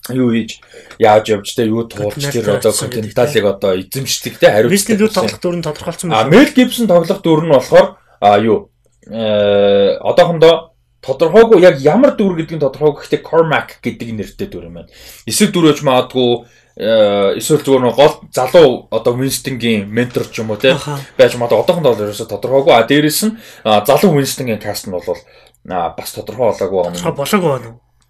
[0.09, 0.63] юу хийж
[0.99, 4.95] яаж явж тэ юу туулж тэр одоо континенталыг одоо эзэмшдэг тэ хариуцдаг.
[4.95, 6.23] Winston юу тоглох дүр нь тодорхойлсон байна.
[6.23, 7.87] А Mel Gibson тоглох дүр нь болохоор
[8.21, 8.71] а юу
[9.11, 10.71] э одоохондоо
[11.03, 14.89] тодорхойгүй яг ямар дүр гэдгийг тодорхойгүй гэхдээ Cormac гэдэг нэртэй дүр юм байна.
[15.27, 20.51] Эсвэл дүр өж маадгүй Э, эсвэл зүгээр нэг гол залуу одоо Winston-гийн ментор ч юм
[20.51, 20.75] уу те
[21.15, 22.73] байж магадгүй одоохондоо ерөөсө тодорхойгүй.
[22.75, 27.15] А дээрэс нь залуу Winston-гийн каст нь бол бас тодорхой болоогүй байна.
[27.15, 27.69] Болоогүй байна.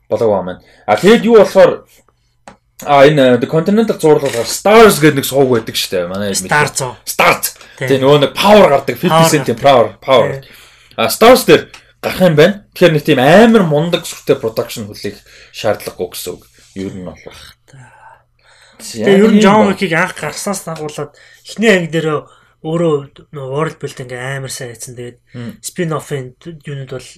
[0.10, 0.62] Болоогүй байна.
[0.90, 1.86] А тэгээд юу болохоор
[2.84, 6.12] А энэ The Continental зурлал Stars гэдэг нэг сууг байдаг шүү дээ.
[6.12, 6.84] Манай Stars.
[7.08, 7.56] Stars.
[7.80, 10.44] Тэгээ нөгөө нэг power гардаг 50 cent power power.
[11.00, 11.72] А Stars дээр
[12.04, 12.68] гарах юм байна.
[12.76, 15.24] Тэгэхээр нэг тийм амар мундаг сүртэй production хүлээх
[15.56, 16.44] шаардлагагүй гэсэн үг.
[16.76, 17.16] Ер нь бол.
[18.80, 21.16] Тэгээ ер нь John Wick-ийг анх гарснаас дагуулад
[21.46, 22.28] эхний анги дээр
[22.66, 24.98] өөрөө world build ингээ амар сайн хийсэн.
[24.98, 25.18] Тэгээд
[25.62, 26.34] spin off-ын
[26.66, 27.10] юунууд бол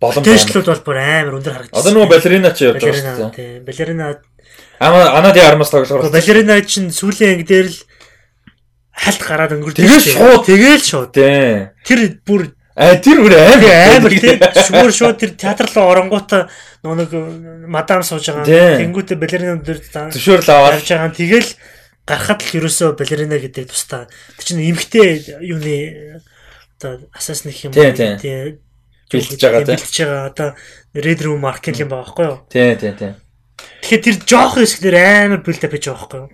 [0.00, 1.78] Боломж Тэжлүүд бол бүр амар өндөр харагдсан.
[1.78, 3.60] Одоо нөгөө балерина ч явж байгаа шүү дээ.
[3.68, 4.06] Балерина
[4.80, 7.78] Ама анаади армаас тоглохоор балерина чинь сүүлийн анги дээр л
[8.94, 9.84] хальт гараад өнгөрдөг.
[9.84, 11.12] тэгэл шууд Тэгэл шууд.
[11.14, 16.46] Тэр бүр А тэр бүр амар амар тийм шүүр шууд тэр театр руу оронгуудаа
[16.86, 17.10] нэг
[17.66, 18.46] мадам сууж байгаа.
[18.46, 18.94] Тийм.
[18.94, 19.82] Тэнгүүтээ балерина дээр
[20.14, 21.10] зөвшөөрөл аваад авч байгаа.
[21.10, 21.50] Тэгэл
[22.06, 24.06] гарахад л ерөөсөө балерина гэдэг тустай.
[24.38, 26.22] Тэр чинь эмхтэй юуны
[26.78, 28.14] одоо асасных юм Тийм, тийм.
[28.22, 28.62] тий
[29.10, 29.74] бэлтэж байгаа тий.
[29.74, 30.48] бэлтэж байгаа одоо
[30.94, 32.38] red room market юм байгаа байхгүй юу?
[32.46, 33.12] Тий, тий, тий.
[33.82, 34.96] Тэгэхээр тэр жоох хэсгээр
[35.26, 36.30] амар build up хийж байгаа байхгүй юу?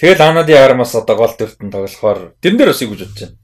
[0.00, 3.36] Тэгэл анаади армаас одоо гол төртөн тоглохоор тэрэн дээр бас юу гэж бодож байна.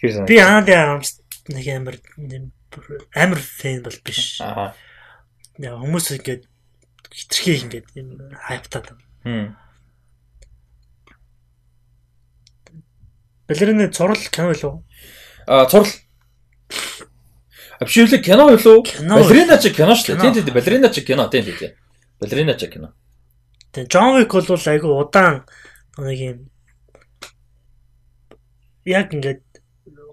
[0.00, 1.96] Би анаад арамс нэг амар
[3.14, 4.40] амар фэн бол биш.
[4.40, 4.72] Аа.
[5.60, 6.48] Яа хүмүүс ингээд
[7.12, 8.96] хитрхээ ингээд юм хайптаад.
[9.24, 9.56] Хм.
[13.50, 14.74] Балерины цорол кино илүү.
[15.46, 15.90] А цурал.
[17.80, 18.84] Абшивлэг кино юу?
[19.04, 20.32] Балерина ч кино шүү дээ.
[20.32, 21.76] Тийм тийм балерина ч кино тийм тийм.
[22.20, 22.94] Балерина ч кино.
[23.74, 25.44] Тэгээ Джон Вик бол айгүй удаан
[25.98, 26.38] нэг юм
[28.86, 29.42] яг ингээд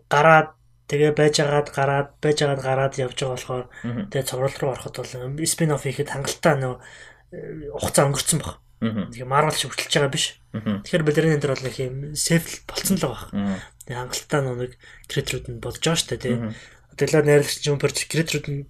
[0.07, 0.49] гараад
[0.87, 3.65] тэгээ байжгаад гараад байжгаад гараад явж байгаа болохоор
[4.11, 6.75] тэгээ цоврол руу ороход бол спин офф хийхэд хангалттай нөө
[7.75, 8.63] хугацаа өнгөрцөн баг.
[9.11, 10.25] Тэгээ Marvel шиг хөтлөж байгаа биш.
[10.53, 13.59] Тэгэхээр балерин дээр бол нэг юм сейф болцсон л байгаа.
[13.83, 14.71] Тэгээ хангалттай нөө нэг
[15.11, 16.35] креаторууд нь болж байгаа шүү дээ тий.
[16.97, 18.61] Тэглээ найрлагч юм перч креаторууд нь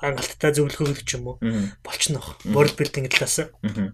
[0.00, 1.36] хангалттай зөвлөхөө гэдэг ч юм уу
[1.84, 2.36] болчихно баг.
[2.52, 3.48] World building талаас.
[3.64, 3.92] Мгм.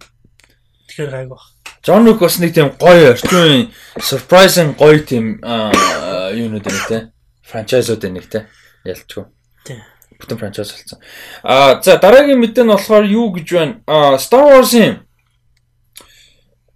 [0.89, 1.43] Тэгэхээр гайг баг.
[1.83, 6.99] Джон Уик бас нэг тийм гоё орчин surprising гоё тийм юунууд байна те.
[7.47, 8.47] Франчайзууд байна те.
[8.85, 9.25] Ялчгүй.
[9.67, 9.83] Тийм.
[10.19, 10.99] Бүтэн франчайз болсон.
[11.43, 13.75] Аа за дараагийн мэдээ нь болохоор юу гэж байна?
[13.87, 15.07] Аа Star Wars-ийн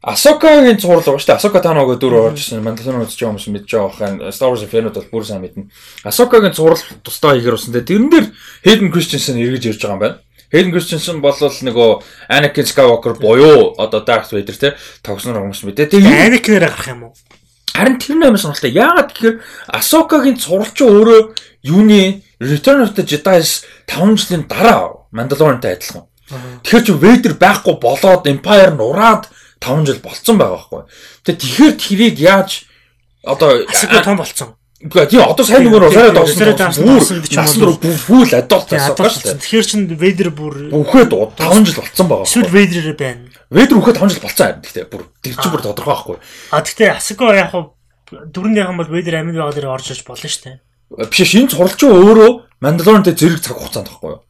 [0.00, 1.36] Асокагийн байгаа шүү дээ.
[1.36, 2.64] Асока та нөгөө дүр орж ирсэн.
[2.64, 4.32] Мандалорын үзэж байгаа хүмүүс мэдж байгаа хаа.
[4.32, 5.68] Star Wars фэнүүд бол бүр сайн мэднэ.
[6.08, 7.76] Асокагийн зурлал тусдаа хийгэр усан.
[7.76, 8.32] Тэрэн дээр
[8.64, 10.16] Hayden Christensen эргэж ирж байгаа юм байна.
[10.50, 11.90] Hayden Christensen бол нөгөө
[12.28, 15.94] Anakin Skywalker буюу одоо Darth Vader те тогснор хүмүүс мэдээ.
[15.94, 17.14] Тэгээ Anakin-ээр гарах юм уу?
[17.80, 18.72] харин тэр нэмэр сонголтой.
[18.76, 19.36] Яагаад гэхээр
[19.72, 21.20] Асокагийн зуралч өөрөө
[21.64, 26.04] юуны Return of the Jedi-с 5 жилийн дараа Mandalorian-тай адилхан.
[26.64, 30.82] Тэгэхээр чи Vader байхгүй болоод Empire нураад 5 жил болцсон байгаа байхгүй.
[31.24, 32.50] Тэгээ тэгэхээр тэрийг яаж
[33.24, 34.59] одоо Асука том болцсон.
[34.80, 36.12] Үгүй тийм одоо сайн нөгөө росараа
[36.72, 39.12] тийм, доосон гэж насан руу фүүл адуулт адуулсан.
[39.12, 39.40] шүү дээ.
[39.44, 42.24] Тэгэхээр чин Vader бүр Үхээд 5 жил болцсон байгаа.
[42.24, 43.28] эсвэл Vader байна.
[43.52, 46.16] Vader үхээд 5 жил болцсон харин гэхдээ бүр тэр чинь бүр тодорхой байхгүй.
[46.48, 47.76] А тэгтээ Асука яг хав
[48.08, 50.56] дөрөвнийхэн бол Vader амьд байгаа дээр орж иж болно шүү дээ.
[51.12, 52.30] Биш шинэ зуралч өөрөө
[52.64, 54.24] Mandalorian-тэй зэрэг цаг хугацаанд байхгүй юу?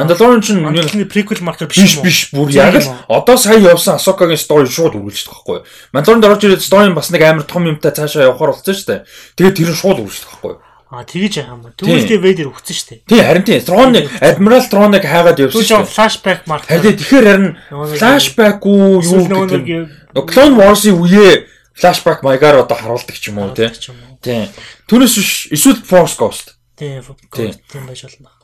[0.00, 2.04] Mandalorian чинь Манайхны prequel marker биш биш юм уу?
[2.08, 5.64] биш бүр яг л юм одоо сая явсан Ahsoka-гийн story шууд үргэлжлэх байхгүй юу?
[5.92, 9.00] Mandalorian орж ирээд story бас нэг амар том юмтай цаашаа явахаар болсон шүү дээ.
[9.36, 10.60] Тэгээд тэр нь шууд үргэлжлэх байхгүй юу?
[10.90, 11.78] А тэгэж яах юм бэ?
[11.78, 13.00] Тэгээ Vader өгсөн шүү дээ.
[13.06, 15.86] Тий харин тий Throne Admiral Throne-ыг хайгаад явсан дээ.
[15.86, 16.66] flashback marker.
[16.66, 17.48] Харин тэгэхээр харин
[17.94, 19.86] flashback уу юу гэдэг нь
[20.18, 21.46] Clone Wars-ийн үеэ
[21.78, 23.70] flashback маягаар одоо харуулдаг ч юм уу тий.
[23.70, 24.18] юм.
[24.18, 24.50] Тий.
[24.90, 26.58] Түүнээс биш эсвэл Force Ghost.
[26.74, 27.54] Тийм Тийм.
[27.70, 28.39] тийм байж болно.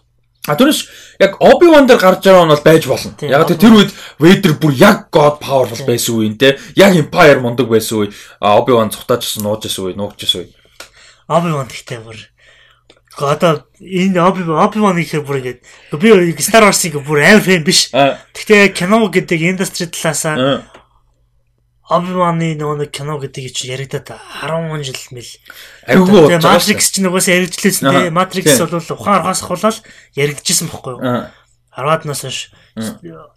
[0.46, 0.80] А түүнээс
[1.18, 3.12] яг Obi-Wan дээр гарч байгаа нь бол байж болно.
[3.20, 3.90] Яг тэр үед
[4.22, 6.54] Vader бүр яг God powerful байсан үеин те.
[6.78, 8.12] Яг Empire мундаг байсан үе.
[8.40, 10.48] А Obi-Wan цухтаажсэн, нуужсэн үе, нуугчсэн үе.
[11.26, 12.18] Obi-Wan гэхдээ бүр
[13.16, 15.60] одоо энэ Obi- Obi-Wan гэхээр бүр ингээд
[15.98, 17.88] би Star Wars-ийг бүр амар фэн биш.
[18.36, 20.36] Гэхдээ кино гэдэг индастри талаасаа
[21.86, 25.30] Obi-Wan-ы нөгөө нэг кино гэдэг чинь яригадаад 10 жил мэл.
[25.86, 29.78] айгүй болж байгаа Matrix ч нөгөөс яригдлээсэн те Matrix бол ухаан аргаас ахуулаад
[30.18, 31.02] яригдчихсэн бохгүй юу?
[31.06, 31.30] дээ.
[31.78, 32.50] 10-аад нас хойш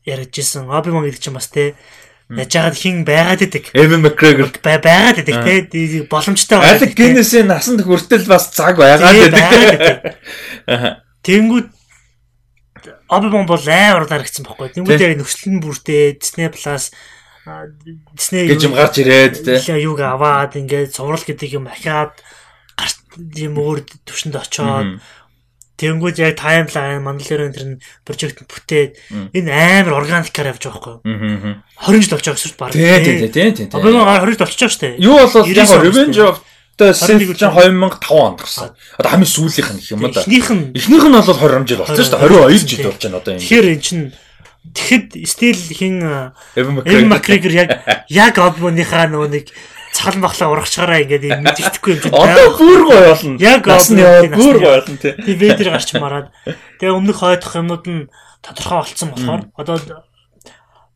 [0.10, 0.66] яригдчихсэн.
[0.66, 1.78] Obi-Wan гэдэг чинь бас те
[2.34, 3.70] яаж яагаад хин байгаад идэг.
[4.02, 5.38] McGregor Бай- байгаад идэг
[5.70, 10.18] те боломжтой Алек Гиннесийн насанд хүртэл бас цаг байгаад идэг.
[10.74, 11.06] Аха.
[11.22, 11.70] Тэнгүүд
[13.14, 14.74] Obi-Wan бол амар дарагдсан байхгүй.
[14.74, 16.90] Тэнгүүд яг нөхцөл нь бүртээ Disney Plus
[18.16, 19.60] Disney гэж юм гарч ирээд те.
[19.80, 22.14] юуг аваад ингээд цуврал гэдэг юм ахиад
[22.78, 23.00] гарт
[23.38, 25.00] юм өөр төвшөнд очоод
[25.80, 29.00] тэнгүүд яг таймлайн Mandalorian тэр нь прожект бүтээд
[29.32, 31.08] энэ амар органикаар явж байгаа байхгүй.
[31.08, 31.54] Мгм.
[31.88, 32.72] 20 жил болж байгаа гэсэн баг.
[32.76, 33.68] Тий, тий, тий, тий, тий.
[33.72, 34.96] Obi-Wan 20 жил болчихж байгаа шүү дээ.
[35.00, 36.36] Юу болол яг 99 Revenge of
[36.76, 38.70] the Sith 21 чинь 2005 онд гарсан.
[39.00, 40.20] Одоо хамгийн сүүлийнх нь гэх юм да.
[40.20, 42.28] Эхнийх нь Эхнийх нь бол 20 жил болсон шүү дээ.
[42.28, 43.40] 22 жил болж байна одоо юм.
[43.40, 44.04] тэгэхээр эн чинь
[44.74, 45.96] тэгэхэд стил хин
[46.56, 47.08] McGregor.
[47.10, 47.70] Макгрегор яг
[48.10, 49.46] яг Obi-Wan-ийнхаа нөгөө нэг
[49.94, 52.14] цахал махлаа урагчаараа ингээд мэддэхгүй юм чинь.
[52.14, 53.38] Одоо бүр гоё болно.
[53.42, 55.14] Яг яваа бүр гоё болно тий.
[55.18, 56.28] Тэгээ Вейдер гарч мараад
[56.78, 58.10] тэгээ өмнөх хойдох юмнууд нь
[58.46, 59.78] тодорхой болсон болохоор одоо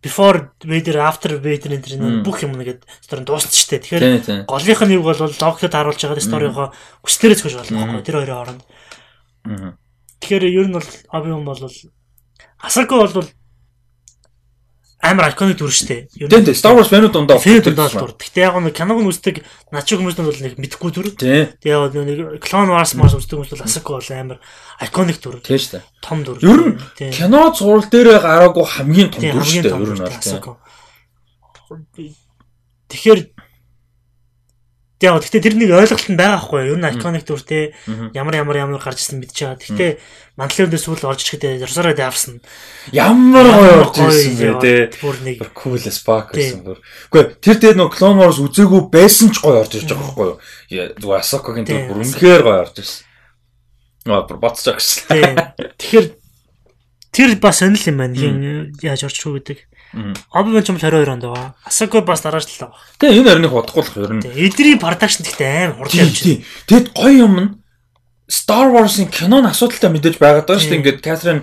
[0.04, 3.84] before Vader after Vader энэ тэр бүх юм нэгэд стори дуусна шүү дээ.
[3.84, 6.68] Тэгэхээр голынх нь юу бол логикод харуулж байгаа сторигоо
[7.02, 8.64] хүслээрээ зөхөж болно байхгүй тэр хоёрын хооронд.
[10.22, 11.62] Тэгэхээр ер нь бол Obi-Wan бол
[12.64, 13.28] Асако бол
[15.04, 16.08] амар iconic дүр штэ.
[16.16, 18.16] Тийм тийм Star Wars фэнүүд дундаа дундаа дур.
[18.16, 19.44] Гэтэ яг нэг киног нь үздэг
[19.76, 21.12] начиг хүмүүс нь бол нэг мэдхгүй дүр.
[21.20, 24.40] Тэгээ яг нэг Clone Wars Mars үздэг хүмүүс бол Asako бол амар
[24.80, 25.44] iconic дүр.
[25.44, 25.84] Тийм штэ.
[26.00, 26.40] Том дүр.
[26.40, 26.80] Ер нь
[27.12, 30.56] кино зурал дээр гараагүй хамгийн том дүр штэ ер нь бол.
[32.88, 33.33] Тэгэхээр
[35.04, 36.76] яг гэхдээ тэр нэг ойлголт нь байгаа хгүй юу?
[36.76, 37.76] Ер нь iconic дүр те
[38.16, 39.60] ямар ямар ямар гарч ирсэн мэдчихэж байгаа.
[39.60, 39.92] Гэхдээ
[40.34, 42.42] Мандлын сүүл орж ирэхэд Росороо давсан.
[42.90, 44.74] Ямар гоё орж ирсэн бэ те.
[44.98, 46.82] Бүр нэг cool fuck гэсэн бүр.
[47.14, 50.38] Үгүй тэр дээр нөө Clone Wars үзээгүй байсан ч гоё орж ирж байгаа байхгүй юу?
[50.98, 53.06] Зүгээр Асокогийн тэр бүр үнэхээр гоё орж ирсэн.
[54.10, 55.38] Аа бүр боцож гэсэн.
[55.78, 56.08] Тэгэхээр
[57.14, 58.74] тэр бас сонирхол юм байна.
[58.82, 59.60] Яаж орчих вэ гэдэг.
[59.94, 61.54] Мэн ч юм 22 онд байгаа.
[61.66, 62.82] Асако бас дарааж л байгаа.
[62.98, 64.26] Тэгээ энэ хариныг бодохгүй л ер нь.
[64.26, 66.42] Эдний продакшн гэхдээ амар хурдан явж байна.
[66.66, 67.50] Тэгэд гоё юм нь
[68.34, 70.80] Star Wars-ын кинон асуудалтай мэдээж байгаад байгаа шүү дээ.
[70.80, 71.42] Ингээд Catherine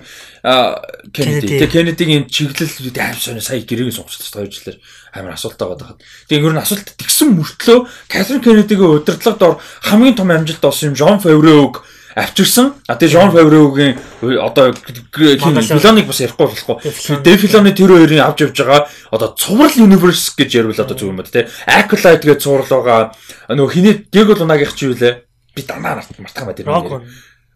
[1.13, 4.77] Kennedy, тэгээ Kennedy-гийн чиглэл аим сони сая сугчлаа хоёр жилээр
[5.13, 5.95] амар асуудалтай байгаа.
[6.27, 7.79] Тэгээ ер нь асуулт тэгсэн мөртлөө
[8.09, 9.55] Catherine Kennedy-гийн удирдлагад ор
[9.87, 11.85] хамгийн том амжилт олсон юм Jean Favreau-г
[12.15, 12.73] авчирсан.
[12.87, 13.95] А тэгээ Jean Favreau-гийн
[14.39, 16.77] одоо Филоныг бас ярихгүй болохгүй.
[17.23, 21.19] Дэ Филоны тэр хоёрын авч явж байгаа одоо цуврал universe гэж ярил одоо зүг юм
[21.19, 21.47] ба тэ.
[21.67, 23.15] Acolyte гэж цуврал байгаа.
[23.47, 25.23] Нөгөө хиний Diego Luna-гийнх чи юу лээ?
[25.55, 27.01] би дандаа мартах юм байна.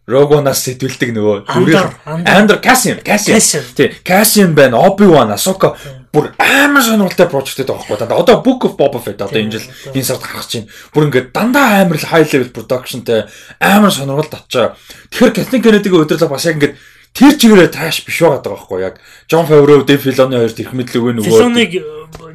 [0.06, 5.76] Рогонаас сэтүүлдэг нөгөө Андер Кассиан Кассиан тий Кассиан байна Оби-Ван Асока
[6.16, 10.08] бүр амар сонирхолтой прожектэд байгаа байхгүй одоо Book of Boba Fett одоо энэ жил энэ
[10.08, 13.28] сард гарах чинь бүр ингээд дандаа амар high level productionтэй
[13.60, 14.80] амар сонирхол татчаа.
[15.12, 16.80] Тэгэхээр Kathleen Kennedy-гийн удирдлага бас яг ингээд
[17.16, 19.00] тэр чигээрээ тааш биш байгаа байхгүй яг
[19.32, 21.72] Джон Фавро, Дэв Филоны хоёр тэрх мэдлэг өгөө нөгөө Филоныг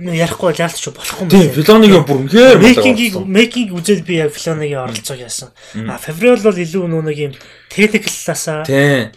[0.00, 1.36] ярихгүй яалтч болохгүй юм байна.
[1.36, 5.52] Тийм, Филоныг бүр үнээр мейкингийг мейкинг үзэл би яг Филоныгийн оролцоог яасан.
[5.84, 7.32] А Фаврол бол илүү нөгөө нэг юм
[7.68, 8.64] техникл талаасаа,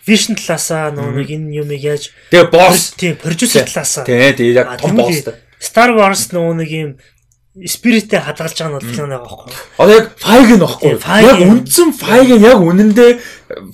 [0.03, 4.03] вишн талаасаа нөгөө нэг энэ юмыг яаж Тэгээ босс тийм продюсер талаасаа.
[4.03, 5.31] Тийм, тийм яг том босс.
[5.63, 6.91] Star Wars нөгөө нэг юм
[7.53, 9.53] спиритэ хадгалж байгаа нь бол филон байгаа байхгүй.
[9.77, 10.89] Одоо яг файг нь байхгүй.
[11.21, 13.11] Яг үндсэн файг яг үнэндээ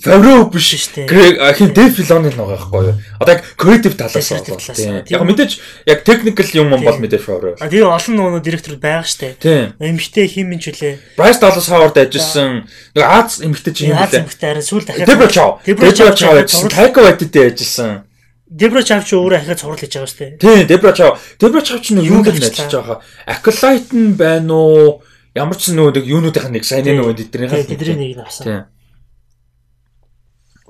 [0.02, 1.54] фавро биш шүү дээ.
[1.56, 2.94] Хин деф филоны нь байгаа байхгүй.
[3.18, 5.04] Одоо яг креатив талаас байна.
[5.08, 5.52] Яг мэдээж
[5.86, 7.54] яг техникл юм бол мэдээж фавро.
[7.60, 9.74] А тэгээ олон нөгөө директор байгаа шүү дээ.
[9.80, 11.18] Эмхтэй хин минь ч үлээ.
[11.18, 14.06] Bryce Dallas Howard ажилласан нэг Аз эмхтэй чинь юм лээ.
[14.06, 15.08] Аз эмхтэй арай сүүл дахиад.
[15.08, 15.60] Дебра Чав.
[15.66, 16.70] Дебра Чав ажилласан.
[16.70, 18.04] Taika Waititi ажилласан.
[18.50, 20.38] Дебра Чав ч өөрөө ахиад цуврал хийж байгаа шүү дээ.
[20.42, 21.22] Тийм, Дебра Чав.
[21.38, 22.98] Дебра Чав ч нэг юу гэж ажиллаж байгаа.
[23.30, 25.02] Acolyte нь байна уу?
[25.38, 27.70] Ямар ч нөгөө нэг юунуудынх нь нэг сайн нөгөө тэднийх нь.
[27.70, 28.42] Тэдний нэг нь авсан.
[28.42, 28.62] Тийм.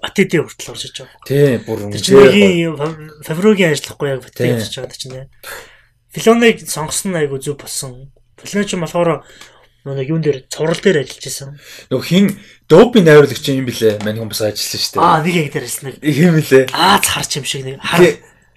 [0.00, 1.28] Батэдэ хүртэл орж иж байгаа.
[1.28, 5.28] Тийм, бүр үнэхээр Фаврогийн ажиллахгүй яг Батэдэ орж байгаа чинь.
[6.10, 8.10] Филоныг сонгосон айгу зүг болсон.
[8.40, 9.22] Филон ч болохоор
[9.84, 11.60] нэг юун дээр цуврал дээр ажиллаж исэн.
[11.92, 12.26] Нөгөө хин
[12.70, 13.98] Допи найруулагч юм блэ?
[14.04, 15.02] Мань хүмүүс ажилласан шүү дээ.
[15.02, 15.94] Аа нэг яг дээр ажилласан.
[16.00, 16.60] Тийм блэ?
[16.70, 17.78] Аа царч юм шиг нэг.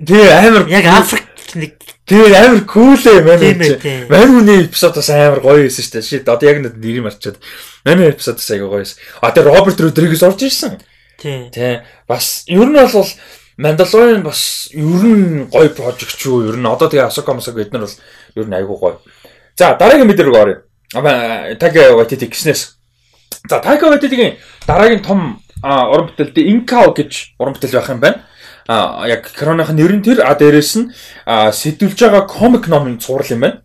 [0.04, 1.26] Тэгээ амар яг Африк
[1.56, 4.12] нэг Тэгээ амар кул ээ мань.
[4.12, 6.04] Мань хүний эпизод бас амар гоё байсан шүү дээ.
[6.04, 7.40] Шид одоо яг нэрийг марчаад.
[7.88, 9.00] Мань эпизод бас аяга гоё байсан.
[9.24, 10.84] А тэгээ Роберт Родригес орж ирсэн.
[11.18, 11.82] Тий.
[12.08, 13.08] Бас ер нь бол
[13.58, 17.86] Mandalorian бас ер нь гоё прожект ч юу ер нь одоо тэгээ Асока Масаг эднэр
[17.86, 17.98] бол
[18.36, 18.98] ер нь айгүй гоё.
[19.56, 20.58] За дараагийн мэдээ рүү оръё.
[21.60, 22.78] Тага Вайтити гиснээс
[23.50, 24.38] За Taika Waititi-гийн
[24.68, 28.24] дараагийн том уран бүтээлд Inkao гэж уран бүтээл байх юм байна.
[28.68, 30.92] А яг Кроных нэр нь тэр а дээрэс нь
[31.28, 33.62] сэтүүлж байгаа комик номын цуврал юм байна.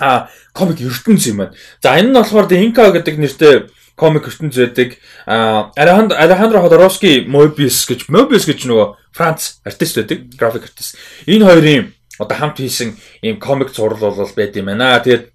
[0.00, 1.52] А комик ертөнц юм байна.
[1.82, 3.54] За энэ нь болохоор Inkao гэдэг нэртэй
[3.96, 4.96] комик ертөнц байдаг.
[5.26, 8.86] Алехандро Ходоровский Mobius гэж Mobius гэж нөгөө
[9.16, 11.00] Франц артист байдаг, график артист.
[11.26, 15.00] Энэ хоёрын одоо хамт хийсэн ийм комик зураг бол байд юм байна.
[15.00, 15.32] Тэгээд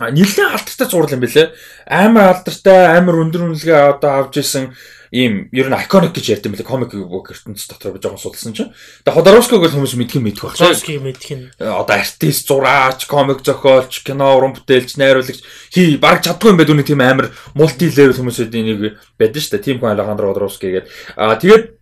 [0.00, 1.52] нэлээд алдартай зураг юм бэлээ.
[1.86, 4.72] Амар алдартай, амар өндөр үнэлгээ одоо авч исэн
[5.12, 6.66] ийм ер нь iconic гэж ярьд юм бэлээ.
[6.66, 8.72] Comic book ертөнц дотор жоохон судалсан чинь.
[9.04, 10.56] Тэгээ Ходоровскиг бол хүмүүс мэдх юм мэдэх байх.
[10.56, 16.56] Ходоровскиг мэдх нь одоо артист, зураач, комик зохиолч, кино уран бүтээлч, найруулагч хий баг чаддгүй
[16.56, 19.66] юм байд үний тийм амар мулти левел хүмүүсийн нэг байдаг шүү дээ.
[19.68, 20.88] Тим хүн Алехандро Ходоровский гэдэг.
[21.20, 21.76] Аа тэгээд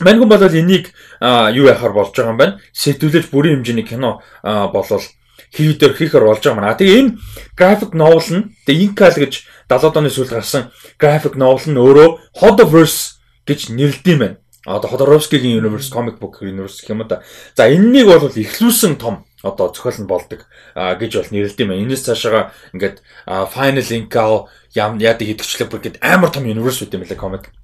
[0.00, 0.90] Мангун бол энийг
[1.20, 2.58] юу яхаар болж байгаа юм байна.
[2.72, 5.04] Сэтгүүлж бүрийн хэмжээний кино болол
[5.52, 6.78] хийдэр хийхэр болж байгаа маа.
[6.78, 7.18] Тэгээ энэ
[7.58, 9.34] graphic novel нь тэгээ Inkal гэж
[9.70, 14.36] 70-аад оны сүүлд гарсан graphic novel нь өөрөө Hodoverse гэж нэрлэдэм байна.
[14.66, 17.22] Одоо Ходоровскигийн universe comic book universe гэх юм да.
[17.54, 21.82] За энэнийг бол ихлүүлсэн том одоо зохиол нь болдог гэж бол нэрлэдэм байна.
[21.86, 27.06] Энэс цаашаага ингээд final Inkal ям яадаг гэдэгчлэг бүр ингээд амар том universe үт юм
[27.06, 27.54] лээ comic.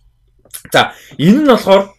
[0.73, 1.91] За энэ нь болохоор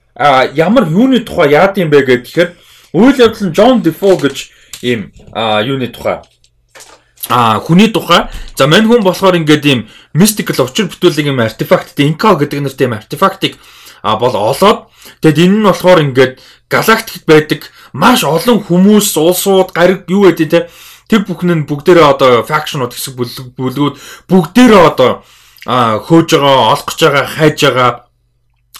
[0.55, 2.55] ямар юуны тухай яад юм бэ гэхээр
[2.95, 4.38] үйл явдал нь John Defoe гэж
[4.81, 6.23] ийм юуны тухай
[7.30, 12.35] а хүний тухай за мань хүн болохоор ингээд ийм mystical учир бүтээлэг юм артефакт инка
[12.35, 13.57] гэдэг нэртэй юм артефактыг
[14.03, 14.88] а бол олоод
[15.22, 16.39] тэгэд энэ нь болохоор ингээд
[16.69, 20.69] галактикт байдаг маш олон хүмүүс улсууд гариг юу гэдэг те
[21.10, 23.95] тэр бүхэн нь бүгдээрээ одоо факшнууд хэсэг бүлгүүд
[24.27, 25.23] бүгдээрээ одоо
[25.68, 27.91] хөөж байгаа олох гэж байгаа хайж байгаа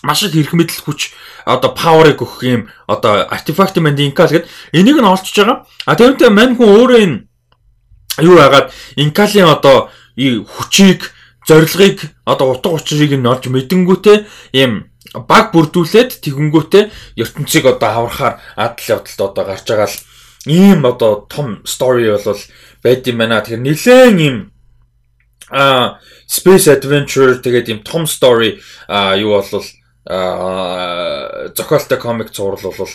[0.04, 1.12] маш их хэрэг мэдл хүч
[1.48, 5.68] одоо паверыг өгөх юм одоо артефакт мэнд инкал гэдэг энийг нь олчж байгаа.
[5.88, 7.18] А тэгвэл мань хүн өөрөө энэ
[8.22, 11.12] юу хагаад инкалийн одоо хүчийг
[11.48, 14.18] зорилгыг одоо утга учирыг нь олж мэдэнгүүтээ
[14.58, 16.84] ийм баг бүрдүүлээд тэгэнгүүтээ
[17.16, 19.98] ертөнцийг одоо аврахаар адал явдалд одоо гарч байгаа л
[20.48, 22.42] ийм одоо том story бол
[22.84, 23.42] байд юм байна.
[23.42, 24.38] Тэгэхээр нэлээд ийм
[25.50, 29.64] а space adventure тэгээд ийм том story а юу бол
[30.08, 32.92] а зохиолтой комик зураг бол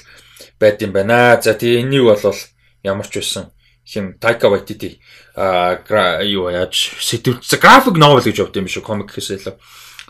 [0.61, 1.40] байд юм байна.
[1.40, 2.36] За тэгээ энийг бол
[2.85, 3.53] ямар ч байсан
[3.84, 4.98] хим Taika Waititi
[5.34, 5.78] а
[6.22, 9.56] юу яаж сэтүүлж график новел гэж явд юм шүү комик гэхээс илүү.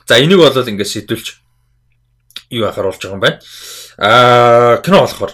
[0.07, 1.27] За энийг бол ингээд сэтүүлж
[2.51, 3.39] юу ахаар болж байгаа юм байна.
[3.99, 5.33] Аа кино болохоор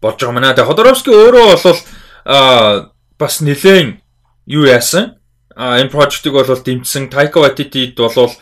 [0.00, 0.54] болж байгаа маа.
[0.54, 1.78] Тэгээ Ходоровский өөрөө бол
[2.24, 3.98] аа бас нэлээд
[4.46, 5.18] юу яасан?
[5.56, 8.32] А энэ project-ыг бол дэмжсэн Taika Waititi-д бол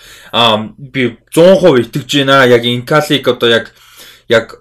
[0.79, 2.45] би 100% итгэж байна.
[2.45, 3.73] Яг Incalик одоо яг
[4.29, 4.61] яг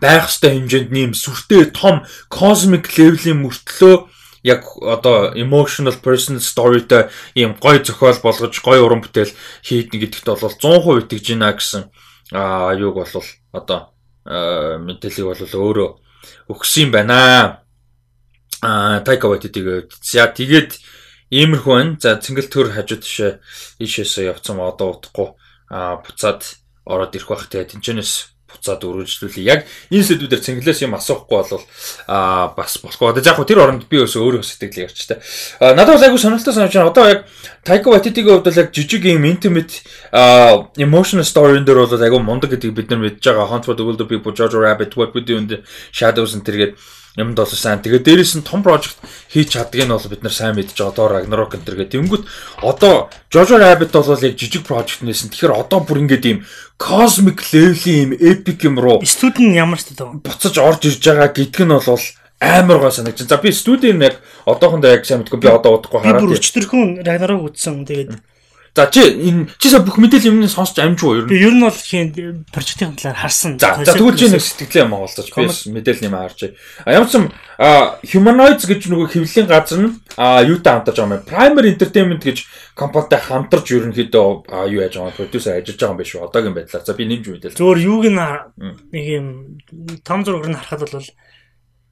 [0.00, 4.08] байх ёстой хэмжээнд нэм сүртэй том cosmic level-ийн мөртлөө
[4.42, 10.50] яг одоо emotional personal storyтэй ийм гой зохиол болгож гой уран бүтээл хийднэ гэдэгт бол
[10.50, 11.82] 100% итгэж байна гэсэн
[12.32, 13.92] аа юуг бол одоо
[14.24, 15.90] мэдээллийг бол өөрөө
[16.50, 17.62] өгсөн байна.
[18.62, 20.78] Аа Taika Waititi-г за тэгээд
[21.30, 21.98] иймэрхүү байна.
[21.98, 23.32] За цэнгэл төр хажууд тишээ
[23.82, 25.34] ийшээсээ явцсан одоо утахгүй
[25.70, 29.48] аа буцаад ороод ирэх бах тэгээ тэнчэнэс буцаад үргэлжлүүлээ.
[29.48, 29.60] Яг
[29.90, 31.64] энэ сэдвүүдээр цэнгэлээс юм асуухгүй бол
[32.06, 33.10] аа бас болохгүй.
[33.10, 35.20] Одоо яг тэр оронд би өөсөө өөрөө сэтгэл ярьч та.
[35.60, 36.92] Надад бол айгүй сонирхолтой санаж байна.
[36.92, 37.20] Одоо яг
[37.64, 42.50] Taika Waititi-гийн хувьд бол яг жижиг юм intimate аа emotional story-н дээр бол айгүй мундаг
[42.50, 43.48] гэдгийг бид нар мэдж байгаа.
[43.48, 45.62] Hunt for the Wilder People, Jojo Rabbit, What We Do in the
[45.94, 46.72] Shadows энэ төргээд
[47.16, 47.84] юмд бол сайн.
[47.84, 48.96] Тэгээ дээрэс нь том project
[49.28, 50.92] хийж чаддгийг нь бол бид нар сайн мэдж байгаа.
[50.92, 52.24] Одоо Ragnarok энэ төргээд тэнгүүт
[52.64, 55.28] одоо Jojo Rabbit бол яг жижиг project нээсэн.
[55.28, 56.38] Тэгэхээр одоо бүр ингээд ийм
[56.80, 61.28] cosmic level-ийн ийм epic юм руу студ нь ямар ч тоо буцаж орж ирж байгаа
[61.28, 62.00] гэдг нь бол
[62.40, 63.28] амар гоо санагдаж.
[63.28, 64.16] За би студийн яг
[64.48, 66.24] одоохондоо яг сайн мэдгүй би одоо удахгүй хараад.
[66.24, 67.84] Би бүр өчтөрхөн Ragnarok үзсэн.
[67.86, 68.16] Тэгээд
[68.74, 71.28] За чи энэ чи са бүх мэдээлэл юмны сонсч амжгүй юу?
[71.28, 73.60] Би ер нь бол хийн прожектын талаар харсан.
[73.60, 75.44] За тэгвэл чи нэг сэтгэлээ юм агаалцаж би
[75.76, 76.56] мэдээлэл юм харж.
[76.88, 77.28] А ямар ч юм
[77.60, 79.92] Humanoids гэж нөгөө хэвлэлийн газар нь
[80.48, 81.28] юутай хамтарч байгаа юм бэ?
[81.28, 82.38] Primer Entertainment гэж
[82.72, 84.28] компанитай хамтарч ерөнхийдөө
[84.72, 86.24] юу яаж байгаа продюсер ажиллаж байгаа юм биш үү?
[86.24, 86.84] Одоогийн байдлаар.
[86.88, 87.60] За би нэмж мэдээлэл.
[87.60, 89.60] Зөөр юуг нэг юм
[90.00, 91.12] том зургаар нь харахад бол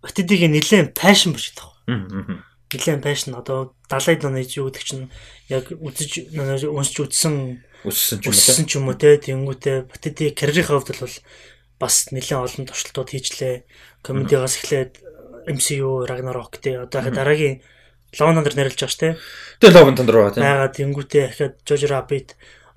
[0.01, 1.52] Батидыг нэлээд passion биш.
[1.61, 2.40] Аа
[2.70, 5.11] нэлээд байшин одоо 70-ад оны юу гэдэг чинь
[5.51, 6.31] яг үзэж
[6.71, 7.35] уншиж үзсэн
[7.85, 11.17] өссөн ч юм уу өссөн ч юм уу те тэнгүүтээ Батиди карьерийн хувьд бол
[11.81, 13.65] бас нэлээд олон туршилтууд хийжлээ.
[14.05, 15.01] Комедигаас эхлээд
[15.49, 17.57] MCU Ragnarok те одоо дахиад дараагийн
[18.15, 19.09] Love Thunder нэрлж байгаа ш те.
[19.59, 20.45] Тэгээ Love Thunder руу те.
[20.45, 22.29] Яагаад тэнгүүтээ дахиад Jojo Rabbit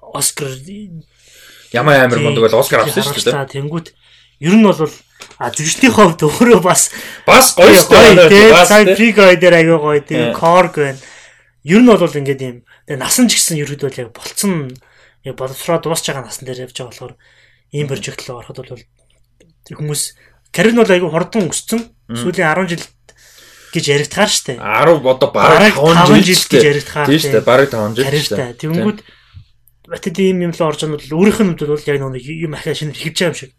[0.01, 0.49] Оскар
[1.75, 3.53] ямар амар мундаг бол Оскар авсан шүү дээ.
[3.59, 3.87] Тэнгүүт
[4.39, 4.89] ер нь бол
[5.39, 6.91] А жүжигчдийн хувьд өөрөө бас
[7.25, 10.99] бас гоё гоё бас Free Guy дээр аягүй гоё тийм Korg байна.
[11.63, 12.57] Ер нь бол ингээд юм.
[12.87, 14.71] Насан ч гэсэн ерөөд бол яг болцсон
[15.23, 17.13] яг боловсроо дуусч байгаа насан дээр явж байгаа болохоор
[17.71, 18.83] ийм прожект руу ороход бол
[19.71, 20.01] хүмүүс
[20.51, 21.81] карьер нь бол аягүй хурдан өссөн.
[22.11, 22.85] Сүүлийн 10 жил
[23.71, 24.53] гэж яригдахаар штэ.
[24.59, 27.07] 10 одоо бараг 5 жил гэж яригдахаар.
[27.07, 28.59] Тийм штэ бараг 5 жил штэ.
[28.59, 28.99] Тэнгүүд
[29.83, 32.95] Батэд ийм юм л орж байгаа нь өөрийнх нь бол яг нэг юм ахаа шинэ
[32.95, 33.51] хэлж байгаа юм шиг.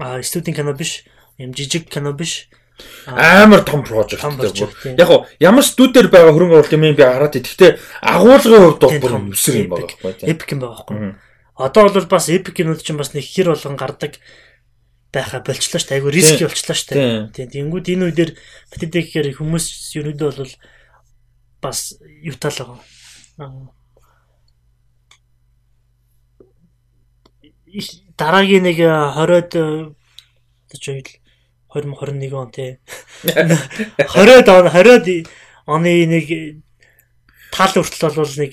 [0.00, 1.04] Аа студийн кино биш
[1.36, 2.48] юм жижиг кино биш
[3.06, 7.72] амар том прожект яг хоо ямар студиэр байгаа хөрөнгө оруулалт юм би хараад гэхдээ
[8.02, 11.14] агуулгын хувьд бол бүр өсөр юм байхгүй эпик юм байгаа байхгүй.
[11.58, 14.14] Одоо бол бас эпик кинод чинь бас нэг хэр болгон гардаг
[15.12, 15.96] байха болчлоо шүү дээ.
[15.98, 17.32] Айгу риски болчлоо шүү дээ.
[17.34, 17.48] Тийм.
[17.50, 18.30] Тэнгууд энэ үедэр
[18.70, 19.66] битдээ гэхээр хүмүүс
[19.98, 20.54] ерөөдөө бол
[21.58, 23.74] бас юутал байгаа.
[28.18, 29.52] Дараагийн нэг 20-од
[30.70, 31.10] гэж байл
[31.74, 32.78] 2021 он тий.
[33.24, 35.28] 20-од он 20-од
[35.68, 36.26] оны нэг
[37.52, 38.52] тал хүртэл бол нэг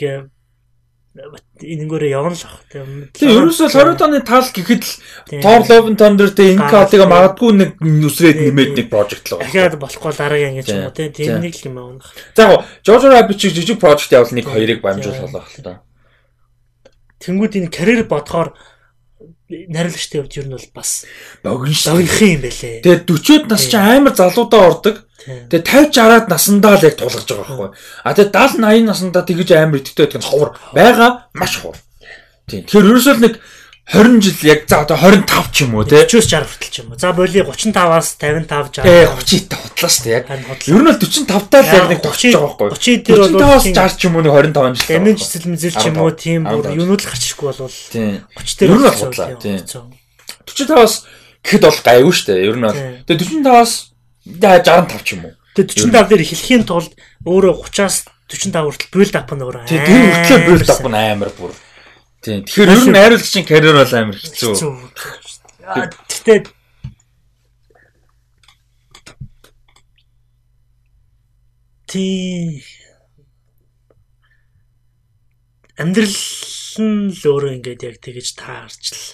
[1.16, 3.08] энэнгөөрөө явна л ах тийм.
[3.16, 7.52] Тийм ерөөсөө 20-од оны тал гэхэд л Thor Love and Thunder дээр энэ катыг магадгүй
[7.56, 9.48] нэг нүсрээд нэмээд нэг прожект л байна.
[9.48, 11.16] Дахиад болохгүй дараагийн ангиж юм уу тийм.
[11.16, 12.04] Тийм нэг л юм аа.
[12.36, 15.88] За яг Jojo Rabbit чиг жижиг прожект явал нэг хоёрыг бамжуулах л та.
[17.24, 18.52] Тэнгүүд энэ карьер бодохоор
[19.50, 21.06] нариулагчтай хувьд ер нь бол бас
[21.46, 21.94] богино шүү.
[21.94, 22.82] богинох юм байлээ.
[22.82, 24.96] Тэгээ 40-од нас чинь амар залуудаа ордог.
[25.26, 27.70] Тэгээ 50 60-аад наснда л яг тулгаж байгаа байхгүй.
[28.02, 31.78] А тэгээ 70 80 наснда тэгэж амар идэвхтэй байдаг нь ховор байгаа маш ховор.
[32.50, 32.66] Тийм.
[32.66, 33.34] Тэгэхээр ерөөсөө нэг
[33.86, 36.90] 20 жил яг за одоо 25 ч юм уу те 40-с 60 хүртэл ч юм
[36.90, 36.98] уу.
[36.98, 38.82] За боли 35-аас 55 60.
[38.82, 40.26] Э 30 та худлаа шүү дээ яг.
[40.66, 42.70] Ер нь бол 45 таа л яг нэг тогтож байгаа байхгүй.
[42.82, 44.90] 30 дээр бол 45-аас 60 ч юм уу нэг 25 жил.
[44.90, 47.54] Дамиж цэцэл мэзэл ч юм уу тийм бүр юунууд л гарч ирэхгүй
[47.94, 48.26] Тийм.
[48.34, 49.28] 30 дээр бол худлаа.
[49.38, 49.62] Тийм.
[50.50, 50.94] 45-аас
[51.46, 52.42] гэхэд бол гайгүй шүү дээ.
[52.42, 52.82] Ер нь бол.
[53.06, 53.74] Тэгээ 45-аас
[54.26, 55.34] 65 ч юм уу.
[55.54, 56.92] Тэгээ 45 дээр эхлэхийн тулд
[57.22, 59.64] өөрөө 30-аас 45 хүртэл build up нь өөрөө.
[59.70, 61.54] Тэгээ тэр хүртэл build up амар бүр.
[62.26, 62.42] Тийм.
[62.42, 64.54] Тэгэхээр ер нь найруулагчийн карьер бол амар хэцүү.
[66.10, 66.40] Тэгтээ
[71.86, 72.66] тий
[75.78, 76.18] амьдрал
[76.82, 79.06] нь л өөрөө ингээд яг тэгэж таарч л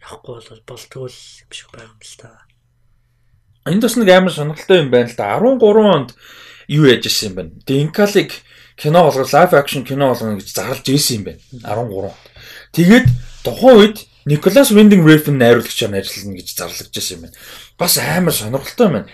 [0.00, 2.48] явахгүй бол болтгоо л юм шиг байгаа юм л та.
[3.68, 5.36] Энд бас нэг амар сонирхолтой юм байна л да.
[5.36, 6.10] 13 онд
[6.72, 7.42] юу яаж ирсэн юм бэ?
[7.68, 8.32] Динкалыг
[8.80, 11.44] кино болгох, лайв акшн кино болгоно гэж зарлж ирсэн юм байна.
[11.60, 12.33] 13 онд.
[12.74, 13.06] Тэгээд
[13.46, 13.96] тухайн үед
[14.26, 17.36] Николас Winding Refn найруулагчаар ажиллана гэж зарлагдж байсан юм байна.
[17.76, 19.06] Бас амар сонирхолтой юм байна.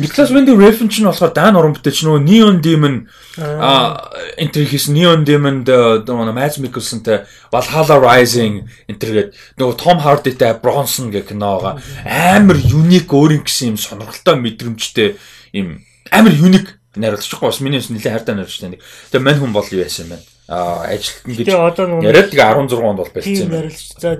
[0.00, 3.04] Николас Winding Refn ч нь болохоор Дан уран бүтээч нөгөө Neon Demon
[3.36, 4.00] а
[4.40, 11.28] энтер хийсэн Neon Demon нөгөө Mads Mikkelsen-тэй Valhalla Rising энтергээд нөгөө Tom Hardy-тэй Bronson гэх
[11.28, 11.76] киноога
[12.08, 15.20] амар unique өөр юм гэсэн юм сонирхолтой мэдрэмжтэй
[15.52, 18.80] юм амар unique найруулагч бас миний нэлээд хайртай найруулагчтай нэг.
[19.12, 20.35] Тэгээ мань хүн бол юу яасан юм бэ?
[20.48, 21.46] Ажилтна гэж
[22.06, 23.70] яриад тэгээ 16 онд бол барьсан юм байна.
[23.98, 24.14] За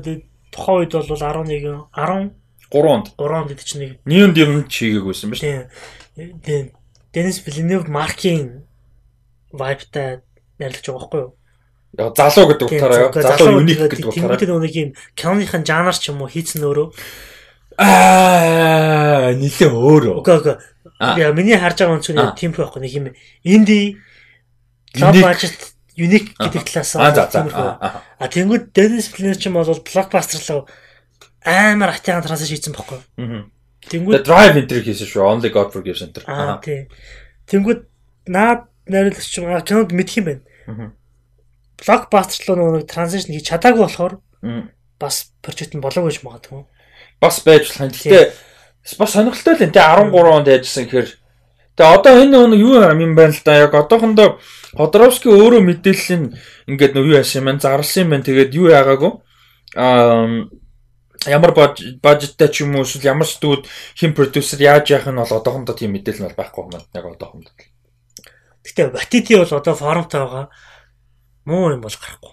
[0.50, 1.46] тухайн үед бол 11
[1.94, 2.30] 10
[2.70, 5.70] 3 онд 3 онд гэдэг чинь нэг Neon Demon чигээгүйсэн ба шүү.
[6.42, 6.64] тийм
[7.14, 8.66] Денис Villeneuve маркийн
[9.54, 10.20] vibe-тай
[10.58, 11.32] найруулж байгаа байхгүй юу?
[11.96, 13.10] Яг залуу гэдэг утгаараа юу?
[13.14, 14.36] Залуу юник гэдэг утгаараа.
[14.36, 16.88] Тийм нэг юм киноныхын жанр ч юм уу хийцэн өөрөө.
[17.78, 20.16] Аа, нилээ өөрөө.
[20.20, 20.56] Окей окей.
[20.98, 22.34] Яа миний харж байгаа А.
[22.34, 23.06] тийм байхгүй нэг юм
[23.44, 23.96] инди
[24.96, 25.75] low Unique.
[25.96, 26.92] Unique гэдэг талаас
[27.32, 27.70] тиймэрхүү.
[28.20, 30.68] А тэнгууд Денис Villeneuve ч юм бол blockbuster руу
[31.46, 33.00] амар атиан транс хийсэн байхгүй.
[33.16, 33.50] Мгм.
[33.86, 35.22] The Тэнгууд Drive Enter хийсэн шүү.
[35.22, 36.26] Only God Forgives Enter.
[36.26, 36.90] аа тий.
[37.46, 37.86] Тэнгууд
[38.26, 40.92] наад найруулагч юм аа кинонд мэдх юм байна.
[41.78, 44.18] Blockbuster руу нэг transition хийж чадаагүй болохоор
[44.98, 46.66] бас project нь болоогүй ч магадгүй.
[47.22, 47.94] Бас байж болох юм.
[47.94, 48.34] Гэтэ
[48.98, 51.08] бас сонирхолтой л энэ 13 онд яжсан гэхээр
[51.76, 54.40] Тэгээ одоо энэ нэг юу юм байна л да яг одоохондоо
[54.76, 56.32] Ходоровский өөрөө мэдээлэл нь
[56.72, 59.12] ингээд нэг юу яасан юм байна зарлсан юм байна тэгээд юу яагаагүй
[59.76, 60.48] аа
[61.26, 61.52] ямар
[62.02, 63.66] бажеттай ч юм уу эсвэл ямар студ
[63.98, 67.06] хин продюсер яаж яах нь бол одоохондоо тийм мэдээлэл нь бол байхгүй юм байна яг
[67.12, 67.52] одоохондоо.
[68.64, 70.46] Гэтэ Батити бол одоо формтой байгаа.
[71.44, 72.32] Муу юм бол гарахгүй.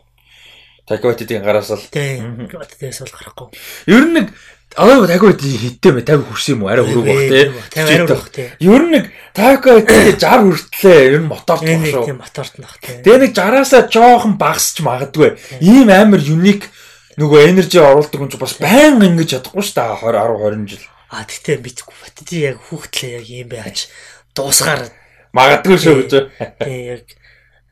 [0.87, 2.49] Такватидийн гараас л Тийм.
[2.49, 3.47] Батитээс бол гарахгүй.
[3.87, 4.27] ер нь нэг
[4.73, 6.71] Аа тагвад хиттэй мэ 50 хүрсэн юм уу?
[6.73, 7.21] Арай өрөг баг.
[7.69, 8.45] 50 арай өрөг те.
[8.57, 9.05] Ер нь нэг
[9.37, 10.99] тако 60 хүртлээ.
[11.13, 12.05] Ер нь моторт баг шүү.
[12.09, 12.97] тийм моторт нах те.
[13.05, 15.37] Тэгээ нэг 60-аасаа жоохон багасч магадгүй.
[15.61, 16.73] Ийм амар юник
[17.21, 20.85] нөгөө энержи оруулдаг юм чи бас байнга ингэж чадахгүй шүү дээ 20 10 20 жил.
[21.13, 23.77] А тэгтээ битгүй Батити яг хүүхдлээ яг юм байж
[24.33, 24.89] дуусгаар
[25.37, 26.11] Магадгүй шүү гэж.
[26.65, 27.05] тийм яг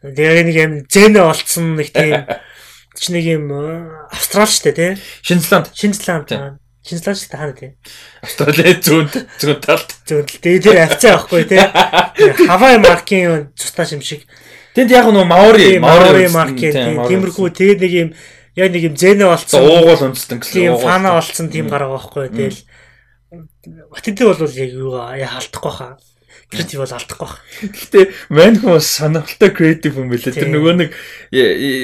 [0.06, 2.30] тэгээ нэг юм зэнэ олцсон нэг тийм
[3.02, 4.88] чи нэг юм э, австрал штэ те.
[5.26, 7.76] Шинзланд, Шинзланд Штэ хаана те.
[8.26, 9.90] Австрали зүүнд зүүн талд.
[10.10, 11.62] Зөвхөн тэгээ тэр авцаа авахгүй те.
[12.50, 14.26] Хавай маркийн юм цусташ юм шиг
[14.72, 18.10] Тэнд яг нөгөө Маори, Маори Маори тиймэрхүү тэгээд нэг юм
[18.56, 19.60] яг нэг юм зэнэ үндэстэн.
[19.60, 20.56] олцсон уугуул үндэстэн гэсэн.
[20.56, 22.60] тийм фана олцсон тийм гараа байхгүй тэгэл
[23.92, 26.00] Батити бол яг юу яа алдахгүй хаа
[26.48, 30.40] креатив бол алдахгүй хаа Гэхдээ мань хүмүүс сонирхолтой креатив юм билээ.
[30.40, 30.90] Тэр нөгөө нэг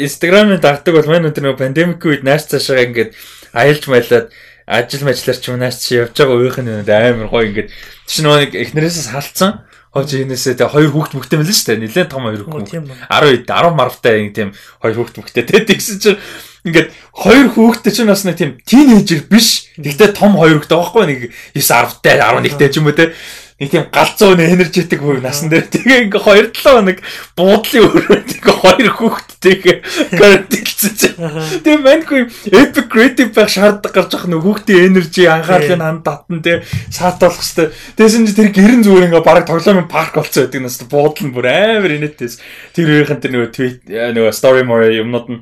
[0.07, 3.15] Instagram-ын дагдаг бол мань өндөр нөгөө пандемик үед нааш цаашаа ингээд
[3.52, 4.32] аялж маялаад
[4.68, 7.72] ажил мажлаар ч юм нааш чи явж байгаа үеийнх нь амар гоё ингээд
[8.03, 9.64] чи нөгөө нэг эхнэрээсээ салцсан.
[9.95, 11.84] Хож энэсээ тэгээ хоёр хүүхд мөхтэй мэлэн шүү дээ.
[11.88, 12.68] Нилээн том хоёр хүүхд.
[12.68, 13.07] тийм үү.
[13.07, 14.52] 10 10 марвтай тийм
[14.84, 15.44] хоёр хүүхд мөхтэй.
[15.48, 16.19] Тэгээ тэгсэн чинь
[16.68, 19.72] ингээд хоёр хүүхдтэй чинь бас нэг тийм тийнейжер биш.
[19.80, 21.19] Тэгтээ том хоёр хүүхдтэй байхгүй нэг
[21.56, 23.15] 9 10-тай 11-тэй ч юм уу те.
[23.57, 27.01] Нэг тийм галзуу нэ энержитик хүү насан дээр тэгээ ингээ хоёр талаа нэг
[27.34, 29.77] буудлын өрөөнд ингээ хоёр хүүхдтэйгээ
[30.13, 31.17] гарантилсан чинь.
[31.65, 32.21] Тэгээ маньгүй
[32.53, 36.61] epic creative байх шаардлага гарч ах нэг хүүхдийн энержи анхаарлыг ханд татна те
[36.93, 37.73] саат болох хэвээр.
[37.97, 41.49] Тэгсэн чинь тэр гэрэн зүгээр ингээ бараг тоглоомын парк болцсон байдаг нас буудал нь бүр
[41.49, 42.38] амар инээдтэйс.
[42.77, 45.41] Тэр өөрийнх нь тэр нөгөө tweet нөгөө story more юмнууд нь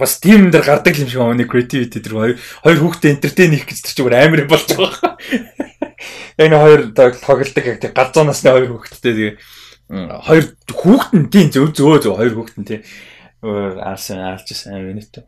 [0.00, 4.08] бас тийм дээр гардаг юм шиг өөний creativity тэр хоёр хүүхдээ entertain хийх гэж тэр
[4.08, 5.20] бүр амар болж байгаа.
[6.38, 9.34] Нэг хоёр тоглолдог яг тийм галзуу насны хоёр хүүхэдтэй тэгээ
[10.26, 12.82] хоёр хүүхэд нь тийм зөв зөв зөв хоёр хүүхэд нь тийм
[13.42, 15.26] өөр арсан алж сайн юм нэ.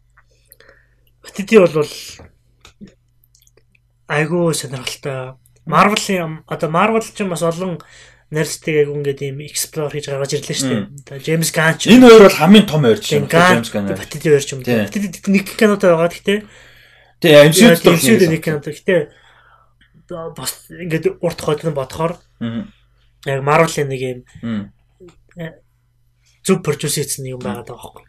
[1.25, 1.91] Батити бол
[4.09, 5.37] айгүй сонирхолтой.
[5.65, 7.81] Marvel-ийн одоо Marvel ч бас олон
[8.29, 10.69] нарцтай яг ингээд ийм explore хийж гаргаж ирлээ шүү
[11.09, 11.25] дээ.
[11.25, 13.25] James Gunn ч Энэ хоёр бол хамгийн том ойрч юм.
[13.33, 14.61] James Gunn Батити хоёр ч юм.
[14.61, 16.39] Батити нэг кинотой байгаа гэхдээ
[17.25, 18.73] Тэгээ бол MCU-д нэг кинотой.
[18.77, 19.01] Гэхдээ
[20.11, 22.19] бас ингээд урт хойд нь бодохоор
[23.25, 24.21] яг Marvel-ийн нэг ийм
[26.45, 28.05] зөв продюс хийсэн юм байгаа даа байхгүй.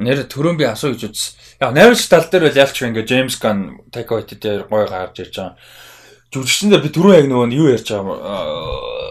[0.00, 1.34] Нэр төрөө би асуу гэж үзсэн.
[1.60, 5.34] Яг найруулагч тал дээр бол ялч ингээ Джеймс Ган Taika Waititi дээр гоё гарч ирж
[5.38, 5.58] байгаа.
[6.34, 9.10] Жүжигчин дээр би түрүү яг нөгөө юу ярьж байгаа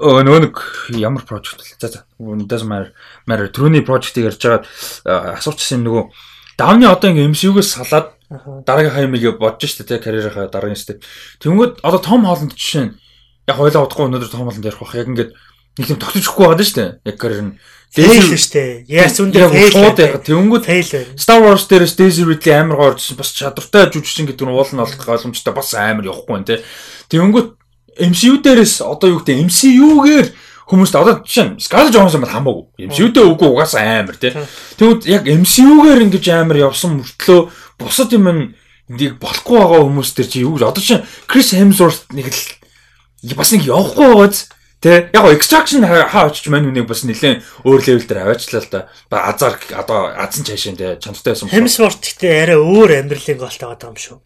[0.00, 0.56] Өө нөгөө нэг
[0.96, 1.76] ямар project вэ?
[1.76, 2.00] За за.
[2.16, 2.94] Doesn't matter.
[3.28, 6.04] Matter түрүүний project-ийг ярьж байгаа асуучихсан нөгөө
[6.56, 11.02] давны одоо ингээ MCU-гээс салаад дараагийн хаймыг бодож штэ те карьерийнхаа дараагийн степ.
[11.42, 12.94] Тэнгүүд одоо Том Холланд жишээ нь
[13.50, 14.94] яг хойлоо удахгүй өнөөдөр Том Холланд ярих бах.
[14.94, 16.84] Яг ингээд нэг юм тогтчихгүй байгаа штэ.
[17.02, 17.58] Яг карьер нь
[17.90, 18.86] Фейл штэ.
[18.86, 20.22] Яас үндэ фейл.
[20.22, 21.18] Тэнгүүд байна.
[21.18, 25.50] Star Wars дээрээс Daisy Ridley амар гоорчсон бас чадвартай жүжигчин гэдэг нь уулын олох ойлгомжтой
[25.50, 26.56] бас амар явахгүй нэ те.
[27.10, 27.58] Тэнгүүд
[27.98, 30.28] MCU дээрээс одоо юу гэдэг MCU-гээр
[30.70, 32.64] хүмүүст одоо жишээ нь Scarlett Johansson бол хамаагүй.
[32.94, 34.38] MCU-дээ үгүй угаасаа амар тий.
[34.78, 37.40] Тэгвэл яг MCU-гээр ингэж амар явсан мөртлөө
[37.80, 38.54] бусад юм
[38.90, 43.52] нэг болохгүй байгаа хүмүүс төр чи юу гэж одоо чинь Chris Hemsworth нэг л бас
[43.52, 44.48] нэг явахгүй байгааз
[44.80, 48.88] Тэ яг extraction хаа очиж мань үнийг бас нэлээд өөр левел дээр аваачлаа л да.
[49.12, 51.52] Азар одоо азан цаашаа тэ чанартай байсан.
[51.52, 54.16] Hemsworth гэхдээ арай өөр амьдралын голтой байгаа юм шүү.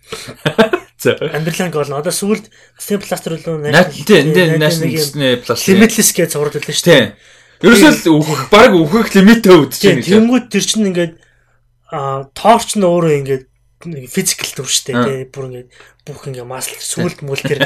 [1.02, 1.18] За.
[1.18, 6.54] Амьдралын гол нь одоо сүүлд Disney Plus дээр үлээ National Disney Plus Limitless гэж зураг
[6.54, 7.04] төлөө шүү дээ.
[7.66, 10.06] Ерөөсөө үхэх баг үхэх лимитээ өвдөж байна.
[10.06, 11.14] Тэнгүүд тэр чинь ингээд
[11.94, 13.44] а торч нь өөрөө ингээд
[13.86, 15.70] нэг физикл төр штэ тий бүр ингээд
[16.08, 17.62] бүх ингээ масл сүлд мүл тэр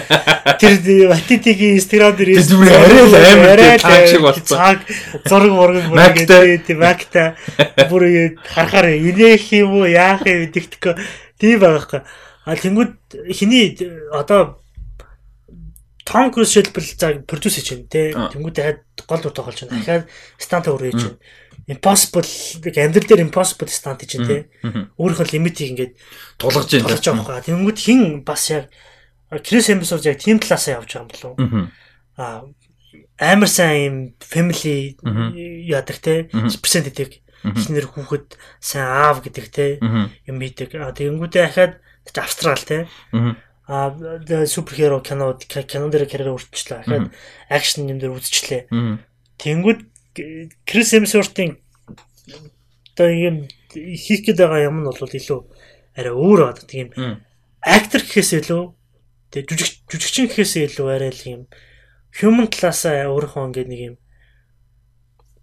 [0.61, 0.75] тэр
[1.09, 4.45] Ватитигийн инстаграм дээр арай л амар шиг болсон.
[4.45, 4.85] Цаг
[5.25, 7.41] зураг мураг бүр ингээ тий макта
[7.89, 10.95] бүр харахаар инээх юм уу яах юм гэдэгтээ
[11.41, 12.05] тийм байгаа хэрэг.
[12.45, 12.95] А тэнгууд
[13.33, 13.79] хиний
[14.13, 14.61] одоо
[16.05, 18.03] Том Круз шилбэл за продюс хийж байна те.
[18.13, 19.77] Тэнгууд дахиад гол дүр тоглож байна.
[19.79, 20.05] Дахиад
[20.41, 21.21] станта өөр хийж байна
[21.69, 22.25] impossible
[22.65, 24.41] нэг амьдрал дээр impossible стант чинь тий.
[24.97, 25.93] Өөрийнхөө лимитийг ингээд
[26.41, 26.85] тулгаж байна.
[26.89, 27.47] Тулгаж байгаа байхгүй.
[27.53, 28.73] Тэнгүүд хин бас яг
[29.45, 31.69] Крис Хемсворт яг team классаа явж байгаа юм болов уу?
[32.17, 32.49] Аа
[33.19, 34.97] амар сайн юм family
[35.69, 39.67] яадаг те персент гэдэг эхнэр хүүхэд сайн аав гэдэг те
[40.25, 40.73] юм хийдэг.
[40.81, 41.85] Аа тэгэнгүүтээ ахаад
[42.17, 42.89] австрал те
[43.69, 43.93] а
[44.49, 46.89] суперхеро кино кино дээр карьер өртчлээ.
[46.89, 47.13] Ахаад
[47.53, 48.63] акшн юм дээр үзчихлээ.
[49.37, 49.81] Тэнгүүд
[50.67, 51.59] Крис Хемсвортын
[52.95, 55.41] одоо юм хийх гээд байгаа юм нь бол илүү
[55.99, 56.67] арай өөр байна.
[56.67, 56.89] Тийм
[57.63, 58.63] актер гэхээс илүү
[59.31, 61.43] тэг жүжиг жүжигчин гэхээс илүү арай л юм
[62.19, 63.97] human class-аа өөрийнхөө ингээд нэг юм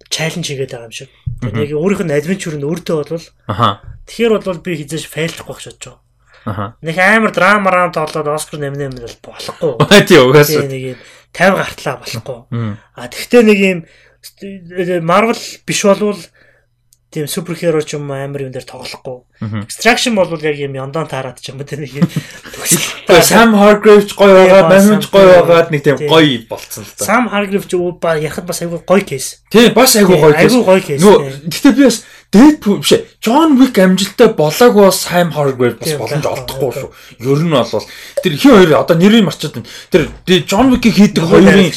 [0.10, 1.12] чаленж хийгээд байгаа юм шиг.
[1.44, 3.28] Нэг өөрийнх нь адвенчур нь өөртөө болвол.
[4.06, 6.04] Тэгэхээр бол би хизээш фейлдахгүй гэж бодож байгаа.
[6.46, 6.66] Аха.
[6.82, 9.74] Нэг амар драмараа тоглоод Оскар нэмнэ юм бол болохгүй.
[10.10, 10.70] Тийм угаасаа.
[10.70, 11.00] Нэг юм
[11.34, 12.40] 50 гартлаа болохгүй.
[12.94, 13.80] А тэгвэл нэг юм
[15.02, 16.20] Marvel биш болвол
[17.16, 19.24] тийм суперхеро ч юм амар юм дээр тоглохгүй.
[19.64, 22.84] Extraction бол яг юм яндаа таарат ч юм уу тийм төгсөл.
[23.24, 27.08] Sam Hargrave ч гоё байгаа, Manhunt гоё байгаад нэг тийм гоё болцсон л та.
[27.08, 29.40] Sam Hargrave ч яхад бас айгүй гоё кейс.
[29.48, 30.52] Тийм бас айгүй гоё кейс.
[30.52, 31.02] Айгүй гоё кейс.
[31.48, 32.04] Гэтээ би бас
[32.36, 33.06] Deadpool биш ээ.
[33.24, 36.90] John Wick амжилттай болоогүй бас Sam Hargrave бас боломж олдохгүй шүү.
[37.24, 37.88] Ер нь бол
[38.20, 40.12] тэр хин хоёр одоо нэрийг марчаад байна.
[40.28, 41.72] Тэр John Wick-ийг хийдэг хоёрын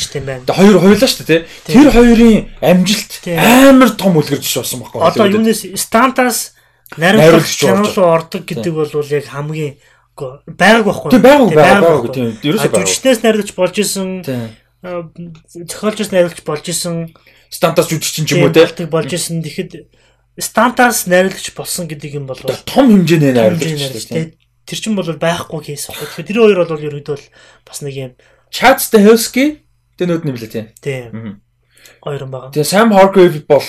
[0.51, 1.47] хоёр хоёлаа шүү дээ.
[1.63, 4.99] Тэр хоёрын амжилт амар том үлгэрж болсон байхгүй.
[4.99, 6.59] Одоо юунес Stantas
[6.99, 9.79] найруулагч кино руу ордог гэдэг бол яг хамгийн
[10.19, 11.11] байгааг байхгүй.
[11.15, 12.29] Тийм байгааг байгааг тийм.
[12.43, 12.87] Ерөөсөө байгааг.
[12.89, 14.09] Жүжигчнээс найруулагч болж исэн.
[14.83, 17.15] Зохиолчоос найруулагч болж исэн.
[17.53, 18.67] Стантаас жүжигчин ч юм уу те.
[18.91, 19.43] болж исэн.
[19.45, 19.87] Тэгэхэд
[20.39, 24.39] стантаас найруулагч болсон гэдэг юм бол том хэмжээний найруулагч тийм.
[24.69, 26.06] Тэр чинь бол байхгүй кейс баггүй.
[26.23, 27.19] Тэгэхээр тэр хоёр бол ерөөдөө
[27.66, 28.12] бас нэг юм
[28.55, 29.65] Chad Stahelski
[29.98, 30.66] тэнүүд нь билээ тийм.
[30.78, 31.43] Тийм.
[32.05, 32.52] Хоёр юм байгаа.
[32.55, 33.65] Тэгээ Sam Hargrave бол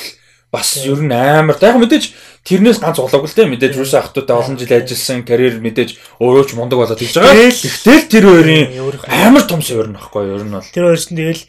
[0.52, 1.58] бас ер нь амар.
[1.62, 2.14] Яг мэдээж
[2.46, 3.50] тэрнээс ганц болоогүй л тийм.
[3.54, 7.50] Мэдээж Рус ахтуудаа олон жил ажилласан карьер мэдээж өөрөө ч мундаг болоод хийж байгаа.
[7.50, 8.66] Гэхдээ тэр хоёрын
[9.08, 10.74] амар том суурь нөхгүй ер нь бол.
[10.74, 11.44] Тэр хоёр чинь тэгэл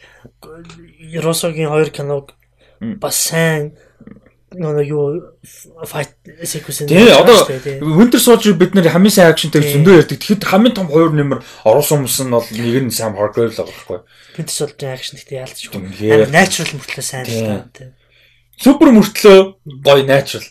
[1.21, 2.37] Росогийн хоёр киног
[2.79, 3.75] бас сайн
[4.51, 5.05] нөгөө юу
[5.87, 6.11] fight
[6.43, 7.47] sequence тий одоо
[7.79, 10.19] Winter Soldier бид нэр хамгийн сайн акшнтэй зөндөө ярьдаг.
[10.19, 14.03] Тэгэхэд хамгийн том хоёр нэмэр оруулсан хүмүүс нь бол нэг нь Sam Hargrave л байхгүй.
[14.35, 15.79] Winter Soldier акшн гэхдээ яалтчгүй.
[16.35, 17.91] Natural мөртлөө сайн л тий.
[18.59, 19.39] Супер мөртлөө
[19.87, 20.43] гоё natural.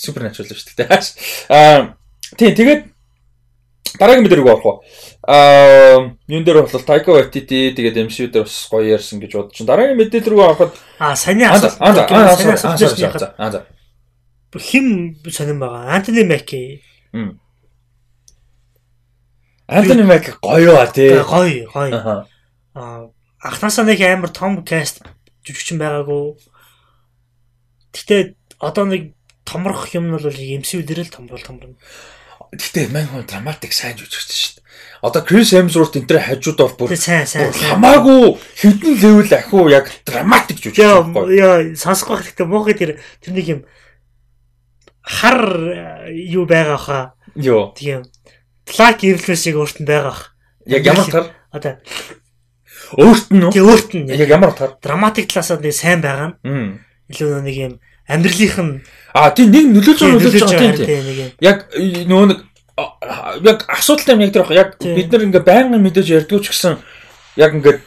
[0.00, 0.88] Супер natural шүү дээ.
[1.52, 1.96] Аа
[2.40, 2.91] тий тэгээд
[3.98, 4.76] дараагийн мэдэрэг орох уу?
[5.22, 9.68] Аа юун дээр бол Taika Waititi тэгээд MCU дээр бас гоё ярьсан гэж бодож чинь.
[9.68, 11.76] Дараагийн мэдээлэл рүү ороход аа саний асуулт.
[11.78, 13.34] Аа за.
[13.38, 13.66] Аа за.
[14.58, 15.94] Хим сонирн байгаа.
[15.96, 16.82] Антони Маки.
[19.68, 21.22] Антони Маки гоё а тий.
[21.22, 22.26] Гоё, гоё.
[22.74, 23.10] Аа
[23.42, 25.02] анхнаасаа нэг амар том каст
[25.46, 26.38] жүжигчин байгаагүй.
[27.92, 29.14] Гэтэ одоо нэг
[29.44, 31.74] томрох юм нь бол MCU дээр л том бол томрно.
[32.52, 34.62] Гэтэ мань хүн драматик сайн жүжигчсэн шүү дээ.
[35.00, 39.88] Одоо Крис Хемсворт энэ төр хажууд бол бүр сайн сайн хамаагүй хэдэн левел ахиу яг
[40.04, 41.32] драматик жүжигч байхгүй.
[41.40, 43.60] Яа сонсох байх гэхдээ муухай тэр тэр нэг юм
[45.00, 45.40] хар
[46.12, 47.04] юу байгаа хаа.
[47.40, 47.72] Йоо.
[47.72, 48.04] Тийм.
[48.68, 50.36] Black influence шиг өөртөө байгаа бах.
[50.68, 51.32] Яг ямар тар?
[51.50, 51.80] Одоо
[53.00, 53.52] өөрт нь үү?
[53.56, 54.12] Тийм өөрт нь.
[54.12, 54.76] Яг ямар тар?
[54.76, 56.84] Драматик талаасаа нэг сайн байгаа нь.
[57.08, 57.72] Илүү нэг юм
[58.06, 61.30] амьдралынх нь А тийм нэг нөлөөж байгаа нөлөөж байгаа тийм.
[61.40, 62.38] Яг нөгөө нэг
[63.44, 66.80] яг асуудалтай юм яг тэр яг бид нар ингээ байнгын мэдээж ярьдгүй ч гэсэн
[67.36, 67.80] яг ингээ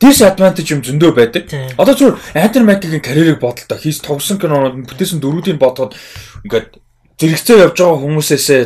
[0.00, 1.44] disadvantage юм зөндөө байдаг.
[1.76, 3.78] Одоо зүгээр Антер Макигийн карьерийг бодлоо.
[3.78, 5.94] Хийс тогсон кинонууд бүтээсэн дөрүүдийг бодоход
[6.42, 6.80] ингээд
[7.20, 8.62] зэрэгцээ явж байгаа хүмүүсээсээ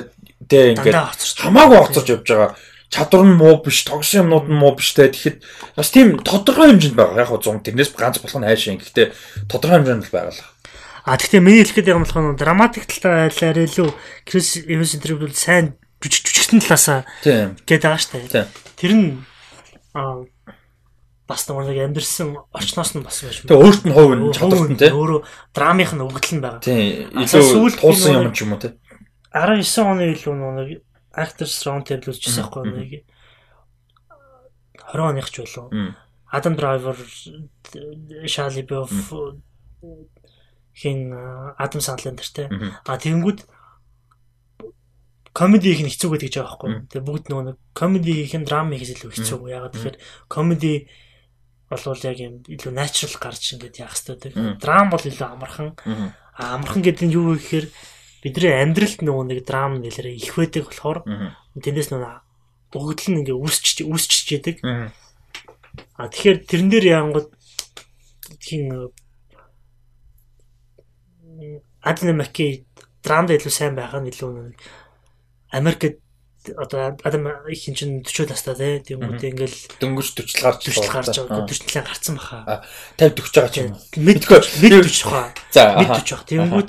[0.48, 0.96] тэ ингээд
[1.42, 2.50] хамаагүй оцорч явж байгаа.
[2.86, 5.10] Чадвар нь муу биш, тогсон юмнууд нь муу биш те.
[5.10, 5.42] Тэгэхэд
[5.74, 7.26] бас тийм тодорхой хэмжээнд байгаа.
[7.26, 8.78] Яг гоо 100 тэрнээс ганц болох нь хайшин.
[8.78, 9.10] Гэхдээ
[9.50, 10.38] тодорхой хэмжээнд л байгаа.
[11.06, 13.88] А тэгтээ миний хэлэхэд байгаа болох нь драматик талтай айлаар илүү
[14.26, 18.50] Крис Эванс энэ бол сайн жүжигчсэн талаасаа гээд байгаа штэ.
[18.74, 19.22] Тэр нь
[19.94, 20.26] а
[21.30, 23.38] бас нэг амьдрсан орчноос нь бас байж.
[23.46, 24.90] Тэгээ өөрт нь хувь нь чадварт нь тий.
[24.90, 25.22] Өөрөө
[25.54, 26.66] драмынх нь өгдөл нь байгаа.
[26.66, 27.06] Тий.
[27.06, 28.74] Илүү туулсан юм ч юм уу тий.
[29.30, 30.82] 19 оны илүү нэг
[31.14, 32.90] Actors Round Table үзчихсэн байхгүй нэг
[34.90, 35.70] 20 оных ч болов.
[36.34, 36.98] Адам Драйвер,
[38.26, 38.90] Шали Бёв
[40.76, 41.12] хин
[41.56, 42.52] Адам Сандлер те.
[42.84, 43.48] А тэгэнгүүт
[45.32, 46.70] комеди их хэцүү гэдэг байгаа байхгүй.
[46.92, 49.48] Тэгээ бүгд нөгөө нэг комеди их драма хийх илүү хэцүү.
[49.48, 49.96] Ягаад тэгэхээр
[50.28, 50.72] комеди
[51.68, 54.32] болвол яг юм илүү natural гарч ингээд яах хэрэгтэй.
[54.60, 55.76] Драм бол илүү амархан.
[56.36, 57.66] А амархан гэдэг нь юу вэ гэхээр
[58.24, 60.98] бидний амьдралд нөгөө нэг драм нэлээрээ их байдаг болохоор
[61.56, 62.12] тэндээс нөгөө
[62.76, 64.56] өгдөл нь ингээд үүсч үүсчиж яадаг.
[65.96, 67.28] А тэгэхээр тэрэн дээр яангууд
[68.40, 68.92] хин
[71.86, 72.66] Адна Маки
[73.06, 74.58] драмд илүү сайн байгаа нь илүү
[75.54, 76.02] Америкт
[76.56, 78.94] одоо Адам их хин чин 40 настай тий.
[78.94, 82.62] Тэгмүүд ингээл дөнгөж 40 гарч 40 гарч байгаа 40 гарцсан баха.
[82.98, 83.70] 50 40 байгаа ч юм
[84.02, 84.40] мэдгүй.
[84.62, 85.34] мэд 40 баха.
[85.50, 86.26] За мэд 40 баха.
[86.26, 86.68] Тэгмүүд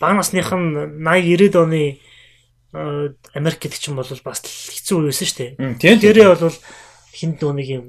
[0.00, 0.68] бага насных нь
[1.00, 1.82] 80 90 оны
[3.32, 5.40] Америкт ч юм бол бас хэцүү үе байсан шүү
[5.80, 5.96] дээ.
[6.04, 6.56] Тэрээ бол
[7.12, 7.86] хинд нэг юм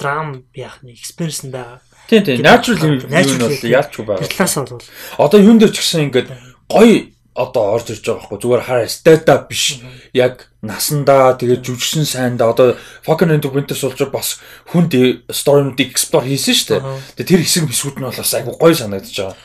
[0.00, 1.80] драм яах нэг экспириенс байгаа
[2.10, 2.98] Тийм тийм natural юм
[3.38, 4.26] бол яалчгүй байгаа.
[4.26, 4.82] Талаас бол.
[5.22, 6.28] Одоо юун дээр ч гэсэн ингээд
[6.66, 7.06] гоё
[7.38, 9.78] одоо орж ирж байгаа байхгүй зүгээр хараа стата биш.
[10.10, 12.68] Яг насандаа тэгээд жүжигсэн сайндаа одоо
[13.06, 14.42] Falcon and Winter Soldier бас
[14.74, 14.92] хүнд
[15.30, 16.82] story-нуудыг explore хийсэн шүү дээ.
[17.14, 19.38] Тэгээд тэр хэсэг хэсгүүд нь бол бас айгу гоё санагдаж байгаа.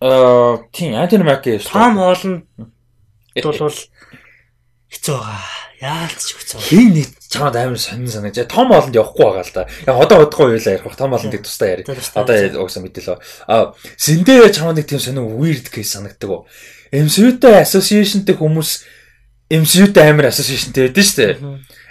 [0.00, 3.76] Аа тийм Anthony Mackie Tom Holland бол
[4.90, 5.60] хэцүү байгаа.
[5.80, 6.60] Яалч хэцүү.
[6.60, 8.36] Хин нэг чамд амар сонин санаж.
[8.50, 9.64] Том олонд явахгүй байгаа л да.
[9.86, 10.84] Яг одоо удахгүй юу ярих.
[10.98, 11.84] Том олондыг тустай яри.
[11.86, 13.16] Одоо угсаа мэдээл.
[13.48, 16.44] А Синдэ чамд нэг тийм сонин weird case санагддаг.
[16.90, 18.70] MCU-тэй association-тэй хүмүүс
[19.50, 21.38] MCU-тэй амар association-тэй байдэн шүү дээ.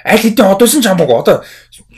[0.03, 1.17] Аль хэдийн одоосэн ч хамаагүй.
[1.23, 1.43] Одоо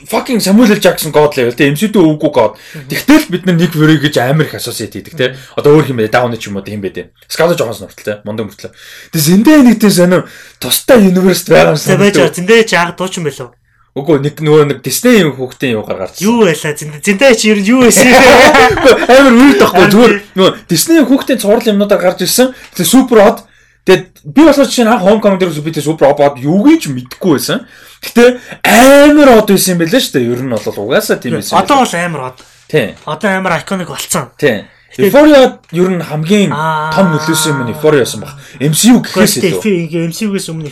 [0.08, 0.80] fucking Samuel L.
[0.80, 2.58] Jackson god level те MCU-тэй өвгүй god.
[2.88, 5.26] Тэгтэл бид нар нэг Fury гэж амар их associate хийдэг те.
[5.56, 6.10] Одоо өөр бэ?
[6.12, 7.10] Down ч юм уу тийм те.
[7.28, 8.14] Scarlett Johansson хүртэл те.
[8.26, 8.72] Мундаг мөртлөө.
[9.14, 10.22] Тэгээ Zendaya нэг тийм сонир
[10.58, 12.28] тустай universe байгаа юм санагдав.
[12.28, 13.52] Байж Zendaya ч яг дуучин байлаа.
[13.92, 16.24] Үгүй нэг нөгөө нэг Disney юм хүүхдийн юу гаргаарч.
[16.24, 18.08] Юу байлаа Zendaya чи ер нь юу байсан?
[18.08, 22.56] Амар weird тахгүй зүгээр нөгөө Disney хүүхдийн цуврал юмнуудаар гарч ирсэн.
[22.72, 23.44] Тэгээ super odd
[23.82, 27.66] Тэгээд би болохоор чинь анх homecoming дээр би тэр супер обод юуг ч мэдэхгүй байсан.
[27.98, 30.30] Гэтэ амар од байсан юм байлаа шүү дээ.
[30.30, 31.58] Ер нь бол угаасаа тийм байсан.
[31.58, 32.38] Одоо бол амар од.
[32.70, 32.94] Тийм.
[33.10, 34.30] Одоо амар iconic болцсон.
[34.38, 34.70] Тийм.
[34.98, 36.52] Euphoria ер нь хамгийн
[36.94, 38.36] том нөлөөсөн юм нь Euphoria байсан баг.
[38.60, 40.06] MCU гэхээс илүү.
[40.12, 40.70] MCU-гээс өмнө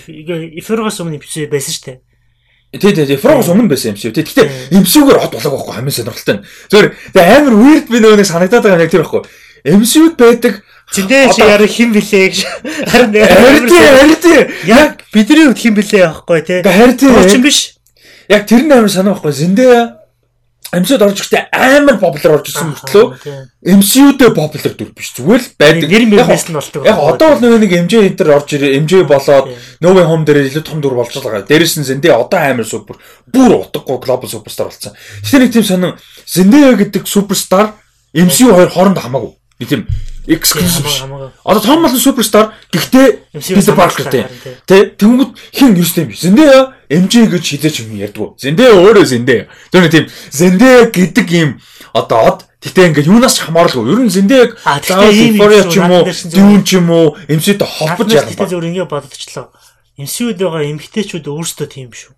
[0.61, 1.19] Euphoria-гаас өмнө
[1.51, 1.99] байсан шүү дээ.
[2.79, 4.13] Тий, тий, Euphoria-гаас өмнө байсан MCU.
[4.13, 6.45] Тий, гэхдээ MCU-гээр хот болоог байхгүй хамгийн сонирхолтой нь.
[6.69, 9.25] Зүгээр амар weird би нөгөө санагдаад байгаа нэг тэр байхгүй.
[9.65, 12.37] MCU-д байдаг Зиндээ чи яар хим блэ гэж.
[12.91, 16.63] Харин харин харин яг бидний хувьд хим блэ байхгүй тий.
[16.67, 17.79] Харин тийм биш.
[18.27, 19.31] Яг тэр нь амар санаа байхгүй.
[19.31, 20.01] Зиндээ
[20.71, 23.07] MCU-д орж ихдээ амар популяр орж ирсэн мөртлөө
[23.59, 25.11] MCU-дээ популяр дүр биш.
[25.19, 25.91] Зүгээр л байдаг.
[25.91, 26.87] Нэр мэрнээс нь болдог.
[26.87, 28.79] Яг одоо бол нэг MJ энтер орж ирээ.
[28.79, 29.51] MJ болоод
[29.83, 31.43] Way Home дээр илүү том дүр болж байгаа.
[31.43, 34.95] Дээрээс нь Зиндээ одоо амар супер бүр утгагүй глобал суперстар болсон.
[35.27, 35.99] Тэгэхээр нэг тийм сонин
[36.31, 37.75] Зиндээ гэдэг суперстар
[38.15, 39.40] MCU хоёр хооронд хамаагүй.
[39.61, 39.85] Нэг тийм
[40.27, 40.89] exclusive.
[41.45, 44.27] Одоо том болон суперстар гэхдээ Peter Parker тийм.
[44.65, 46.17] Тэ тэнгууд хин юустэй юм бэ?
[46.17, 46.53] Зэндээ
[46.89, 48.41] MJ гэж хизээч юм ярьдгүй.
[48.41, 49.41] Зэндээ өөрөө зэндээ.
[49.69, 51.61] Тэр нэг тийм зэндээ гэдэг юм
[51.93, 53.89] одоо од Гэтэ ингээд юунаас ч хамааралгүй.
[53.89, 58.29] Ер нь зэндээ яг Euphoria ч юм уу, Dune ч юм уу, MC-тэй холбож яах
[58.29, 58.37] вэ?
[58.37, 59.49] Зүгээр ингэ боддочлоо.
[59.99, 62.15] MCU-д байгаа эмгтээчүүд өөрсдөө тийм шүү.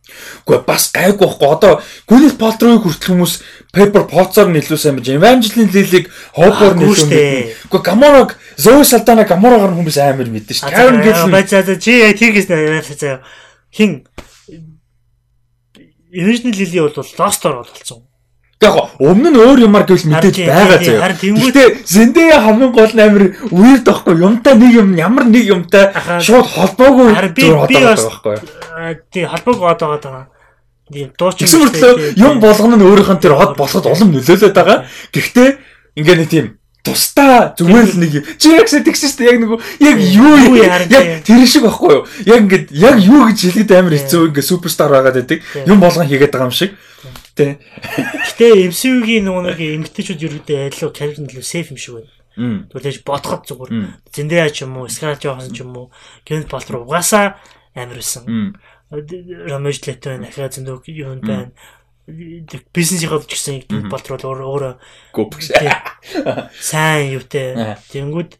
[0.47, 1.49] Гэхдээ бас гайгүй байхгүй.
[1.51, 1.73] Одоо
[2.07, 3.35] Gwyneth Paltrow-ыг хүртэл хүмүүс
[3.74, 7.73] Pepper Potts-оор нэлээд сайн байж Evangeline Lilly-г Hobart нэлээд мэднэ.
[7.73, 10.70] Гэхдээ Gamora-г Zoe Saldana Gamora-гаар хүмүүс амар мэднэ шүү.
[10.70, 13.24] Karen Gillan бай за за чи тийм гэж заяа.
[13.73, 14.07] Хин
[16.12, 18.07] Evangeline Lilly бол Lost-оор болсон.
[18.62, 21.10] Яг өмнө нь өөр юмар гэвэл мэдээж байгаа заяа.
[21.18, 25.90] Гэхдээ Зендея хамгийн гол нь амир weird байхгүй юмтай нэг юм ямар нэг юмтай
[26.22, 27.10] шууд холбоогүй
[27.43, 28.36] зур одоо байхгүй.
[29.10, 30.26] Тий холбоогүй одоо байгаа.
[30.93, 31.43] Тийм дууч
[32.16, 32.39] юм.
[32.39, 34.86] Болгоно нь өөрийнх нь тэр хот болоход улам нөлөөлөд байгаа.
[35.10, 35.48] Гэхдээ
[35.98, 36.47] ингээ нэг тийм
[36.82, 38.12] тусдаа зүгээр л нэг
[38.43, 42.40] чи яг тэгсэн шүү дээ яг нэг яг юу яг тэр шиг байхгүй юу яг
[42.43, 46.51] ингээд яг юу гэж хэлгээд амар хэцүү ингээд суперстар байгаад байдаг юм болгон хийгээд байгаа
[46.51, 46.74] юм шиг
[47.32, 47.56] Тэ.
[48.28, 52.12] Гэтэ MCU-гийн нөгөө нэг эмгтээчүүд ерөөдөө айлуу карьер нь илүү сейф юм шиг байна.
[52.68, 53.70] Тэгвэл бодоход зүгээр.
[54.12, 55.86] Зэндээ ч юм уу, Scarlett Johansson ч юм уу,
[56.24, 57.40] Gwyneth Paltrow угаасаа
[57.72, 58.56] амар байсан.
[58.92, 61.52] Ромеж Лето нахаа зөндөө юм байна.
[62.72, 64.74] Бизнесийнхаа ч гэсэн Gwyneth Paltrow өөрөө
[65.16, 65.52] гопс.
[66.60, 67.80] Сайн юутэй.
[67.92, 68.36] Тэнгүүд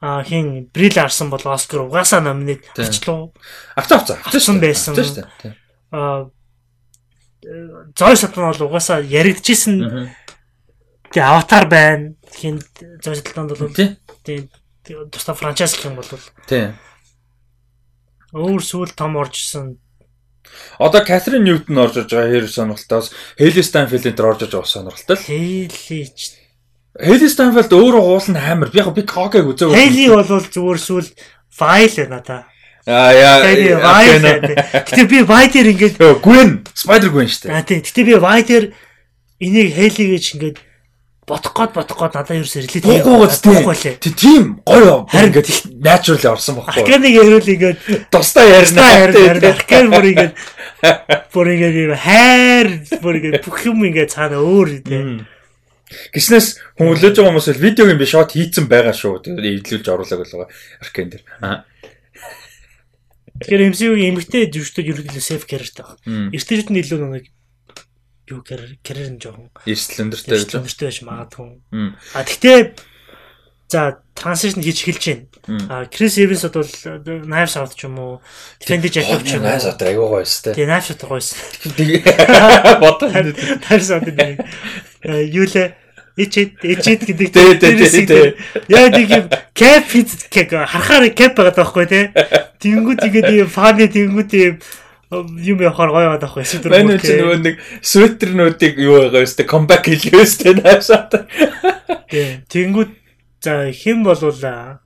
[0.00, 3.30] а хин Брил Арсан бол Оскар угаасаа номинет авчлаа.
[3.76, 4.18] Авцаа авцаа.
[4.24, 4.96] Авсан байсан.
[5.92, 6.30] А
[7.42, 10.10] зой сатан бол угаасаа яригдчихсэн.
[11.10, 12.14] Тэгээ аватар байна.
[12.34, 12.60] Хин
[13.02, 13.72] зой сатанд бол
[14.24, 14.48] тийм
[14.84, 16.08] тусдаа франчайз гэх юм бол
[16.46, 16.76] тийм.
[18.32, 19.78] Өөр сүүл том оржсэн.
[20.78, 25.16] Одоо Катрин Ньютон орж иж байгаа хэр сонирхолтойос Хейли Стайнфилд энэ орж иж байгаа сонирхолтой
[25.16, 25.26] л.
[26.98, 28.70] Хейли Стайнфилд өөрөө уулын амар.
[28.70, 29.74] Би яг би Кокeg үзээгүй.
[29.76, 31.08] Хейли бол зүгээр сүүл
[31.50, 32.36] файл байна та.
[32.86, 33.44] Аа яа.
[33.44, 37.52] Гэтэ би Вайдер ингээд Гвен, Spider Gwen шүү дээ.
[37.52, 37.80] Аа тий.
[37.84, 38.72] Гэтэ би Вайдер
[39.40, 40.58] энийг Хейли гэж ингээд
[41.30, 44.12] бодох гот бодох гот надад ерөөсөө релит хийхгүй тий.
[44.16, 46.82] Тийм гоё ингээд naturally орсон байхгүй.
[46.82, 47.78] Арканыг ярил ингээд
[48.10, 48.82] тусдаа ярина.
[49.52, 50.32] Аркан бүр ингээд
[51.30, 52.68] бүр ингээд хайр
[53.04, 55.02] бүр ингээд бүх юм ингээд цаана өөр тий.
[56.14, 56.48] Гиснээс
[56.78, 59.22] өлөөж байгаа хүмүүс л видеогийн би шот хийцэн байгаа шүү.
[59.26, 60.46] Тэгээд эвдлүүлж оруулаг болоо.
[60.82, 61.24] Аркан дээр.
[61.42, 61.66] Аа.
[63.40, 66.28] Тэгэхээр MCU-гийн эмгтэй жүжигчдүүд ерөнхийдөө safe character байгаа.
[66.36, 67.24] Эртнийчүүд нь илүү нэг
[68.30, 71.48] юу карьер нь жоохон эрсдэл өндөртэй байж өндөртэй байж магадгүй.
[72.14, 72.58] А тэгтээ
[73.70, 75.26] за транзишн хийж эхэлж байна.
[75.72, 78.20] А Крис Эвенс бол Knives Out ч юм уу,
[78.60, 79.48] Defend Jacob ч юм уу.
[79.48, 80.54] Knives Out айгүй гоё өстэй.
[80.54, 81.48] Тэгээ Knives Out гоё өстэй.
[82.82, 83.08] Бодоо.
[83.08, 84.44] Knives Out нэг
[85.38, 85.79] юу лээ
[86.20, 88.34] Ичэд ичэд гэдэг тийм
[88.68, 89.26] яа нэг юм
[89.56, 89.84] кэп
[90.28, 92.04] кэг харахаар кэп байгаа байхгүй тий.
[92.60, 94.54] Тэнгүүд игээд юм фаны тэнгүүд юм
[95.10, 100.22] юм яхаар гоё байгаа байхгүй эсвэл нэг нөгөө нэг светернуудыг юу байгаа өстэй комбак хийлээ
[100.22, 101.26] өстэй наашаад.
[102.52, 102.90] Тэнгүүд
[103.40, 104.78] за хэн болвол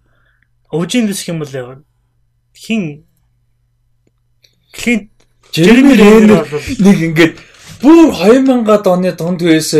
[0.72, 1.84] өвжин дэс хэм бол
[2.54, 3.04] хин?
[4.72, 5.10] Клинт
[5.52, 6.48] Жереми Ренер
[6.82, 7.34] нэг ингээд
[7.78, 9.70] бүр 2000-ад оны дунд үеэс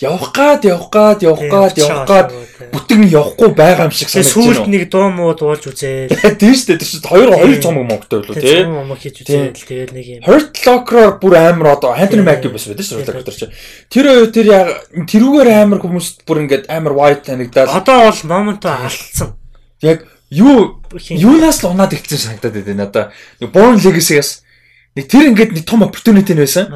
[0.00, 2.32] явах гад явах гад явах гад явах гад
[2.70, 4.54] бүтэн явахгүй байгаа юм шиг санагдаж байна.
[4.54, 6.14] Сүүлд нэг дуу муу дуулж үзээ.
[6.38, 6.78] Тийм шүү дээ.
[6.78, 8.62] Тэр чинь хоёр хоёр цомог монгтой байлуу тий.
[8.62, 9.58] Цомог момог хийж үзээ.
[9.58, 10.22] Тэгээд нэг юм.
[10.22, 13.26] Hurt Locker бүр амар одоо Anthony Mackie бас байдаг шүү дээ.
[13.26, 13.54] Тэр чинь.
[13.90, 17.74] Тэр хоёр тэр яг тэрүүгээр амар хүмүүс бүр ингээд амар white танигдаад.
[17.74, 19.34] Одоо бол момонто алдсан.
[19.82, 23.04] Яг юу юунаас л унаад ихсэн санагдаад байна надаа.
[23.42, 24.46] Born Legacy-гаас
[24.94, 26.70] нэг тэр ингээд нэг том opportunity байсан.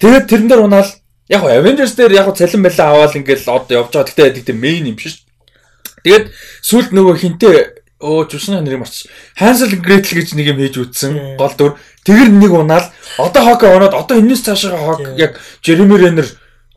[0.00, 0.88] Тэгээд тэрэн дээр унаал
[1.32, 4.08] Яг Avengers дээр яг цалин байлаа аваад ингээл одоо явж байгаа.
[4.12, 5.24] Гэтэ гэдэг мейн юм биш.
[6.04, 6.28] Тэгээд
[6.60, 7.58] сүлд нөгөө хинтээ
[8.02, 9.06] өө жүшнэ нэрийг марч.
[9.38, 11.38] Hansel Gretel гэж нэг юм хийж үтсэн.
[11.38, 11.72] Гол дүр.
[12.02, 16.26] Тэгэр нэг унаал одоо хок оноод одоо энэс цаашаа хок яг Jeremy Renner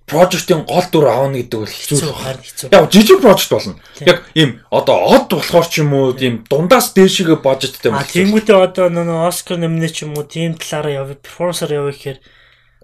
[0.06, 2.70] project-ийн гол дүр аавна гэдэг бол хэцүү хэцүү.
[2.70, 3.74] Яг жижиг project болно.
[4.06, 7.98] Яг ийм одоо од болохоор ч юм уу ийм дундаас дээшгээ бажеттэй юм.
[7.98, 12.20] А тиймүүдээ одоо нөгөө Oscar нэмнэ ч юм уу тийм талаараа явах, performance-аар явах гэхээр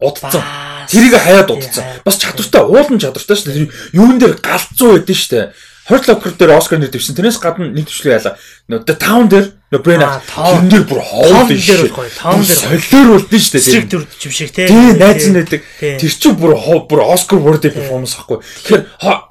[0.02, 0.44] удцсан.
[0.90, 1.86] Тэрийг хаяад удцсан.
[2.04, 3.72] Бас чадвартай, уулын чадвартай шүү дээ.
[3.94, 5.46] Юун дээр галзуу байдэн шүү дээ.
[5.92, 7.18] Hurt Locker дээр Оскар нэр дэвсэн.
[7.18, 8.38] Тэрнээс гадна нэг төвчлөө яла.
[8.70, 12.06] Нөө Town дээр нөө Brain Tune дээр бүр хоол дээр гоё.
[12.16, 13.66] Town дээр солиор болдсон шүү дээ.
[13.66, 14.70] Зэрэг төр юм шиг те.
[14.70, 15.66] Тийм найз нь байдаг.
[15.82, 16.54] Тэр чинь бүр
[16.86, 18.40] бүр Оскар worthy performance ахгүй.
[18.40, 18.84] Тэгэхээр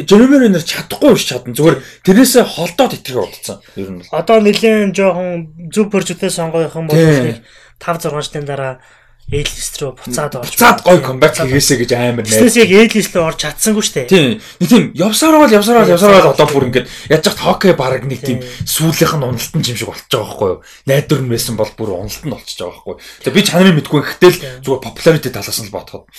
[0.05, 1.55] Jeremy Renner чадахгүй биш чадна.
[1.55, 3.63] Зүгээр тэрнээсээ холдоод итгэж удцсан.
[3.79, 4.05] Ер нь.
[4.11, 7.41] Одоо нэлээд жоохон зүг боржтой сонгох юм бол 5
[7.81, 8.83] 6 шатны дараа
[9.31, 12.35] A-list руу буцаад орж буцаад гой комбат хийгээсэ гэж амар найд.
[12.35, 14.11] Тэснээс яг A-list руу орж чадсангүй дээ.
[14.11, 14.43] Тийм.
[14.67, 18.27] Тийм явсаар бол явсаар бол явсаар бол одоо бүр ингээд яаж яхад хоккей баг нэг
[18.27, 20.61] тийм сүүлийнх нь уналтан юм шиг болчихж байгаа байхгүй юу?
[20.91, 23.03] Найдвар нь байсан бол бүр уналтан болчихж байгаа байхгүй юу?
[23.23, 26.11] Тэгээ би чанарыг мэдгүй гэхтэл зүгээр popularity талаас нь л бодоход.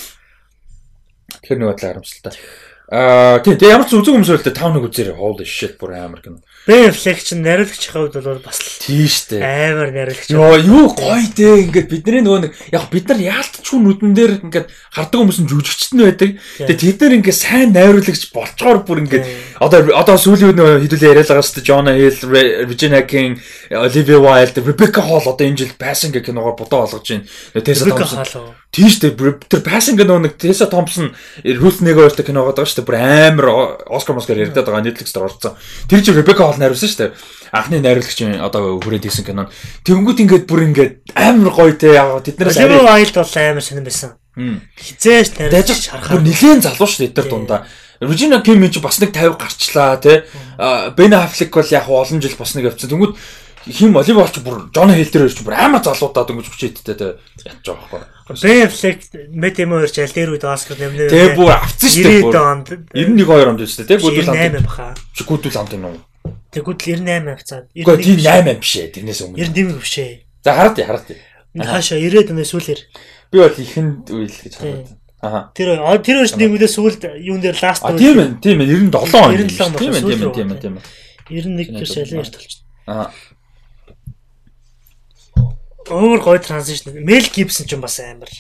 [1.44, 2.34] Тэгэхээр нэг бодлоо харамсалтай.
[2.92, 5.16] Аа тийм тэгээ ямар ч үзэг хүмүүс байлаа 5 нэг үзээрэй.
[5.16, 6.44] Holy shit бүр амар кино.
[6.68, 9.42] Ben Affleck ч найруулагчийн хувьд бол бас л Тийм штэ.
[9.42, 10.30] амар найруулагч.
[10.30, 14.70] Йоо юу гоё дээ ингээд бидний нөгөө нэг яг бид нар яалтчгүй нүдэн дээр ингээд
[14.94, 16.38] хардаг хүмүүс нь жүжигчт нь байдаг.
[16.62, 19.26] Тэгээ тэд нар ингээд сайн найруулагч болчгоор бүр ингээд
[19.58, 21.66] одоо одоо сүүлийн үед хэдүүлээ яриад байгаа шүү дээ.
[21.66, 22.22] Jonah Hill,
[22.70, 23.42] Regina King,
[23.74, 27.26] Olivia Wilde, Rebecca Hall одоо энэ жил Passing гэх киногоор бодоо олгож байна.
[27.58, 28.54] Tessa Thompson.
[28.70, 31.10] Тийм штэ тэр Passing гэх нөгөө нэг Tessa Thompson
[31.42, 33.48] Ruth Negro гэдэг киногоо байгаа штэ бүр амар
[33.90, 35.58] Oscar Oscar яриад байгаа Netflix дээр орсон.
[35.90, 37.06] Тэр чинь Rebecca Hall найруулсан штэ
[37.52, 39.52] анхны найруулагч одоо хүрээд исэн кинон.
[39.88, 44.12] Тэнгүүд ингээд бүр ингээд амар гоё те яг тэднээс Oliver Wilde бол амар сонирн байсан.
[44.32, 47.68] Хизээш тариалж харахаар нэлээд залуу шүү дээ тэр дундаа.
[48.00, 50.24] Regina King ч бас нэг 50 гарчлаа тий.
[50.96, 52.90] Ben Affleck бол яг олон жил бас нэг явцсан.
[52.90, 53.14] Тэнгүүд
[53.68, 57.12] хим Оливер ч бүр Джон Хил дээр ч бүр амар залуудаа дөнгөж хүчээдтэй тий
[57.46, 58.40] ядж байгаа байхгүй.
[58.42, 59.00] Ben Affleck
[59.36, 61.12] Matt Damon ч аль дээр үед Оскар нэмнэ.
[61.12, 62.24] Тэгээ бүр авцсан шүү дээ.
[62.26, 63.98] 90 онд 91 2 онд шүү дээ тий.
[64.02, 64.40] Гүдүүл хамт.
[64.50, 64.88] 8 баха.
[65.22, 66.00] Гүдүүл хамт юм уу?
[66.52, 67.66] Тэгвэл 98 авцаад.
[67.72, 68.92] Үгүй тийм 8 биш ээ.
[68.92, 69.40] Тэрнээс өмнө.
[69.40, 70.14] 90 биш ээ.
[70.44, 71.08] За хараад хараад.
[71.56, 72.82] Хаашаа 90-ад өнөө сүүлэр.
[73.32, 74.90] Би бол ихэнд үйл гэж хараад.
[75.22, 75.40] Аха.
[75.54, 78.00] Тэр тэр өрш нэмүүдээ сүүлд юун дээр ласт үйл.
[78.02, 79.32] Тийм ээ, тийм ээ 97 он.
[79.38, 80.84] 97 тийм ээ, тийм ээ, тийм ээ, тийм ээ.
[81.30, 82.64] 91 гэр шалын эрт болчихсон.
[82.90, 83.08] Аа.
[85.88, 86.92] Өөр гой транзишн.
[87.06, 88.34] Мел Гибсон ч юм бас амар.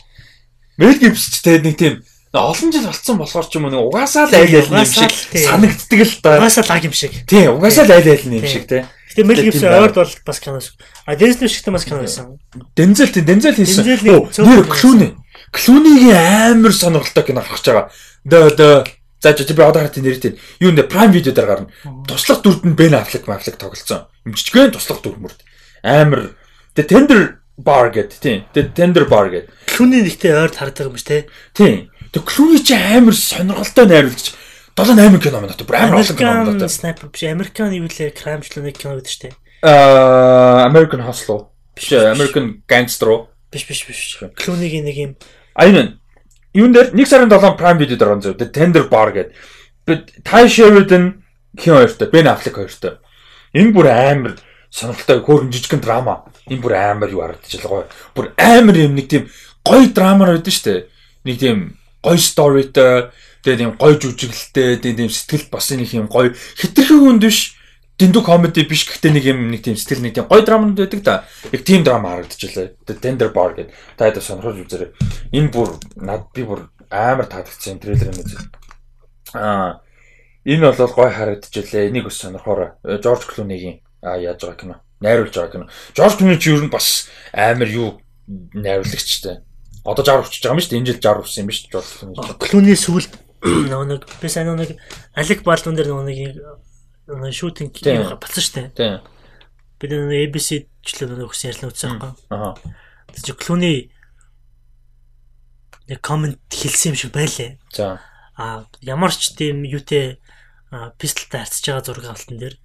[0.81, 1.93] Мел Гибс ч тэгээд нэг тийм
[2.39, 6.13] олон жил болцсон болохоор ч юм уу угаасаа л айл айл юм шиг санагддаг л
[6.23, 6.37] да.
[6.39, 7.11] Угаасаа лаг юм шиг.
[7.27, 8.87] Тий, угаасаа л айл айл юм шиг тий.
[9.11, 10.71] Гэтэ Мел Гибсон ойрд бол бас киноос.
[11.03, 12.39] А Дензел шигтэй бас кино байсан.
[12.75, 13.83] Дензел тий, Дензел хийсэн.
[13.83, 15.19] Нэр Клүни.
[15.51, 17.91] Клүнигийн амар сонирхолтой кино гарч байгаа.
[18.23, 18.87] Дөө дөө
[19.21, 20.39] За чи би одоо хартын нэртэй.
[20.59, 21.69] Юу нэ Prime Video дээр гарна.
[22.09, 24.09] Туслах дүрд нь Ben Affleck, Affleck тоглолцсон.
[24.25, 25.45] Юм жижигхэн туслах дүр мөрд.
[25.85, 26.33] Амар.
[26.73, 28.49] The Tender Bar гэдэг тийм.
[28.57, 29.53] The Tender Bar гэдэг.
[29.77, 31.29] Клүний нэгтэй ойрд хардаг юм биш те.
[31.53, 31.90] Тийм.
[32.11, 34.35] Тэг Клүни чи амар сонирхолтой найруулагч.
[34.75, 35.55] 7 8 кино байна.
[35.55, 36.67] Бүр амар олон кино байна.
[36.67, 37.23] Sniper биш.
[37.23, 39.31] Американ юу лээ крамчлууны кино гэдэг штэ.
[39.63, 41.47] Аа American Hustle.
[41.75, 43.27] Биш American Gangster.
[43.51, 44.19] Биш биш биш.
[44.35, 45.11] Клүнигийн нэг юм
[45.55, 45.99] Аюун
[46.53, 49.35] юун дээр 1 сарын 7 Prime Video дээр онцоо Tender Bar гэдэг.
[50.23, 51.23] Ty Sheridan
[51.59, 52.99] хин хоёртой, Ben Affleck хоёртой.
[53.53, 54.35] Энэ бүр амар
[54.71, 56.23] сонирхолтой хөөрхөн жижигхэн драма.
[56.47, 57.87] Энэ бүр амар юу харагдчихлаа гоё.
[58.15, 59.27] Бүр амар юм нэг тийм
[59.63, 60.87] гоё драмаар байдаг шүү дээ.
[61.27, 61.59] Нэг тийм
[62.03, 63.13] гоё сторитой,
[63.45, 67.61] тэгээ тийм гоё жүжиглэлтэй, тийм сэтгэл бас нэг юм гоё хитрхи хүнд биш
[68.01, 71.15] дэндүү комеди биш гэхдээ нэг юм нэг тийм сэтгэл нэг тийм гоё драманд байдаг да.
[71.53, 72.73] Яг тийм драма харагдчихлаа.
[72.97, 73.73] Tender Bar гэдэг.
[73.97, 74.89] Та хэд сонирхож үзээрэй.
[75.37, 78.41] Энэ бүр над би бүр амар таадагцсан трейлер юм үзээ.
[79.37, 79.85] Аа
[80.45, 81.85] энэ бол гоё харагдчихлаа.
[81.93, 82.73] Энийг бас сонирхоорой.
[82.81, 84.75] Жорж Клунигийн аа яаж байгаа кино.
[84.97, 85.65] Найруулж байгаа кино.
[85.93, 88.01] Жорж Клуни ч юу нь бас амар юу
[88.57, 89.45] найруулагчтай.
[89.81, 90.79] Одоо 60 хүчиж байгаа юм шүү дээ.
[90.81, 92.15] Энэ жил 60 хүссэн юм биш Жорж Клуни.
[92.37, 94.71] Клуни сүүлд нөгөө нэг би сайн нөгөө нэг
[95.17, 96.19] Алек Балдун дээр нөгөө нэг
[97.09, 97.73] нэг шүүтинг
[98.21, 98.67] батсан шүү дээ.
[98.77, 99.01] Тийм.
[99.81, 102.13] Би нэг ABC члээ нэг хүс ярьлаа үзсэн байхгүй.
[102.29, 102.53] Аа.
[103.09, 103.73] Тэр чи Клуни
[105.89, 107.57] нэг комент хэлсэн юм шиг байлээ.
[107.73, 107.97] За.
[108.37, 110.21] А ямар ч тийм юутэй
[111.01, 112.55] пистолтай харьцаж байгаа зураг алтан дээр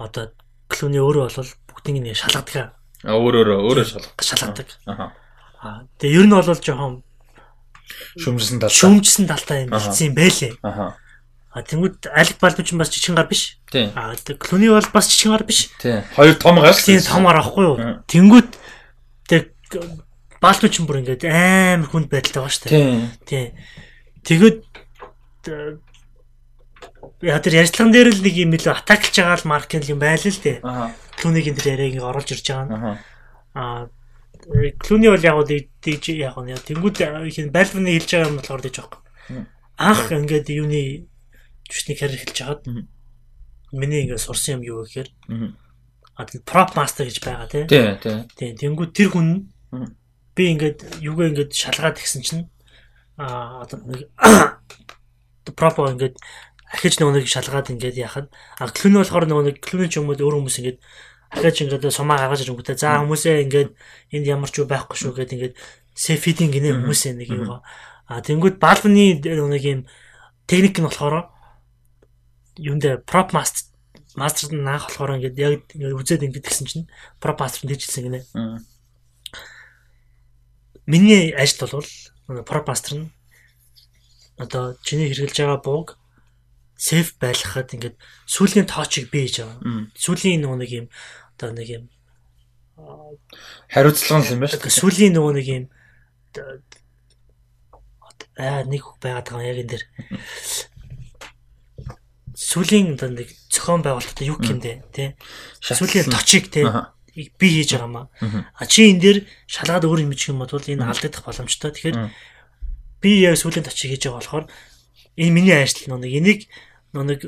[0.00, 0.32] одоо
[0.72, 2.72] Клуни өөрөө бол бүгдийг нэг шалгадаг.
[3.04, 4.16] А өөрөө өөрөө шалгах.
[4.24, 4.68] Шалгадаг.
[4.88, 5.12] Аа.
[5.62, 7.02] А тэгээ ер нь бол жоохон
[8.18, 8.78] шүмжсэн талтай.
[8.78, 10.52] Шүмжсэн талтай юм хэлсэн юм байлээ.
[10.62, 10.94] Аа.
[11.50, 13.58] А тэнгууд Алек Балдун ч бас жижигэн гар биш.
[13.96, 15.70] А Клуни бол бас жижигэн гар биш.
[15.80, 16.04] Тийм.
[16.14, 16.76] Хоёр том гар.
[16.76, 17.76] Тийм том гар ахгүй юу?
[18.06, 18.50] Тэнгууд
[19.26, 19.50] тэг
[20.38, 23.10] Балдун ч бүр ингээд амар хүнд байдалтай байгаа шүү дээ.
[23.26, 23.46] Тийм.
[24.22, 24.58] Тэгээд
[27.24, 30.38] яа тэр ярьцлаган дээр л нэг юм илүү атаклж байгаа л маркинг юм байл л
[30.38, 30.62] дээ.
[30.62, 30.94] Аа.
[31.18, 32.74] Клунигийн тэр яриаг оруулж ирж байгаа нь.
[33.58, 33.90] Аа.
[34.48, 36.96] Клуни бол яг уу диж яг нь тэнгууд
[37.28, 39.00] хин Балвны хэлж байгаа юм болохоор диж байгаа.
[39.76, 41.08] Анх ингээд юуны
[41.68, 42.62] жүшний карьер эхэлж хагаад
[43.72, 45.08] миний ингээд сурсан юм юу гэхээр
[46.16, 47.64] а тийм prop master гэж байгаа тий.
[47.68, 48.18] Тийм тийм.
[48.34, 49.52] Тийм тэнгууд тэр хүн
[50.34, 52.48] би ингээд юугаа ингээд шалгаад гисэн чинь
[53.20, 54.08] а одоо нэг
[55.58, 56.16] prop ингээд
[56.72, 58.26] ахиж нөгөө нэг шалгаад ингээд яхад
[58.60, 60.78] а клүн болохоор нөгөө нэг клүн ч юм уу өөр хүмүүс ингээд
[61.30, 63.70] ахиж ингээд сумаа гаргаж ирэнгүүтээ за хүмүүсээ ингээд
[64.14, 65.54] энд ямар ч юу байхгүй шүү гэд ингээд
[65.92, 67.60] сефидинг гинэ хүмүүсээ нэг юм
[68.08, 69.80] а тэнгууд балвны нэг юм
[70.48, 71.28] техник нь болохоор
[72.56, 73.68] юунд дээр prop master
[74.16, 76.86] мастер наах болохоор ингээд яг ингээд үзээд ингээд гисэн чинь
[77.20, 78.20] prop master дэжсэн гинэ.
[80.88, 83.12] Миний ажил бол prop master нь
[84.40, 85.88] одоо чиний хэрэгжилж байгаа бууг
[86.78, 87.96] сейф байлгахад ингээд
[88.30, 89.90] сүүлийн тоочийг бий хийж байгаа.
[89.98, 90.86] Сүүлийн нөгөө нэг юм
[91.34, 91.84] одоо нэг юм
[93.66, 94.78] хариуцлага юм байна шүү дээ.
[94.78, 95.64] Сүүлийн нөгөө нэг юм
[98.38, 99.84] аа нэг байгаад байгаа яг энэ дэр
[102.38, 105.18] сүлийн одоо нэг зохион байгуулалтад юу гэмдэ тий.
[105.58, 108.06] Сүлийн точиг тий би хийж байгаа маа.
[108.54, 109.18] А чи энэ дээр
[109.50, 111.74] шалгаад өөр юм чих юм бол энэ алдагдах боломжтой.
[111.74, 112.14] Тэгэхээр
[113.02, 114.46] би яг сүлийн точиг хийж байгаа болохоор
[115.18, 116.40] энэ миний ажил нэг энийг
[116.92, 117.20] нэг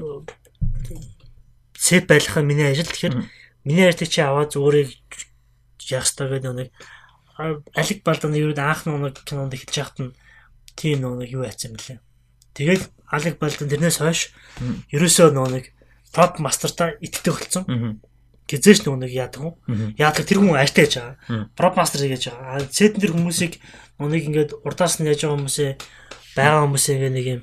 [1.77, 2.87] сет байлгах нь миний ажил.
[2.87, 3.15] Тэгэхээр
[3.65, 4.89] миний ажлыг чи аваад зүгээр
[5.91, 6.69] яах ёстой гэдэг нэг
[7.41, 10.16] алиг балдан юу анх нэг кинонд хэлж яхад нь
[10.77, 12.01] тийм нэг юу яцсан лээ.
[12.55, 14.32] Тэгэл алиг балдан тэрнээс хойш
[14.93, 15.73] ерөөсөө нэг
[16.12, 17.65] топ мастертаа иттэй болсон
[18.82, 19.55] нөгөө нэг яадаг юм.
[19.95, 21.55] Яадаг тэр хүн ажтай яж байгаа.
[21.55, 22.66] Prop master гэж байгаа.
[22.66, 23.62] Сетэн тэр хүмүүсийг
[24.03, 25.70] нэг ингээд урдаас нь яаж байгаа хүмүүсээ
[26.35, 27.41] байгаа хүмүүсээ нэг юм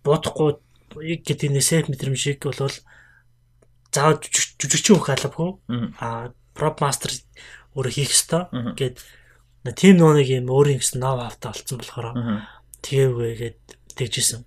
[0.00, 0.56] бодохгүй
[0.98, 2.74] гэдэг нэг сет мэтрэмж шиг болвол
[3.94, 5.50] заавал жүжигчин хөх албагүй.
[5.98, 7.10] А prop master
[7.74, 8.46] өөрөө хийх ёстой
[8.78, 9.02] гэд
[9.74, 12.08] тийм нэг юм өөрийн гэсэн нов автаа олцсон болохоор
[12.82, 13.60] тэгээвээ гэд
[13.98, 14.42] тэгжсэн.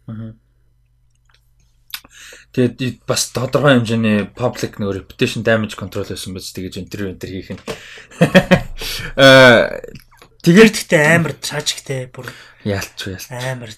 [2.55, 7.51] Тэгээд бас тодорхой хэмжээний public нөгөө reputation damage control байсан байж тэгэж интервью энэ хийх
[7.55, 7.61] нь.
[9.19, 9.83] Аа
[10.43, 12.31] тэгээд гэхдээ амар tragic-тэй бүр
[12.63, 13.71] яалч яалч амар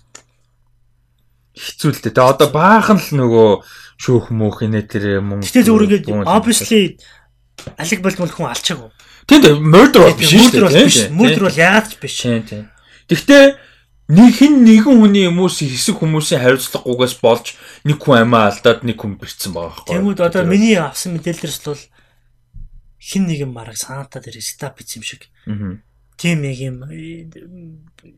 [1.59, 2.15] хэцүү л дээ.
[2.15, 3.49] Тэгээ одоо баахан л нөгөө
[3.99, 5.43] шүүх мөх инээ тэр мөнгө.
[5.43, 6.95] Гэтэ зүгээр ингээд obviously
[7.75, 8.89] алиг болдмол хүн алчаагүй.
[9.27, 11.11] Тийм murder бол биш шүү дээ.
[11.11, 12.23] Murder бол яагаад ч биш.
[13.11, 13.43] Гэхдээ
[14.09, 17.45] нэг хин нэгэн хүний хүмүүс хэсэг хүмүүсийн хариуцлагагүйгээс болж
[17.85, 19.93] нэг хүн амиа алдаад нэг хүн бэрцсэн байгаа байхгүй.
[19.93, 21.83] Тэгмүүд одоо миний авсан мэдээлэлээс бол
[22.97, 25.29] хин нэгэн мараг санаатаа дээр стап хийсэн юм шиг.
[25.45, 25.77] Аа.
[26.19, 26.77] Тийм нэг юм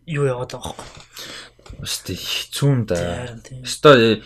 [0.10, 1.86] юу яваад байгаа байхгүй.
[1.86, 3.38] Өстэй хэцүү юм да.
[3.62, 4.22] Өстой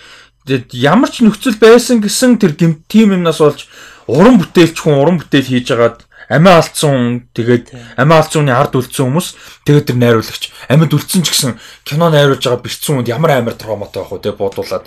[0.73, 3.67] ямар ч нөхцөл байсан гэсэн тэр тим юмнаас болж
[4.07, 9.05] уран бүтээлч хүн уран бүтээл хийж агаад амиа алдсан тэгээд амиа алдсан хүний ард үлдсэн
[9.09, 9.27] хүмүүс
[9.65, 14.01] тэгээд тэр найруулагч амьд үлдсэн ч гэсэн кино найруулж байгаа бэрцсэн хүнд ямар амар травматай
[14.05, 14.85] байх вэ тэгээд бодуулаад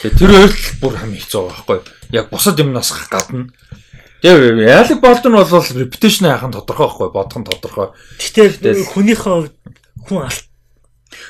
[0.00, 1.78] тэр хоёр л бүр хамгийн хэцүү байгаа байхгүй
[2.16, 3.52] яг бусад юмнаас гадна
[4.24, 7.88] Тэгээд яалаг болд нь бол reputation яхан тодорхой байхгүй бодох нь тодорхой.
[8.16, 9.52] Гэтэ хүнийхээ
[10.08, 10.48] хүн алт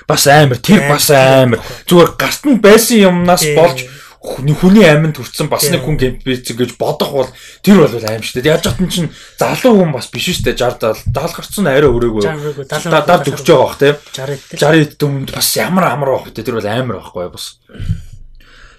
[0.07, 1.59] бас амар тэр бас амар
[1.91, 3.83] зүгээр гарт нь байсан юмнаас болж
[4.23, 7.31] хүний аминд хүрсэн бас нэг хүн гэмбэцэг гэж бодох бол
[7.67, 8.55] тэр бол аим шүү дээ.
[8.55, 9.11] Яаж ч чинь
[9.43, 10.63] залуу хүн бас биш шүү дээ.
[10.63, 12.63] 60 70 гарцсан арай өрөөгөө.
[12.71, 13.99] Дадаар дөгч байгаа бах тийм.
[14.15, 16.39] 60 60 дөмд бас ямар амар байх вэ?
[16.41, 17.59] Тэр бол амар байхгүй бас.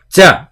[0.09, 0.49] За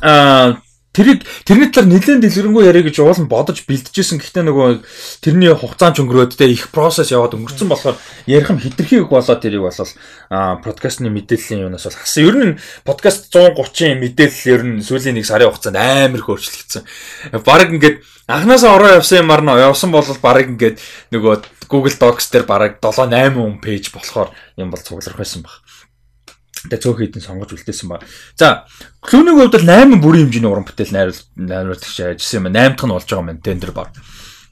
[0.00, 0.62] аа
[0.96, 4.16] Тэрийг тэрний талаар нэлээд дэлгэрэнгүй яриа гэж уул нь бодож бэлдэжсэн.
[4.16, 4.80] Гэхдээ нөгөө
[5.20, 9.60] тэрний хугацаанд өнгөрөөд тэ их процесс яваад өнгөрцөн болохоор ярих юм хитрхи үг болоод тэрийг
[9.60, 9.76] бол
[10.32, 12.24] а подкастны мэдээллийн юунаас бол хасан.
[12.24, 12.56] Ер нь
[12.88, 16.88] подкаст 130-ын мэдээлэл ер нь сүүлийн нэг сарын хугацаанд амар их өөрчлөгдсөн.
[17.44, 20.80] Бараг ингээд анханасаа ороо явсан юмар нь явсан бол бараг ингээд
[21.12, 25.60] нөгөө Google Docs дээр бараг 7 8 хүн пэйж болохоор юм бол цугларх байсан баг
[26.70, 28.00] тэ цөөх хэдэн сонгож үлдээсэн ба.
[28.34, 28.64] За,
[29.04, 32.52] Клүнийг хувьд бол 8 бүрийн хэмжээний уран бүтээл найруулж найруулагч ажилласан юм.
[32.52, 33.88] 8 дахь нь болж байгаа юм Tender Bar.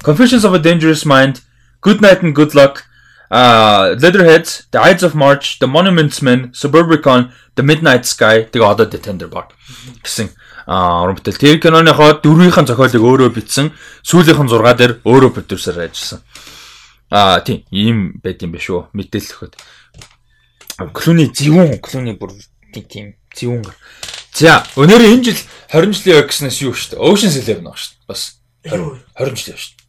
[0.04, 1.40] Confessions of a Dangerous Mind,
[1.80, 2.84] Good Night and Good Luck,
[3.32, 8.86] uh Leatherheads, The Ides of March, The Monuments Men, Suburbicon, The Midnight Sky тэгээ одоо
[8.86, 9.48] The Tender Bar
[10.04, 10.28] гэсэн
[10.66, 11.40] уран бүтээл.
[11.40, 13.72] Тэр киноныхоо дөрвийнхэн зохиолыг өөрөө бичсэн,
[14.04, 16.24] сүүлийнхэн 6 дээр өөрөө продюсер ажилласан.
[17.12, 18.88] А тийм, ийм байт юм биш үү?
[18.96, 19.54] Мэдээлэл өгөхөд.
[20.74, 22.34] Клүний зөвүүн, клүний бүр
[22.74, 23.70] тийм зөвүүн.
[24.34, 25.40] За, өнөөдөр энэ жил
[25.70, 27.04] 20 жилийн ой гэснээс юу шүү дээ?
[27.06, 28.08] Ocean's Eleven баг шүү дээ.
[28.10, 28.22] Бас
[28.66, 29.84] 20 жил шүү дээ.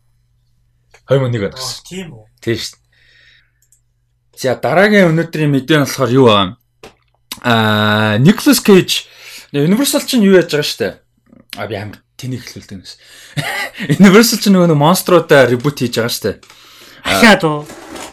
[1.10, 1.82] 2001 он гэсэн.
[1.90, 2.26] Тийм үү?
[2.46, 2.84] Тийм шүү дээ.
[4.38, 6.54] За, дараагийн өнөөдрийн мэдээ нь болохоор юу аа?
[7.42, 9.10] Аа, Nicolas Cage
[9.50, 10.94] Universal чинь юу яаж байгаа шүү дээ?
[11.58, 13.00] А би амар тэнийг хэлүүлдэг юмс.
[13.98, 16.38] Universal чинь нөгөө монструудаа ребут хийж байгаа шүү дээ.
[17.08, 17.60] Ахаад уу?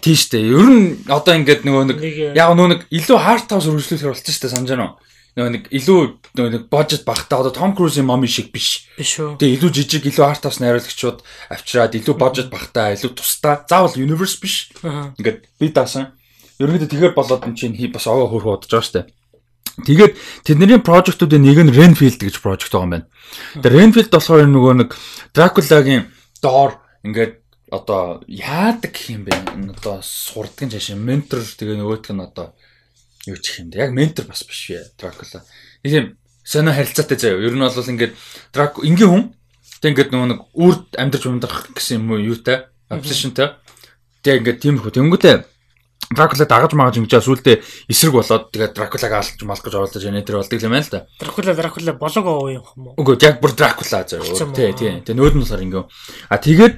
[0.02, 0.50] Тийм шүү дээ.
[0.50, 1.98] Ер нь одоо ингээд нөгөө нэг
[2.34, 4.94] яг нөгөө нэг илүү хард тавс үргэлжлүүлэхээр болчихсон шүү дээ санаж байна уу?
[5.32, 6.00] Нөгөө нэг илүү
[6.34, 8.90] нөгөө нэг бажет багтаа одоо Том Крузийн моми шиг биш.
[8.98, 9.38] Биш үү.
[9.38, 11.22] Тэгээ илүү жижиг илүү хард тавс найруулагчид
[11.54, 13.62] авчираад илүү бажет багтаа илүү тусдаа.
[13.64, 14.74] Заавал universe биш.
[14.82, 16.12] Ингээд би даасан.
[16.58, 19.06] Ерөнхийдөө тэгэхээр болоод энэ чинь бас овоо хөрхөө бодож байгаа шүү дээ.
[19.72, 20.12] Тэгээд
[20.44, 23.06] тэдний прожектуудын нэг нь Renfield гэж прожект байгаа юм байна.
[23.56, 24.90] Тэгээд Renfield болохоор нөгөө нэг
[25.32, 26.12] Dracula-гийн
[26.44, 26.76] доор
[27.08, 27.41] ингээд
[27.72, 29.32] одоо яадаг гэх юм бэ?
[29.72, 32.52] Одоо сурдаг цааш ментор тэгээ нөгөөтг нь одоо
[33.24, 33.88] юу ч юм бэ?
[33.88, 34.92] Яг ментор бас биш вэ?
[35.00, 35.40] Дракула.
[35.80, 37.40] Юм сонио харилцаатай заяа.
[37.40, 38.12] Ер нь бол ингээд
[38.52, 39.24] драк ингийн хүн
[39.80, 42.68] тэг ингээд нөгөө нэг үрд амьдрч ундрах гэсэн юм уу юутай?
[42.92, 43.56] Obsessionтэй.
[44.20, 44.92] Тэг ингээд тиймэрхүү.
[44.92, 45.36] Тэнгүүтээ
[46.12, 50.44] Дракула дагаж магаж ингэж сүулдэ эсрэг болоод тэгээд Дракулаг алж малах гэж оролдож яна тэр
[50.44, 51.06] болдог юм байна л да.
[51.16, 52.92] Дракула Дракула болог оо юм уу?
[53.00, 54.20] Үгүй яг бүр Дракула заяа.
[54.52, 55.00] Тий, тий.
[55.00, 55.84] Тэгээ нөөд нь болохоор ингээ.
[56.28, 56.74] А тэгээд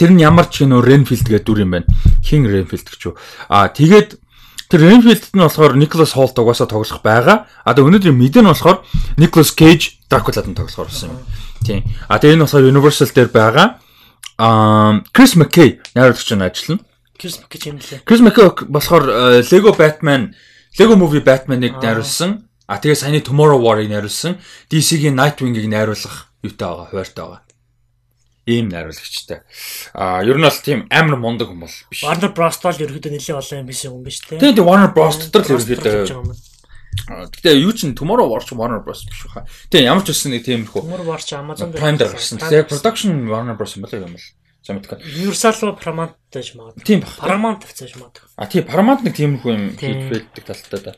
[0.00, 1.88] Тэр нь ямар ч нөө Renfield гэдэг дүр юм байна.
[2.24, 3.14] Хин Renfield гэж юу.
[3.52, 4.22] Аа тэгээд
[4.72, 7.44] Тэр Renfield нь болохоор Nicholas Hoult угаасаа тоглох байгаа.
[7.60, 8.80] А тэгээ өнөөдрийн мэдэн болохоор
[9.20, 11.20] Nicholas Cage Dracula-д нь тоглохоор болсон юм.
[11.60, 11.84] Тийм.
[12.08, 13.66] А тэгээ энэ болохоор Universal дээр байгаа.
[14.40, 16.80] Аа Chris McKay найруулагч нь ажиллана.
[17.20, 18.00] Chris McKay юм лээ.
[18.08, 20.32] Chris McKay болохоор э, Lego Batman,
[20.80, 22.48] Lego Movie Batman-ыг найруулсан.
[22.64, 24.40] А тэгээ саяны Tomorrow War-ыг найруулсан.
[24.72, 27.51] DC-гийн Nightwing-ыг найруулах юутай байгаа, хуваартай байгаа
[28.46, 29.42] ийм найруулагчтай.
[29.94, 32.02] А ер нь бол тийм амар мундаг хүн бол биш.
[32.02, 34.38] Warner Bros бол ерөөдөө нэлээд олон юм биш юм биш те.
[34.38, 36.34] Тийм тийм Warner Bros дотор л ерөөдөө.
[37.32, 39.46] Гэтэ юу чин Tomorrow War ч Warner Bros биш баха.
[39.70, 40.82] Тийм ямар ч үсэн нэг тиймэрхүү.
[40.82, 42.42] Tomorrow War ч Amazon дээр гарсан.
[42.42, 44.28] Тэгээ production Warner Bros юм байна юм бол.
[44.62, 44.98] Замтка.
[45.02, 46.84] Universal руу Paramount тааж магадгүй.
[46.86, 47.14] Тийм баг.
[47.18, 48.26] Paramount тавьцааж магадгүй.
[48.38, 50.94] А тийм Paramount нэг тиймэрхүү юм хийдэг талтай да.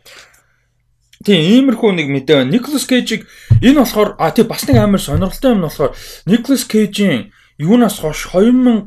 [1.25, 2.53] Тийм иймэрхүү нэг мэдээ байна.
[2.53, 3.25] Nicolas Cage-ийг
[3.65, 5.93] энэ болохоор а тийм бас нэг амар сонирхолтой юм нь болохоор
[6.29, 8.85] Nicolas Cage-ийн юунаас хойш 2000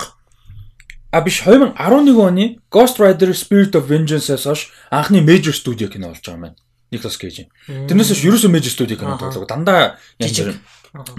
[1.12, 1.74] а биш 2011
[2.14, 6.58] оны Ghost Rider Spirit of Vengeance-аас хойш анхны major studio кино болж байгаа юм байна.
[6.94, 7.50] Nicolas Cage.
[7.66, 9.50] Тэрнээс хойш ерөөсөө major studio кино тоглог.
[9.50, 10.62] Дандаа жижиг.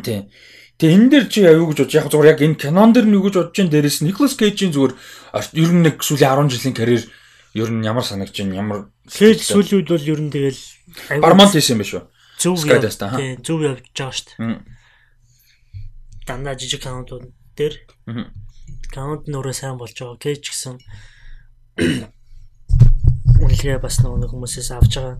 [0.06, 0.30] Тийм.
[0.78, 3.26] Тэгээ энэ дээр чи аюу гэж бодож яг зүгээр яг энэ кинон дээр нь юу
[3.26, 4.94] гэж бодож чинь дээрээс Nicolas Cage-ийн зүгээр
[5.58, 7.02] ер нь нэг сүүлийн 10 жилийн карьер
[7.54, 10.60] ер нь ямар санагч чинь ямар Cage сүүлийн үед бол ер нь тэгэл
[11.22, 12.04] Paramount хийсэн юм биш үү?
[12.38, 14.60] Зөв явж байгаа зөв явж байгаа шүү дээ.
[16.28, 17.74] Дандаа жижиг кинонууд дээр
[18.92, 20.20] каунт нөрөө сайн болж байгаа.
[20.20, 20.76] Кэж гэсэн
[23.42, 25.16] үнэлгээ бас нэг хүмүүсээс авч байгаа.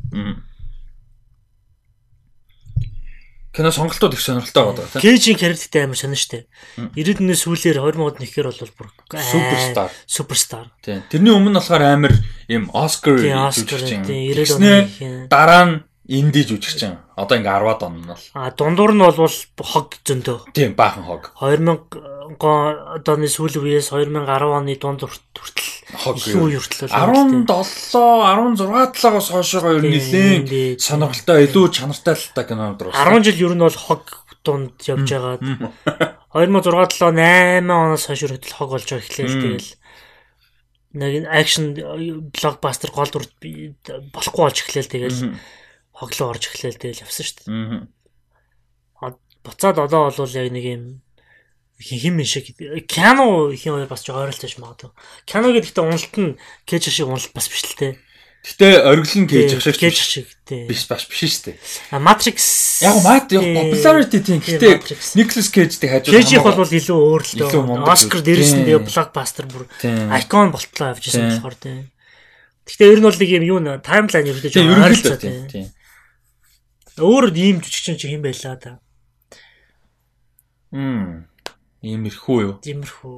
[3.59, 5.03] Кино сонголтууд их сонирхолтой байгаа тийм.
[5.03, 6.47] Кэжийн характертай амар сонир штэ.
[6.79, 9.91] 90-ны сүүлээр 2000-ад нэхэр бол бүр суперстар.
[10.07, 10.71] Суперстар.
[10.79, 11.03] Тийм.
[11.11, 12.15] Тэрний өмнө болохоор амар
[12.47, 14.07] юм Оскар жүжигчин.
[14.07, 15.27] Тийм.
[15.27, 15.75] Дараа нь
[16.07, 17.03] инди жүжигчин.
[17.19, 18.23] Одоо ингээ 10-аад он нь бол.
[18.39, 20.55] А дундуур нь бол хог зөндөө.
[20.55, 21.35] Тийм, баахан хог.
[21.43, 21.99] 2000
[22.37, 26.61] одооны сүүл үеэс 2010 оны дунд хүртэл хог юу?
[26.61, 32.93] хүртэл 17 16 талаагаас хойшоо ер нь нэлээд сонирхолтой илүү чанартай л та кинонууд руу.
[32.93, 34.05] 10 жил ер нь бол хог
[34.45, 35.41] дунд явж байгаад
[36.37, 39.71] 2006 7 8 оноос хойш хүртэл хог болж байгаа эхлэв тэгэл.
[40.93, 41.65] Нэг акшн
[42.37, 43.25] блокбастер гол дүр
[44.13, 45.37] болохгүй болж эхлэв тэгэл.
[45.97, 47.51] Хоглоо орж эхлээл тэгэл явсан шүү дээ.
[49.01, 49.17] Аа.
[49.45, 50.85] Буцаад одоо бол яг нэг юм
[51.81, 52.57] хим шиг
[52.87, 54.91] кино хин бас жоо ойролцож магадгүй.
[55.27, 56.37] Кино гэдэгтээ уналт нь
[56.67, 57.89] кэж шиг уналт бас биш л те.
[58.43, 60.67] Гэтэ ориглон кэж шиг кэж шиг те.
[60.67, 61.57] Биш бас биш шүү дээ.
[61.95, 64.43] А Matrix яг мат яг popularity тийм.
[64.43, 64.83] Гэтэ
[65.15, 67.35] Nicolas Cage-тэй хажууд Cage-ийг бол илүү өөр л
[68.27, 69.71] дээрээс нь тэгээ blockbuster бүр
[70.19, 71.71] icon болтлоо явж байсан болохоор те.
[72.67, 75.71] Гэтэ ер нь бол нэг юм юу нэ таймлайн ерөөдөө ойролцоо те.
[76.99, 78.73] Өөр ийм жүжигчин чи хэн байлаа да.
[80.75, 81.28] Мм.
[81.83, 82.55] Иймэрхүү юу?
[82.67, 83.17] Иймэрхүү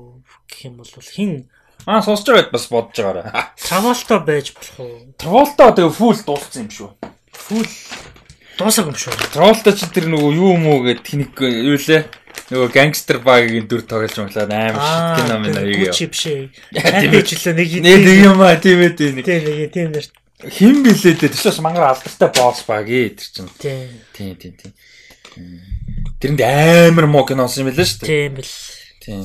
[0.49, 1.49] гэх юм бол хин
[1.87, 3.25] Аа сонсож байгаад бас бодож байгаарай.
[3.65, 5.15] Траволта байж болох уу?
[5.17, 6.91] Траволта тэгээ фул дууссан юм шүү.
[7.33, 7.69] Фул
[8.61, 9.17] дуусаг юм шүү.
[9.33, 12.05] Траволта чи тэр нөгөө юу юм уу гэд тэнэг юу лээ?
[12.53, 15.95] Нөгөө гангстер багийн дүр тоглож байгаа амар шит кино минь аяг яа.
[15.97, 16.53] Чип шээ.
[16.75, 19.23] Тийм ч нэг нэг юм аа тийм ээ тийм.
[19.25, 20.07] Тийм нэг тийм нэр
[20.41, 21.33] Хин блээ дээ.
[21.37, 23.51] Тэсээс мангар алдартай босс баг ээ тэр чинь.
[23.61, 24.73] Тийм тийм тийм.
[26.21, 28.11] Тэрэнд амар муу кино болсон юм билээ шүү дээ.
[28.11, 28.53] Тийм бил.
[29.01, 29.23] Тийм.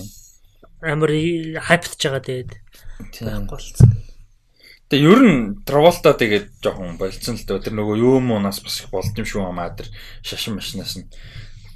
[0.82, 1.12] Амар
[1.66, 2.52] хайптж байгаа дээд.
[3.12, 3.42] Тийм.
[4.86, 7.58] Тэгээ ер нь Траволта тэгээд жоохон болцсон л дөө.
[7.58, 9.90] Тэр нөгөө юу муунаас бас их болд юм шүү амаа тэр
[10.22, 11.10] шашин машинаас нь.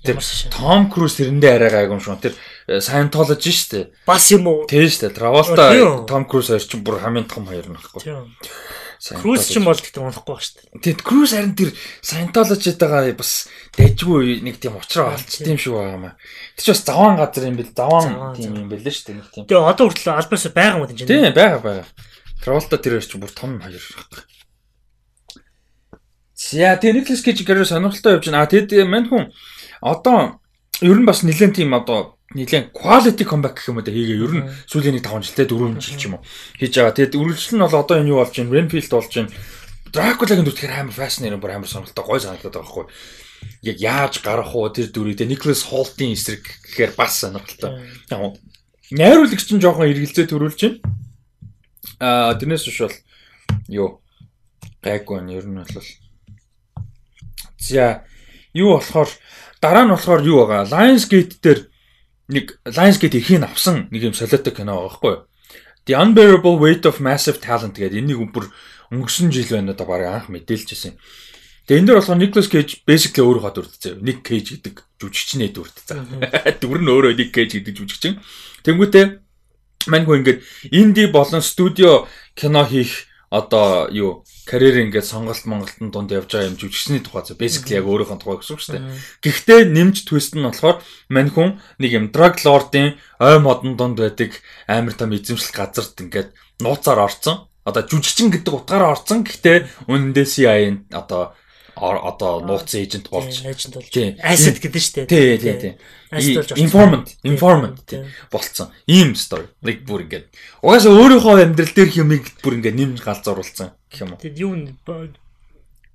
[0.06, 0.22] Тэр
[0.54, 2.22] Том Круз тэрэндээ арай гайгүй юм шүү.
[2.22, 2.34] Тэр
[2.80, 3.86] Scientology шүү дээ.
[4.06, 4.70] Бас юм уу?
[4.70, 5.18] Тийм шүү дээ.
[5.18, 5.74] Траволта
[6.06, 8.06] Том Круз хоёр чинь бүр хамгийн том хоёр нөхгүй.
[8.06, 8.30] Тийм.
[9.00, 10.84] Круз ч юм бол гэхдээ унахгүй ба шүү дээ.
[10.84, 11.72] Тэгэд Круз харин тэр
[12.04, 13.48] Scientology-тагаа бас
[13.80, 16.06] дайжгүй нэг тийм уучраа олч тийм шүү байгаа юм.
[16.60, 19.44] Тэр ч бас заван газар юм бэл заван тийм юм бэлээ шүү дээ нэг тийм.
[19.48, 21.08] Тэгээ одоо хүртэл альбаас байгаа юм чинь.
[21.08, 21.88] Тийм байгаа байгаа.
[22.44, 23.84] Travolta тэр ч бүр том хоёр.
[26.36, 28.44] За тэгээ Nicolas Cage гэрээ сонирхолтой явж байна.
[28.44, 29.32] А тэгэд мань хүн
[29.80, 30.44] одоо
[30.84, 34.48] ер нь бас нэлээд тийм одоо нэлээд quality comeback гэх юм уу хийгээ ер нь
[34.70, 36.24] сүүлийн нэг 5 жилдээ 4 жил ч юм уу
[36.62, 36.94] хийж байгаа.
[36.94, 38.54] Тэгээд үргэлжлэл нь бол одоо энэ юу болж байна?
[38.54, 39.34] Renfield болж байна.
[39.90, 42.86] Dracula-гийн дүр тэгэхээр амар fascinating бүр амар сонирхолтой гой санагдаад байгаа байхгүй.
[43.66, 47.82] Яг яаж гарах уу тэр дүрийг тэ Nicholas Holt-ийн эсрэг гэхээр бас сонирхолтой.
[48.14, 48.38] Яг
[48.94, 50.78] найруулагч нь жоохон эргэлзээ төрүүлж байна.
[51.98, 52.98] Аа тэрнээс биш бол
[53.66, 53.90] юу
[54.86, 55.88] гайгүй нь ер нь бол
[57.60, 58.06] За
[58.54, 59.10] юу болохоор
[59.62, 60.70] дараа нь болохоор юу байгаа?
[60.70, 61.60] Lionsgate дээр
[62.30, 65.26] нэг Lionsgate эрхийг авсан нэг юм солиотой кино байгаа байхгүй юу?
[65.90, 68.54] The Unbearable Weight of Massive Talent гэдэг энийг бүр
[68.94, 70.94] өнгөрсөн жил байна да баг анх мэдээлжсэн.
[71.66, 73.94] Тэгээ энэ дөр болохоор Nicolas Cage basically өөрөө хад үрдцээ.
[74.02, 75.98] Nick Cage гэдэг жүжигчнээ дүрдцээ.
[76.62, 78.22] Дүр нь өөрөө Nick Cage гэдэг жүжигчин.
[78.66, 79.06] Тэнгүүтээ
[79.90, 80.40] маньгүй ингээд
[80.70, 82.06] инди болон студио
[82.38, 87.38] кино хийх одоо юу карьер ингээд сонголт Монголтын дунд явж байгаа юм жүжигчний тухай зөв
[87.38, 88.86] basically яг өөрийнхөө тухай гэсэн үг шүү дээ.
[89.22, 90.82] Гэхдээ нэмж твист нь болохоор
[91.14, 94.34] мань хүн нэг юм drug lord-ийн ой модон дунд байдаг
[94.66, 97.46] амар том эзэмшил газарт ингээд нууцаар орцсон.
[97.62, 99.22] Одоо жүжигчин гэдэг утгаараа орцсон.
[99.22, 101.38] Гэхдээ үнэндээ CIA-ийн одоо
[101.80, 105.08] одоо нууцсан эйжент болж эйжент болж asset гэдэг шүү дээ.
[105.08, 105.74] Тий, тий, тий.
[106.60, 107.88] Informant, informant
[108.32, 108.70] болцсон.
[108.86, 109.48] Ийм story.
[109.64, 110.28] Like бүр ингээд.
[110.62, 114.22] Угаасаа өөрийнхөө амьдрал дээр юмыг бүр ингээд нэмж галзууруулсан гэх юм уу.
[114.22, 114.54] Тэгэд юу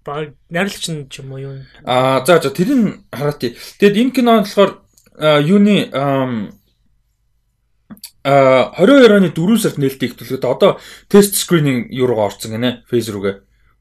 [0.04, 1.54] баг найрлагч нь ч юм уу юу.
[1.84, 3.56] Аа за за тэрийг хараати.
[3.80, 4.84] Тэгэд энэ кино болохоор
[5.44, 5.88] юуны
[8.24, 13.08] а 22 оны 4 сард нээлттэй ихтүүлгээд одоо тест скрининг юу руугаа орсон гинэ фейс
[13.12, 13.34] рүүгээ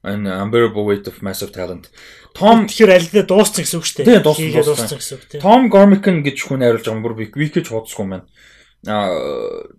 [0.04, 1.88] энэ unbearable weight of massive talent.
[2.36, 4.20] Том тэгэхээр аль дууссан гэсэн үг шүү дээ.
[4.20, 5.40] Тийм дууссан гэсэн үг тийм.
[5.40, 8.28] Tom Gormican гэж хүн найруулж байгаа бүр вики ч хоцсгүй маань.
[8.84, 9.08] Аа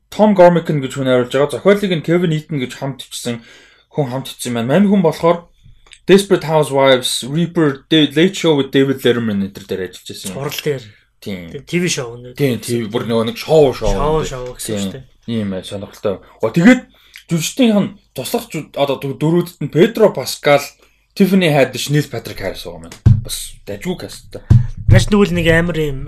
[0.10, 1.54] Tom Gormican гэж хүн найруулж байгаа.
[1.62, 3.46] Зохиолыг нь Kevin Eaton гэж хамт ичсэн
[3.94, 4.72] хүн хамт ичсэн маань.
[4.72, 5.48] Мань хүн болохоор
[6.06, 10.30] Desperate Housewives, Reaper, Late Show with David Letterman энэ төр дээр ажиллаж байсан.
[10.34, 10.84] Сурал дээр.
[11.20, 11.50] Тийм.
[11.66, 12.38] ТV шоу нэ.
[12.38, 13.90] Тийм, ТV бүр нөгөө нэг шоу шоу.
[13.90, 15.04] Шоу шоу гэсэн шүү дээ.
[15.26, 16.22] Ийм сонирхолтой.
[16.22, 16.86] Оо тэгээд
[17.30, 20.64] жүжигчдийн туслах одоо дөрүүдэд нь Педро Паскал,
[21.16, 23.24] Tiffany Haddish, Neil Patrick Harris байгаа юм.
[23.24, 24.44] Бас дажгүй касттай.
[24.92, 26.00] Маш тэгвэл нэг амар юм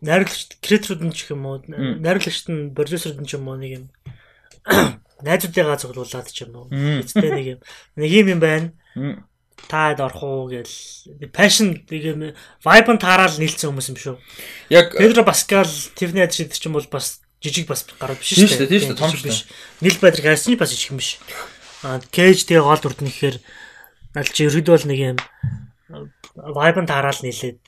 [0.00, 3.84] найруулагч креаторуд нь ч юм уу найруулагчд нь продюсерд нь ч юм уу нэг юм.
[5.24, 6.66] Найзуудыгаа цуглуулад ч юм уу.
[6.72, 7.60] Эцтэй нэг юм.
[8.00, 8.72] Нэг юм юм байна.
[9.68, 10.72] Таад орох уу гэл.
[11.36, 12.32] Passion нэг юм
[12.64, 14.16] vibe нь таарал нийлсэн хүмүүс юм шүү.
[14.72, 18.68] Яг Педро Паскал, Tiffany Haddish ч юм бол бас жижиг бас гарууд биш шүү дээ.
[18.68, 19.00] Тийм шүү дээ.
[19.00, 19.48] Том биш.
[19.80, 21.18] Нил Бадрик харсны бас жижиг юм биш.
[21.82, 23.36] Аа Кэж тэгээ гол дүрд нь ихээр
[24.14, 25.18] аль чи ерөөдөө бол нэг юм
[26.36, 27.58] вайбан тараал нийлээд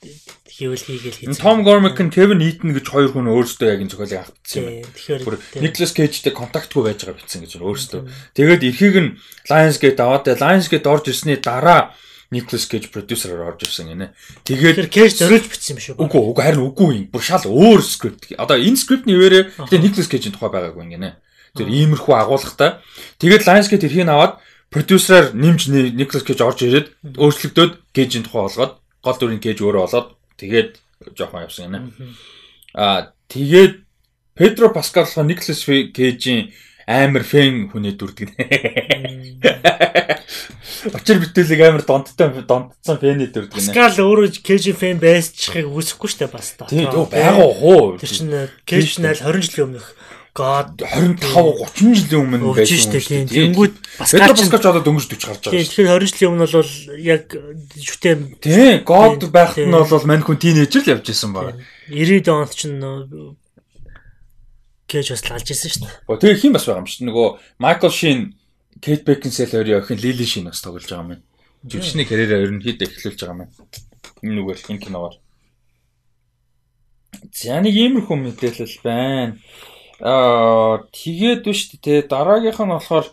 [0.47, 1.41] хийвэл хийгээл хийсэн.
[1.41, 4.87] Том Гормик нь Кевин Итон гэж хоёр хүн өөрсдөө яг энэ зохиолыг автсан юм.
[4.87, 8.01] Тэгэхээр Никлас Кейжтэй контактгүй байж байгаа битсэн гэж өөрсдөө.
[8.37, 9.09] Тэгээд эрхийг нь
[9.51, 11.91] Lionsgate аваад Lionsgate орж ирсний дараа
[12.33, 14.11] Никлас Кейж продюсераар орж ирсэн гинэ.
[14.41, 15.95] Тэгээд Кейж зориулж бичсэн юм шүү.
[16.01, 17.05] Үгүй үгүй харин үгүй юм.
[17.13, 18.33] Бүр шал өөр скрипт.
[18.33, 21.21] Одоо энэ скриптний үеэрээ тэгээд Никлас Кейжийн тухай байгаагүй гинэ.
[21.53, 22.81] Тэр иймэрхүү агуулгатай.
[23.21, 24.41] Тэгээд Lionsgate эрхийг аваад
[24.73, 28.73] продюсераар нэмж Никлас Кейж орж ирээд өөрчлөгдөөд Кейжийн тухай болгоод
[29.05, 30.09] гол дүрийн Кейж өөрөө болоод
[30.41, 30.81] тэгээд
[31.13, 31.79] жоохон явсан гинэ.
[32.73, 33.85] Аа тэгээд
[34.73, 36.49] Паскал болохоор Никлас Кейжийн
[36.87, 38.29] амар фэн хүнээ дүрдэг.
[40.93, 43.55] Очир бүтээлэг амар дондтой дондсон фэний дүрдэг.
[43.55, 46.67] Паскал өөрөө KG фэн байсчихыг үсэхгүй штэ бас та.
[46.67, 47.95] Тийм байгаа хоо.
[47.95, 48.35] Тэр чинь
[48.67, 49.95] KG нь аль 20 жилийн өмнөх
[50.33, 51.21] God 25
[51.77, 53.53] 30 жилийн өмнө байсан шүү дээ.
[53.53, 55.53] Тэнгүүд Паскал Паскал ч одоо дөнгөж 40 гарч байгаа.
[55.53, 57.25] Тийм тэгэхээр 20 жилийн өмнө бол яг
[57.77, 61.61] шүтээ Тийм God байхад нь бол мань хүн тийнейжер л явж исэн баг.
[61.93, 62.65] 90 онд ч
[64.93, 66.21] Кэж бас лалж исэн шүү дээ.
[66.21, 67.09] Тэгээ хин бас байгаа юм шүү.
[67.09, 68.37] Нөгөө Майкл Шин
[68.77, 71.23] Кейт Бекинсел хоёрын охин Лили Шин бас тоглож байгаа юм.
[71.65, 73.49] Жүжигчний карьераа ерөнхийдөө эхлүүлж байгаа юм.
[74.21, 75.17] Энэ нүгээр хин киногоор.
[77.33, 79.41] За нэг иймэрхүү мэдээлэл байна.
[80.03, 83.07] Аа тэгээд биш тээ дараагийнх нь болохоор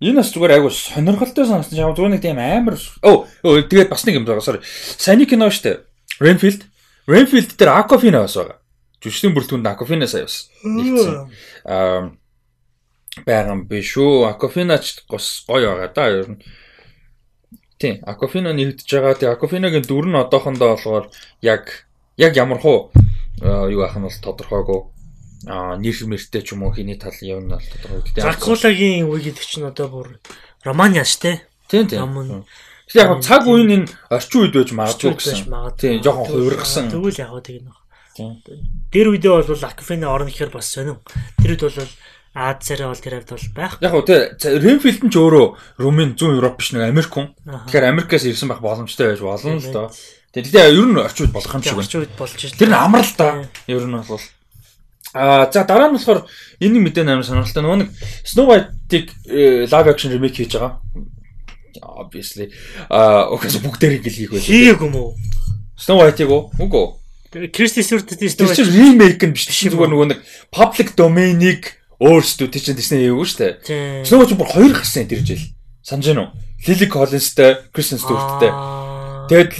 [0.00, 4.16] энэ бас зүгээр айгу сонирхолтой санагдсан яг зүгээр нэг тийм амар оо тэгээд бас нэг
[4.18, 4.64] юм байгаа sorry.
[4.98, 5.84] Саяны кино штэ.
[6.18, 6.64] Renfield.
[7.06, 8.61] Renfield дээр Aquafina бас байгаа.
[9.02, 11.16] Жүжигчдийн бүрэлдэхүүнд бас нэгдсэн.
[11.66, 12.14] Аа
[13.26, 14.30] байгаа юм биш үү.
[14.32, 16.40] Акофинач гос гоё байгаа да ер нь.
[17.76, 19.14] Тийм, Акофино нэгдэж байгаа.
[19.18, 21.04] Тэгээ Акофиногийн дүр нь одоохондоо болохоор
[21.44, 21.84] яг
[22.16, 22.88] яг ямар хуу
[23.42, 24.80] юу ах нь бол тодорхойгүй
[25.50, 28.16] а нэр мэртэй ч юм уу хийний тал юм нь бол тодорхой.
[28.16, 30.08] Дракулагийн үе гэдэг чинь одоо бүр
[30.64, 31.44] роман яаш те.
[31.68, 32.46] Тийм тийм.
[32.88, 35.50] Тэгээ яг цаг үеийн энэ орчин үед байж магадгүй гэсэн.
[35.76, 36.86] Тийм, жоохон хувиргасан.
[36.88, 37.76] Тэгвэл яг тийм нэг.
[38.92, 41.00] Тэр үедээ бол Акофино орно гэхээр бас сонин.
[41.40, 41.90] Тэр үед бол
[42.34, 43.76] Аз царай бол тэр хавьд бол байх.
[43.84, 47.36] Яг уу тий Ренфилд нь ч өөрөө Румын зүүн Европ биш нэг Америк хүн.
[47.44, 49.92] Тэгэхээр Америкаас ирсэн байх боломжтой байж болно л доо.
[50.32, 51.84] Тэгээ ер нь орчууд болох юм шиг байна.
[51.84, 52.56] Орчууд болж шүү.
[52.56, 53.44] Тэр нь амар л да.
[53.68, 54.24] Ер нь бол
[55.12, 56.24] Аа за дараа нь болохоор
[56.56, 57.90] энэ мэдээ амар сонирхолтой нөгөө нэг
[58.24, 59.06] Snow White-ыг
[59.68, 60.80] live action remake хийж байгаа.
[61.84, 62.48] Obviously
[62.88, 64.48] аа окей бүгдээрийг л хийх байх.
[64.48, 65.12] Хийгээгүй юм уу?
[65.76, 66.48] Snow White-ыг уу?
[66.56, 67.01] Үгүй.
[67.32, 69.48] Кристи Стюарт Snow White remake нь биш.
[69.48, 70.20] Зүгээр нөгөө нэг
[70.52, 73.52] public domain-ыг өөрсдөө тийч Disney яваагүй шүү дээ.
[74.04, 75.40] Snow ч бүр хоёр гасан тэр жил.
[75.80, 76.36] Санаж байна уу?
[76.62, 78.52] Lily Collins-тэй, Kristen Stewart-тэй.
[79.32, 79.50] Тэгээд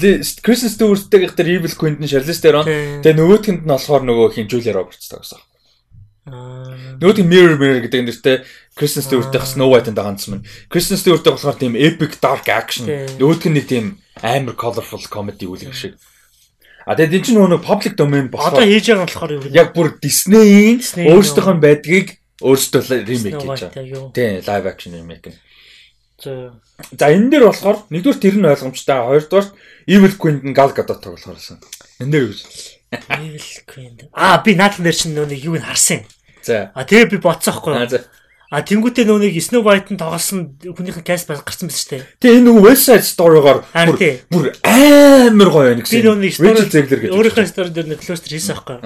[0.44, 2.68] Kristen Stewart-тэй гэх тэр Evil Queen-ийн Charlize Theron.
[3.00, 5.40] Тэгээд нөгөөтгөнд нь болохоор нөгөө хин Julia Roberts tagaсан.
[6.28, 8.36] Нөгөөдг Mirror Mirror гэдэг нэртэй
[8.76, 10.46] Kristen Stewart-тэй Snow White-ын даганцсан мань.
[10.68, 12.86] Kristen Stewart-тэй болохоор тийм epic dark action.
[13.16, 13.84] Нөгөөдг нь нэг тийм
[14.20, 15.96] амар colorful comedy үйл шиг.
[16.86, 20.78] А тэгээд энэ чинь нөгөө public domain болохоор одоо хийж байгаа болохоор яг бүр Disney-ийн
[20.80, 22.08] өөрсдийнх нь байдгийг
[22.42, 23.86] Өөрсдөө Snow хийж байгаа.
[23.86, 24.10] юу.
[24.10, 25.30] Тийм, live action remake.
[26.18, 26.58] За
[26.98, 29.46] За энэ дээр болохоор нэгдүгээр тэр нь ойлгомжтой, хоёрдугаар
[29.86, 31.62] Evil Queen-д Gal Gadot тоглохоорсон.
[32.02, 32.36] Энэ дээр юу?
[32.90, 33.94] Evil Queen.
[34.10, 36.02] Аа би наадхан дээр чинь нүг юуг нь харсан.
[36.42, 36.74] За.
[36.74, 37.86] А тэгээ би юу.
[37.86, 38.10] за.
[38.52, 42.04] А тэнгуүтээ нүг Snow White-ын тоглосон хүнийхэн каст бас гарсан байсан шүү дээ.
[42.20, 43.64] Тэгээ энэ нөгөө West Side Story-гоор
[44.28, 46.04] бүр амар гоё байна Би гэсэн.
[46.52, 47.10] Rachel Zegler гэж.
[47.16, 48.78] өөрийнхөө стори дээр нэг клостер хийсэн байхгүй.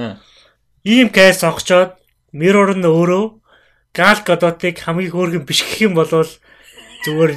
[0.86, 1.98] Ийм каст сонгочоод
[2.30, 3.24] Mirror нь өөрөө
[3.90, 7.32] Gal Gadot-ыг хамгийн хөөргөн биш гэх юм бол зүгээр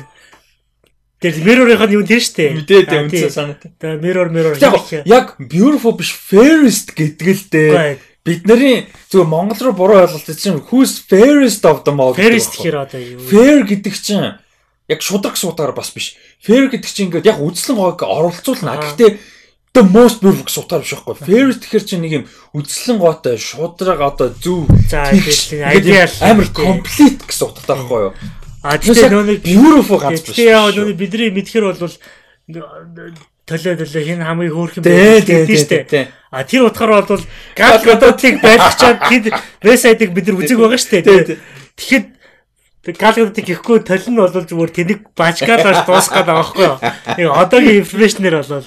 [1.20, 2.52] Тэр Mirror-ийнх нь юу тийм шүү дээ.
[2.64, 3.28] Мэдээ Аа, дээ тий.
[3.28, 3.70] үнцэн санаатай.
[3.76, 8.00] Тэгээ Mirror Mirror Яг яг beautiful биш fairest гэдэг л дээ.
[8.26, 12.12] Бид нарын зөв Монгол руу буруу ойлголт чинь who's fairest of them all.
[12.12, 12.52] байхгүй.
[12.52, 13.20] гэхээр одоо юу?
[13.24, 14.36] fair гэдэг чинь
[14.92, 16.20] яг шудраг суудагаар бас биш.
[16.44, 18.76] Fair гэдэг чинь ингээд яг үзлэн гоог оролцуулна.
[18.76, 19.20] Гэхдээ
[19.72, 21.16] the most beautiful суудагаар биш байхгүй.
[21.16, 26.12] Fair гэхээр чинь нэг юм үзлэн gooтой шудраг одоо зөв тийм, ideal.
[26.20, 26.84] амар Тийм.
[26.84, 28.14] complete гэсэн утгатай байхгүй юу?
[28.68, 30.36] А яг нөө beautiful ганц биш.
[30.36, 31.96] Тэгээ яа нөө бидний мэдхээр бол
[33.50, 35.84] төлөө төлөө хин хамгийн хөөрхөн тэ дээ.
[35.90, 36.02] тэ.
[36.30, 37.24] А тэр утгаар бол
[37.58, 39.26] Gal Gadot-ыг байлгачаад тэд
[39.66, 41.26] вебсайтыг бид нар үзег байгаа шүү Тэ, дээ.
[41.26, 41.38] тэ.
[41.74, 42.06] Тэгэхэд
[43.02, 46.78] Gadot-ыг гэхгүй төл нь бол зүгээр тэнийг бачгаалаар дуусгаад байгаа байхгүй юу?
[47.18, 48.66] Яг одоогийн информашнэр бол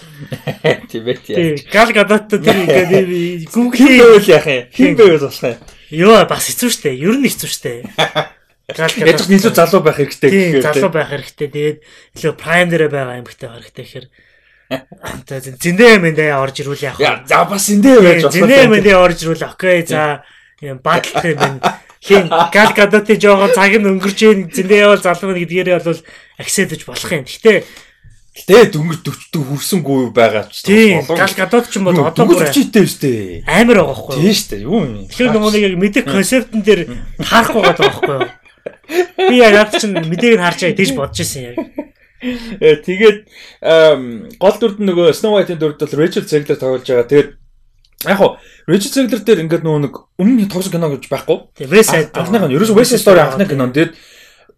[0.91, 1.57] Тийм ээ тийм.
[1.71, 4.67] Gadot тэр ингээд Google-ийн байвал яах юм?
[4.75, 5.59] Хин байвал болох юм?
[5.93, 7.01] ёо бас хэцүү шүү дээ.
[7.03, 7.81] Ер нь хэцүү шүү дээ.
[8.73, 10.65] Gal Яаж ч илүү залуу байх хэрэгтэй Тийм, гэхээр.
[10.71, 11.49] залуу байх хэрэгтэй.
[11.53, 11.79] Тэгээд
[12.17, 14.07] илүү prime дээр байгаа эмэгтэй байх хэрэгтэй гэхээр
[15.27, 17.27] тэгээд зэндээ мэндээ орж ирүүл яах вэ?
[17.29, 18.37] За бас эндээ байж болох.
[18.37, 19.79] Зэндээ мэндээ орж ирүүл окей.
[19.87, 20.23] За
[20.61, 21.79] юм батлах юм байна.
[22.03, 26.01] Хин гал гадууты жоохон цаг нь өнгөрч ийн зэндээ явал залуу гэдгээрээ бол
[26.39, 27.25] аксептж болох юм.
[27.29, 27.63] Гэтэ
[28.33, 32.89] Тэ дөнгөж 40 хүрсэнгүй байгаа ч тийм гал гадууд ч юм бол одоо бүр читэй
[32.89, 33.45] штэ.
[33.45, 34.23] амар байгаа байхгүй юу?
[34.25, 34.57] Тийм штэ.
[34.65, 35.05] Юу юм?
[35.05, 36.81] Тэгэхээр нөгөө нэг яг мэдээ концептн дээр
[37.21, 38.29] харахгүй байгаа байхгүй юу?
[39.29, 41.57] Би яг чинь мэдээг нь харж байгаа тийж бодож ирсэн яг.
[42.23, 43.27] Э, Тэгээд
[44.39, 47.11] гол дүрд нь нөгөө Snow White-ийн дүрд бол Rachel Zegler тоглож байгаа.
[47.11, 47.31] Тэгээд
[48.07, 48.39] яг хуу
[48.71, 51.39] Rachel Zegler дээр ингээд нөгөө нэг өмнө тоглосон кино гэж байхгүй.
[51.59, 53.67] Тэгээ West Side анхных нь ерөөсөө West Side Story анхны кино.
[53.75, 53.99] Тэгээд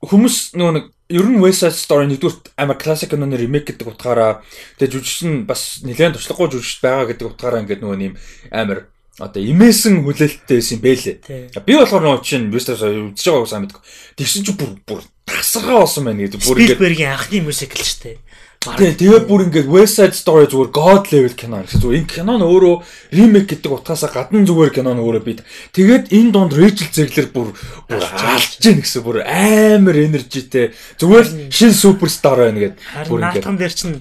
[0.05, 4.45] хүмүүс нөгөө нэг ер нь West Side Story нэгдүгээр амар классик киноны ремейк гэдэг утгаараа
[4.77, 8.15] тэгээд жүжигчин бас нэлээд туршлагагүй жүжигч байгаа гэдэг утгаараа ингээд нөгөө нэм
[8.53, 11.17] амар одоо имээсэн хүлээлттэй байсан юм бэлээ.
[11.65, 13.83] Би болохоор нөгөө чинь West Side үзэж байгааг сайн мэдгүй.
[14.21, 15.01] Тэгсэн чинь бүр бүр
[15.35, 16.41] тасаргаа болсон байна гэдэг.
[16.47, 18.17] Бүр ингээд Спилбергийн анхны мюзикл шүү дээ.
[18.65, 22.33] Тэгээ тэгээ бүр ингээд West Side Story зүгээр god level кино гэсэн зүгээр энэ кино
[22.41, 22.77] нь өөрөө
[23.13, 25.45] ремейк гэдэг утгаасаа гадна зүгээр кино нь өөрөө бит.
[25.77, 31.77] Тэгээд энэ донд Rachel Zegler бүр бүр алж гин гэсэн бүр амар энержитэй зүгээр шин
[31.77, 32.75] суперстар байна гэд
[33.05, 33.97] бүр ингээд наалтхан дээр чинь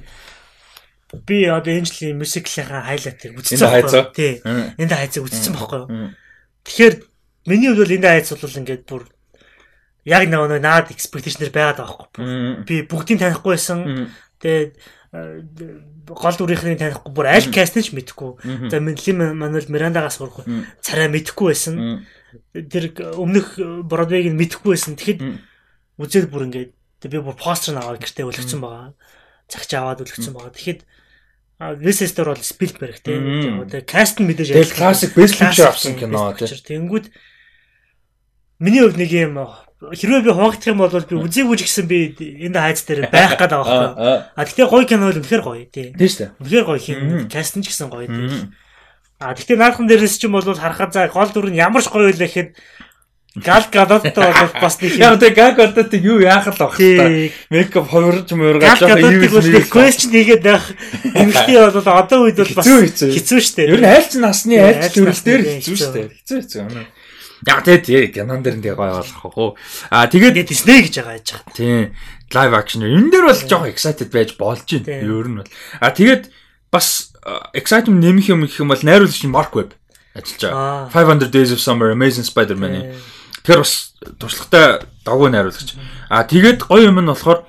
[1.28, 4.04] би одоо энэ жилийн мюзиклийнхаа хайлайтыг үзсэн байхгүй?
[4.16, 4.34] Тий.
[4.80, 6.16] Энд хайцаг үзсэн байхгүй юу?
[6.64, 6.96] Тэгэхээр
[7.52, 9.04] миний хувьд бол энэ хайц бол ингээд бүр
[10.04, 12.26] яг нэг нэг наад expectation-ээр байгаад байгаа байхгүй.
[12.68, 14.12] Би бүгдийг танихгүй байсан.
[14.44, 14.72] Тэгээд
[15.16, 15.42] э,
[16.08, 18.68] гол дүрийнхний танихгүй бүр аль кастныг ч мэдэхгүй.
[18.68, 20.44] За Мануэл Мирандагаас сурах
[20.84, 22.04] царай мэдэхгүй байсан.
[22.52, 23.56] Тэр өмнөх
[23.88, 25.00] Бродвейг нь мэдэхгүй байсан.
[25.00, 25.22] Тэгэхэд
[26.00, 26.72] үзээд бүр ингээд
[27.08, 28.92] би бүр постэр наваад гэртээ үлгцэн байгаа.
[29.48, 30.52] Цагч аваад үлгцэн байгаа.
[30.52, 30.82] Тэгэхэд
[31.80, 33.64] Весестер бол Спилберг тийм.
[33.70, 36.60] Тэгээ каст нь мэдээж Тэгэл classic best picture авсан кино, picture.
[36.60, 37.08] Тэнгүүд
[38.60, 39.40] миний хувьд нэг юм
[39.92, 41.98] хэрвээ би хуваагдах юм бол би үзээгүй ч гэсэн би
[42.48, 44.16] энэ хайц дээр байх гээд байгаа байхгүй.
[44.38, 45.92] А тэгтээ гоё кино бол үнэхээр гоё тийм.
[46.00, 46.32] Тийм шүү дээ.
[46.40, 47.28] Үнэхээр гоё хин Мм.
[47.28, 48.32] каст нь ч гэсэн гоё тийм.
[48.32, 48.56] Мм.
[49.20, 52.08] А тэгтээ наадхан дээрээс ч юм бол харахад за гол дүр нь ямар ч гоё
[52.08, 52.50] байлаа гэхэд
[53.34, 57.10] Гал гадаадтай бол бас нэг Яг тэг гаг одод юу яах л баг тий та.
[57.50, 60.70] Мейкап хувирж Гал жоохон гадаадыг бол evil нэг question хийгээд байх
[61.18, 63.74] эмэгтэй бол одоо үед бол бас Хэцүү, хэцүү штэ.
[63.74, 65.78] Ер нь айлч насны Тий, айлч айлч төрөл дээр насны, хэцүү.
[65.82, 66.08] шүү дээ.
[66.14, 66.86] Хэцүү хэцүү.
[67.44, 69.52] Яг тэгээ тий кинон дээр нь тэгээ гоё болох уу.
[69.92, 71.54] Аа тэгээд Тэгээд Disney гэж байгаа яж байгаа.
[71.56, 71.78] тий
[72.34, 75.04] лайв акшн энэ дээр бол жоохон excited байж болж байна.
[75.04, 75.50] Ер нь бол.
[75.84, 76.24] Аа тэгээд
[76.72, 77.12] бас
[77.54, 79.76] excitement нэмэх юм гэх юм бол найруулагч Mark Webb
[80.16, 80.88] ажиллаж Аа.
[80.88, 81.28] байгаа.
[81.28, 82.96] 500 Days of Summer, Amazing Spider-Man.
[83.44, 85.76] Тэр бас туршлагатай давгүй найруулагч.
[86.08, 87.44] Аа тэгээд гоё юм нь болохоор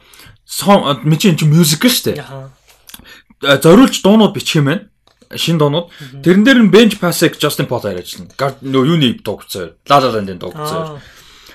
[1.06, 3.60] мичийн чи мюзикл шүү дээ.
[3.62, 4.88] Зориулж дуунууд бичих юм байна.
[5.36, 5.90] Шин дуунууд.
[6.22, 8.30] Тэрэн дээр нь Bench Pass-ыг Justin Paul ажиллана.
[8.38, 9.74] Гар нөө юуны дууг цаар.
[9.88, 10.96] La La Land-ийн дууг цаар.
[10.96, 11.02] Аа.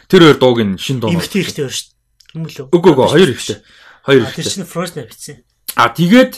[0.08, 1.20] Тэр хоёр дууг нь шин дуунууд.
[1.24, 1.94] Эмэгтэй ихтэй өөр штэ.
[2.36, 2.68] Юм л үү?
[2.76, 3.58] Үгүй үгүй хоёр ихтэй.
[4.06, 4.54] Хоёр А тэр ихтэй.
[4.54, 5.38] чинь Frozen бичсэн.
[5.76, 6.34] А тэгээд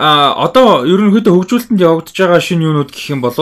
[0.00, 3.36] а одоо ерөнхийдөө хөгжүүлэлтэнд явагдаж байгаа шинэ юунууд гэх юм бол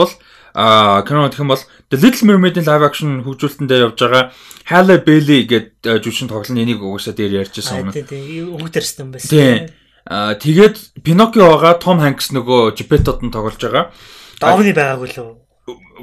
[0.53, 4.23] а кино гэх юм бол The Little Mermaid-ийн live action хөгжүүлэлтэндээ явж байгаа
[4.67, 7.93] Halle Bailey гэдэг жүжигчин тоглоно энийг угаасаа дээр ярьжсэн Аа өмнө.
[7.95, 9.29] тий тий өнгө төрсөн байсан.
[9.31, 9.57] Тийм.
[10.05, 13.91] А тэгээд Pinocchio-га Tom Hanks нөгөө Geppetto-д нь тоглож байгаа.
[14.39, 15.31] Давны байгаагүй л үү?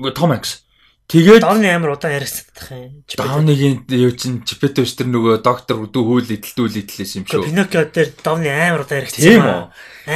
[0.03, 0.67] Үгүй Том Hanks.
[1.07, 3.07] Тэгээд Давны амар удаан яригцдаг юм.
[3.07, 7.47] Давныгийн юу чин Чипето биш тэр нөгөө доктор өдөө хөл идэлтүүл идэлээс юм шүү.
[7.47, 9.23] Пиноккио дээр давны амар удаан яригцсан.
[9.23, 9.63] Тийм үү.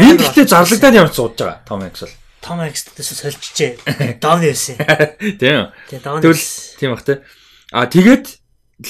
[0.02, 2.16] Энэ гэхдээ зарлагдаад ямар сууж байгаа Том Хэнкс бол.
[2.42, 4.18] Том Хэнкстэйс сольжжээ.
[4.18, 4.74] Давны байсан.
[5.38, 5.70] Тийм.
[5.86, 6.22] Тийм давны.
[6.26, 6.46] Тэгвэл
[6.82, 7.22] тийм бах те.
[7.70, 8.26] А тэгээд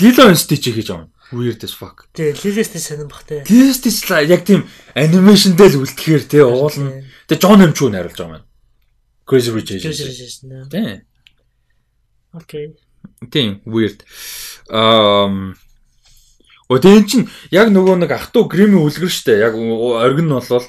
[0.00, 1.12] Lilo Stitch хийж байгаа юм.
[1.32, 2.10] Weird as fuck.
[2.12, 3.44] Тийм Лилэстэй сонирн бах те.
[3.46, 7.06] Lilo Stitch яг тийм анимашн дээр л үлдэхээр те уулна.
[7.30, 7.72] Тэгээ John M.
[7.72, 8.46] Chu найруулж байгаа юм.
[9.26, 10.42] Crazy Rich Asians.
[10.70, 11.06] Тийм.
[12.34, 12.74] Окей.
[13.30, 14.02] Тийм, weird.
[14.66, 15.54] Um
[16.70, 19.42] Өдөө чин яг нөгөө нэг ах トゥ Грими үлгэр штэ.
[19.42, 20.66] Яг оргин нь болвол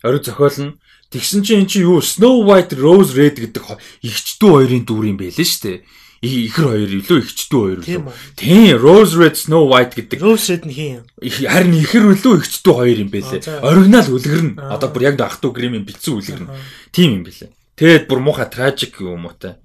[0.00, 0.76] ориг зохиол нь
[1.12, 3.64] тэгсэн чинь эн чинь юу Snow White Rose Red гэдэг
[4.00, 5.84] ихчдүү хоёрын дүр юм байлээ штэ.
[6.22, 8.14] Ихэр хоёр илүү ихчдүү хоёр илүү.
[8.38, 10.22] Тийм, Rose Red Snow White гэдэг.
[10.22, 11.04] Rose Red нь хин юм.
[11.18, 13.42] Харин ихэр илүү ихчдүү хоёр юм байлээ.
[13.58, 16.50] Оригинал үлгэр нь одоо бүр яг ах トゥ Грими бэлдсэн үлгэр нь.
[16.94, 17.50] Тийм юм байлээ.
[17.74, 19.58] Тэгээд бүр муухай tragic юм уу те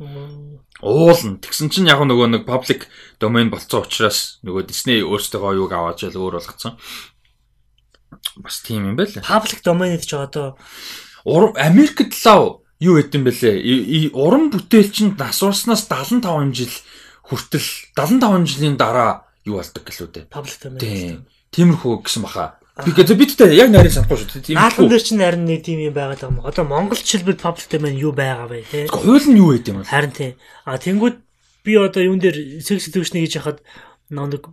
[0.82, 1.38] уулна.
[1.42, 2.90] Тэгсэн чинь яг нөгөө нэг public
[3.22, 6.78] domain болцсон учраас нөгөө Disney өөрсдөө юуг аваад жил өөр болгоцсон.
[8.42, 9.10] Бас тийм юм байл.
[9.10, 10.58] Public domain гэж одоо
[11.58, 14.14] Америкт лав юу гэдэм бэлээ.
[14.14, 16.74] Уран бүтээл чинь насурснаас 75 жил
[17.26, 17.68] хүртэл
[17.98, 20.26] 75 жилийн дараа юу болдог гэлүү дээ.
[20.30, 20.80] Domain.
[20.80, 21.16] Тийм.
[21.52, 22.60] Тиймэрхүү гэсэн баха.
[22.78, 24.46] Гэдэг бидтэй яг нарийн санахгүй шүү.
[24.46, 24.62] Тийм.
[24.62, 26.46] Наадхан дээр чинь харин нэг тийм юм байгаад байгаа юм.
[26.46, 28.86] Одоо монголчилбэл public domain юу байгаа вэ те?
[28.86, 29.90] Хууль нь юу гэдэг юм бэ?
[29.90, 30.34] Харин тийм.
[30.62, 31.18] А тэнгууд
[31.66, 33.66] би одоо юун дээр sex education гэж яхад
[34.14, 34.46] нэг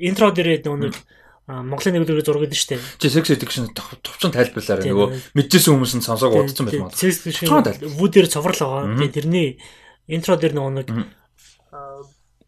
[0.00, 0.96] интро дээр нэг
[1.48, 2.82] Монголын нэг үлрэг зураг гэдэг шүү дээ.
[3.00, 4.84] Чи sex education товчон тайлбарлаарай.
[4.84, 6.92] Нөгөө мэдчихсэн хүмүүс нь сонсоог удсан байх юм.
[6.92, 7.64] Sex education
[7.96, 9.00] вүүдээр цоврал байгаа.
[9.00, 9.48] Тэгээ тэрний
[10.12, 10.88] интро дээр нөгөө нэг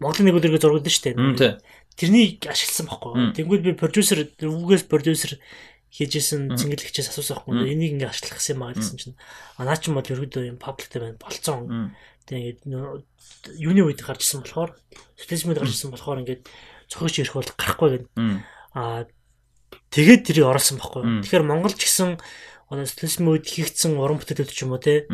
[0.05, 1.57] Монголын нэг үлрэг зураг гэдэг шүү дээ.
[1.97, 3.13] Тэрнийг ашигласан байхгүй.
[3.41, 5.41] Тэнгүүд би продюсер өвгөөс продюсер
[5.93, 7.73] хийжсэн цэнгэлэгчээс асуусан байхгүй.
[7.73, 9.17] Энийг ингээ ашиглах юм аа гэсэн чинь
[9.59, 11.93] а наа ч юм бол ерөөдөө юм паблик байна болцсон.
[12.31, 14.79] Тэгээд юуны үед гарч ирсэн болохоор
[15.19, 16.47] социализмд гарч ирсэн болохоор ингээд
[16.89, 18.09] цохиж ирэх бол гарахгүй гэдэг.
[18.75, 19.07] Аа
[19.91, 21.03] тэгээд тэрийг оруулсан байхгүй.
[21.27, 22.19] Тэгэхээр Монгол ч гэсэн
[22.71, 25.09] одоо социализм үед хийгдсэн уран бүтээлүүд ч юм уу те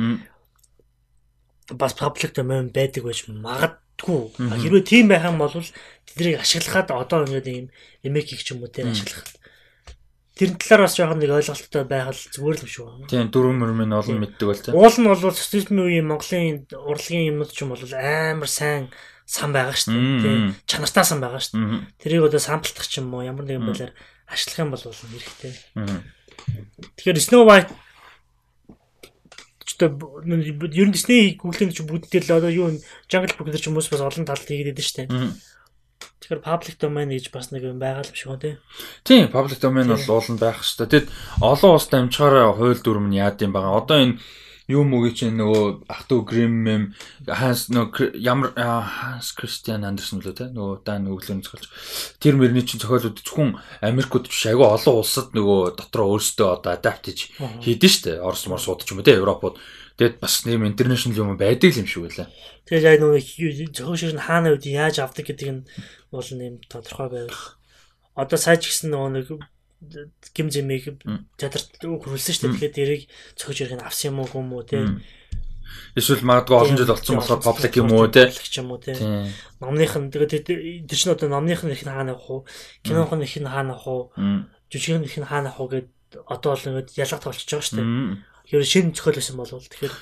[1.72, 4.36] бас паблик domain байдаг байж магад Тгүү.
[4.36, 5.56] Хэрвээ тийм байх юм бол
[6.04, 7.66] тэднийг ашиглахад одоо ингээд ийм
[8.04, 9.40] эмэкийг ч юм уу тийм ашиглахад
[10.36, 13.08] тэр талаар бас жоохон нэг ойлголттой байх л зүгээр л юм шүү.
[13.08, 14.76] Тийм дөрөв мөрмийн олон мэддэг бол тийм.
[14.76, 18.92] Уул нь бол социализмын үеийн Монголын урлагийн юмнууд ч юм бол амар сайн
[19.26, 20.22] сан байгаа шүү дээ.
[20.22, 21.82] Тийм чанартай сан байгаа шүү дээ.
[21.98, 23.92] Тэрийг одоо самплдах ч юм уу ямар нэгэн байдлаар
[24.30, 25.52] ашиглах юм бол хэрэгтэй.
[26.94, 27.74] Тэгэхээр Snow White
[29.76, 32.72] одоо ер нь Disney Google-ийн ч бүгдтэй л одоо юу
[33.10, 35.10] Jungle Book гэж хүмүүс бас олон талд хийгээд штэ.
[36.22, 38.54] Тэгэхээр public domain гэж бас нэг юм байгаа юм шиг байна тий.
[39.04, 41.06] Тийм, public domain бол уулан байх шүү дээ.
[41.06, 41.08] Тэгэд
[41.44, 43.78] олон улс дамжихаараа хууль дүрм нь яад юм байгаа.
[43.84, 44.16] Одоо энэ
[44.66, 46.90] юу мөгийн чинь нөгөө ах トゥ Grimm
[47.22, 51.70] Ханс нөгөө ямар Ханс Кристиан Андерсон лөө те нөгөө дан өглөө зохиолч
[52.18, 57.06] тэр мөрний чинь зохиолууд зөвхөн Америкт биш айгүй олон улсад нөгөө дотроо өөрсдөө одоо адапт
[57.06, 57.30] хийж
[57.62, 59.54] хийдэж штэ Орос мор суудч юм те Европод
[60.02, 62.26] тэгээд бас нэм интернэшнл юм байдаг юм шиг байлаа.
[62.66, 63.22] Тэгээд яг нөгөө
[63.70, 65.66] зохиол шиг нь хаана үед яаж авдаг гэдэг нь
[66.10, 67.54] бол нэм тодорхой байв.
[68.18, 69.26] Одоо сайж гисэн нөгөө нэг
[70.34, 70.98] гим зэмийг
[71.36, 72.52] театрт хөрвүүлсэн шүү дээ.
[72.54, 73.02] Тэгэхээр дэрийг
[73.38, 74.82] цогж ирэх нь авсан юм уу юм уу те.
[75.96, 78.30] Эсвэл магадгүй олон жил болсон болохоор паблик юм уу те.
[78.60, 78.94] юм уу те.
[79.60, 82.40] Номных нь тэгээд тэр чинь одоо номных нь их нь хаана авах уу?
[82.84, 84.02] Кинох нь их нь хаана авах уу?
[84.70, 85.88] Жүжигэн их нь хаана авах уу гэд
[86.26, 87.88] одоо бол ингээд ялгат болчихж байгаа шүү дээ.
[88.46, 89.94] Тэгэхээр шинэ зохиол байсан болвол тэгэхээр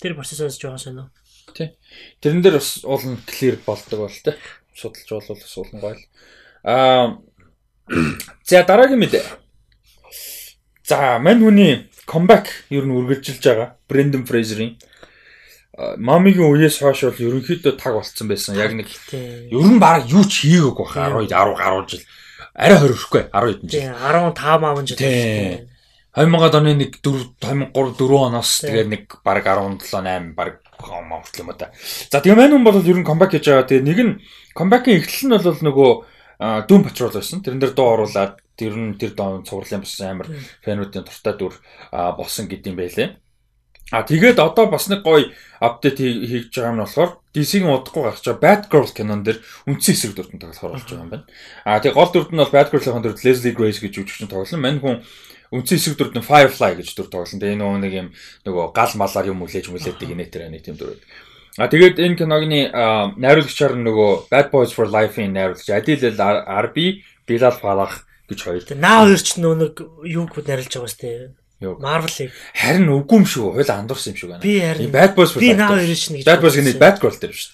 [0.00, 1.06] тэр процессоос жоохон сонио.
[1.54, 1.76] Тий.
[2.20, 4.34] Тэрэн дээр бас уулын clear болдог бол те.
[4.74, 6.04] Судалж болвол бас уулын гоё л.
[6.64, 7.20] Аа
[8.44, 9.24] За дараагийн мэдээ.
[10.84, 13.78] За мань хүний comeback ер нь үргэлжилж байгаа.
[13.86, 14.76] Brendan Fraser-ийн
[15.96, 18.58] мамигийн үеэс хойш бол ерөнхийдөө таг болцсон байсан.
[18.58, 22.04] Яг нэг ер нь баг юу ч хийгээгүй баха 10 10 гаруй жил.
[22.54, 23.86] Арай 20 өшгүй 10 хэдэн жил.
[23.94, 24.98] 15 маван жил.
[24.98, 30.60] 2000 оны нэг 4 2003 4 оноос тэгээ нэг баг 17 8 баг
[31.06, 31.70] мавт юм да.
[32.10, 33.70] За тэгээ мань хүн бол ер нь comeback хийж байгаа.
[33.70, 34.12] Тэгээ нэг нь
[34.52, 35.90] comeback-ийн эхлэл нь бол нөгөө
[36.40, 37.44] Doom Patrol байсан.
[37.44, 40.28] Тэрэн дээр дуу оруулаад тэр нь тэр доо цувралын бас амар
[40.64, 41.54] фэнүүдийн дуртай дүр
[41.92, 43.20] болсон гэдэм байлээ.
[43.90, 48.40] А тэгээд одоо бас нэг гоё апдейт хийж байгаа юм болохоор DC-ийн удахгүй гарч байгаа
[48.70, 51.26] Batgirl кинон дэр үндсэн эсрэг дүртэн тоглохоор болж байгаа юм байна.
[51.66, 54.62] А тэгээд гол дүрт нь бол Batgirl-ийн дүрт Leslie Grace гэж жүжигчин тоглосон.
[54.62, 55.02] Мань хүн
[55.50, 57.42] үндсэн эсрэг дүрт нь Firefly гэж дүр тоглосон.
[57.42, 58.08] Тэгээ нөгөө нэг юм
[58.46, 60.94] нөгөө гал малаар юм үлээж мүлээдэг инээтэй нэг тийм дүр.
[61.58, 62.70] А тэгээд энэ киногны
[63.18, 67.90] найруулагчаар нөгөө Bad Boys for Life-ийн найруулагч Adil RB Bilal Fallah
[68.30, 68.62] гэж хоёр.
[68.78, 69.74] Наа хоёр ч нэг
[70.06, 71.34] юуг найруулж байгаа сте.
[71.60, 71.76] Юу?
[71.76, 72.32] Marvel-ыг.
[72.56, 73.52] Харин үгүй юм шүү.
[73.58, 74.44] Хойл андуурсан юм шүү гэнэ.
[74.46, 76.24] Би харин Bad Boys би наа хоёр чинь гэж.
[76.24, 77.52] Bad Boys гэнэ Bad Girl дээр шүү.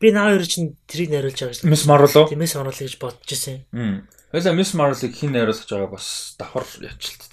[0.00, 1.68] Би наа хоёр чинь тэрийг найруулж байгаа шүү.
[1.68, 2.30] Miss Marvel уу?
[2.32, 3.66] Тиймээс оруулах гэж бодож ирсэн.
[3.76, 4.08] Хм.
[4.32, 7.28] Хойло Miss Marvel-ыг хин найруулж байгаа бас давхар ячилт.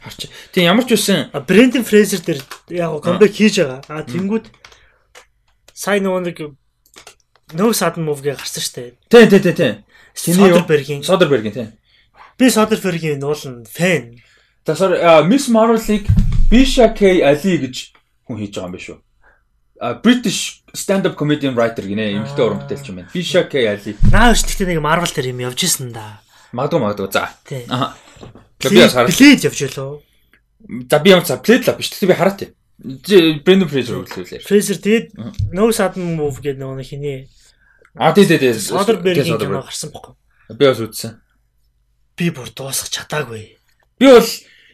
[0.00, 0.20] Харч.
[0.56, 2.40] Тийм ямар ч байсан Брендон Фрейзер дээр
[2.72, 3.84] яг комбек хийж байгаа.
[3.92, 4.48] А тэнгүүд
[5.74, 6.38] сайн нөгөө нэг
[7.52, 8.96] No Sudden Move-гээ гарсан штэ.
[9.12, 9.72] Тий, тий, тий, тий.
[10.16, 10.60] Тэний юу?
[10.60, 11.02] Soderbergh-ийн.
[11.04, 11.68] Soderbergh тий.
[12.38, 14.20] Би Soderbergh-ийн нуулан фэн.
[14.64, 16.08] За sorry Miss Marvel-ыг
[16.48, 17.92] Bisha K Ali гэж
[18.28, 18.98] хүн хийж байгаа юм биш үү?
[19.82, 23.10] А British stand-up comedian writer гинэ эмэгтэй уран бүтээлч юм байна.
[23.12, 23.96] Bisha K Ali.
[24.12, 26.22] Наа биш гэхдээ нэг Marvel дээр юм явж исэн да.
[26.52, 27.08] Магадгүй магадгүй.
[27.12, 27.32] За.
[27.48, 27.64] Тий.
[27.68, 27.96] Аа.
[28.62, 29.12] Би бас хараад.
[29.12, 29.92] Блэд явж лөө.
[30.88, 31.90] За би ямар за плейд л биш.
[31.90, 32.50] Тэгтээ би хараад тий.
[32.82, 34.42] Brendan Fraser үлээлээ.
[34.42, 35.06] Фрейзер тэгээд
[35.54, 37.28] No Sudden Move гэдэг нэг хиний
[37.94, 38.52] А тий тий тий.
[38.56, 40.14] Soderbergh-ийн кино гарсан бохгүй.
[40.56, 41.20] Би бас үзсэн.
[42.16, 43.54] Би бүр дуусах чадаагүй.
[44.00, 44.26] Би бол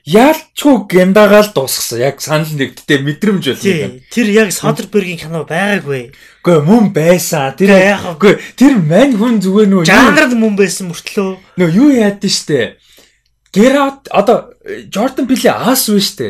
[0.08, 1.98] яалчгүй гендагаал дуусгасан.
[2.00, 4.06] Яг санал нэгдтэй мэдрэмж Тий.
[4.08, 6.14] Тэр яг Soderbergh-ийн кино байгаагүй.
[6.40, 7.52] Үгүй мөн байсан.
[7.58, 11.36] Тэр яг- үгүй тэр мань хүн зүгээр нөө Жанрд мөн байсан мөртлөө.
[11.58, 12.78] нөө юу яадсан штэ.
[13.48, 14.52] Гэрат одоо
[14.92, 16.26] Jordan Peele аас вэ штэ.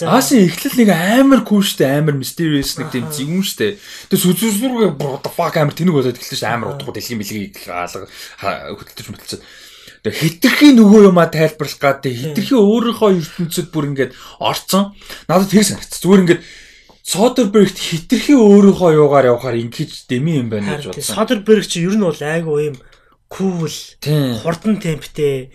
[0.00, 3.76] Аасын эхлэл нэг амар кул штэ амар mysterious нэг тийм юм штэ.
[4.08, 8.08] Тэгээ сүзүүсрүүгээ what the fuck амар тэнэг болоод эхэлсэн штэ амар утга дэлхийн бэлгийг хаалга
[8.80, 9.44] хөдөлтөж мөлцөд.
[10.08, 14.96] Тэгээ хитрхийн нөгөө юмаа тайлбарлах гад тэгээ хитрхийн өөрийнхөө ертөнцид бүр ингээд орцсон.
[15.28, 16.00] Надад тэр санагдсан.
[16.00, 16.42] Зүгээр ингээд
[17.04, 21.12] Soderbergh хитрхийн өөрийнхөө юугаар явахаар ингэж дэми юм байна гэж бодсон.
[21.12, 22.76] Soderbergh чи ер нь бол айгүй юм
[23.34, 23.68] cool,
[24.42, 25.50] хурдан темптэй.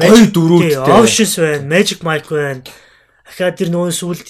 [0.00, 0.80] Гой дөрүүдтэй.
[0.80, 2.64] Options байна, Magic Mike байна.
[3.28, 4.24] Ахаа тэр нөгөө сүлд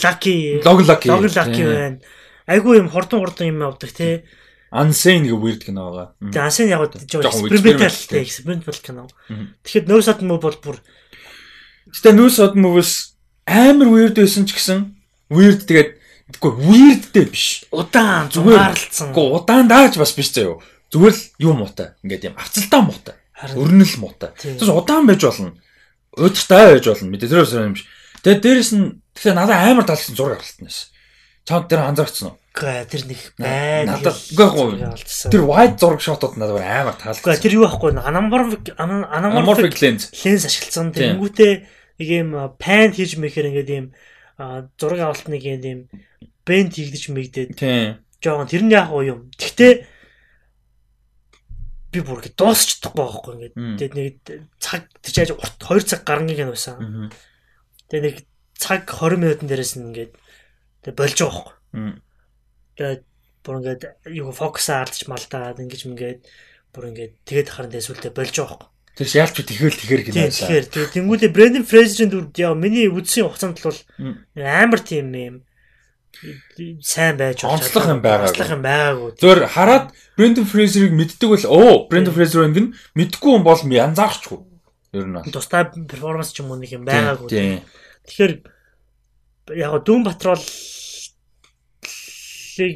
[0.00, 1.08] Lucky Log Lucky.
[1.12, 2.00] Log Lucky байна.
[2.48, 4.24] Айгүй юм хурдан хурдан юм авдаг тий.
[4.72, 6.08] Unsane гэх weird кино байгаа.
[6.30, 7.90] Тэгээ ансын яг experimental
[8.22, 8.74] experimental.
[8.80, 9.06] кино.
[9.62, 10.78] Тэгэхэд No Sudden Move бол бүр
[11.90, 13.18] Гэтэ нүүс од movies
[13.50, 14.94] амар weird байсан ч гэсэн
[15.26, 15.98] weird тэгээд
[16.38, 17.66] үгүй weirdтэй биш.
[17.74, 19.10] удаан зугаарлцсан.
[19.10, 20.62] Үгүй удаан дааж бас биш заяо.
[20.90, 21.94] Зүгээр л юу муутай.
[22.02, 23.14] Ингээд юм авцалтай муутай.
[23.54, 24.30] Өрнөл муутай.
[24.36, 25.54] Тэгээс удаан байж болно.
[26.18, 27.08] Өдөртэй байж болно.
[27.14, 27.86] Мэдээ тэрөөс юм биш.
[28.20, 30.88] Тэгээд дээрэс нь тэгэхээр надад амар таалсан зураг авалтсан байсан.
[31.48, 32.38] Чамд тэр анзаарчихсан уу?
[32.52, 33.86] Тэр нэг байн.
[33.88, 34.68] Надад үгүй гоо.
[35.32, 37.40] Тэр wide зураг шотууд надад амар Гэ таалсан.
[37.40, 40.10] тэр юу байхгүй анаморфик анаморфик lens.
[40.12, 40.92] ленс ашигласан.
[40.92, 41.52] Тэнгүүтээ
[42.02, 42.28] нэг юм
[42.60, 43.86] пан хийж мэхэр ингээд юм
[44.76, 45.88] зураг авалт нэг юм
[46.44, 48.04] бенд хийгдэж мэгдээд Тийм.
[48.20, 49.32] жоохон тэр нь яг уу юм.
[49.38, 49.72] Гэхдээ
[51.90, 53.54] би бүр ингэ дуусчихдаггүй байхгүй ингээд.
[53.78, 54.14] Тэгээд нэг
[54.62, 57.10] цаг чааж урт 2 цаг гарангийн кино байсан.
[57.90, 58.16] Тэгээд нэг
[58.54, 60.12] цаг 20 минутын дээрээс нь ингээд
[60.86, 61.54] тэгээд болж байгаа байхгүй.
[62.78, 63.02] Тэгээд
[63.42, 63.82] бүр ингээд
[64.14, 66.20] юу фокусаа алдчих малтаад ингэж ингээд
[66.70, 68.68] бүр ингээд тэгээд харан дэсвэлдээ болж байгаа байхгүй.
[68.94, 70.30] Тэр шаалч тэгэл тэгэхэр Тийм гинэ.
[70.30, 73.78] тэгэхээр тэгээд тэнгуүлээ Брэндон Фрейзерийн дүр яа миний үдсийн хугацаанд бол
[74.36, 75.36] амар тийм юм
[76.84, 78.34] сайн байж болж Онцлог юм байгаагүй.
[78.34, 79.10] Онцлог юм байгаагүй.
[79.22, 79.86] Зөөр хараад
[80.18, 84.40] Brendan Fraser-ыг мэддэг бол оо Brendan Fraser ингэ нь мэдгүй хүн бол янзаарчгүй.
[84.92, 85.24] Ер нь бол.
[85.32, 87.62] Тустай перформанс ч юм уу нэг юм байгаагүй.
[88.04, 88.32] Тэгэхээр
[89.56, 90.44] яг Doom Patrol-ыг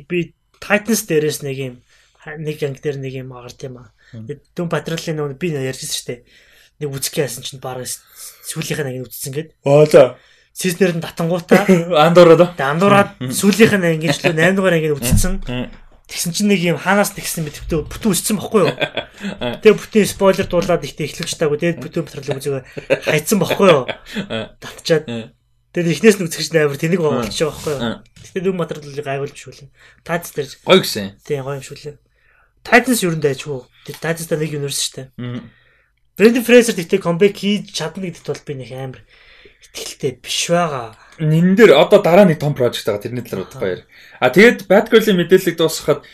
[0.09, 0.33] би
[0.63, 1.75] Titans дээрээс нэг юм
[2.41, 3.93] нэг анги дээр нэг юм агарт юм аа.
[4.57, 6.25] Doom Patrol-ийн нэг би ярьжсэн шүү дээ.
[6.81, 10.17] Нэг үзэх яасан чинь бараг сүүлийнх нь анги үзсэн гээд Аа за.
[10.55, 11.67] Сизнер нь татангуудаа
[12.07, 12.47] Андуураа да.
[12.55, 15.43] тэгээд андуураад сүүлийнх нь ангиж лөө 8 дугаар анги үзсэн.
[15.43, 15.67] Мм.
[16.07, 18.77] Тэгсэн чинь нэг юм хаанаас тэгсэн мэдвгүй бүтэн үссэн бохгүй юу?
[19.65, 21.59] Тэгээ бүтэн спойлер дуулаад ихтэй эхлүүлж таагүй.
[21.59, 22.63] Тэгээд бүтэн материал үзэгээ
[23.09, 23.89] хайцсан бохгүй юу?
[24.61, 25.33] Татчаад.
[25.75, 27.99] Тэгээд эхнээс нь үзэж амар тэнэг болчихж байгаа бохгүй юу?
[28.21, 29.69] Тэгээд дүн материалыг гайвуулж шүүлэн.
[30.05, 31.17] Тайц дээр Гоё гисэн.
[31.25, 31.97] тийм гоё юм шүүлээ.
[32.69, 33.59] Titans юу нэ дайчгүй.
[33.89, 35.09] Тэр Titans та нэг шүү дээ.
[35.19, 35.41] Мм.
[36.15, 39.01] Brendan Fraser тэгтээ comeback хийж чадна гэдэгт бол би нэг амар
[39.75, 40.95] итгэлтэй биш байгаа.
[41.19, 43.81] Нин дээр одоо дараа нэг том прожект байгаа тэрний талаар бодох баяр.
[44.23, 46.07] А тэгээд Batgirl-ийн мэдээллийг дуусгахад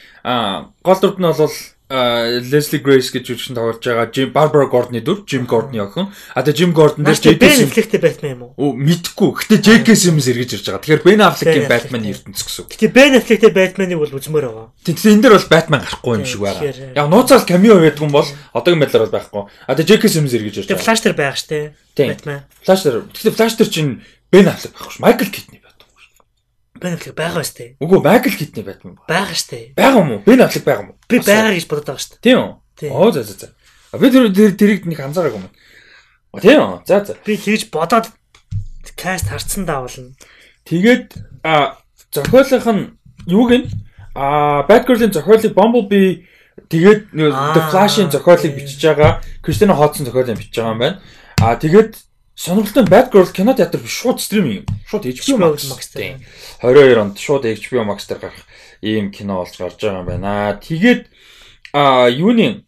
[0.82, 1.56] гол дүрд нь бол
[1.90, 6.14] Leslie Grace гэж жүжигчин тоглож байгаа Jim Barbara Gordon-ы дүр, Jim Gordon-ы охин.
[6.38, 7.42] А тэгээд Jim Gordon дээр J.K.
[7.42, 8.52] Simmons Affleck-тэй Batman юм уу?
[8.54, 9.30] Оо мэдгүй.
[9.42, 9.88] Гэтэ J.K.
[9.98, 10.82] Simmons эргэж ирж байгаа.
[10.86, 12.70] Тэгэхээр Ben Affleck-ийн Batman ертөнц гэсэн.
[12.70, 14.66] Гэтэ Ben Affleck-тэй Batman-ыг бол үзмээр байгаа.
[14.86, 16.94] Тэгэхээр энэ дээр бол Batman гарахгүй юм шиг байгаа.
[16.94, 19.42] Яг нууцаар камео байдаг юм бол одоогийн байдлаар бол байхгүй.
[19.66, 20.04] А тэгээд J.K.
[20.14, 20.86] Simmons эргэж ирж Тэгээ байгаа.
[20.86, 21.58] Flash дээр байгаа штэ.
[21.98, 22.40] Batman.
[22.62, 23.02] Flash дээр.
[23.10, 23.92] Тэгэхээр Flash дээр чинь
[24.30, 25.02] Ben Affleck байхгүй шүү.
[25.02, 25.59] Michael Keaton
[26.80, 27.76] Ben Affleck байгаа штэ.
[27.80, 28.00] Үгүй
[28.40, 29.04] Keaton байсан байна.
[29.06, 29.76] Байгаа штэ.
[29.76, 30.20] Байгаа юм уу?
[30.24, 30.98] Ben Affleck байгаа юм уу?
[31.08, 32.16] Би байгаа гэж бодоод байгаа штэ.
[32.24, 32.90] Тийм үү?
[32.90, 33.48] Оо за за за.
[33.92, 35.50] А би тэр тэр- тэрийг нэг анзаараагүй юм.
[36.40, 36.88] Тийм үү?
[36.88, 37.14] За за.
[37.20, 38.08] Би тэгж бодоод
[38.96, 40.16] каст харцсан даавална.
[40.64, 41.76] Тэгээд а
[42.12, 42.84] зохиолынх нь
[43.28, 43.68] юу гин?
[44.14, 46.26] А Batgirl-ийн зохиолыг Bumblebee
[46.68, 51.00] тэгээд The Flash-ийн зохиолыг бичиж байгаа Кристина Хотсон зохиолыг бичиж байгаа юм байна.
[51.40, 51.96] А тэгээд
[52.34, 54.66] сонирхолтой Bad Girl кино театр биш шууд стриминг юм.
[54.88, 56.18] Шууд HBO Max дээр
[56.62, 58.44] 22 онд шууд HBO Max дээр гарах
[58.82, 60.60] ийм кино болж гарч байгаа юм байна.
[60.62, 61.06] Тэгээд
[61.72, 62.64] а юуны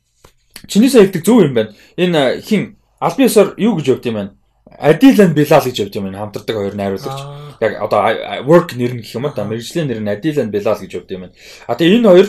[0.68, 1.74] чиний саялдаг зөв юм байна.
[1.96, 4.34] Энэ хин албан ёсоор юу гэж явд юм байна?
[4.78, 6.18] Адилан Билал гэж явд юм байна.
[6.18, 7.20] Хамтардаг хоёр найруулагч.
[7.60, 9.44] Яг одоо work нэр нь гэх юм да.
[9.44, 11.34] Мэргэжлийн нэр нь Адилан Билал гэж явд юм байна.
[11.66, 12.28] А тэгээ энэ хоёр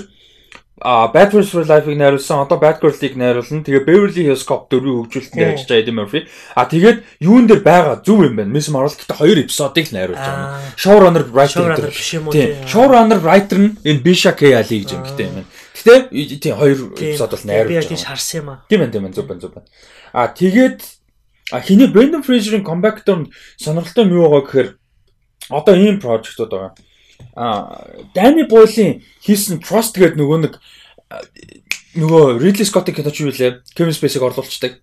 [0.82, 2.42] а Girls for Life-ыг найруулсан.
[2.42, 3.64] Одоо Bad Girl-ыг найруулсан.
[3.64, 6.20] Тэгээ Beverly Hills Cop 4-ийг хөгжүүлэлтэнд ажиллаж байгаа Eddie Murphy.
[6.56, 8.50] А тэгээд юун дээр байгаа зөв юм байна.
[8.50, 10.58] Miss Marvel гэхдээ хоёр эпизодыг найруулж байгаа.
[10.76, 12.34] Showrunner writer биш юм уу?
[12.34, 12.66] Тийм.
[12.66, 14.58] Showrunner writer нь энэ Bisha K.
[14.58, 15.50] Ali гэж юм гэдэг юм байна.
[15.78, 15.94] Гэтэ
[16.42, 17.90] тийм хоёр эпизод бол найруулж байгаа.
[17.90, 18.58] Би яг харсан юм аа.
[18.66, 19.14] Тийм байна, тийм байна.
[19.14, 19.70] Зөв байна, зөв байна.
[20.10, 20.80] А тэгээд
[21.62, 23.30] хиний Brendan Fraser-ийн comeback дээр
[23.62, 24.70] сонирхолтой юм юу байгаа гэхээр
[25.54, 26.74] одоо ийм project-ууд байгаа
[27.36, 30.54] а Дани Бойлын хийсэн Trust гэдэг нөгөө нэг
[31.98, 33.62] нөгөө Ridley Scott-ийн киноч юу вэ?
[33.78, 34.82] Kevin Spacey-г орлуулцдаг.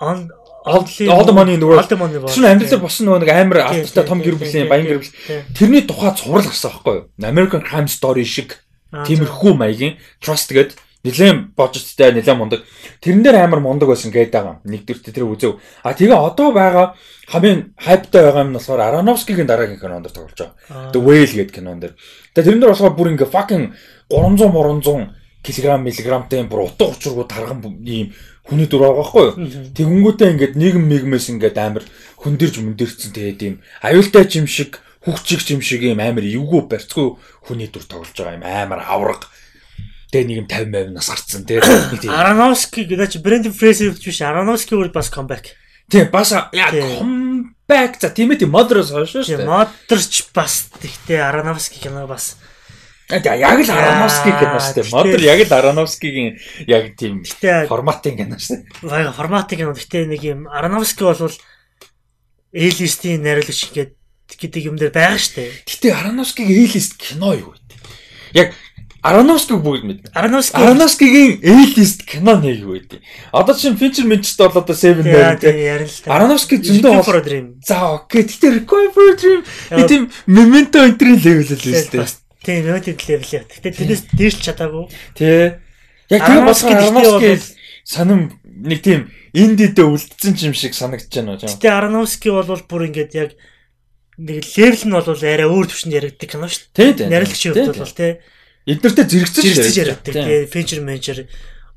[0.00, 0.30] On
[0.68, 1.88] All the money in the world.
[1.88, 5.14] Шин амьдралаар босон нөгөө нэг амар алдартай том гэр бүлийн баян гэр бүл.
[5.56, 7.04] Тэрний тухай цуврал гарсан байхгүй юу?
[7.24, 8.58] American Crime Story шиг
[8.92, 12.60] тиймэрхүү маягийн Trust гэдэг нэлээд божцтой нэлээд мундаг.
[12.98, 14.58] Тэрэн дээр амар мундаг байсан гээд байгаа.
[14.66, 15.62] Нэгдүгээр тэр үзэв.
[15.86, 16.98] А тэгээ одоо байгаа
[17.30, 20.90] хамгийн хайптай байгаа юм нь болохоор Ароновскигийн дараагийн кинонд тоглож байгаа.
[20.90, 21.94] The Whale гэдэг кинон дээр.
[22.34, 23.64] Тэгээ тэрэн дээр болохоор бүр ингээ fucking
[24.10, 28.10] 300 300 кг миллиграмтай бүр утга учиргүй тарган ийм
[28.42, 29.34] хүний дүр байгаа байхгүй юу.
[29.76, 31.84] Тэгэнгүүтээ ингээд нийгэм мигмэс ингээд амар
[32.24, 33.54] хөндөрж мөндөрцөн тэгээд ийм
[33.84, 38.44] аюултай юм шиг хүчиг юм шиг ийм амар эвгүй барьцгүй хүний дүр тоглож байгаа юм
[38.44, 39.28] амар авраг
[40.08, 41.60] Тэгээ нэг юм 50 нас гарцсан тий.
[42.08, 45.52] Ароновски гэдэг чи Брэндон Фрейсер биш Ароновски бүр бас comeback.
[45.92, 49.44] Тий бас яа comeback за тийм ээ Mother-оос хойш шүү дээ.
[49.44, 52.40] Mother-ч бас тэгтээ Ароновски кино бас
[53.08, 54.92] Тэгээ яг л Ароновски кино шүү дээ.
[54.92, 56.36] Mother яг л Ароновскигийн
[56.68, 59.00] яг тийм форматын кино шүү дээ.
[59.00, 59.72] Яг форматын кино.
[59.72, 61.32] Гэтэ нэг юм Ароновски бол
[62.52, 63.96] A-list-ийн найруулагч гэдэг
[64.28, 65.48] гэдэг юм дээр байгаа шүү дээ.
[65.64, 67.60] Гэтэ Ароновскигийн A-list кино юу вэ?
[68.36, 68.52] Яг
[69.08, 70.00] Ароновскиг бүгд мэд.
[70.12, 73.00] Ароновский Ароновскигийн A-list кино нэг юу гэдэг.
[73.32, 75.56] Одоо чинь Fincher Minchт бол одоо 7 байна тийм.
[76.12, 77.56] Ароновский зөндөө for a dream.
[77.64, 78.28] За окей.
[78.28, 79.40] Тэгэхээр Requiem for a dream
[79.88, 82.04] тийм Memento энтрийн level л дээ.
[82.44, 83.44] Тийм, Memento level яа.
[83.48, 84.92] Гэтэ тэрнээс дээш чадаагүй.
[85.16, 85.56] Тий.
[86.12, 87.40] Яг тэр болсон Ароновский
[87.88, 91.48] санам нэг тийм индидэ үлдсэн юм шиг санагдаж байна уу.
[91.48, 93.30] Гэтэ Ароновский бол бүр ингээд яг
[94.20, 97.08] нэг левел нь бол арай өөр төвшөнд яригддаг кино шүү дээ.
[97.08, 98.20] Найрлагчийн хувьд бол тий
[98.68, 101.24] эднэртэй зэрэгцэж зэрэгцэж яригддаг тий фенчер менежер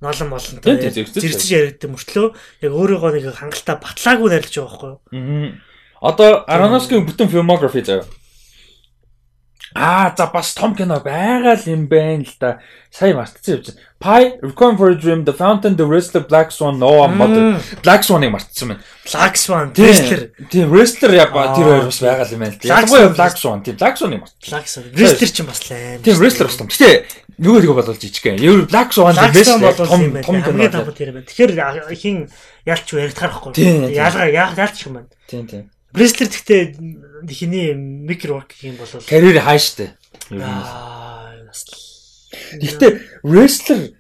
[0.04, 2.28] ноолон молонтой зэрэгцэж яригддаг мөртлөө.
[2.66, 5.56] Яг өөрийгөө нэг хангалттай батлаагүй найрлаж байгаа байхгүй юу?
[6.02, 8.06] Одоо Ароновскийн бүтэн filmography заяа
[9.74, 12.60] Аа за бас том кино байгаа л юм байна л да.
[12.92, 13.80] Сайн мартчихсан юм чинь.
[14.02, 17.62] Pie, Requiem for a Dream, The Fountain, The Wrestler, Black Swan, Noah Mother.
[17.84, 18.82] Black Swan-ыг мартчихсан байна.
[19.06, 20.32] Black Swan, Wrestler.
[20.52, 22.82] Тийм, Wrestler яг тэр хоёр бас байгаа л юм байна л да.
[22.82, 24.52] Яггүй Black Swan, тийм Black Swan-ыг мартчихсан.
[24.52, 24.84] Black Swan.
[24.92, 26.02] Wrestler ч юм бас л аим.
[26.04, 26.68] Тийм, Wrestler бас том.
[26.68, 26.90] Гэтэ
[27.40, 28.44] нөгөө тийг болж жижиг гэн.
[28.44, 31.24] Ер Black Swan Wrestler том том байна.
[31.24, 32.28] Тэгэхээр хин
[32.68, 33.96] ялч яригдахаар байхгүй.
[33.96, 35.08] Ялгаа яалч юм байна.
[35.32, 35.70] Тийм тийм.
[35.94, 36.62] Wrestler гэхдээ
[37.30, 39.92] хиний микро ворк юм бол карьер хай штэ.
[42.56, 42.92] Гэхдээ
[43.24, 43.92] wrestler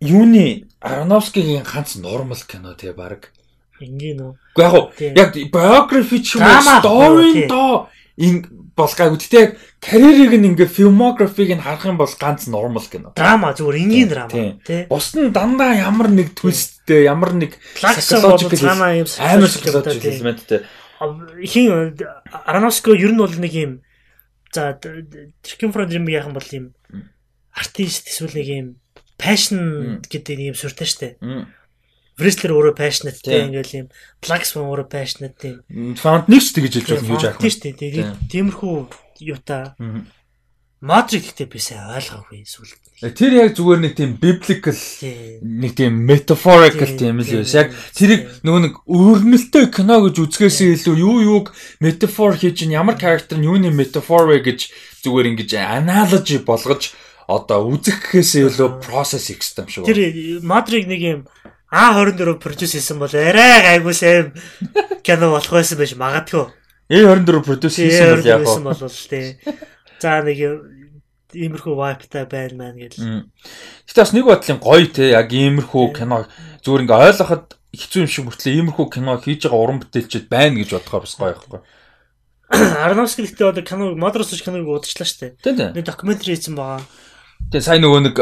[0.00, 3.32] юуны Ароновскигийн ганц нормал кино тий баг.
[3.80, 4.32] Ингийн үү.
[4.56, 9.20] Гэхдээ яг яг biography ч юм уу story доо ин болгаагүй.
[9.20, 9.50] Гэтэ яг
[9.84, 13.12] карьерийг нь ингээ filmography-г нь харах юм бол ганц нормал кино.
[13.12, 14.32] Драма зүгээр энгийн драма
[14.64, 14.88] тий.
[14.88, 20.64] Бус нь дандаа ямар нэг твисттэй, ямар нэг psychological амар psychological элементтэй
[21.44, 21.96] хин
[22.30, 23.72] Ароновско ер нь бол нэг юм
[24.54, 24.78] за
[25.42, 26.74] Chicken Fried Dream яахан бол юм
[27.54, 28.66] артист эсвэл нэг юм
[29.18, 31.08] passion гэдэг нэг юм сүртэй штэ.
[32.18, 33.86] Wrestler өөрөө passionate тийм ингээл юм
[34.22, 35.62] Black Swan өөрөө passionate тийм.
[35.98, 37.38] Found нэгч тэгж хэлж болно гэж аах.
[37.42, 37.70] Тийм штэ.
[38.30, 38.76] Тиймэрхүү
[39.26, 39.74] юута.
[40.84, 42.76] Matrix гэдэг би сайн ойлгоогүй сүлд.
[43.16, 44.76] Тэр яг зүгээр нэг тийм biblical
[45.40, 47.40] нэг тийм metaphorical тийм л юм.
[47.40, 53.00] Яг тэрийг нөгөө нэг өрнөлтөө кино гэж үзэхээс илүү юу юуг metaphor хийж ин ямар
[53.00, 54.68] character нь юуны metaphor вэ гэж
[55.08, 56.92] зүгээр ингэж analogy болгож
[57.32, 59.88] одоо үзэх гэхээс илүү process хийх юм шүү.
[59.88, 61.20] Тэр Matrix нэг юм
[61.72, 64.36] А24 продюс хийсэн бол арай гайгүй сайн
[65.06, 66.44] кино болох байсан байж магадгүй.
[66.92, 68.44] A24 продюс хийсэн бол яг.
[70.04, 70.36] За нэг
[71.32, 73.32] иймэрхүү вайптай байна маань гэл.
[73.88, 76.28] Гэтэ бас нэг бодлын гоё те яг иймэрхүү кино
[76.60, 80.76] зүгээр ингээ ойлгоход хэцүү юм шиг мөртлөө иймэрхүү кино хийж байгаа уран бүтээлчд байна гэж
[80.76, 81.60] бодохоор бас гоё байхгүй.
[82.52, 85.40] Ароновский гэхдээ одоо кино Модросч киног удажлаа штэ.
[85.42, 86.84] Нэг докюментари хийсэн байгаа.
[87.50, 88.16] Тэгээ сайн нөгөө нэг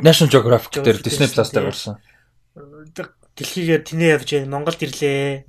[0.00, 2.00] National Geographic дээр Disney Plus дээр гарсан.
[3.36, 4.50] Дэлхийгээр тэнээ явж байна.
[4.50, 5.44] Монголд ирлээ.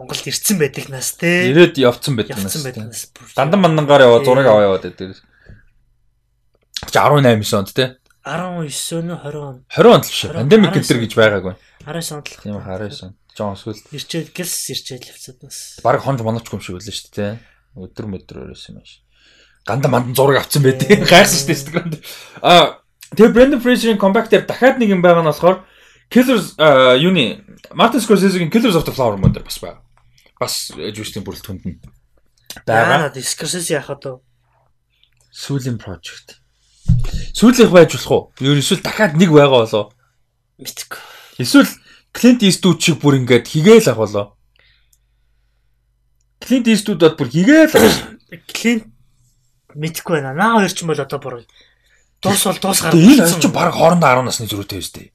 [0.00, 1.52] Монголд ирсэн байдаг нас те.
[1.52, 3.12] Ирээд явцсан байдаг нас.
[3.36, 5.20] Дандан мандангаар яваа зураг аваа яваад байдаг.
[6.88, 8.00] Чи 18 онд те.
[8.24, 9.56] 19 нь 20 он.
[9.68, 10.24] 20 онд л биш.
[10.24, 11.54] 20 Пандемик энэ гэж байгаагүй.
[11.84, 12.40] 19 онд л.
[12.40, 13.12] Тийм 19 он.
[13.36, 15.76] Жон эсвэл Ирчээд гэлс ирчээд л явцад нас.
[15.84, 17.32] баг хонж моноч юм шиг үлээ шүү дээ.
[17.76, 19.04] Өдөр мөдрөөр байсан юм шиг.
[19.68, 22.04] Ганда мандан зураг авсан байдیں۔ Гайхсан шүү дээ Instagram дээр.
[22.40, 22.80] Аа
[23.12, 25.68] тэгээ Brendan Fraser-ийн comeback дээр дахиад нэг юм байгаа нь болохоор
[26.10, 26.56] Killers
[26.98, 29.84] юуны Martin Scorsese-гийн Killers of the Flower Moon дээр бас байгаа.
[30.40, 31.78] Бас жүжигчдийн бүрэлдэхүүнд нь
[32.64, 33.12] байгаа.
[33.20, 34.24] Scorsese яхад уу?
[35.30, 36.40] Сүүлийн project.
[37.36, 38.22] Сүүлийнх байж болох уу?
[38.42, 39.84] Юу эсвэл дахиад нэг байгаа болоо.
[40.58, 40.98] Мэдгүй.
[41.38, 41.70] Эсвэл
[42.10, 44.26] Clint Eastwood шиг бүр ингээд хийгээл ах болоо.
[46.42, 48.18] Clint Eastwood-д бүр хийгээл ах.
[48.50, 48.90] Клин
[49.78, 50.34] мэдгүй байна.
[50.34, 51.34] Наа хоёр ч юм бол одоо бүр
[52.18, 52.82] дуус бол дуус.
[52.90, 55.08] Тэгээ энэ ч баг хоорондоо 10 насны зөрүүтэй байж тээ.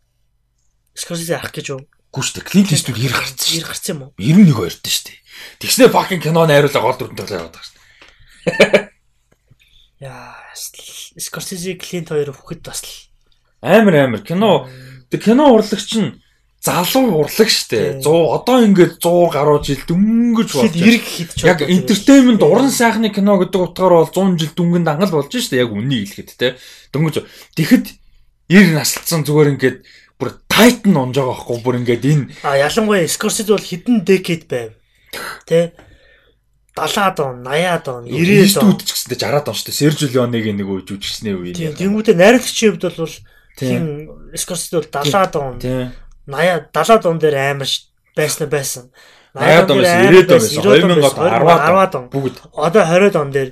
[0.95, 1.83] Scorsese ах гэж юу?
[2.15, 3.59] Гүү штэ Clint Eastwood 90 гарсан шүү.
[3.59, 4.11] Ир гарсан юм уу?
[4.15, 5.19] 91 хоёртой шүү дээ.
[5.59, 8.87] Тэгснэ fucking кино найруулга гол дүрдээ яваад байгаа шүү дээ.
[10.07, 10.31] Яа,
[11.19, 13.11] Scorsese Clint хоёр хөхөд бас л
[13.65, 14.69] Амар амар кино.
[15.09, 16.21] Тэг кино урлагч нь
[16.61, 17.99] залуу урлаг шүү дээ.
[17.99, 18.07] Тийм.
[18.07, 23.59] 100 одоо ингээд 100 гаруй жил дөнгөж болж ч Яг entertainment уран сайхны кино гэдэг
[23.73, 25.63] утгаар бол 100 жил дүнгийн дангал болж шүү дээ.
[25.65, 26.55] Яг үннийг хэлэхэд те.
[26.93, 27.25] Дөнгөж
[27.57, 27.85] тэгэхэд
[28.53, 29.77] 90 наслцсан зүгээр ингээд
[30.55, 34.71] Titan унж байгаа байхгүй бүр ингээд энэ А ялангуяа Scorsese бол хэдэн decade байв.
[35.43, 35.75] Тэ
[36.75, 38.79] 70-аад он, 80-аад он, 90-аад он.
[38.83, 39.79] Ч гэсэндээ 60-аад он шүү дээ.
[39.79, 41.55] Sergio Leone-гийн нэг үе жүжигчний үе.
[41.55, 43.15] Тийм, тэнгуүтэ найруулагчийн хувьд бол
[43.55, 43.83] Тийм.
[44.35, 45.91] Scorsese бол 70-аад он, Тийм.
[46.27, 48.83] 80 70-аад он дээр амар ш- байсан байсан.
[49.35, 52.05] 80-аад он байсан, 90-аад он байсан, 2000-аад он, 10-аад он.
[52.11, 53.49] Бүгд Одоо 20-аад он дээр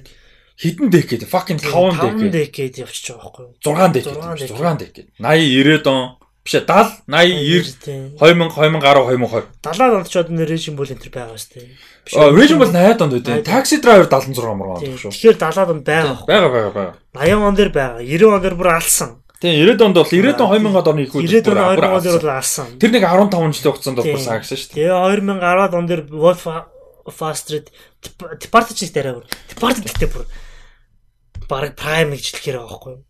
[0.60, 3.56] хідэн decade fucking 5 5 decade явчихж байгаа байхгүй юу?
[3.64, 8.02] 6 decade 6 6 decade 80 90 он биш ээ 70 80 90 Тийм.
[8.20, 11.68] 2000 2010 2020 70-аад онд ч одоо режим бол энэ байгаа шүү дээ.
[12.04, 12.36] Биш үү?
[12.36, 13.14] Raging бол 80-аад онд.
[13.24, 13.48] Найд.
[13.48, 14.96] Taxi Driver 76 мөр онд Тийм.
[15.00, 15.12] шүү.
[15.16, 16.16] Тэгэхээр 70-аад онд байгаа.
[16.28, 16.92] Бага бага бага.
[17.16, 18.04] 80 он дээр байгаа.
[18.04, 19.12] 90 он дээр бүр алсан.
[19.40, 21.88] Тийм 90 онд бол 90 он 2000-ад оны их үед 90 он 2000 он дээр
[21.88, 22.12] алсан.
[22.20, 22.68] бол алсан.
[22.80, 24.78] Тэр нэг 15 жилийн хугацаанд бол бүр саагсан шүү дээ.
[24.84, 26.44] Тэгээ 2010-ад он дээр Wolf
[27.08, 27.66] Fastred
[28.40, 29.28] Departed ч дараа бүр.
[29.52, 30.24] Departed гэдэг бүр
[31.48, 33.04] баг prime гэж хэлэхээр байгаа байхгүй юу?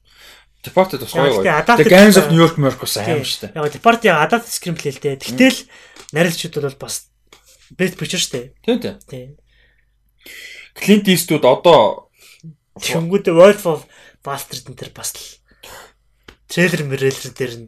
[0.64, 3.52] Departed бас гоё The Gangs of New York York бас аим дээ.
[3.52, 5.20] Яг Departed яг adapted screenplay л дээ.
[5.20, 5.60] Тэгтэл
[6.16, 7.12] найруулагчид бол бас
[7.76, 8.56] best picture дээ.
[8.64, 8.96] Тийм тийм.
[9.12, 9.30] Тийм.
[10.80, 12.08] Clint Eastwood одоо
[12.80, 13.84] Тэнгүүд Wolf of
[14.24, 15.44] Bastard энэ төр бас л
[16.48, 17.68] трейлер мөрэлэр дээр нь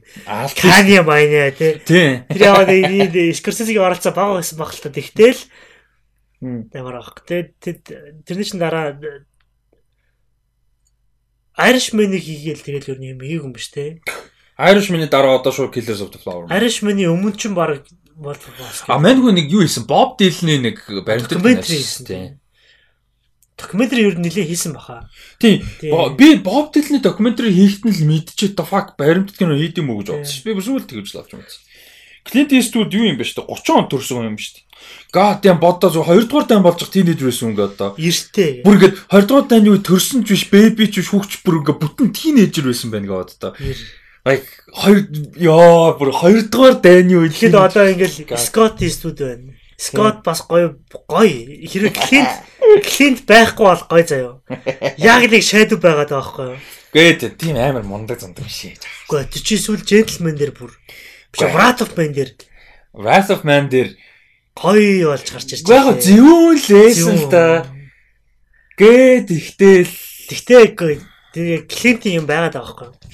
[0.55, 1.83] Kanye Mania тий.
[1.83, 2.23] Тийм.
[2.31, 4.87] Тэр яваад энэ Scorsese-гийн оролцоо бага байсан баг л та.
[4.87, 5.41] Тэгтэл
[6.71, 7.27] ямар авах.
[7.27, 8.95] Тэгээ тэрний чин дараа
[11.55, 13.99] Irishman-ыг хийгээл тэгэл ер нь юм хийг юм биш те.
[14.59, 16.47] Irishman-ы дараа одоо шууд Killers of the Flower.
[16.51, 18.35] Irishman-ы өмнө ч баг бол
[18.87, 19.87] А маньгүй нэг юу хийсэн?
[19.87, 22.05] Bob Dylan-ы нэг докюментари хийсэн.
[22.07, 22.39] тийм.
[23.59, 25.07] Докюментари ер нь нэлээд хийсэн баха.
[25.39, 25.63] Тийм.
[26.15, 29.99] Би Bob Dylan-ы докюментари хийхэд нь л мэдчихээ the fuck баримтат кино хийд юм уу
[29.99, 30.43] гэж бодсон шүү.
[30.47, 31.59] Би бүр сүүлд тэгж л авч юмсан.
[32.25, 33.45] Clint Eastwood юу юм бэ дээ?
[33.45, 34.65] 30 он төрсөн юм дээ.
[35.13, 37.93] God damn бодоо зөв 2 дугаар дан болж тийнейж байсан ингээ одоо.
[37.95, 38.65] Эртээ.
[38.65, 41.77] Бүр ингээд 20 дугаар дайны үе төрсөн ч биш, бэби ч биш, хүүхч бүр ингээ
[41.77, 43.51] бүтэн тийнейжер байсан байна гэдэг одоо.
[44.25, 44.97] Like хоёр
[45.37, 48.41] яа бүр 2 дугаар дайны үе Тэгэхэд одоо ингээл God.
[48.41, 49.53] Scott Eastwood байна.
[49.77, 51.39] Scott бас гоё гоё.
[51.69, 52.33] Хэрэг Clint
[52.83, 54.33] Clint байхгүй бол гоё заяо.
[54.97, 56.59] Яг л shadow байгаад байгаа байхгүй юу?
[56.95, 58.79] гээд тийм амар мундаг зундаг шээ.
[59.11, 60.71] Гэхдээ чи сүүл gentleman дээр бүр
[61.35, 62.31] биш Wrath of Man дээр
[62.95, 63.91] Wrath of Man дээр
[64.55, 67.67] гоё болж гарч ирж яг зөвүүн лээсэн л та.
[68.79, 69.91] Гээд ихтэл
[70.25, 70.73] Тэгтээ.
[71.35, 73.11] Тэгээ Clint-ийн юм байгаад байгаа байхгүй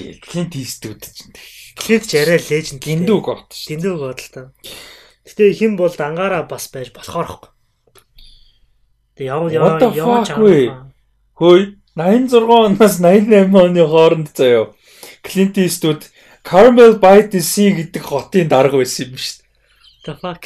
[0.00, 0.18] юу?
[0.24, 1.30] Clint Eastwood ч
[1.78, 2.82] Clint ч арай legend.
[2.82, 3.68] гиндүү гот шүү.
[3.76, 4.50] Дэндүү гол л та.
[5.28, 7.50] Гэтэ хин бол дангаараа бас байж болохоор ихгүй.
[9.14, 10.72] Тэг яв What the яв fuck вэ?
[11.38, 11.62] Хөөе
[11.94, 14.72] 86 оноос 88 оны хооронд заяа.
[15.22, 16.08] Clint Eastwood
[16.44, 19.48] Carmel by the Sea гэдэг хотын дарга байсан юм шүү дээ.
[20.04, 20.44] The fuck.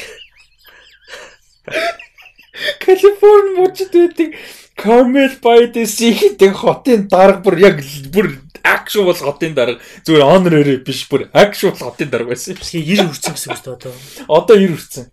[2.79, 4.35] Калифорни мужид байдаг
[4.79, 7.83] Carmel by the Sea гэдэг хотын дарга бүр яг
[8.15, 8.31] бүр
[8.63, 12.79] actual хотын дарга зүгээр honorary биш бүр actual хотын дарга байсан юм шиг.
[12.79, 13.93] Тэгээ 90 хүрсэн гэсэн үг шүү дээ одоо.
[14.31, 15.05] Одоо 90 хүрсэн.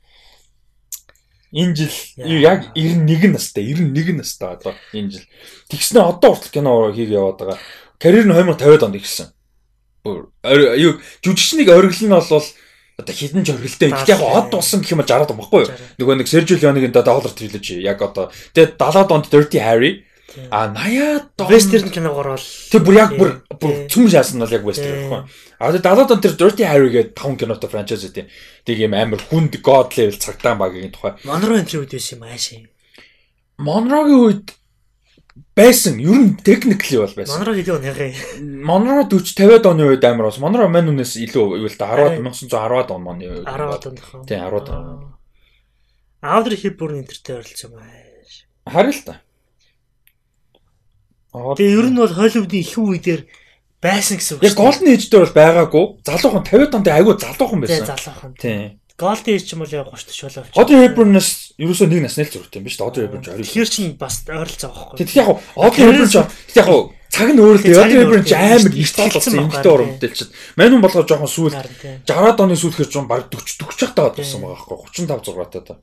[1.50, 1.94] Энэ жил
[2.46, 5.26] яг 91 настай 91 настай одоо энэ жил.
[5.66, 7.58] Тэгснэ одоо хүртэл кино хийх яваад байгаа.
[7.98, 9.35] Карьер нь 2050 онд ихсэн.
[10.76, 10.92] Юу
[11.24, 12.46] жүжигчнийг оргил нь бол
[12.96, 13.92] одоо хідэн ч оргилтэй.
[13.92, 15.70] Гэхдээ яг од болсон гэх юм бол 60 он баггүй юу?
[15.72, 16.00] 60.
[16.00, 19.92] Нөгөө нэг Sergio Leone-гийн The Dollar Trilogy яг одоо тэгээд 70-ад онд Dirty Harry
[20.50, 23.30] А 80-аад он Вестерн киногоор бол тэр бүр яг бүр
[23.88, 25.22] цөм шаасан бол яг вестерн байхгүй.
[25.56, 28.26] А тэр 70-аад он тэр Dirty Harry гэдэг 5 кинотой франчайз үү.
[28.66, 31.16] Тэг юм амар хүнд god level цагдаан багийн тухай.
[31.24, 32.68] Монро энэ үед байсан юм аашаа.
[33.56, 34.46] Монрогийн үед
[35.56, 35.98] байсан.
[36.00, 37.38] Ер нь technically бол байсан.
[37.38, 38.12] Монро хэдийн он яхаа.
[38.40, 40.38] Монро 40 50-аад оны үед амар бас.
[40.38, 43.44] Монро мань үнээс илүү юу л да 10-аад 1910-аад он маань юу.
[43.44, 44.24] 10-аад он тохоо.
[44.28, 45.16] Тийм 10-аад он.
[46.20, 48.32] Аудри Хипбурн интертэй оролцсон юм ааш.
[48.66, 49.14] Харин л та.
[51.32, 53.20] Тэгээ ер нь бол Холливуудын их үеэр
[53.84, 55.84] байсан гэсэн үг Яг Age дээр бол байгаагүй.
[56.02, 57.86] Залуухан 50 онд айгүй залуухан байсан.
[57.92, 58.32] залуухан.
[58.40, 58.80] Тийм.
[58.96, 60.56] Golden Age ч юм бол яг 30 40 болов.
[60.56, 62.86] Audrey Hepburn-аас ерөөсөө нэг насны л зөрөгтэй юм биш үү?
[62.88, 63.44] Audrey Hepburn ч 20.
[63.44, 64.96] Тэгэхээр чинь бас ойролцоо байхгүй.
[65.04, 66.68] Тэгээд яг Audrey Hepburn ч яг
[67.12, 70.32] цаг нь өөр л нь Audrey Hepburn ч амар ихтэй болсон эмгтэй чинь.
[70.56, 72.00] Мань хүн болгоо жоохон сүүл Харин тийм.
[72.08, 75.74] 60-аад оны сүүлхээр ч баг 40 40 чахтаа болсон байгаа байхгүй 35 6-аатай та.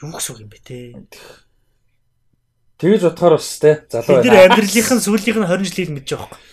[0.00, 0.76] Юу гэсэн юм бэ те.
[2.78, 6.47] Тэгэж бодохоор бас те залуу Бид амьдралынх нь сүүлийнх нь 20 жилийг мэдэж байгаа байхгүй.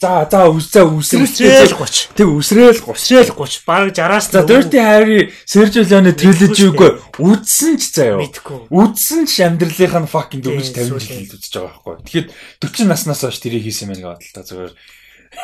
[0.00, 2.16] За за үсээ Үсрээл 30.
[2.16, 2.88] Тэг үсрээл 30.
[2.88, 3.68] Өсрөөл 30.
[3.68, 6.90] Бараг 60-аас За Dirty Harry Sergio Leone trilogy үгүй
[7.20, 8.24] үдсэн ч заяа.
[8.72, 11.94] Үдсэн ч амьдралынх нь fucking 40 Тийм, 50 жил үзэж байгаа байхгүй.
[12.08, 12.28] Тэгэхэд
[12.64, 14.72] 40 наснаас хойш тэрийг хийсэн мэн гэдэг та зүгээр.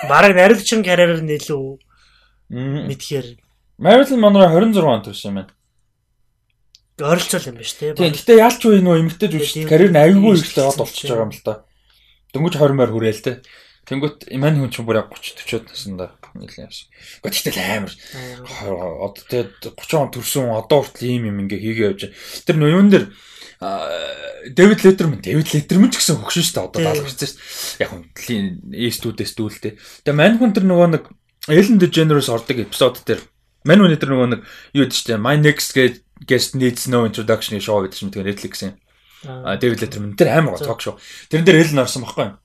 [0.08, 1.20] Бараг наривчин карьераар
[2.48, 2.86] Мм.
[2.86, 3.36] мэдхээр
[3.76, 5.52] Marilyn Monroe 26 он төрсөн юм байна.
[6.96, 7.92] ойролцоол юм ба ш те.
[7.92, 8.14] Тийм.
[8.14, 11.42] Гэтэ яалч уу энэ эмэгтэй жүжигч карьер нь аюулгүй ихтэй од болчихж байгаа юм л
[11.44, 11.66] та.
[12.32, 13.32] Дөнгөж 20 морь хүрээл те.
[13.86, 16.86] Тэнгүүт имань хүн ч бүр яг 30 40-од наснда нэлээд явсан.
[17.22, 17.92] Гэхдээ тэгэл амар
[19.06, 22.02] одоо тэгээд 30 он төрсөн одоо хүртэл ийм юм ингээ хийгээ явж.
[22.42, 23.06] Тэр нуун дээр
[24.52, 26.66] Дэвид Летерман, Дэвид Летерман ч гэсэн хөгшин шүү дээ.
[26.66, 27.32] Одоо ирсэн шүү дээ.
[27.80, 28.42] Яг хүн
[28.74, 29.72] эстүүдээс дүүлтэй.
[30.04, 31.04] Тэгээ мань хүн тэр нөгөө нэг
[31.46, 33.22] Ellen DeGeneres ордог эпизод дээр
[33.64, 34.40] мань хүн тэр нөгөө нэг
[34.74, 38.74] юу гэдэг чинь My Next Guest- Needs No Introduction шоу гэдэг чинь тэгээ Netflix-ийн
[39.62, 40.98] Дэвид Летерман тэр амар гоо ток шоу.
[41.32, 42.36] Тэрэн дээр Ellen орсон байхгүй юу?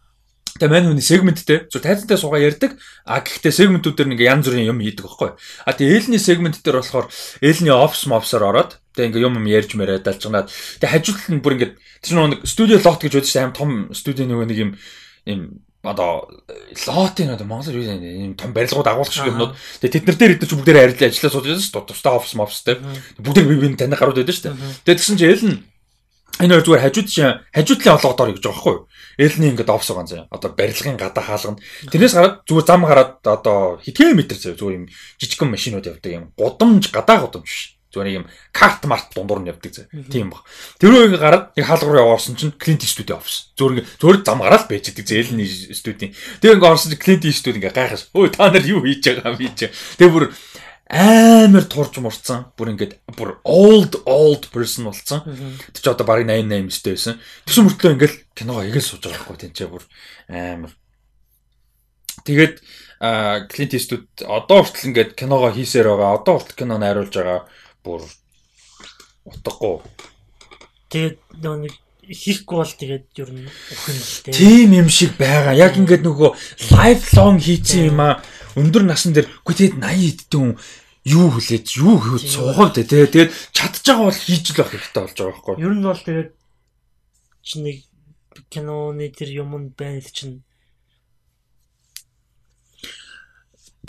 [0.59, 1.71] Тэгээ мань хүний сегменттэй.
[1.71, 2.75] Зөв тайзантай суугаа ярьдаг.
[3.07, 5.31] А гэхдээ сегментүүд дээр нэг янз бүрийн юм хийдэг байхгүй?
[5.63, 7.07] А тэгээ Эллений сегмент дээр болохоор
[7.39, 11.55] Эллений офс мовсоор ороод тэгээ ингээ юм юм ярьж мэрээ далжганаад тэгээ хажуудлал нь бүр
[11.55, 11.71] ингээ
[12.03, 14.71] тэр нэг студио лот гэж байдаг чинь аим том студио нөгөө нэг юм
[15.23, 15.41] юм
[15.87, 16.27] одоо
[16.83, 19.55] лотын одоо Монгол юу юм том барилгууд агуулгах шиг юмнууд.
[19.79, 21.89] Тэгээ тэд нар дээр эдгээр ч бүгдээр арилж ажиллаа сууж байсан шүү дээ.
[21.89, 22.75] Тусдаа офс мовстэй
[23.23, 24.59] бүгд бие биений таних гарууд байдаг шүү дээ.
[24.83, 25.55] Тэгээ тэгсэн чинь Эллен
[26.43, 27.09] энэ хоёр зүгээр хажууд
[27.55, 28.85] хажуудлын олгоод орё гэж байгаа байхгүй юу
[29.21, 30.27] Элний ингээд офс байгаа заяа.
[30.33, 31.61] Одоо барилгын гадаа хаалганд.
[31.93, 34.57] Тэрнээс гараад зүгээр зам гараад одоо хэдхэн метр заяа.
[34.57, 34.85] Зүгээр юм
[35.21, 36.25] жижигхэн машинууд явдаг юм.
[36.33, 37.77] Гудамж гадаа гудамж биш.
[37.91, 38.25] Зүгээр юм
[38.55, 39.91] карт март дундуур нь явдаг заяа.
[40.07, 40.47] Тийм баг.
[40.79, 44.39] Тэр үеийг гараад нэг хаалга руу яваарсан чинь Клинт студио офс зүгээр ингээд зүгээр зам
[44.39, 45.21] гараад байж идэг заяа.
[45.27, 49.03] Элний студийн тэгээ ингээд орсон чинь Клинт студи ингээд гайхаж өө та нар юу хийж
[49.05, 50.31] байгаа юм хийж тэгээ бүр
[50.91, 56.67] амар турж мурцсан бүр ингээд бүр old old person болсон Тэр чи одоо барыг 88
[56.67, 57.15] өстэй байсан.
[57.47, 59.83] Тэгсэн мөртлөө ингээл киногоо игээл сууж байгаа байхгүй тэнцээ бүр
[60.27, 60.75] амар.
[62.27, 62.55] Тэгээд
[63.01, 66.19] Клинт Иствуд одоо хүртэл ингээд киногоо хийсээр байгаа.
[66.19, 67.47] Одоо хүртэл кино найруулж байгаа
[67.87, 68.03] бүр
[69.25, 69.79] утгагүй.
[70.91, 71.73] Тэгээд нөгөө нэг
[72.11, 74.35] хийхгүй бол тэгээд ер нь өхөн л те.
[74.35, 75.55] Тим юм шиг байгаа.
[75.55, 76.29] Яг ингээд нөгөө
[76.75, 78.19] lifelong хийцэн юм аа.
[78.59, 80.53] Өндөр насан дээр үгүй тэгээд 80 эддэн хүн
[81.05, 85.17] юу хүлээж юу хөөд суугаад тэ тэгээд чадж байгаа бол хийж л байх хэрэгтэй болж
[85.17, 85.55] байгаа байхгүй.
[85.57, 86.29] Ер нь бол тэгээд
[87.41, 87.77] чи нэг
[88.53, 90.45] киноны тэр юм нь байна л чинь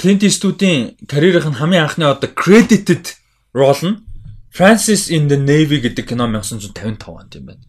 [0.01, 3.21] Clint Eastwood-ийн карьерийнх нь хамгийн анхны одоо credited
[3.53, 4.01] role нь
[4.49, 7.65] Francis in the Navy гэдэг кино 1955 онд юм байна.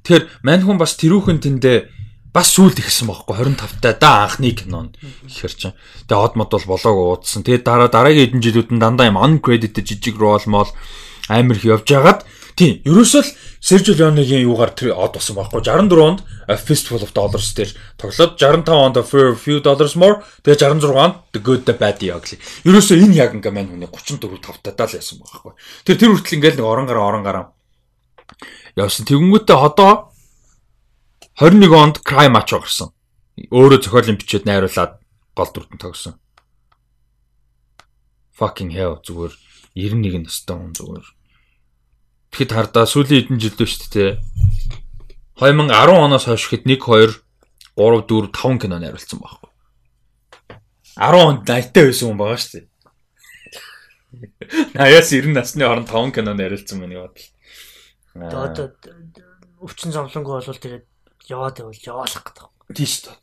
[0.00, 1.78] Тэгэхээр мань хүн бас тэрүүхэн тэндээ
[2.30, 4.94] бас сүлд ихсэн байхгүй 25 та да анхны кино нь
[5.26, 5.76] ихэр чинь.
[6.06, 7.42] Тэгээ од мод бол болоогүй уудсан.
[7.42, 10.70] Тэгээ дараа дараагийн хэдэн жилүүд нь дандаа юм uncredited жижиг role мол
[11.30, 12.22] амар их явж хагаад
[12.58, 16.20] тийм ерөөсөө л Sergio Leone-гийн юугаар тэр од болсон байхгүй 64 онд
[16.64, 21.14] Fistful of Dollars дээр тоглоод 65 онд For a Few Dollars More тэгээ 66 онд
[21.32, 22.36] The Good the Bad the Ugly
[22.66, 25.52] ерөөсөө энэ яг ингээ мань хүний 34 тавтаа даа л ясан байхгүй
[25.86, 27.44] тэр тэр хүртэл ингээл нэг орон гараа орон гараа
[28.76, 30.09] явсан тэгэнгүүтээ одоо
[31.40, 32.92] 21 онд Cry Macho гарсан
[33.48, 35.00] өөрөө зохиолын бичээд найруулад
[35.32, 36.20] гол дүртэн тогсон
[38.36, 39.32] fucking hell зүгээр
[39.72, 41.06] 91 настай хүн зүгээр
[42.30, 44.12] Тэгэхэд хардаа сүүлийн хэдэн жилдөө шүү дээ.
[45.40, 47.24] 2010 оноос хойш хэд 1 2
[47.74, 49.50] 3 4 5 кино найруулсан байхгүй.
[50.94, 52.66] 10 онд 80-тай байсан хүн байгаа шүү дээ.
[54.78, 57.18] 80-аас 90 насны хооронд 5 кино найруулсан л.
[58.14, 58.66] тэгээд одоо
[59.64, 60.89] өвчин зовлонгүй бол тэгээд
[61.30, 62.46] яваад байвал яваалах гэдэг.
[62.74, 63.16] тийш дээ.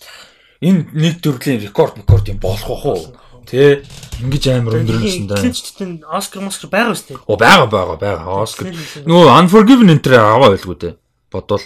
[0.63, 3.13] Энэ нэг төрлийн рекорд рекорд юм болох уу?
[3.47, 3.83] Тэ
[4.19, 5.39] ингэж амар өндөрнөсөн даа.
[5.39, 7.15] Клинчтэн Оскар Москар байгаа үстэй.
[7.15, 8.43] О байгаа байгаа байгаа.
[8.43, 8.73] Оскар.
[9.07, 10.93] Нөгөө Unforgiven энэ аваа байлгүй дээ.
[11.31, 11.63] Бодвол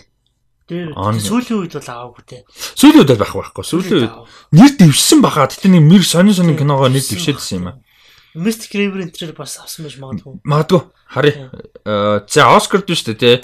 [0.96, 2.38] Он- сүүлийн үед бол аваагүй те.
[2.80, 3.64] Сүүлийн үед байх байхгүй.
[3.66, 4.14] Сүүлийн үед
[4.56, 5.50] нэр дэвшсэн баха.
[5.50, 7.76] Гэтэ нэг мэр сонин сонин киногоо нэр дэвшээдсэн юм аа.
[8.36, 10.40] Mystic River энэ бас авсан байж магадгүй.
[10.48, 10.82] Магадгүй.
[11.12, 11.52] Харъя.
[11.84, 13.42] Э, За Оскард биш үү те.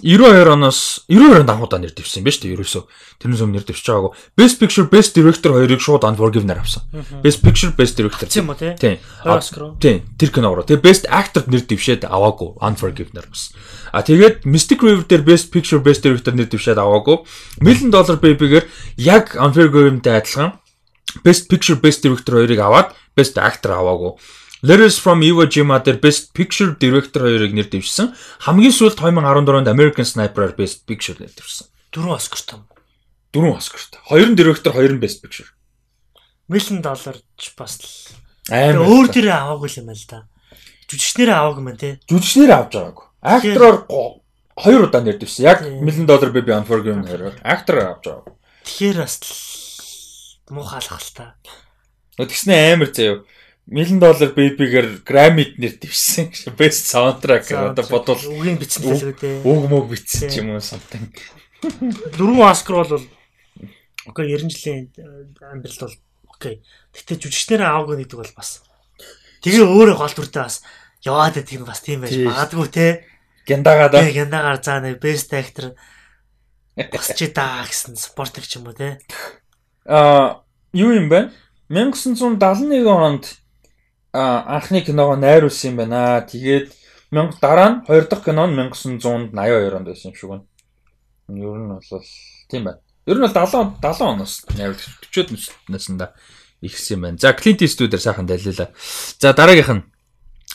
[0.00, 2.82] 92 оноос 92 онд анхудаа нэр дэвшсэн юм ба шүү дээ ерөөсөө.
[3.20, 4.12] Тэрнээс өмнө нэр дэвшиж байгаагүй.
[4.40, 6.82] Best Picture, Best Director хоёрыг шууд Unforgiven-аар авсан.
[7.20, 8.26] Best Picture, Best Director.
[8.26, 8.68] Тийм үү те.
[8.80, 8.96] Тийм.
[9.28, 9.76] Уу?
[9.78, 10.02] Тийм.
[10.16, 10.64] Тэр киногоор.
[10.64, 12.56] Тэгээ Best Actor нэр дэвшээд аваагүй.
[12.64, 13.52] Unforgiven-аар бас.
[13.92, 17.22] А тэгээд Mystic River дээр Best Picture, Best Director нэр дэвшээд аваагүй.
[17.60, 20.56] Million Dollar Baby-гээр яг Unforgiven-тэй адилхан
[21.20, 24.16] Best Picture, Best Director хоёрыг аваад Best Actor аваагүй.
[24.62, 28.14] Letters from Iwo Jima дээр Best Picture Director хоёрыг нэр дэвшсэн.
[28.46, 31.66] Хамгийн сүүлд 2014 онд American Sniper-аар Best Picture нэр дэвшсэн.
[31.90, 32.60] Дөрөв Оскар том.
[33.34, 33.98] Дөрвөн Оскарт.
[34.06, 35.50] Хоёр нь director, хоёр нь Best Picture.
[36.46, 38.14] Million dollar ч бас л
[38.54, 38.86] Амар.
[38.86, 40.18] өөр дээрээ аваагүй юм байна л да.
[40.86, 41.90] Жүжигчнэрээ аваагүй мэн те.
[42.06, 43.06] жүжигчнэр авч байгаагүй.
[43.18, 44.22] Актороор го-
[44.62, 45.42] хоёр удаа нэр дэвсэн.
[45.42, 45.58] Яг.
[45.82, 47.34] Million Dollar Baby Unforgiven хоёр.
[47.42, 48.34] Актороор авч байгаагүй.
[48.62, 51.34] Тэгэхээр бас л муухайлах л та.
[52.20, 53.24] Тэгснэ амар заяа.
[53.66, 56.34] Million Dollar Baby-гээр Grammy нэр дэвсэн.
[56.58, 61.06] Best Soundtrack одоо бодвол үгийн бичсэн л үү үг мөг битсэн ч юм уу something.
[62.18, 63.06] Дөрвөн Оскар бол
[64.10, 64.90] окей 90 жилийн
[65.38, 65.96] амьдрал бол
[66.34, 66.54] окей.
[66.90, 68.66] Гэтэ жүжигчнэрээ аваагүй гэдэг бол бас
[69.46, 70.56] тэгээ өөрөө гол дүртэй бас
[71.06, 73.06] яваад байдаг нь бас тийм байж магадгүй те.
[73.46, 74.02] Гяндагаа да.
[74.02, 75.78] Тэгээ гяндагаар заа нэг best actor
[76.74, 78.98] босч даа гэсэн спорт ч юм уу те.
[79.86, 80.42] Аа
[80.74, 81.30] юу юм бэ?
[81.70, 83.41] 1971 онд
[84.12, 86.20] анхны киногоо найруулсан юм байна.
[86.22, 86.72] Тэгээд
[87.10, 90.44] 1000 дараа нь хоёр дахь кино нь 1982 онд байсан юм шиг байна.
[91.28, 92.04] Ер нь бол
[92.48, 92.80] тийм байна.
[93.06, 96.12] Ер нь бол 70 70 оноос найруулж 40-од наснда
[96.60, 97.18] ихсэн юм байна.
[97.18, 98.70] За Clint Eastwood-ээр сайхан далилаа.
[99.18, 99.84] За дараагийнх нь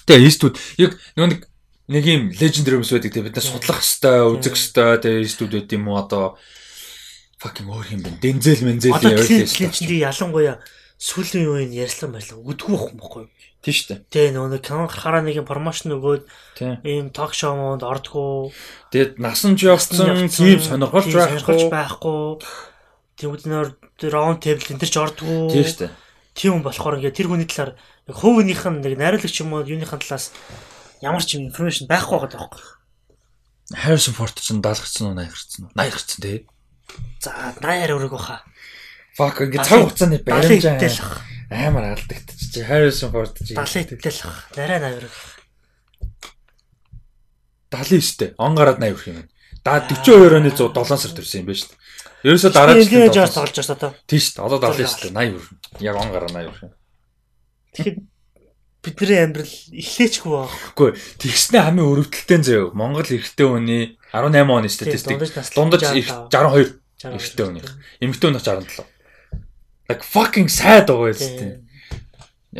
[0.07, 1.51] Тэгээ Eastwood яг нэг
[1.91, 5.75] нэг юм legendary хүмүүс байдаг те бид нар судлах хэвээр, үзэх хэвээр тэгээ Eastwood байт
[5.75, 6.39] юм уу одоо
[7.43, 8.19] fucking өөр юм байна.
[8.23, 10.55] Дензел мензел Одоо явуулсан клиент шүү клиент ялангуяа
[10.95, 12.39] сүүлийн үеийн ярьслан байлаа.
[12.39, 13.23] Үдгүй байх юм баггүй.
[13.65, 13.99] Тийм шүү дээ.
[14.13, 16.23] Тэгээ нөгөө нэг кино гарахаараа нэг промошн өгөөд
[16.55, 16.75] Тийм.
[16.85, 18.53] ийм ток шоумонд ордгоо
[18.93, 21.73] Тэгээд насан жогцсон тийм сонирхолж сонирхолж байхгүй.
[21.73, 22.19] байхгүй.
[23.17, 23.67] Тэгвэл нөр
[24.13, 25.49] раунд тейбл энэ ч ордгоо.
[25.49, 25.91] Тийм шүү дээ.
[26.37, 27.73] Тийм болохоор ингээд тэр хүний талаар
[28.05, 30.31] яг хувийнх нь нэг найруулагч юм уу юуныхын талаас
[31.01, 32.63] ямар ч юм информашн байхгүй байгаа даахгүй.
[33.73, 35.71] Harrison Ford ч 70 гарсан уу 80 гарсан уу?
[35.75, 36.37] 80 гарсан тий.
[37.19, 38.45] За 80 өрөг баха.
[39.17, 41.25] Fuck ингээ цаг хугацааны баримж идэл ах.
[41.49, 44.45] амар алдагдчих чи Harrison Ford чи 70 идэл ах.
[44.53, 45.15] Нарай 80 өрөг.
[47.73, 48.31] 79 дээ.
[48.37, 49.29] Он гараад 80 хүрэх юм байна.
[49.65, 51.81] Да 42 оны 107 сард төрсэн юм байна шүү дээ.
[52.27, 53.89] Ерөөсөө дараа Энэ жилийн жаас 70 тоглож байгаа та.
[54.07, 54.45] Тийм шүү дээ.
[54.45, 55.13] Одоо 70 шүү дээ.
[55.17, 55.81] 80 хүрнэ.
[55.81, 56.73] Яг он гараа 80 хүрэх юм.
[57.73, 57.97] Тэгэхээр
[58.85, 60.51] бидний амьдрал эхлээчгүй баг.
[60.77, 60.89] Үгүй
[61.19, 62.71] тэгснэ хамгийн өрөвдөлттэй заяа.
[62.71, 66.31] Монгол эрэгтэй хүний 18 оны статистик дундаж нас дундаж 65.
[66.31, 67.63] 62 эрэгтэй хүний.
[67.99, 68.96] Эмэгтэй хүний 67.
[69.87, 71.67] Like fucking sad байгаа юм тийм.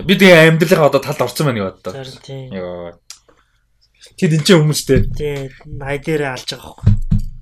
[0.08, 1.92] Би тэгээ амьдралынхаа одоо талд орсон байна гэдэг.
[1.92, 2.48] Зарим тийм.
[2.56, 2.96] Йоо.
[4.16, 5.00] Тэд энэ ч хүмүүстэй.
[5.12, 6.88] Тийм 80 дээрээ алж байгаа хөө.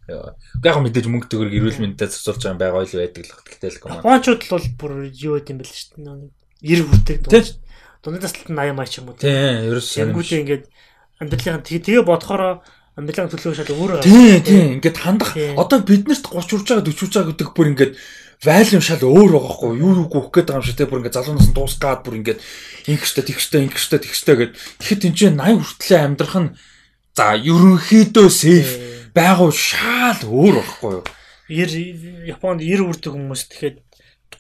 [0.09, 0.30] Йоо.
[0.65, 4.01] Яг мэдээж мөнгө төгрөг эрүүл мэндэд засуулж байгаа байга ойл байдаг л гэхдээ л команд.
[4.01, 6.05] Японочууд л бол бүр юу гэдэм бэл шүү дээ.
[6.05, 6.31] Нэг
[6.65, 7.17] 90 хүрдэг.
[7.30, 7.45] Тийм.
[8.05, 9.17] Дундаж наслт нь 80 маа ч юм уу.
[9.17, 10.65] Тийм, ерөөс Тэнгүүдээ ингээд
[11.22, 12.53] амьдралын тэгээ бодохороо
[12.95, 14.65] амьдралын төлөв шал өөр Тийм, тийм.
[14.77, 15.33] Ингээд хандах.
[15.35, 17.93] Одоо биднэрт 30 хүрч байгаа 40 хүрч байгаа гэдэг бүр ингээд
[18.43, 19.72] value шал өөр байгаа хгүй.
[19.80, 20.89] Юу юу гүөх гээд байгаа юм шиг те.
[20.89, 22.39] Бүр ингээд залуунаас нь дуусгаад бүр ингээд
[22.91, 24.51] ингэштэй тэгштэй ингэштэй тэгштэй гэд.
[24.83, 26.49] Тэгэхэд энэ чинь 80 хүртлээр амьдрах нь
[27.15, 28.73] за ерөнхийдөө safe
[29.15, 31.05] байгуу шал өөр байхгүй юу?
[31.47, 33.77] 90 Японд 90 хүрдэг хүмүүс тэгэхэд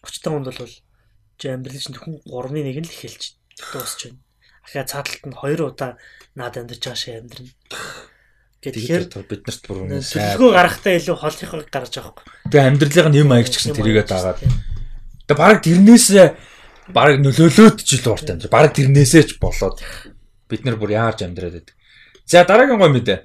[0.03, 0.73] 30 та хүнд бол
[1.39, 3.23] чи амьдрал чинь зөвхөн 3-ны 1 нь л эхэлж
[3.71, 4.19] дуусч байна.
[4.65, 5.95] Ахаа цааталт нь 2 удаа
[6.35, 7.51] наад амьдарч байгаа шиг амьдрна.
[8.73, 12.25] Тэгэхээр тэгэхээр биднэрт бүр төлөвлөгөө гарахтаа илүү холынхоо гаргаж байгаа хгүй.
[12.49, 16.27] тэгээ амьдралын юм аяг ч гэсэн тэрийгээ дагаад тэгээ баг тэрнээсээ
[16.89, 19.77] баг нөлөөлөөд илүү урт амьдрал баг тэрнээсээ ч болоод
[20.49, 21.75] бид нар бүр яарч амьдраад байдаг.
[22.25, 23.19] За дараагийн гой мэдээ.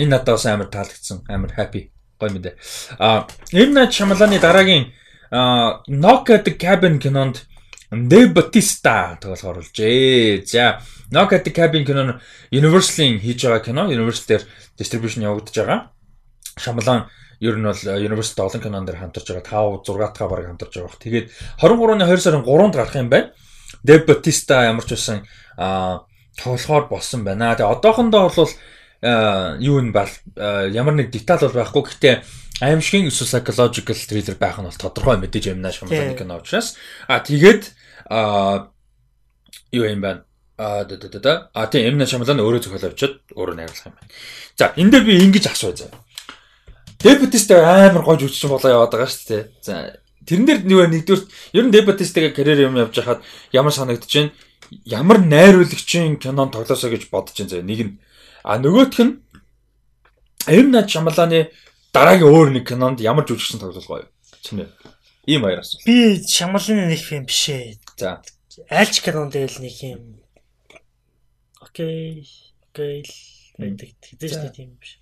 [0.00, 2.54] Энэ надад бас амар таалагдсан амар happy гой мэдээ.
[3.00, 4.92] А энэ над шамаланы дараагийн
[5.32, 7.48] Knock at the Cabin кинонд
[7.92, 10.48] Dave Bautista тоглохоор оруулжээ.
[10.48, 10.80] За,
[11.12, 12.16] Knock at the Cabin кино нь
[12.48, 13.84] Universal-ийн хийж байгаа кино.
[13.92, 14.48] Universal-дээр
[14.80, 15.80] distribution явагдаж байгаа.
[16.56, 17.12] Шамлан
[17.44, 21.04] ер нь бол Universal олон кинон дээр хамтарч байгаа 5 6 дахь бараг хамтарч байгаа.
[21.04, 21.26] Тэгээд
[21.60, 23.36] 23-ны 2 сарын 3-нд гарах юм байна.
[23.84, 25.28] Dave Bautista ямар ч байсан
[25.60, 26.08] а
[26.40, 27.52] тоглохоор болсон байна.
[27.52, 28.48] Тэгээ одоохондоо бол
[29.04, 30.08] а, юу нь бол
[30.40, 31.92] а, ямар нэг деталь бол байхгүй.
[31.92, 32.14] Гэхдээ
[32.64, 36.24] аимшигын эсвэл psychological thriller байх нь бол тодорхой мэдээж юм наа шамланы Тийм.
[36.24, 36.80] кино учраас.
[37.04, 38.68] А тэгээд а
[39.72, 40.24] юу юм байна?
[40.56, 41.50] А да да да.
[41.54, 44.10] А тийм Эмна Шамлан өөрөө зохиол авчиад өөрөө найруулах юм байна.
[44.56, 45.90] За, энэ дээр би ингэж асууя заа.
[47.02, 49.42] Дебатист амар гой жүжигчин болоо яваад байгаа шүү дээ.
[49.64, 49.74] За
[50.26, 51.22] тэрэн дээр нэг нэгдүгээр
[51.58, 54.30] ер нь Дебатистгээ карьер юм явж хахад ямар санагдаж байна?
[54.86, 57.66] Ямар найруулагчийн кинон тоглосоо гэж бодож байна заяа.
[57.66, 57.92] Нэг нь
[58.46, 59.18] а нөгөөх нь
[60.46, 61.50] ер нь Шамаланы
[61.90, 64.06] дараагийн өөр нэг кинонд ямар жүжигчин тоглох гоё.
[64.46, 64.70] Чиний.
[65.26, 65.82] Ийм хоёр асуу.
[65.82, 67.81] Би Шамаланы нэг фильм биш ээ.
[68.02, 68.18] За.
[68.68, 70.18] Айлч кинонд л нэг юм.
[71.62, 72.26] Окей.
[72.68, 73.06] Окей
[73.58, 73.90] байдаг.
[74.00, 74.98] Тэгдэж нэг тийм биш.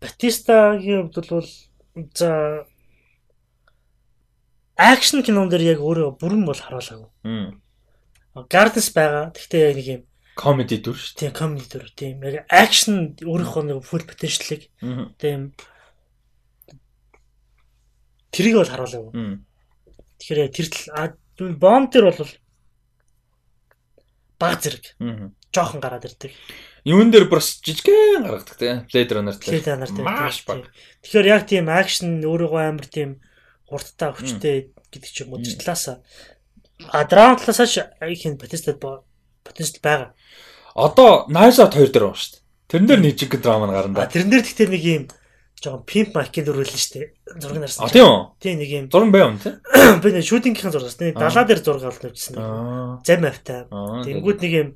[0.00, 1.48] Батистагийн хувьд бол
[2.12, 2.66] за
[4.76, 7.08] акшн кинон дээр яг өөрөө бүрэн бол харуулаагүй.
[8.52, 9.32] Gardens байгаа.
[9.32, 10.02] Гэхдээ яг нэг юм
[10.36, 11.16] комеди дүр шүү.
[11.16, 11.88] Тийм комеди дүр.
[11.96, 14.68] Тийм яг акшн өөрийнхөө нэг full potential-ыг
[15.16, 15.56] тийм
[18.36, 19.12] тэрийг бол харуулаагүй.
[20.20, 22.32] Тэгэхээр тэр тал бомб дээр бол
[24.38, 24.84] баг зэрэг.
[25.52, 26.32] Жохон гараад ирдэг.
[26.84, 30.00] Юун дээр бас жижигхэн гаргадаг тийм Blade Runner дээр.
[30.04, 30.70] Маш баг.
[31.02, 33.10] Тэгэхээр яг тийм акшн өөрийгөө амар тийм
[33.66, 34.56] хурдтай хүчтэй
[34.92, 35.98] гэдэг ч юм уу тэр талаас
[36.92, 38.76] а драм талаас хин Batista
[39.42, 40.14] Batista байгаа.
[40.76, 42.42] Одоо Knives Out 2 дээр байна шүү дээ.
[42.68, 44.12] Тэрэн дээр нэг жиг драма гарна да.
[44.12, 45.04] Тэрэн дээр гэхдээ нэг юм
[45.66, 47.06] жоохон pimp market дүрүүлэн шүү дээ.
[47.42, 47.82] Зураг нарсан.
[47.82, 48.20] А тийм үү?
[48.38, 48.86] Тийм нэг юм.
[48.86, 49.54] Зураг байв юм тий.
[50.02, 51.18] Би нэг шүүдингийнхэн зураг дээ.
[51.18, 52.38] Далаа дээр зураг авалт тавьчихсан.
[53.02, 53.66] Зам автай.
[53.66, 54.68] Тэнгүүд нэг юм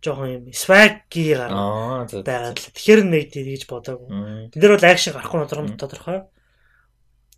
[0.00, 2.08] жоохон юм swag-ий гарна.
[2.08, 2.56] байгаа.
[2.56, 4.08] Тэгэхээр нэг тийгж бодоагүй.
[4.48, 6.18] Тэн дээр бол акшн гарахгүй тодорхой тодорхой.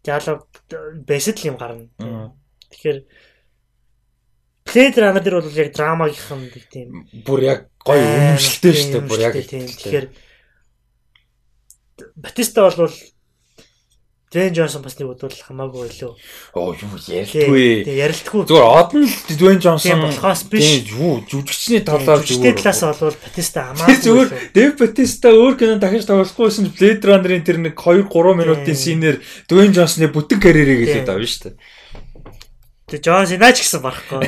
[0.06, 0.46] Диалог
[1.02, 1.90] бэсэд л юм гарна.
[2.70, 2.98] Тэгэхээр
[4.62, 6.88] Blade Runner дээр бол яг драмагийнхан нэг тийм
[7.26, 9.08] бүр яг гоё үнэмшилтэй шүү дээ.
[9.10, 10.06] Бүр яг тэгэхээр
[12.16, 12.90] Батиста бол
[14.32, 16.16] Двейн Джонсон бас нэг удвал хамаагүй байлоо.
[16.56, 17.84] Оо юу ярилтгүй.
[17.84, 18.48] Тэгээ ярилтгүй.
[18.48, 20.88] Зүгээр од нь л Двейн Джонсон болохоос биш.
[20.88, 22.56] Юу жүжигчний талаар зүгээр.
[22.56, 24.00] Талаас бол Батиста хамаагүй.
[24.00, 28.72] Зүгээр Дэв Батиста өөр кино дахиж тоглохгүйсэн ч Blade Runner-ын тэр нэг 2 3 минутын
[28.72, 29.20] синээр
[29.52, 31.56] Двейн Джонсны бүтэн карьерийг хэлээд авна шүү дээ.
[32.88, 34.24] Тэгээ Джонс наач гэсэн барахгүй.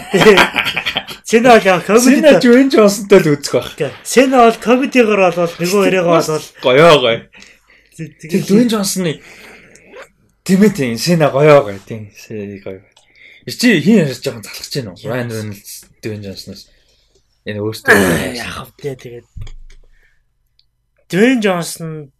[1.24, 3.96] Сена бол яг комеди Сена Двейн Джонсонтой л үзэх байх.
[4.04, 7.20] Сена бол комедигоор бол нөгөө яриагаа бол гоёо гоё.
[7.94, 9.22] Тэгээ Двейн Джонсны
[10.44, 12.84] Тийм ээ тийм Сена гоёо гоё тийм Сена гоё.
[13.48, 15.00] Чи хин ярьж жоохон залхаж байна уу?
[15.00, 15.72] Ryan Reynolds
[16.04, 16.68] Dwayne Johnson-оос
[17.48, 17.96] энэ өөртөө
[18.36, 19.26] яах вэ тэгээд
[21.44, 22.12] Johnson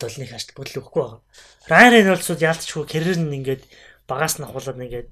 [0.00, 1.20] бол нэг хашд бүдэл өгөхгүй байгаа.
[1.68, 3.62] Ryan Reynolds-ууд яалтчгүй карьер нь ингээд
[4.08, 5.10] багаас нь ахуулаад ингээд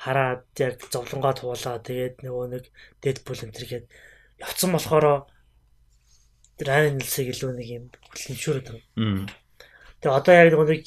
[0.00, 2.64] хараад яг зовлонгоо туулаа тэгээд нөгөө нэг
[3.04, 3.86] Deadpool энэ төргээд
[4.40, 5.28] явцсан болохоор
[6.60, 7.84] Ryan Reynolds-ыг илүү нэг юм
[8.14, 9.26] хөлнөшөөрөд байгаа.
[9.98, 10.84] Тэгээ одоо яг нэг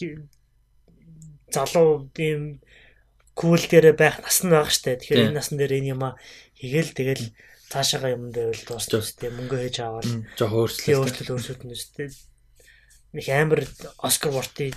[1.51, 2.63] залуу ийм
[3.35, 4.95] кул дээр байх нас нь байгаа штэ.
[5.03, 6.03] Тэгэхээр энэ насн дээр энэ юм
[6.55, 7.25] хийгээл тэгэл
[7.67, 9.27] цаашаага юм дээр л дуусна штэ.
[9.27, 10.07] Мөнгө хийж аваад
[10.39, 12.15] жоо өөрчлөлт өөрчлөлт өөрчлөлт нь штэ.
[13.11, 13.67] Нэг амар
[13.99, 14.71] Оскар Ворти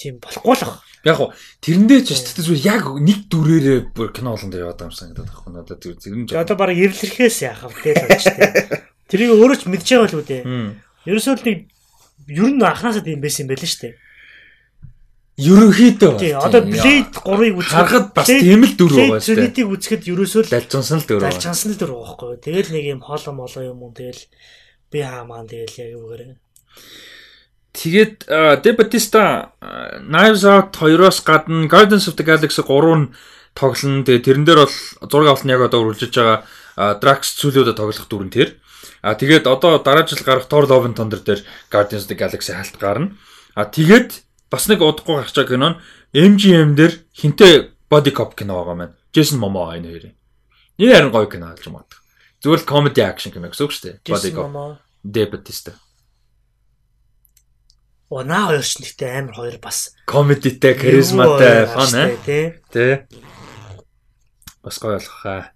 [0.00, 0.80] тийм болохгүй л ах.
[1.04, 3.80] Яг гоо тэрэндээ ч штэ зүгээр яг нэг дүрээрээ
[4.16, 5.56] кино олон дээр яваад байгаа юм санагдаад байна.
[5.60, 6.26] Надад тэр зэрэг нь.
[6.32, 8.88] Одоо баг эвлэрхээс яах вэ гэж штэ.
[9.12, 10.42] Тэрийг өөрөө ч мэдж байгаа л үү дээ.
[11.04, 11.58] Ерөөсөө л нэг
[12.32, 13.94] ер нь анханасаа тийм байсан юм байл шүү дээ.
[15.32, 16.12] Ерөнхийдөө.
[16.20, 16.36] Тийм.
[16.40, 19.40] Одоо Blade 3-ыг үзэхэд харахад бас тийм л дүр байгаа шүү дээ.
[19.40, 21.32] Blade-ийг үзэхэд ерөөсөө л далжинсан л дүр байгаа.
[21.32, 22.44] Далжинсан л дүр байгаа байхгүй юу.
[22.44, 24.22] Тэгэл нэг юм хоолоо молоо юм уу тэгэл
[24.92, 26.22] би хаамаа тэгэл яг үгээр.
[27.72, 28.16] Тэгээд
[28.60, 29.22] De Bautista
[30.04, 32.68] Knives Out 2-оос гадна Guardians of the Galaxy 3
[33.00, 33.08] нь
[33.56, 34.04] тоглоно.
[34.04, 34.76] Тэгээд тэрэн дээр бол
[35.08, 38.60] зураг авалт нь яг одоо үргэлжлэж байгаа Drax цүүлүүдэд тоглох дүрэн тэр.
[39.02, 42.52] А тэгээд одоо дараа жил гарах Thor Love and Thunder дээр Guardians of the Galaxy
[42.54, 43.16] халт гарна.
[43.54, 45.78] А тэгээд бас нэг удахгүй гарч байгаа кино нь
[46.12, 48.96] MGM дээр хинтээ Body Cop кино байгаа маань.
[49.12, 50.14] Jason Momoa энэ хоёрын.
[50.80, 52.00] Энэ харин гоё кино болж магадгүй.
[52.42, 53.96] Зүгээр л comedy action кино гэсэн үг шүү дээ.
[54.08, 54.50] Body Cop.
[55.04, 55.72] De Bautista.
[58.12, 62.60] Онаа хоёр ч нэгтэй амар хоёр бас комедитэй, харизматай, фан ээ.
[62.68, 63.08] Тэ.
[64.60, 65.51] Бас гоё болох хаа.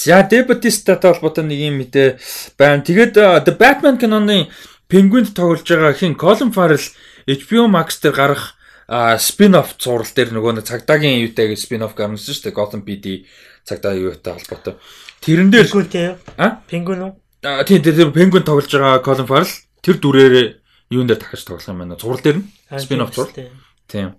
[0.00, 2.16] За Bautista-тай холбоотой нэг юм мэдээ
[2.56, 2.80] байна.
[2.80, 4.48] Тэгээд The Batman киноны
[4.88, 6.80] Penguin-д тоглож байгаа хин Colin Farrell
[7.28, 8.56] HBO Max дээр гарах
[8.90, 12.56] спин-офф зурал дээр нөгөө цагдаагийн юутай гэж спин-офф гаргасан шүү дээ.
[12.56, 13.28] Gotham PD
[13.68, 14.80] цагдаа юутай холбоотой.
[15.20, 16.16] Тэрэн дээр Penguin-тэй.
[16.40, 16.64] А?
[16.64, 17.12] Penguin үү?
[17.44, 19.52] А тийм тийм Penguin тоглож байгаа Colin Farrell
[19.84, 22.00] тэр дүрээр юун дээр дахиж тоглох юм байна.
[22.00, 23.36] Зурал дээр нь спин-офф зурал.
[23.84, 24.16] Тийм.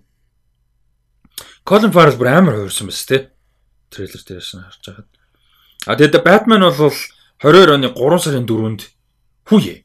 [1.65, 3.21] Colin Farrell бүр амар хуурсан байсан тий.
[3.89, 5.20] Трейлер дээрээс нь харж байгаад.
[5.85, 6.93] А тэгээд Batman бол
[7.41, 8.81] 22 оны 3 сарын 4-нд
[9.49, 9.81] хүүе.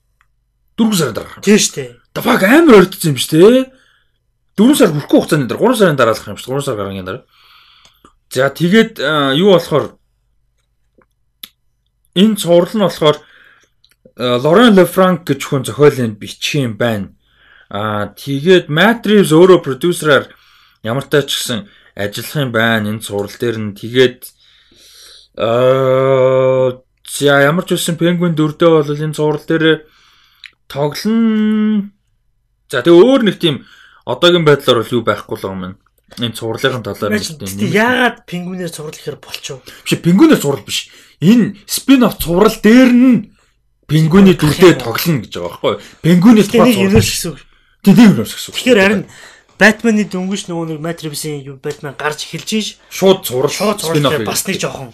[0.76, 1.41] 4 сарын дараа.
[1.41, 1.91] Тийм шүү дээ.
[2.20, 3.65] Fuck амар өрдсөн юм шүү дээ.
[4.60, 6.60] 4 сар хүрэхгүй хугацааны дараа 3 сарын дараалах юм шүү.
[6.60, 7.25] 3 сар гарагийн дараа.
[8.28, 9.00] За тэгээд
[9.41, 9.97] юу болохоор
[12.12, 13.16] энэ цуврал нь болохоор
[14.16, 17.12] Лорен Лефранк гэж хүн зохиолын юм байна.
[17.73, 20.33] Аа тэгээд Reeves өөрөө продюсераар
[20.84, 22.89] ямар тач гэсэн ажиллах юм байна.
[22.92, 24.35] Энэ цуврал дээр нь тэгээд
[25.36, 29.84] аа за ямар ч үсэн Penguin дөрдөө бол энэ цуврал дээр
[30.66, 31.92] тоглон
[32.73, 33.68] за тэгээ өөр нэг тийм
[34.08, 35.76] одоогийн байдлаар бол юу байхгүй л юм байна.
[36.18, 37.68] Энэ цувралын талаар нэг тийм.
[37.68, 39.60] Яагаад Penguin-ээр цуврал ихээр болчихов?
[39.84, 40.89] Биш Penguin-ээр цуврал биш.
[41.20, 43.36] Энэ спин-офф цуврал дээр нь
[43.86, 45.82] Penguin-ий дүрдээ тоглоно гэж байгаа байхгүй юу?
[46.02, 47.39] Penguin-ээс тухайн цуврал гэсэн үг.
[47.84, 48.56] Тийм юм гэсэн үг.
[48.56, 49.02] Тэгэхээр харин
[49.56, 54.44] Батманы дөнгөж нөгөө нэг Матрипсийн юу Батман гарч эхэлж ш шууд цуврал шууд цуврал бас
[54.44, 54.92] нэг жоохон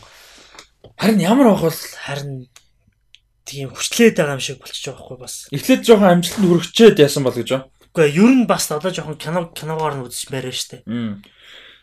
[0.97, 2.49] харин ямар авах бол харин
[3.45, 5.35] тийм хүчлээд байгаа юм шиг болчих жоохгүй бас.
[5.51, 7.69] Эхлээд жоохон амжилтанд хүрчээд яасан бол гэж байна.
[7.93, 10.87] Үгүй ер нь бас одоо жоохон кино киногоор нь үзэж байраа штэ.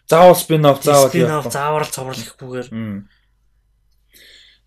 [0.10, 2.70] Заавал спин оф заавал спин оф заавал цуврал гэхгүйгээр.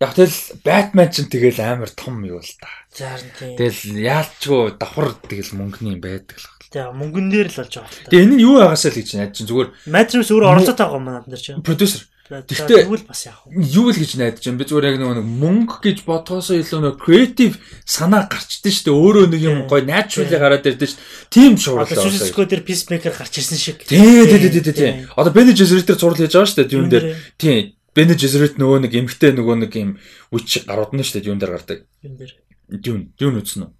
[0.03, 2.71] Яг тэл Batman ч тэгэл амар том юу л та.
[2.91, 3.55] Зарн тийм.
[3.59, 6.47] Тэгэл яалчгүй давхар тэгэл мөнгөний байдаг л.
[6.71, 8.09] Тэгээ мөнгөн дээр л болж байгаа л та.
[8.11, 11.07] Тэгээ энэ нь юу байгаасаа л гэж найдаж чинь зүгээр Matrix өөрөө оролцоотой байгаа юм
[11.07, 11.63] байна нар чинь.
[11.63, 12.01] Продюсер.
[12.23, 13.59] Тэгтээ юу л бас яах вэ?
[13.67, 17.59] Юу л гэж найдаж чинь би зүгээр яг нэг мөнгө гэж бодхоосоо илүү нэг креатив
[17.83, 18.95] санаа гарчдээ шүү дээ.
[18.95, 21.27] Өөрөө нэг юм гоё naturally гараад ирдэ шүү дээ.
[21.27, 21.83] Тим шуурлаа.
[21.83, 23.83] Одоо Suicide дээр Peacemaker гарч ирсэн шиг.
[23.83, 25.03] Тий, тий, тий, тий.
[25.19, 26.79] Одоо Benny Gesserit дээр зурлал хийж байгаа шүү дээ.
[26.79, 27.05] Юм дээр.
[27.35, 27.75] Тий.
[27.91, 29.99] Benny Gesserit нөгөө нэг эмгтэй нөгөө нэг юм
[30.31, 31.27] үч гарууд нь шүү дээ.
[31.27, 31.83] Юм дээр гардаг.
[32.07, 32.31] Юм дээр.
[32.71, 33.71] Дүүн, дүүн үзнэ үү?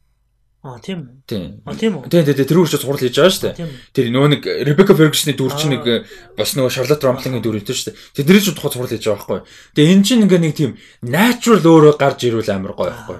[0.63, 1.23] Аа тийм?
[1.27, 1.59] Тийм.
[1.67, 2.07] Аа тийм үү?
[2.07, 3.67] Тийм тийм тэр үүрч сурал хийж байгаа шүү дээ.
[3.91, 6.07] Тэр нөгөө нэг Rebecca Ferguson-ы дүр чинь нэг
[6.39, 7.99] бас нөгөө Charlotte Rampling-ийн дүр өгдөө шүү дээ.
[8.15, 9.43] Тэдний ч тухай сурал хийж байгаа байхгүй.
[9.75, 10.71] Тэгээ энэ чинь ингээ нэг тийм
[11.03, 13.19] natural өөрөө гарч ирүүл амар гоё байхгүй.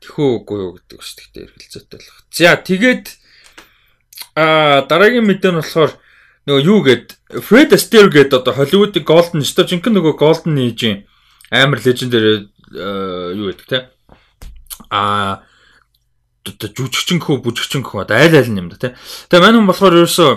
[0.00, 2.08] Тэхүү үгүй юу гэдэг шүү дээ эргэлзээтэй л.
[2.32, 3.04] За тэгээд
[4.40, 5.92] аа дараагийн мэдээ нь болохоор
[6.48, 7.06] нөгөө юу гээд
[7.44, 11.04] Fred Astaire гээд одоо Hollywood-ийн Golden Star жинхэнэ нөгөө Golden Age-ийн
[11.52, 13.92] амар legendary юу гэдэг те
[14.92, 15.42] а
[16.44, 18.92] бүжигчин хөө одоо аль аль юм да тий.
[19.32, 20.30] Тэгээ мань хүн болохоор ерөөсөө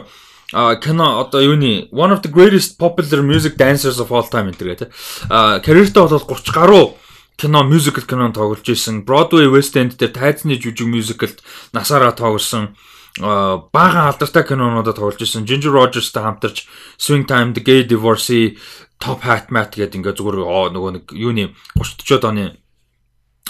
[0.54, 4.80] а кино одоо юуны one of the greatest popular music dancers of all time гэдэг
[4.80, 4.90] тий.
[5.30, 6.94] а карьертаа бол 30 гаруй
[7.36, 9.04] кино мюзикл кино тоглож исэн.
[9.04, 11.44] Broadway West End дээр тайзны жүжиг мюзиклд
[11.74, 12.76] насаараа тоглосон
[13.20, 15.46] бага алдартай кинонуудад тоглож исэн.
[15.46, 16.68] Ginger Rogers-тай хамтарч
[16.98, 18.58] Swing Time, The Gay Divorcee,
[19.00, 20.38] Top Hat Mat гэдэг ингээ зүгээр
[20.72, 22.46] нөгөө нэг юуны 30 40-од оны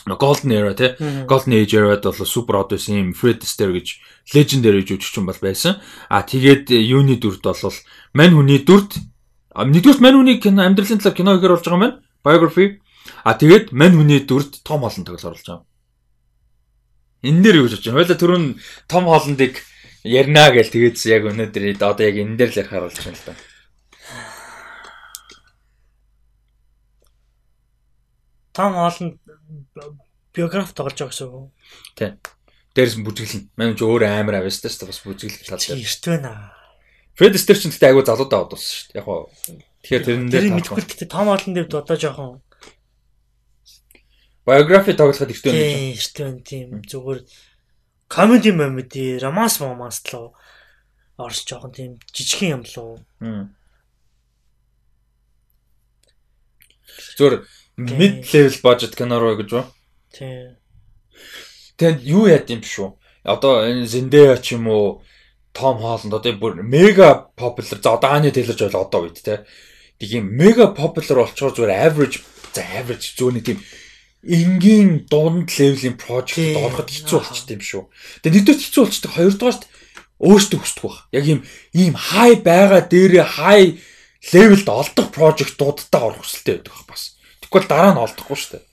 [0.06, 0.94] Golden Era тий
[1.26, 3.98] Golden Age era-д бол супер од байсан юм Fred Astaire гэж
[4.36, 5.82] legendary жүжигчин бол байсан.
[6.10, 7.74] А тэгээд юуны дүрд бол
[8.14, 9.02] мань хүний дүрд
[9.56, 12.00] нэгдүгээр мань хүний кино амьдралын талаар кино хийгэр болж байгаа юм байна.
[12.22, 12.66] Biography.
[13.24, 15.66] А тэгээд мань хүний дүрд Том Холланд тоглож оруулж байгаа.
[17.26, 17.98] Энэ дээр юу гэж байна?
[17.98, 18.46] Хойло түрүүн
[18.86, 19.64] Том Холландыг
[20.06, 23.34] ярина гэж тэгээд яг өнөөдөр одоо яг энэ дээр л ярих харуулж байна л да.
[28.54, 29.18] Том Холланд
[30.36, 31.52] биограф тоглож байгаа гэсэн үг.
[31.96, 32.12] Тий.
[32.76, 33.44] Дээрс бүжиглэн.
[33.56, 35.80] Манай ч өөр амар авьяас та бас бүжиглэх тал дээр.
[35.80, 36.52] Эрт байна.
[37.16, 39.00] Фред Стер ч гэхдээ айгуу залуудаа одуулсан шүү дээ.
[39.00, 39.32] Яг гоо.
[39.86, 42.44] Тэгэхээр тэрэн дээр мэдгүй гэхдээ том олон дээр одоо жоохон
[44.44, 45.72] биографи тоглоход эрт байна гэж.
[45.72, 46.68] Тий, эрт байна тийм.
[46.84, 47.20] Зүгээр
[48.12, 50.36] комеди момеди, романс моманс лөө
[51.18, 53.00] орж жоохон тийм жижигхэн юм лөө.
[57.16, 57.36] Зүгээр
[57.78, 59.64] mid level budget кино руу гэж ба.
[60.12, 60.56] Тий.
[61.78, 62.96] Тэгэд юу яд юм шүү.
[63.26, 65.04] Одоо энэ Zendaya ч юм уу
[65.52, 69.44] Том Холланд одоо бүр мега popular за одоо Anya Taylor Joy одоо үед те.
[70.00, 72.24] Тийм мега popular болчоор зүгээр average
[72.56, 73.60] за average зүүн тийм
[74.24, 77.84] энгийн дунд левелийн project ороход хэцүү болчт юм шүү.
[78.24, 79.64] Тэгээ нэгдүгээр хэцүү болчтой хоёрдугаарт
[80.20, 80.98] өөртөө хүсдэг баг.
[81.12, 81.40] Яг ийм
[81.76, 83.80] ийм high байгаа дээрээ high
[84.32, 87.15] левелд олдох project-уудтай орох хүсэлтэй байдаг бас.
[87.56, 88.64] Тэгвэл дараа нь олдохгүй шүү дээ.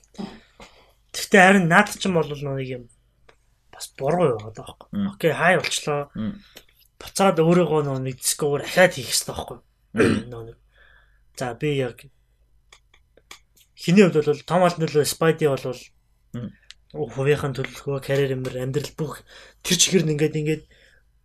[1.15, 2.83] Гэхдээ харин наад чинь бол нэг юм
[3.71, 4.89] бас буруу яваад байгаа байхгүй.
[5.07, 6.11] Окей, хай болчлоо.
[6.99, 9.57] Буцаад өөрийгөө нэг дискоор ахаад хийх хэрэгтэй байхгүй.
[9.95, 10.59] Нэг.
[11.39, 12.03] За би яг
[13.79, 15.63] хиний хувьд бол том аль нөлөө Spidey бол
[16.91, 19.23] хувийнхын төлөвлөгөө, карьер юмэр амьдрал бүх
[19.63, 20.63] тэр чигээр нь ингээд ингээд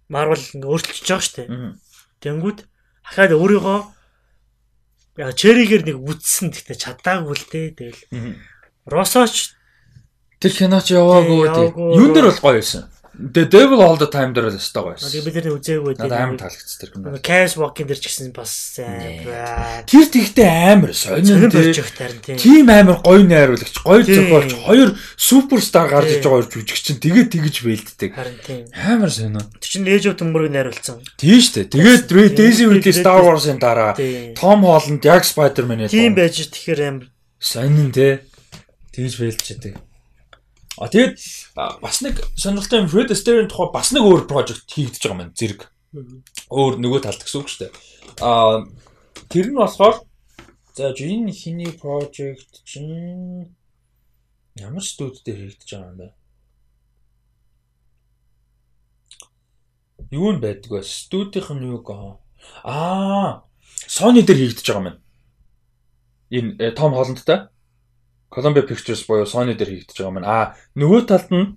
[0.07, 1.49] Marvel ингээд өөрчлөж байгаа шүү дээ.
[2.23, 2.59] Тэнгүүд
[3.03, 3.98] ахаад өөрийгөө
[5.19, 7.69] яа черигээр нэг үтсэн гэхдээ чадаагүй л дээ.
[7.75, 8.03] Тэгэл
[8.89, 9.59] Росоч
[10.39, 11.69] Тэр киноч яваагүй тий.
[11.99, 12.87] Юун дээр бол гоё байсан.
[13.19, 15.11] The Devil All the Time дээр л өстой гоё байсан.
[15.11, 16.07] Тэгээ бид нар үзээгүй тий.
[16.07, 17.19] Амар таалагдсан тэр кино.
[17.19, 19.27] Chaos Walking дээр ч гэсэн бас сайн.
[19.91, 21.75] Тэр тэгтээ амар сонин тий.
[22.39, 27.57] Тим амар гоё найруулагч, гоё зохиолч, хоёр суперстар гарч иж байгаа жүжигч чинь тэгээд тэгж
[27.67, 28.15] бэлддэг.
[28.87, 29.43] Амар сонио.
[29.59, 31.03] Тэр чинь Age of Tomorrow найруулсан.
[31.19, 31.67] Тий штэ.
[31.75, 32.07] Тэгээд
[32.39, 33.99] Daisy Ridley Star Wars-ын дараа
[34.39, 35.91] Tom Holland яг Spider-Man яа.
[35.91, 37.11] Тийм байж тэгэхээр амар
[37.43, 38.23] сонин тий.
[38.95, 39.88] Тэгж чаддаг.
[40.79, 41.19] А тэгээд
[41.83, 45.67] бас нэг сонирхолтой юм Fred Astaire-ийн тухай бас нэг өөр project хийгдэж байгаа маань зэрэг.
[46.55, 47.73] Өөр нөгөө талд гэсэн үг шүү дээ.
[48.23, 48.63] А
[49.27, 50.07] тэр нь болохоор
[50.79, 53.51] за энэ хиний project чинь
[54.55, 56.09] ямар студид дээр хийгдэж байгаа юм бэ?
[60.15, 60.87] Юу нь байдаг вэ?
[60.87, 62.23] Студийнх нь юу гоо?
[62.63, 63.43] Аа,
[63.91, 65.03] Sony дээр хийгдэж байгаа маань.
[66.31, 67.51] Энэ Том Холландтай
[68.31, 70.29] Columbia Pictures буюу Sony дээр хийгдэж байгаа маань.
[70.29, 71.57] Аа, нөгөө талд нь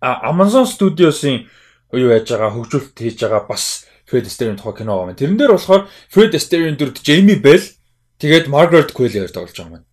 [0.00, 1.46] Amazon Studios-ийн
[1.92, 5.20] юу яаж байгаа хөгжүүлэлт хийж байгаа бас Fred Astaire-ийн тухай кино байгаа маань.
[5.20, 7.62] Тэрэн дээр болохоор Fred Astaire-ийн дүрд Jamie Bell
[8.18, 9.88] тэгээд Margaret Qualley-ээр тоглож байгаа маань.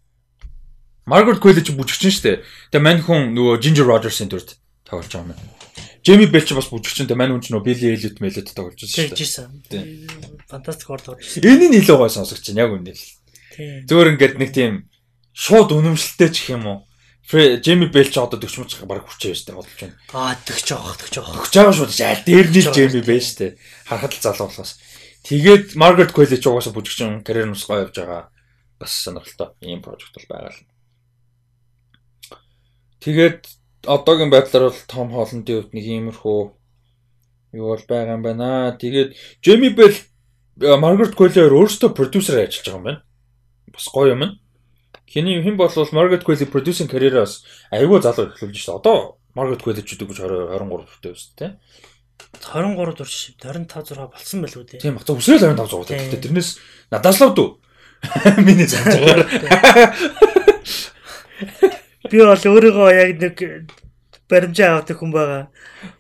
[1.10, 2.38] Margaret Qualley ч бүжигчин шүү дээ.
[2.72, 4.56] Тэгээ мань хүн нөгөө Ginger Rogers-ийн дүрд
[4.88, 5.44] тоглож байгаа маань.
[6.06, 7.10] Jamie Bell ч бас бүжигчин.
[7.10, 9.86] Тэгээ мань хүн ч нөгөө Billy Elliot Melot тоглож байгаа шүү дээ.
[10.48, 11.28] Фантастик хор тоглож.
[11.44, 13.04] Энийг илүү гой сонсогч чинь яг үнэ л.
[13.90, 14.88] Зөөр ингээд нэг тийм
[15.40, 16.80] шууд үнэмшилтэй ч юм уу.
[17.30, 19.96] Джейми Бэл ч одоо 40 мөч баг хүчээ штэ бодож байна.
[20.12, 21.48] Аа 40 авах 40 авах.
[21.48, 23.56] 40 авах шууд аль дээр нь л Джейми Бэл штэ.
[23.88, 24.82] Харахад л залуу болохоос.
[25.24, 28.34] Тэгээд Маргарет Колли ч угаасаа бүжигчин карьер нус гоё явж байгаа.
[28.82, 30.60] Бас сонирхолтой ийм прожект бол байгаа л.
[33.00, 33.48] Тэгээд
[33.88, 36.40] одоогийн байдлаар бол Том Холландын хувьд нэг иймэрхүү
[37.56, 38.76] юу бол байгаа юм байна.
[38.76, 39.96] Тэгээд Джейми Бэл
[40.58, 43.02] Маргарет Коллиор өөрөөсөө продюсер ажиллаж байгаа юм байна.
[43.72, 44.24] Бас гоё юм.
[45.10, 47.42] Хиний хэн бол Margaret Qualley producing карьераас
[47.74, 48.78] айгүй залуу эхлүүлж шүү дээ.
[48.78, 51.58] Одоо Margaret Qualley ч 20 23 хүртэл өс тээ.
[52.38, 54.82] 23 дурш 25 6 болсон байлгүй дээ.
[54.86, 55.10] Тийм баг.
[55.10, 56.22] Өсөөл 25 6 гэдэг.
[56.30, 56.50] Тэрнээс
[56.94, 57.50] надаас лав дүү.
[58.46, 59.26] Миний байгаа.
[62.10, 63.38] Би бол өөрийгөө яг нэг
[64.30, 65.50] баримжаа авдаг хүн байгаа.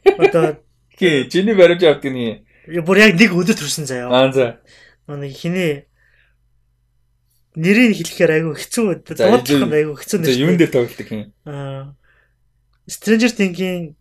[0.05, 0.61] Одоо
[1.01, 2.45] Гээ, чиний баримжаа авдаг нь.
[2.85, 4.13] Бүр яг нэг өдөр төрсэн заяа.
[4.13, 4.61] Аа за.
[5.09, 5.88] Нэг хиний
[7.59, 10.39] нэрийг хэлэхээр айгүй хэцүү дуудлах нь айгүй хэцүү нэр.
[10.39, 11.23] Юун дээр тоглолт гэх юм?
[11.43, 11.95] Аа.
[12.87, 13.95] Stranger Things-ийн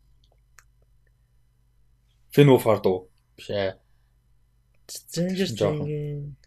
[2.32, 3.10] Finn Wolfhard уу?
[3.36, 3.74] Биш ээ.
[4.86, 6.38] Stranger Things-ийн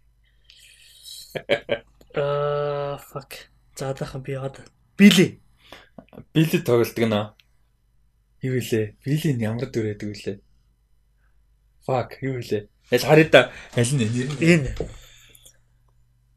[2.15, 3.51] Аа fuck.
[3.75, 4.65] Заадахын би одоо
[4.97, 5.39] Билли.
[6.33, 7.21] Билли тоглолдог нэ.
[8.41, 8.95] Юу вэ?
[9.05, 10.37] Билли нь ямар дүр байдаг вүлээ?
[11.87, 12.67] Fuck, юу вэ?
[12.91, 13.41] Яаж харъя да?
[13.77, 14.43] Аль нь нэр нь?
[14.43, 14.75] Энэ.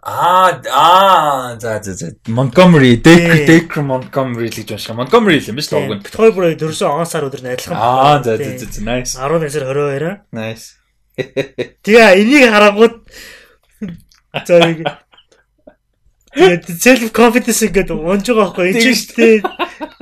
[0.05, 4.93] Аа аа за за за Montgomery Dacre Montgomery л гэж шиг.
[4.93, 6.05] Montgomery л юм биш лог нь.
[6.05, 7.73] Бит хоёр бүр дөрөсөн он сар өдөр адилхан.
[7.73, 9.17] Аа за за за nice.
[9.17, 10.29] 11 сар 22-аа.
[10.29, 10.77] Nice.
[11.17, 13.01] Тэгээ энийг харангууд
[16.35, 19.41] Тэгээд self confidence гэдэг унж байгаа байхгүй энэ ч тийм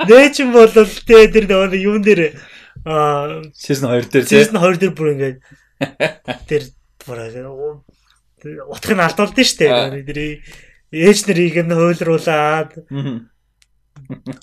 [0.09, 2.33] нээч юм бол тэ тэр нэг юм дээр
[2.89, 5.37] аа season 2 дээр season 2 дээр бүр ингээд
[6.49, 6.73] тэр
[7.05, 7.85] бүр
[8.43, 10.03] утгыг нь алдуулдсан шүү дээ.
[10.07, 10.19] Тэр
[10.93, 12.71] ээж нарыг нь хуйлруулад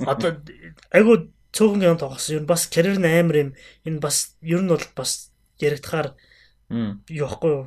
[0.06, 0.30] одоо
[0.90, 2.42] айгу цөөхөн юм тоглосон.
[2.42, 3.50] Юу бас карьер нь амар юм.
[3.86, 6.14] Энэ бас ер нь бол бас яригдахаар
[6.70, 7.66] юу ихгүй юу?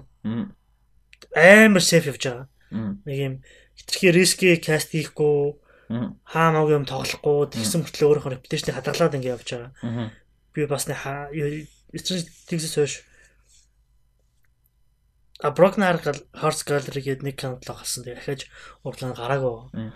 [1.36, 2.48] Амар сейф явж байгаа.
[3.06, 3.34] Нэг юм
[3.78, 5.60] хитрхи риски каст хийхгүй
[6.26, 10.12] хаамаг юм тоглохгүй тэгсэн мөртлөө өөрийнхөө репутейшнийг хадгалаад ингэ явж байгаа.
[10.56, 10.98] Би бас нэг
[12.48, 12.94] тэгсээс хойш
[15.44, 18.08] А Broken Hearts Gallery гээд нэг канал гарсан.
[18.08, 18.44] Тэгээ дахиад
[18.88, 19.92] урдлаа гараагүй.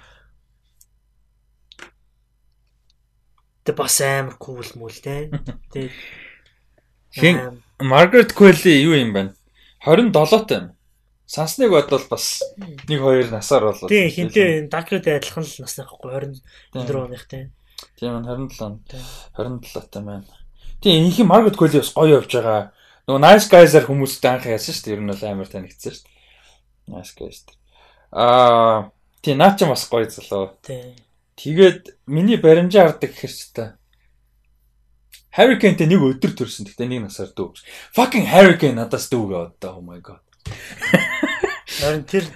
[3.64, 5.32] Тэ бас амар кул мөл тэ.
[5.72, 5.88] Тэ
[7.16, 9.32] Хин Margaret Qualley юу юм бэ?
[9.88, 10.76] 27 таа юм.
[11.24, 13.88] Сансныг бодвол бас 1 2 насаар болоо.
[13.88, 16.43] Тийм хинтээ Dark-д адилхан л насны байхгүй
[16.76, 17.56] 24 оных тийм.
[17.95, 18.84] Тийм 27
[19.32, 20.27] 27 таа маань.
[20.84, 22.76] Тийм их Margaret Qualley бас гоё явж байгаа
[23.08, 24.95] Нөгөө nice guys-аар хүмүүстэй анх яасан шүү дээ.
[25.00, 26.18] Ер нь бол амар танигдсан шүү дээ.
[26.92, 27.40] Nice guys.
[28.11, 28.92] Аа,
[29.24, 30.60] тий наа ч бас гоё залуу.
[30.60, 30.92] Тий.
[31.40, 33.80] Тэгээд миний баримжаа хардаг гэхэр ч та.
[35.32, 36.68] Hurricane-тэй нэг өдөр төрсөн.
[36.68, 37.56] Гэтэ нэг насаар дүү.
[37.95, 39.80] Fucking Hurricane надаас дүүгээ одоо.
[39.80, 40.19] Oh my god.
[41.80, 42.27] Харин тэр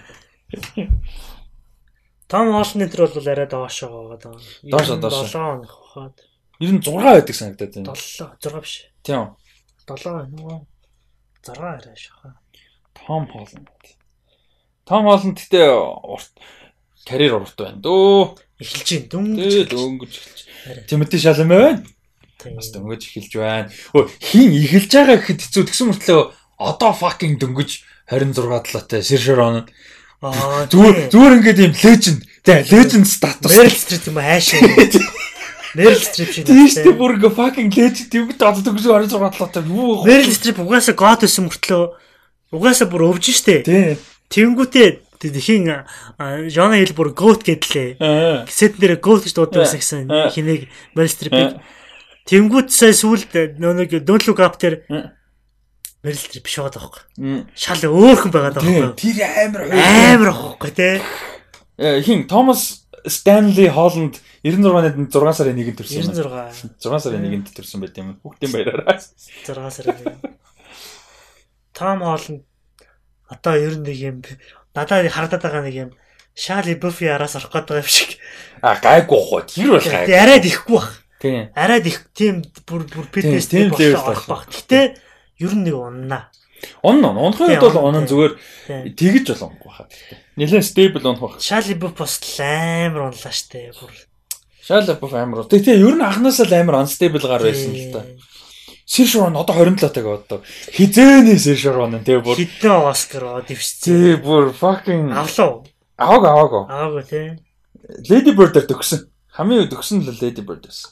[2.32, 4.40] Том Холлны тэр бол арай доошоо байгаа даа.
[4.64, 5.28] Доошоо доошоо.
[5.28, 6.16] 7 хоног хаад.
[6.64, 7.92] 96 байдаг санагдаад байна.
[7.92, 8.74] 7 6 биш.
[9.04, 9.36] Тийм.
[9.88, 10.60] 7 нөгөө
[11.46, 12.36] 6 арай шаха.
[12.94, 13.70] Том Холланд.
[14.86, 15.70] Том Холланд гэдэг
[16.06, 16.32] урт
[17.08, 18.38] карьер урт байна дөө.
[18.62, 19.26] Эхэлж гин дүн.
[19.42, 20.42] Тэгээд өнгөж эхэлж.
[20.86, 21.84] Тимоти Шаламе байна.
[22.56, 23.70] Бас дөнгөж эхэлж байна.
[23.98, 26.22] Өө хин эхэлж байгаа гэхэд хэцүү тэгсэн мөртлөө
[26.62, 28.38] одоо fucking дөнгөж 26
[28.70, 29.66] талаатай Ширшорон.
[30.22, 32.22] Аа зүгээр зүгээр ингээд юм леженд.
[32.46, 33.50] За леженд статус.
[33.50, 34.62] Streep юм хаашаа.
[35.76, 36.46] Meryl Streep шиг.
[36.48, 40.04] Тийш тэ бүр ингээ fucking legend юм даа дөнгөж 26 талаатай юу.
[40.04, 41.84] Meryl Streep угаасаа god байсан мөртлөө
[42.52, 43.64] угаасаа бүр өвж штэ.
[43.64, 43.96] Тий.
[44.32, 45.86] Тэнгүүтээ Тэхийн
[46.50, 48.02] Жона Хил бүр гоот гэдлээ.
[48.50, 50.66] Сет дээр гоот гэж дуудсан гэсэн хинэг
[50.98, 51.62] Мэлстрипийг
[52.26, 54.82] Тэнгүүд сая сүулт нөө нэг Don't Look Up тэр
[56.02, 57.02] Мэрилтер биш байгаа даахгүй.
[57.54, 58.98] Шал өөрхөн байгаа даахгүй.
[58.98, 60.90] Тэр амар амар ахгүй те.
[61.78, 66.12] Хин Томас Stanley Holland 96-нд 6 сарын 1-нд төрсөн.
[66.12, 66.78] 96.
[66.82, 68.16] 6 сарын 1-нд төрсөн байт юм.
[68.22, 68.98] Хүүхдийн баяраараа.
[68.98, 70.38] 6 сарын 1.
[71.78, 72.42] Том Holland
[73.32, 74.18] одоо ер нь нэг юм
[74.76, 75.92] надад харагдаад байгаа нэг юм
[76.36, 78.18] Шали Буфи араас орох байгаа юм шиг.
[78.62, 79.42] А гайгүй хоо.
[79.44, 80.16] Тэр бол гайгүй.
[80.16, 80.92] Арайд ихгүй бах.
[81.20, 81.52] Тийм.
[81.56, 84.48] Арайд их тийм бүр бүр фитнес Тийм, level болох бах.
[84.48, 84.96] Гэтэ
[85.44, 86.32] ер нь нэг уннаа.
[86.84, 87.10] Унна.
[87.16, 88.34] Унахын үед бол унан зүгээр
[88.68, 88.96] Тийм.
[88.96, 89.88] тэгэж болонгүй хаа.
[90.38, 91.42] Нилээн stable унах байх.
[91.42, 93.74] Шали Буф бас амар унлаа штэ.
[93.78, 93.92] Бүр.
[94.62, 95.46] Шала буф амар.
[95.50, 98.02] Тэгээ ер нь анханасаа л амар unstable гар байсан л та.
[98.86, 100.40] Сэршрон одоо 27 таг одоо.
[100.70, 103.82] Хизээний Сэршрон нь тэгээ бүр Хитэн Оскар оо дэвшсэн.
[103.82, 105.64] тий бүр fucking Авлаа.
[105.98, 106.54] аваг аваг.
[106.70, 107.28] Аагүй тий.
[108.10, 109.10] Lady Bird дээр төгсөн.
[109.34, 110.92] Хамгийн үед төгсөн л Lady Bird байсан.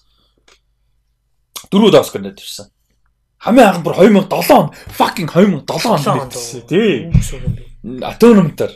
[1.70, 2.72] Дөрөв Оскар дээр төгсөн.
[3.40, 6.68] Хамгийн анх бүр 2007 он fucking 2007 онд нэгдсэн.
[6.68, 7.08] Тий.
[8.04, 8.74] Atonement-аар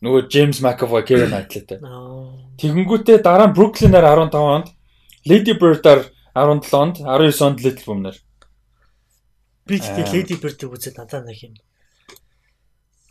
[0.00, 0.22] нөгөө
[0.64, 1.78] McAvoy, Kevin Knightley-тэй.
[1.84, 2.32] Аа.
[2.56, 4.66] Тэгэнгүүтээ дараа нь Brooklyn-аар 15 онд,
[5.28, 8.18] Lady Bird-аар 17 онд, 19 онд Little Women-аар.
[9.68, 10.12] Би тэгтээ Аа.
[10.16, 11.54] Lady Bird-ийг үзээд надад нэг юм.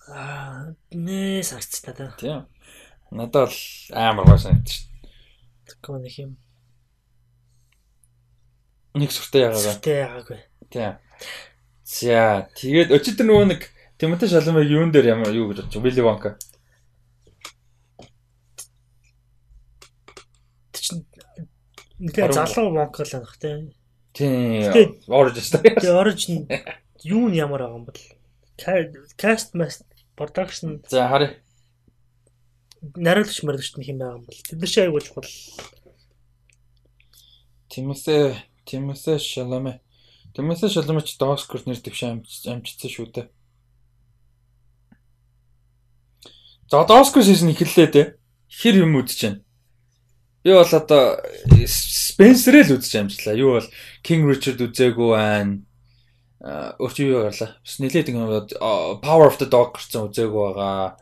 [0.09, 2.17] Аа, нэ сарц надад.
[2.17, 2.47] Тийм.
[3.11, 3.59] Надад л
[3.93, 4.87] амар гой санагдчих.
[5.67, 6.31] Тэгвэл нэг юм.
[8.95, 9.83] Нэг сүртэй яагаад.
[9.83, 10.39] Тэ яагаагүй.
[10.69, 10.97] Тийм.
[11.87, 13.61] За, тэгээд өчигдөр нөгөө нэг
[13.97, 16.03] Тимоти Шаламыг юун дээр ямар юу гэж бодчих.
[16.05, 16.35] Wonka.
[20.71, 21.05] Тэг чинь
[21.99, 23.73] нэлээ залуу монк л анх тий.
[24.13, 24.69] Тийм.
[24.69, 25.49] Гэтэ- Origins.
[25.55, 26.45] Тэгээ origin
[27.03, 28.01] юу нь ямар байгаа юм бол
[29.17, 29.85] cast master
[30.17, 31.37] production За, харъя.
[32.81, 35.29] нариулагч мөрөгчт нь хэм байгаа юм бол тэд нар чи аягүй чухал.
[37.69, 39.79] Тимоти Тимоти Шаламе.
[40.37, 43.25] Тимоти Шаламе ч Оскар нэр дэвшээ амжицсан шүү дээ.
[46.69, 48.05] За, одоо Оскар сизон эхэллээ дээ.
[48.45, 49.41] Хэр юм үзэж байна?
[50.45, 51.17] Би бол одоо
[51.65, 53.33] Спенсер л үзэж амжлаа.
[53.33, 53.69] Юу бол
[54.05, 55.65] King Richard үзээгүй байна.
[56.77, 57.57] Өөрч юу гарлаа.
[57.57, 58.61] Бас нэлээд ингэ
[59.01, 61.01] Power of the Dog гэсэн үзээгүй байгаа.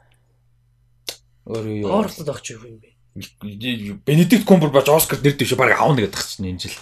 [1.44, 1.92] Өөр юу?
[1.92, 2.95] Оролцоод авч юу юм бэ?
[3.16, 6.76] Бенедикт Камбербач Оскар нэр дэвшээ баг аавна гэдэг чинь энэ жил.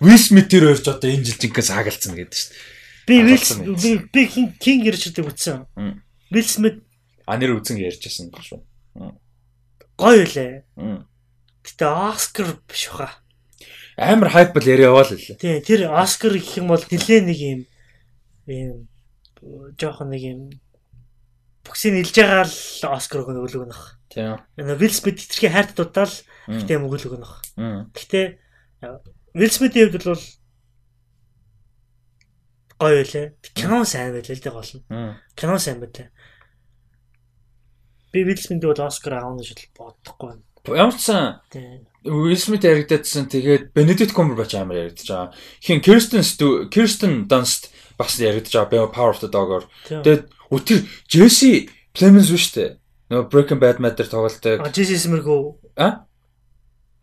[0.00, 2.60] Will Smith тэр хоёрч одоо энэ жил жинхэнэ саагалцсан гэдэг шүү дээ.
[3.04, 4.22] Би Will би
[4.56, 5.68] King- Richard-ыг үзсэн.
[6.32, 6.80] Will Smith
[7.28, 8.64] А нэр үзэн ярьжсэн баг шүү.
[10.00, 10.64] гоё үлээ.
[11.62, 13.12] Гэтэ Оскар биш баха.
[14.00, 15.36] Амар хайп бол яриа яваал лээ.
[15.36, 17.60] Тий, тэр Оскар гэх юм бол нэлээ нэг юм
[18.48, 18.88] юм
[19.76, 20.40] жоохон нэг юм
[21.62, 24.00] бүксийг нэлж байгаа л Оскар өгнө өглөг нөх.
[24.12, 24.36] Тийм.
[24.60, 25.72] Энэ Will Smith хитрхи хайрт
[26.48, 26.58] Мм.
[26.58, 27.40] гэтээ юм өглөг нөх.
[27.56, 27.88] Мм.
[27.94, 28.36] Гэтэ
[29.32, 30.24] Will Smith-ийн хувьд бол
[32.82, 33.26] гоё үлээ.
[33.54, 34.84] Кино сайн байлаа л дээ гол нь.
[35.38, 36.10] Кино сайн байлаа.
[38.12, 40.42] Би Will Smith-ийг бол Оскар аавна гэж бодохгүй байна.
[40.66, 41.40] Ямар ч сан.
[42.02, 43.30] Will Smith яригдчихсан.
[43.30, 45.30] Тэгээд Benedict Cumberbatch амар яригдчих байгаа.
[45.62, 46.26] Хин Kirsten
[46.74, 48.90] Kirsten Dunst бас яригдчих байгаа.
[48.90, 49.70] Power of the Dog-оор.
[49.86, 52.81] Тэгээд өтер Jesse Plemons биш үү?
[53.12, 54.64] Нөгөө Breaking Bad Matter тоглолтог.
[54.64, 55.40] А Джесси Смэргүү.
[55.76, 56.08] А?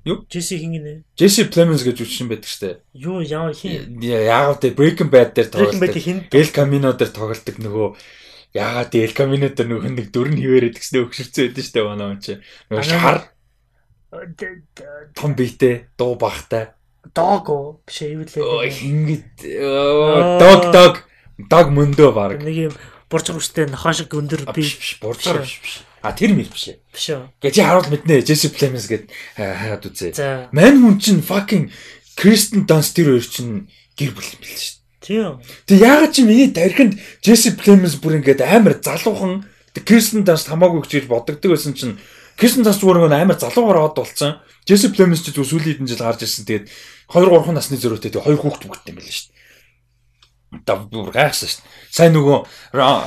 [0.10, 0.26] Юу?
[0.26, 2.82] Джесси хин Jesse Plemons гэж үчин байдаг штэ.
[2.98, 6.34] юу яа хин Яагаад те Breaking Bad дээр тоглолтог.
[6.34, 7.88] El Camino дээр тоглолтог нөгөө
[8.58, 12.34] яагаад El Camino дээр нөгөө нэг дөрн хിവэрэд гэснээр өгшөрцөө байдэн штэ манай хүн чи.
[12.74, 13.20] Нөгөө шар
[15.14, 16.74] том биетэй дуу багтай.
[17.14, 18.74] Дого биш ээ юу Ой лээ.
[18.74, 20.42] хингит Аа.
[20.42, 20.94] дог дог
[21.38, 22.42] дог мөндөө баг.
[22.42, 22.74] Нэг юм
[23.12, 24.66] бурж үстэй нохоо шиг өндөр би
[25.04, 25.76] буржаар биш биш.
[26.02, 26.80] А тэр мэр биш ээ.
[26.94, 27.28] биш үү.
[27.44, 30.16] Гэ чи харуул мэднэ Jesse Plemons гэд хараад үзээ.
[30.16, 31.72] За Мань хүн чин fucking
[32.16, 33.68] Kristen Dunst тэр хоёр чин
[34.00, 34.80] гэр бүл юм бэл шүү.
[35.04, 35.34] тийм.
[35.68, 39.44] Тэг яагаад чи миний тархинд Jesse Plemons бүр ингээд амар залуухан
[39.84, 42.00] Kristen Dunst хамаагүй гэж бодогддог байсан чинь
[42.40, 44.40] Kristen Dunst бүр ингээд амар залуугаар од болсон.
[44.64, 46.46] Jesse Plemons ч зүгээр сүүлийн хэдэн жил гарч ирсэн.
[46.46, 46.66] Тэгээд
[47.10, 49.34] 2 3 насны зөрүүтэй тэг хоёр хүүхэд бүгдтэй юм байл шүү.
[50.50, 51.62] Бүр гайхсан шүү.
[51.94, 52.38] Сайн нөгөө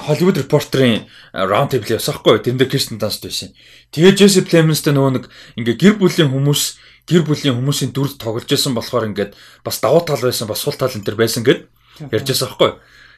[0.06, 2.38] Hollywood Reporter-ийн round table явсаахгүй.
[2.38, 3.50] Тэн дээр Kristen Dunst байсан.
[3.90, 5.24] Тэгээд Jesse Plemons-тэй нөгөө нэг
[5.58, 6.62] ингээ гэр бүлийн хүмүүс
[7.10, 9.34] гэр бүлийн хүмүүсийн дүрд тоглож байсан болохоор ингээд
[9.66, 11.66] бас давуу тал байсан, бас сул тал энэ төр байсан гэд
[12.14, 12.70] ярьж байсан байхгүй.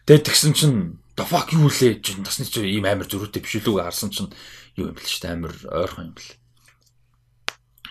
[0.08, 0.76] Тэгээд тэгсэн чинь
[1.16, 4.32] the fuck юу лээ чинь насны чинь ийм амар зөрүүтэй биш үлээ харсан чинь
[4.80, 6.32] юу юм бэл шүү дээ амар ойрхон юм бэл.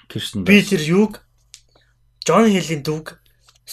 [0.10, 1.22] Кирстен Би тэр юуг
[2.26, 3.23] Джон Хиллийн дүүг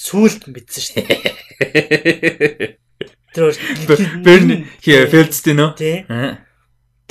[0.01, 2.81] сүулт мэдсэн шүү дээ.
[3.37, 3.53] Тэр
[4.25, 5.71] Берни хий Фелдстин үү?
[5.77, 6.09] тий.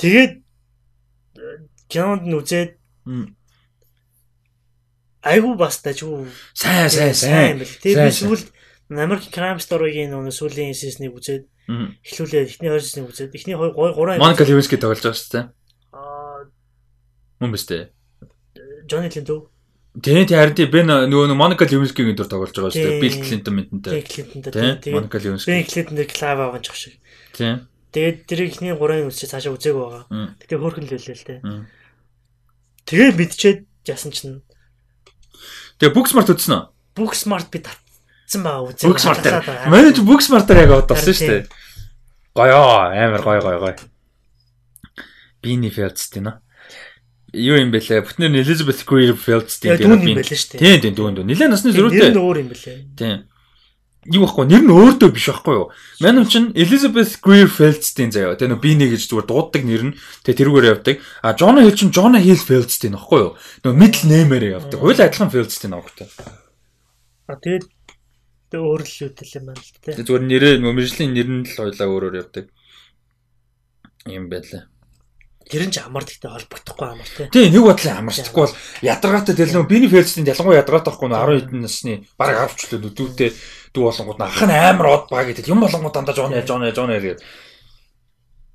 [0.00, 0.32] Тэгээд
[1.86, 2.76] кинонд нь үзээд
[5.22, 7.78] айгу бас дажгүй сайн сайн сайн бэл.
[7.78, 8.42] Тэгээ би сүүл
[8.90, 11.46] Америк Crime Story-гийн нөгөө сүүлийн сизнийг үзээд
[12.02, 15.46] эхлүүлээд эхний хоёр сизнийг үзээд эхний хоёр гурван Моника Левински тоглож байгаа шүү дээ.
[15.94, 16.48] Аа
[17.40, 17.92] Мөн биз дээ.
[18.90, 19.49] Johnny Lindau
[19.90, 23.02] Тийм тийм харин тийм би нөгөө Моника Левинскигийн дүр тоглож байгаа шүү дээ.
[23.02, 24.06] Билл Клинтон мэдэнтэй.
[24.06, 25.50] Тийм Моника Левински.
[25.50, 26.94] Bill Clinton дээр клав авах ч шиг.
[27.34, 27.66] Тийм.
[27.90, 30.38] Тэгээд тэр ихний гурван үзчих цаашаа үзээгүй байгаа.
[30.38, 31.42] Гэтэ хөөрхөн л байлээ л те.
[31.42, 31.66] Мм.
[32.86, 33.60] Тэгээ мэдчихэд
[33.90, 34.46] ясан чинь
[35.80, 36.62] Тэгээ Book Smart үзсэн үү?
[36.92, 38.84] Book Smart би татсан байгаа үзээ.
[38.84, 39.24] Book Smart.
[39.72, 41.48] Манай ч Book Smart-аар яг одолсон шүү дээ.
[42.36, 42.60] Гоё
[42.92, 43.80] амар гоё гоё гоё.
[45.40, 46.44] Бини Фелдстин аа.
[47.32, 48.02] Юу юм бэлээ?
[48.02, 50.60] Бүтнээр нь Elizabeth Greer Feldstein гэдэг юм байлаа шүү дээ.
[50.60, 51.24] Тийм тийм дүүн дүү.
[51.30, 52.10] Нилээ насны Нэр зөрүүтэй.
[52.10, 52.78] нь өөр юм бэлээ.
[52.98, 53.18] Тийм.
[54.08, 55.66] Юу байхгүй нэр нь өөртөө биш байхгүй юу?
[56.00, 58.32] Манай чинь Elizabeth Greer Feldstein заяа.
[58.32, 59.96] Тэгээ нөө Бини гэж зүгээр дууддаг нэр нь.
[60.24, 60.96] Тэгээ тэрүүгээр явдаг.
[61.20, 63.36] А Jonah Hill чинь Jonah Hill Feldstein байхгүй юу?
[63.60, 64.80] Нөө middle name-ээр явдаг.
[64.80, 66.08] Хоёул адилхан Feldstein авахтай.
[67.28, 67.68] А тэгээд
[68.48, 69.72] тэг өөр л юу тэл юм байна л.
[69.84, 72.46] Тэгээ зүгээр нэрээ нөө мэржлийн нэр нь л хоёлаа өөрөөр явдаг.
[74.08, 74.69] Юм байлаа.
[75.50, 77.26] Тэр нь ч амар гэхдээ холбогдохгүй амар тий.
[77.26, 78.54] Тийм нэг бодлоо амарчдаггүй бол
[78.86, 83.30] ядаргаатай дэлнөө биний фэйлсэнд ялангуяа ядаргаатай байхгүй 12 хэдэн насны бараг авчлаа өдөөтэй
[83.74, 86.78] дүү болонгууд ах нь амар од баа гэдэг юм болонгууд дандаа жоон яж жоон яж
[86.78, 87.26] жоон яж гэдэг.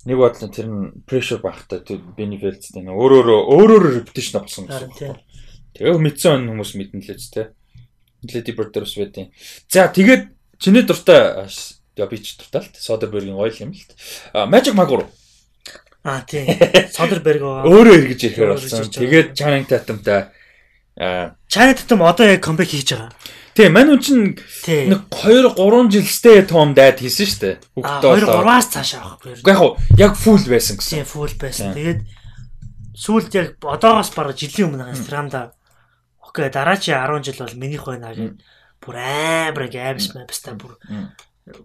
[0.07, 4.95] Нэг бодлоо тэр нь прешэр багтай тэр биний фэйлсэнд нэ өөрөөрөө өөрөөрөө репетишн авсан гэсэн
[4.95, 5.19] үг.
[5.75, 7.45] Тэгээ мэдсэн хүмүүс мэдэн лээ ч тий.
[8.23, 9.35] Леди Бёрд дээрс байдیں۔
[9.67, 10.31] За тэгээд
[10.63, 13.83] чиний дуртай би ч дуртай л Содербергийн ойл юм л.
[14.47, 15.24] Magic Mag 3
[16.05, 16.45] Аа тийм.
[16.95, 17.65] Содерберг аа.
[17.65, 18.85] Өөрөө эргэж ирэхээр болсон.
[18.93, 20.29] Тэгээд Чанинг Татамтай
[21.01, 23.09] аа Чанинг Татам одоо яг камбэк хийж байгаа.
[23.55, 27.55] Тийм, мань үн чинь нэг 2 3 жилстэй Том дайд хийсэн шүү дээ.
[27.73, 28.43] Хүүхдтэй болоо.
[28.43, 29.33] 2 3-аас цааш авахгүй.
[29.47, 31.01] Яг уу, яг фул байсан гэсэн.
[31.01, 31.71] Тийм, фул байсан.
[31.71, 32.01] Тэгээд
[32.99, 35.55] сүүлд яг одоогоос бараг жилийн өмнө Инстаграмда
[36.19, 38.43] окей, дараачийн 10 жил бол минийх байна гэж
[38.83, 40.75] бүр амар гэмс мэвстэй бүр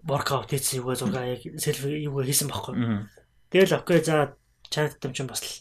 [0.07, 3.03] воркаут хийсэн юугаа зурга яг селфи юугаа хийсэн баггүй.
[3.51, 4.35] Тэгэл окей за
[4.71, 5.51] чанад юм чинь бас л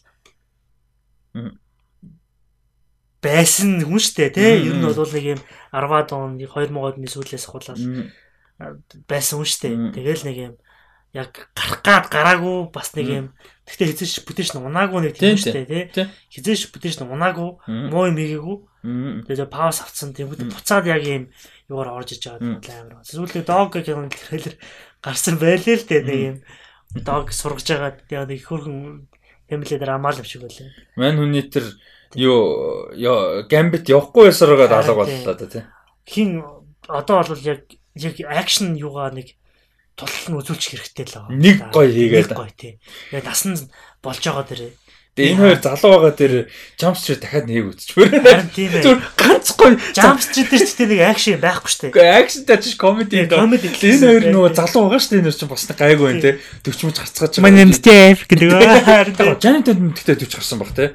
[3.20, 4.64] байсан хүн штэ тий.
[4.64, 5.40] Ер нь бол нэг юм
[5.74, 8.08] 10-аад он 2000-аад оны сүүлээс хулаад Мм.
[9.04, 9.68] байсан хүн штэ.
[9.92, 10.54] Тэгэл нэг юм
[11.12, 13.26] яг гарах гад гараагүй бас нэг юм
[13.68, 15.84] тэгтээ хизээш бүтээш нь унаагүй нэг Тийм, штэ тий.
[16.32, 17.60] Хизээш бүтээш нь унаагүй
[17.92, 18.56] муу юм игээгүй.
[19.28, 20.48] Тэгээ пауз авцсан тийм Мм.
[20.48, 21.28] буцаад яг юм
[21.68, 23.04] юугаар орж иж байгаа бодлоо амар.
[23.04, 24.56] Сүүлдээ дог кино трейлер
[25.04, 26.36] гарсан байлээ л дээ нэг юм
[26.94, 29.06] дог сургаж байгаа яг нэг хөрхөн
[29.48, 30.70] фэмили дээр амаал шиг байлаа.
[30.96, 31.66] Мань хүний тэр
[32.14, 35.62] юу ёо гамбит явахгүй байсараа алга Харин боллоо да тий.
[36.06, 36.42] Хин
[36.88, 39.38] одоо бол яг яг акшн юугаа нэг
[39.94, 41.34] тулал нь үзүүлчих хэрэгтэй л байгаа.
[41.34, 42.28] Нэг гоё хийгээд.
[42.30, 42.72] Нэг гоё тий.
[43.14, 43.70] Яг насан
[44.02, 44.72] болж байгаа дээрээ.
[45.20, 46.32] Энэ хоёр залуу байгаа тэр
[46.80, 48.10] jump street дахиад нэг үзчихвэр.
[48.56, 48.72] Тийм.
[48.84, 51.90] Зүр ганцгүй Jump Street дээр ч гэдэг нэг акшн байхгүй штэ.
[51.92, 55.22] Гэхдээ акшн тач комеди Тийм, comedy Тэгээ энэ хоёр нөгөө залуу байгаа шүү дээ.
[55.24, 56.30] Энэ чинь бас нэг гайгүй байна те.
[56.64, 57.34] 40 мөч гарцгаач.
[57.76, 58.48] Steve гэдэг.
[58.90, 59.36] Харин тийм.
[59.40, 60.86] Janet Tatum-тэй 40 гарсан баг те.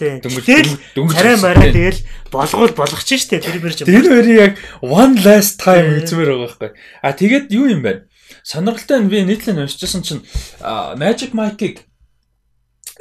[0.00, 0.20] Тийм.
[0.24, 0.80] Тэгэл
[1.12, 1.76] царай мараа тийм.
[1.76, 2.00] тэгэл
[2.32, 6.08] болгоул болгоч штэ тэр мэр ч Тэр хоёрын яг one last time Тийм.
[6.08, 6.70] үзмээр байгаа байхгүй.
[7.04, 8.08] А тэгээд юу юм бэ?
[8.40, 10.24] Сонирхолтой нь би нийтлэн уншижсэн чинь
[10.96, 11.84] Magic Mike-ыг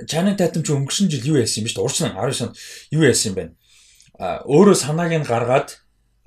[0.06, 1.82] Janet Tatum ч өнгөрсөн жил юу яасан юм бэ?
[1.82, 2.56] Урьдчилан 19 онд
[2.92, 3.46] юу яасан юм бэ?
[4.20, 5.80] А өөрөө санааг нь гаргаад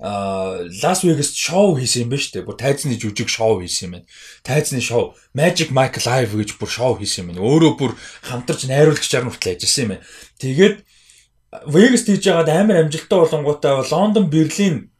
[0.03, 2.43] Лас Вегаст шоу хийсэн юм ба штэ.
[2.43, 4.07] Бүр тайзны жүжиг шоу хийсэн юм байна.
[4.43, 7.45] Тайзны шоу Magic Mike Live гэж бүр шоу хийсэн юм байна.
[7.47, 7.95] Өөрөө бүр
[8.27, 10.03] хамтарч найруулагч чар нүртэл ажилласан юм байна.
[10.43, 10.75] Тэгээд
[11.71, 14.92] Вегаст хийж байгаад амар амжилттай болонгуудаа Лондон, Берлин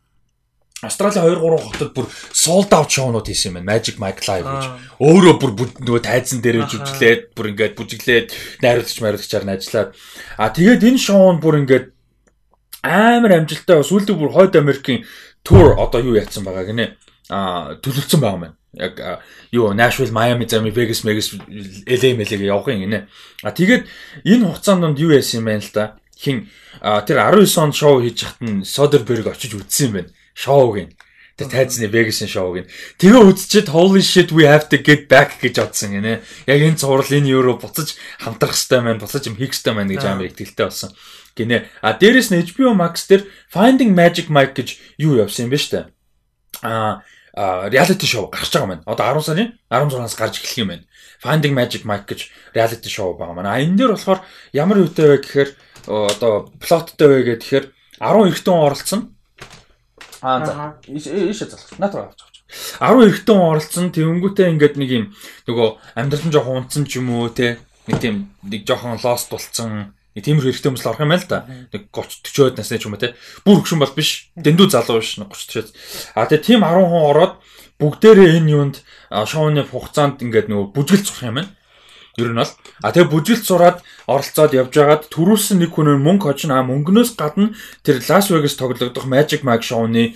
[0.84, 3.80] Австрали 2 3 хотод бүр sold out шоунууд хийсэн юм байна.
[3.80, 4.64] Magic Mike Live гэж.
[5.00, 8.28] Өөрөө бүр нөгөө тайзан дээрээ жүжиглээд бүр ингээд бүжиглээд
[8.60, 9.90] найруулагч найруулагчаар нь ажиллаад
[10.38, 11.86] а тэгээд энэ шоу нь бүр ингээд
[12.84, 15.08] амар амжилттай сүүлдээ бүр хойд Америкийн
[15.48, 16.86] тур одоо юу яатсан байгаа гинэ
[17.32, 18.56] а төлөвлөсөн байгаа юм.
[18.74, 21.32] Яг юу Nashville, Miami, Zami, Vegas, Vegas,
[21.88, 23.08] LA мэлэг явахын гинэ.
[23.44, 23.88] А тэгээд
[24.28, 25.96] энэ хугацаанд юу яасан юм байна л да.
[26.20, 26.50] Хин
[26.82, 30.10] тэр 19 онд шоу хийж хат нь Soderbergh очиж үзсэн юм байна.
[30.34, 30.94] Шоуг нь.
[31.34, 32.70] Тэр тайзны Vegas-ийн шоуг нь.
[33.02, 36.22] Тэгээ үзчихэд holy shit we have to get back гэж бодсон гинэ.
[36.46, 40.04] Яг энэ цуврал энэ евро буцаж хамтрах хэвээр маань буцаж юм хийх хэвээр маань гэж
[40.06, 40.94] амар ихтэлтэй болсон.
[41.34, 41.66] Гинэ.
[41.82, 45.90] А дээрэс нь HBO Max дээр Finding Magic Mike гэж юу явсан юм бэ штэ.
[46.62, 47.02] А
[47.34, 48.86] reality show гарч байгаа маань.
[48.86, 50.86] Одоо 10 сарын 16-наас гарч эхлэх юм байна.
[51.18, 53.50] Finding Magic Mike гэж reality show байгаа маань.
[53.50, 54.22] А энэ дээр болохоор
[54.54, 55.50] ямар юутай вэ гэхээр
[55.90, 59.13] одоо плоттой вэ гэхээр 10 эрэгтэн оролцсон.
[60.24, 60.80] Аа за.
[60.88, 61.76] Иш залах.
[61.78, 62.36] Наадаа авч авч.
[62.80, 63.92] 10 эрэгтэн оролцсон.
[63.92, 65.06] Тэнгүүтээ ингээд нэг юм
[65.52, 65.68] нөгөө
[66.00, 67.60] амьдрал нь жоохон унтсан ч юм уу те.
[67.92, 71.50] Нэг тийм нэг жоохон lost болцсон Нэг тиймэр хэрэгтэй хүмүүс л орох юм байл та.
[71.74, 73.18] Нэг 30 40-од насны ч юм уу те.
[73.42, 74.30] Бүр хөшин бол биш.
[74.38, 75.68] Дэндүү залуу биш 30 40-од.
[76.14, 77.34] А тэгээ тийм 10 хүн ороод
[77.82, 78.76] бүгдээрээ энэ юунд
[79.10, 81.50] шоуны хугацаанд ингээд нөгөө бүжгэлж сурах юм байна.
[82.18, 82.52] Ер нь бол
[82.86, 87.58] а тэгээ бүжгэлж сураад оролцоод явж байгаад төрүүлсэн нэг хүн мөнгө очно а мөнгнөөс гадна
[87.82, 90.14] тэр Лас Вегас тоглогдох Magic Mike шоуны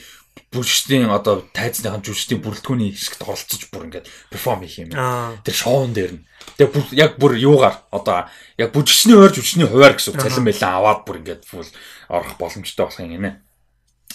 [0.53, 4.93] бүжгчдийн одоо тайзныхан жүжигчдийн бүрэлдэхүүний хэсэгт оролцож бүр ингээд перформ хийх юм.
[5.41, 6.23] Тэр шоун дээр нь.
[6.61, 8.29] Тэгээ бүр яг бүр юугаар одоо
[8.61, 11.67] яг бүжгчний ойр жүжигчний хуваар гэсэн цалин байлаа аваад бүр ингээд фул
[12.07, 13.41] орох боломжтой болох юм гинэ.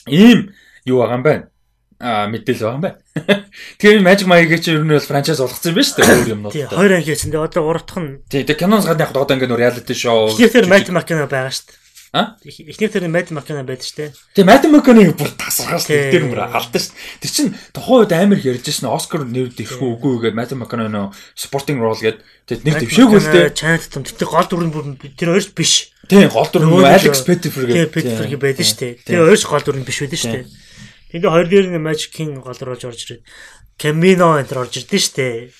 [0.06, 0.54] Ийм
[0.86, 1.44] юу байгаа юм байна
[1.98, 2.98] а мэдээлэл байгаа юм байна.
[3.12, 6.54] Тэгэхээр Magic Mike чи ер нь бол франчайз болгоцсон юм байна шүү дээ өөр юмнууд.
[6.56, 7.28] Тий, хоёр анги гэсэн.
[7.28, 10.32] Тэгээ одоо урдах нь Тий, тэгээ киноноос гадна яг одоо ингээд reality show.
[10.32, 11.80] Тэгэхээр Magic Mike байгаа шүү дээ.
[12.12, 12.36] А?
[12.44, 14.10] Эхнийх тэр Magic Mike байдаг шүү дээ.
[14.36, 16.92] Тэгээ Magic Mike-ыг бүр тасгаас тэр мөр алдсан шүү.
[17.20, 21.12] Тэр чин тухайн үед амар ярьж байсан Оскар нэр дэвшгүй үгүй гэдэг Magic Mike нөө
[21.36, 23.56] supporting role гэдэг тэгэд нэр дэвшээгүй л дээ.
[23.56, 24.84] Channel том тэгтээ гол дүр нь бүр
[25.16, 25.92] тэр хоёрч биш.
[26.08, 27.76] Тий, гол дүр нь Alex Pettyfer гэдэг.
[27.76, 28.92] Тий, Pettyfer байдаг шүү дээ.
[29.08, 30.44] Тэр хоёрч гол дүр нь биш байдаг шүү дээ.
[31.12, 33.22] Тэгээ хоёр дээр нь Magic King голруулж орж ирээд
[33.76, 35.52] Camino энэ орж ирдэ штэ.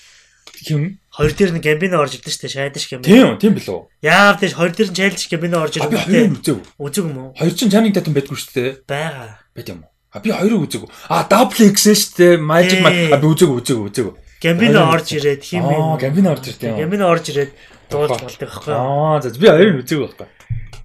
[0.62, 0.96] Хим?
[1.10, 2.48] Хоёр дээр нь Gambino орж ирдэ штэ.
[2.48, 3.36] Шайдаш Gambino.
[3.36, 3.80] Тийм, тийм билүү.
[4.00, 5.92] Яагаад тийш хоёр дээр нь Challenge Gambino орж ирдэ.
[5.92, 6.58] Би хоёрыг үзег.
[6.80, 7.30] Үзег юм уу?
[7.36, 8.64] Хоёр чинь чаныг татсан байдгүй штэ.
[8.88, 9.44] Бага.
[9.52, 9.90] Байт юм уу?
[10.08, 10.88] А би хоёрыг үзег.
[11.12, 12.40] А Double X штэ.
[12.40, 12.80] Magic.
[13.12, 14.16] А би үзег үзег үзег.
[14.40, 16.00] Gambino орж ирээд хим юм.
[16.00, 16.80] Gambino орж ирдэ.
[16.80, 17.52] Gambino орж ирээд
[17.92, 18.72] дуулж болдог байхгүй?
[18.72, 20.28] Аа, за би хоёрыг үзег байхгүй.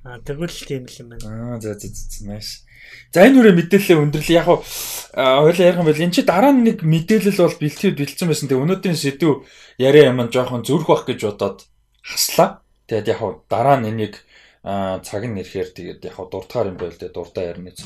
[0.03, 1.55] А тэгвэл тийм л юм байна.
[1.55, 2.27] Аа, за за за.
[2.27, 2.66] Nice.
[3.13, 7.41] За энэ үрэ мэдээлэл өндөрлөө яг хоёлаа ярих юм бол эн чи дараа нэг мэдээлэл
[7.41, 8.47] бол бэлтгэд бэлдсэн байсан.
[8.51, 9.47] Тэгээ өнөөдрийн сэдв
[9.81, 11.65] яриа юм жоохон зүрх бах гэж бодоод
[12.03, 12.61] хаслаа.
[12.85, 14.21] Тэгээд яг дараа нь энийг
[14.61, 17.79] цаг нь нэрэхээр тэгээд яг дуртахаар юм байл дээ дуртай ярина гэж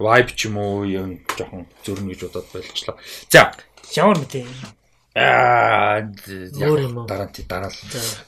[0.00, 2.96] vibe ч юм уу юм жоохон зөрнө гэж бодоод болчихлоо.
[3.28, 3.52] За
[3.94, 4.44] ямар мэдээ
[5.14, 6.02] аа
[7.06, 7.78] дараа нь дараа л.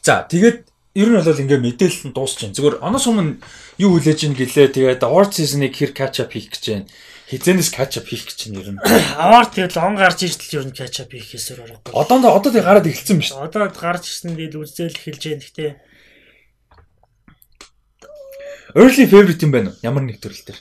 [0.03, 2.57] За тэгээд ер нь бол ингээ мэдээлэл нь дуусч байна.
[2.59, 3.39] Зүгээр оноос өмнө
[3.79, 4.75] юу хүлээж ин гэлээ.
[4.75, 6.91] Тэгээд award season-ыг хэр catch up хийх гэж байна.
[7.31, 8.79] Хизэнээс catch up хийх гэж байна ер нь.
[9.23, 11.95] Award тэгээд он гарч иртэл ер нь catch up хийх хэсээр орохгүй.
[11.95, 13.47] Одоо одоо тэг гараад эхэлсэн байна шүү.
[13.47, 15.43] Одоо гарч ирсэн тэгээд үзэл эхэлж байна.
[15.47, 15.71] Гэхдээ
[18.75, 19.79] early favorite юм байна уу?
[19.87, 20.59] Ямар нэг төрөл төр.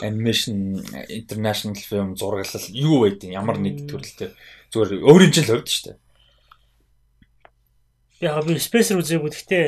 [0.00, 0.80] Animation,
[1.12, 4.32] international film, зураглал юу байдیں۔ Ямар нэг төрөл төр.
[4.72, 5.96] Зүгээр өөрийн жил хувьд шүү дээ.
[8.20, 9.66] Яг би Spacer үзээгүй гэхдээ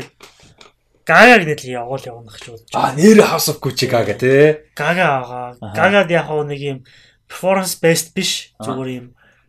[1.03, 2.87] Гагаг нэг л явуул явна гэж бодож байна.
[2.87, 4.63] Аа нэр House of Gucci Gaga тий.
[4.79, 5.25] Гага
[5.59, 5.73] байгаа.
[5.75, 6.79] Гагад яг нэг юм
[7.27, 9.07] performance based биш зүгээр юм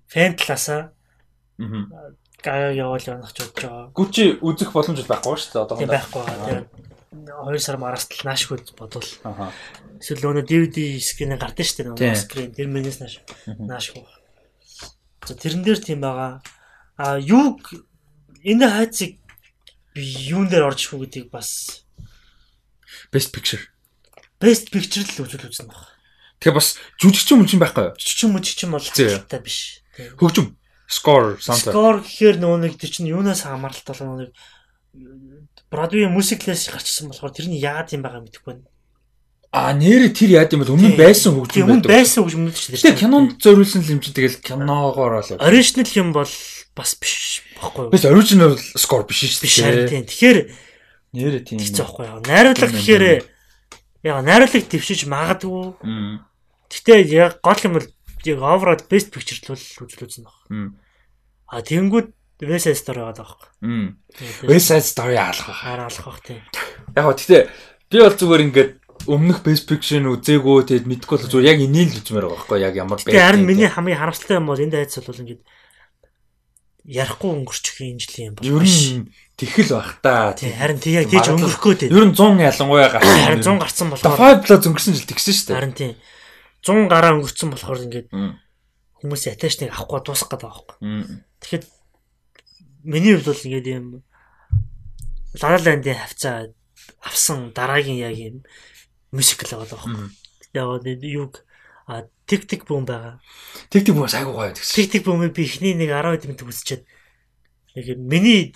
[0.09, 0.98] fan талаасаа.
[1.61, 2.15] Аа.
[2.41, 3.85] Гагаг явуул явна гэж бодож байгаа.
[3.93, 5.93] Gucci үзэх боломж байхгүй шүү дээ одоохондоо.
[5.93, 6.45] Байхгүй байгаа.
[6.49, 6.67] Тэгээд
[7.14, 9.09] 2 сар мараас л наашгүй бодвол.
[9.30, 9.53] Аа.
[10.01, 13.22] Эсвэл нөгөө DVD скрин гардаг шүү дээ нөгөө скрин тэр мэнэс нааш.
[13.61, 14.01] Наашгүй.
[15.22, 16.41] За тэрэн дээр тийм байгаа.
[16.98, 17.61] А юу
[18.44, 19.12] энэ хайцыг
[19.96, 21.84] юун дээр орж ирэх үү гэдгийг бас
[23.12, 23.64] best picture.
[24.40, 25.88] Best picture л үзүүл үзсэн баг.
[26.44, 27.96] Тэгээ бас жүжигчин мөн чинь байхгүй юу?
[27.96, 29.80] Жүжигчин мөжигчин бол хангалттай биш.
[30.20, 30.58] Хөгжим
[30.92, 31.72] score soundtrack.
[31.72, 34.32] Score гэхээр нөгөө нэг тэр чинь юунаас хамааралтай болоо нэг
[35.72, 38.70] Бродвей мюзиклээс гарч ирсэн болохоор тэрний яагаад юм байгаа мэдэхгүй байна.
[39.50, 41.90] А нэрэ тэр яад юм бол өмнө байсан хөгжим байдаг.
[41.90, 42.86] Өмнө байсан шүү дээ.
[42.94, 46.30] Тэгээ кинонд зориулсан юм чинь тэгэл киногоор бол original юм бол
[46.76, 47.90] бас биш баггүй?
[47.93, 49.88] Биш original score биш шүү дээ.
[49.90, 50.03] Тийм.
[50.10, 50.40] Тэгэхээр
[51.14, 51.58] нэрэ тийм.
[51.61, 52.19] Тэгсэн байхгүй юу?
[52.26, 53.06] Найруулга гэхээр
[54.03, 55.77] яг найруулгыг твшиж магадгүй.
[56.74, 57.88] Гэтэ яг гол юм бол
[58.26, 60.38] яг overall best picture л үзүүлсэн баг.
[61.48, 62.10] А тэгэнгүүт
[62.43, 64.50] West Side Story байгаа байхгүй.
[64.50, 65.64] West Side Story алах байх.
[65.64, 66.42] Алах байх тийм.
[66.98, 67.48] Яг гоо гэтэ
[67.93, 68.72] би бол зүгээр ингээд
[69.08, 72.76] өмнөх best picture үзээгүй тэгэд мэдгүй бол зүгээр яг энийг л үзмээр байгаа байхгүй яг
[72.76, 73.08] ямар байх.
[73.08, 75.42] Тэгээ харин миний хамгийн харамсалтай юм бол энэ дайц бол ингээд
[76.84, 78.48] ярихгүй өнгөрчих юм жилийн юм байна.
[78.52, 79.08] Ер нь
[79.40, 80.36] тэхэл байх та.
[80.36, 81.95] Тий харин тий яг тийж өнгөрөхгүй дээ.
[81.95, 83.24] Ер нь 100 ялангуяа гарсан.
[83.24, 85.58] Харин 100 гарсан болохоор 5 плюс өнгөрсөн жил тэгсэн шүү дээ.
[85.64, 85.92] Харин тий
[86.68, 88.08] 100 гараа өнгөрсөн болохоор ингээд
[89.00, 90.78] хүмүүс attachment авахгүй дуусах гэдэг байгаа байхгүй.
[91.40, 91.64] Тэгэхэд
[92.84, 93.88] миний хувьд бол ингээд юм
[95.40, 96.52] Лалаландын хавцаа
[97.00, 98.36] авсан дараагийн яг юм
[99.16, 100.08] мюзикл байгаа байхгүй.
[100.52, 100.68] Яг
[101.03, 101.48] юг
[101.88, 103.20] а тик тик бум байгаа.
[103.70, 104.76] Тик тик бум айгуу гоё гэсэн.
[104.76, 106.84] Тик тик бумыг би эхний нэг 10 хэд минут үзчихэд
[107.76, 108.53] яг миний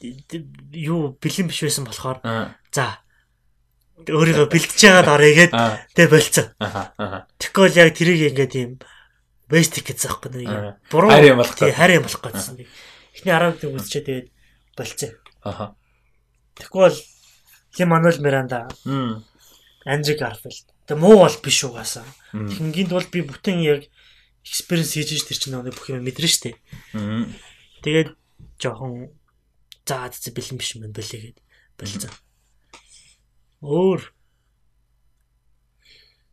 [0.72, 2.22] юу бэлэн биш байсан болохоор
[2.72, 3.02] за
[4.06, 5.54] өөрийгөө бэлтэж байгаад орё гээд
[5.98, 6.48] тэг болцсон.
[7.42, 8.72] Тэгвэл яг тэрийг ингээд юм
[9.50, 12.62] бэстик гэсэн аахгүй нэг буруу харь юм болох тий харь юм болох гэсэн.
[13.18, 14.28] Эхний 10 минут үзчихэд тэгээд
[14.78, 15.12] болцсон.
[15.42, 15.76] Аха.
[16.56, 16.98] Тэгвэл
[17.78, 18.68] Лим Мануэл Миранда.
[19.86, 20.77] Анжи Гарфилд.
[20.88, 22.08] Тэг муу бол биш угаасаа.
[22.32, 23.92] Тэгэнгийд бол би бүтэн яг
[24.48, 26.56] экспириенс хийж ш тэр чинь нэг бүх юм мэдэрнэ штэ.
[27.84, 28.16] Тэгээд
[28.58, 29.12] жоохон
[29.84, 31.40] заа зэ бэлэн биш юм болээ гэд
[31.76, 32.14] болцсон.
[33.60, 34.02] Өөр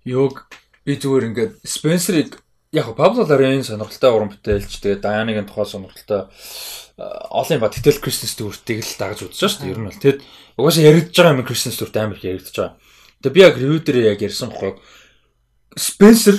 [0.05, 0.47] Юг
[0.85, 2.45] би зүгээр ингээд Спенсерийг
[2.77, 6.29] яг Пабло Ларен сонирхолтой уран бүтээлч тэгээ Даяныгийн тухай сонирхолтой
[6.99, 9.73] олон ба Тэтэл Кристен Стюартыг л дагаж үзэж шүү дээ.
[9.73, 10.21] Ер нь бол тэгэд
[10.61, 12.77] угаасаа яригдж байгаа юм Кристен Стюарт амар их яригдж байгаа.
[13.25, 14.77] Тэгээ би яг ревю дээр яг ярьсан бохоо
[15.73, 16.37] Спенсер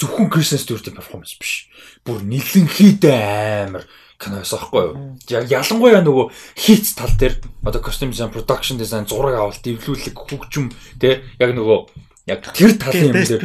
[0.00, 1.68] зөвхөн Кристен Стюартын перформанс биш.
[2.00, 3.84] Бүр нэлэнхийдээ амар
[4.16, 4.96] киноос аахгүй юу.
[5.28, 10.72] Яг ялангуяа нөгөө хийц тал дээр одоо costume design, production design, зураг авалт, эвлүүлэг, хөгжим
[10.98, 11.78] тэ яг нөгөө
[12.30, 13.42] яг тэр талын юм дээр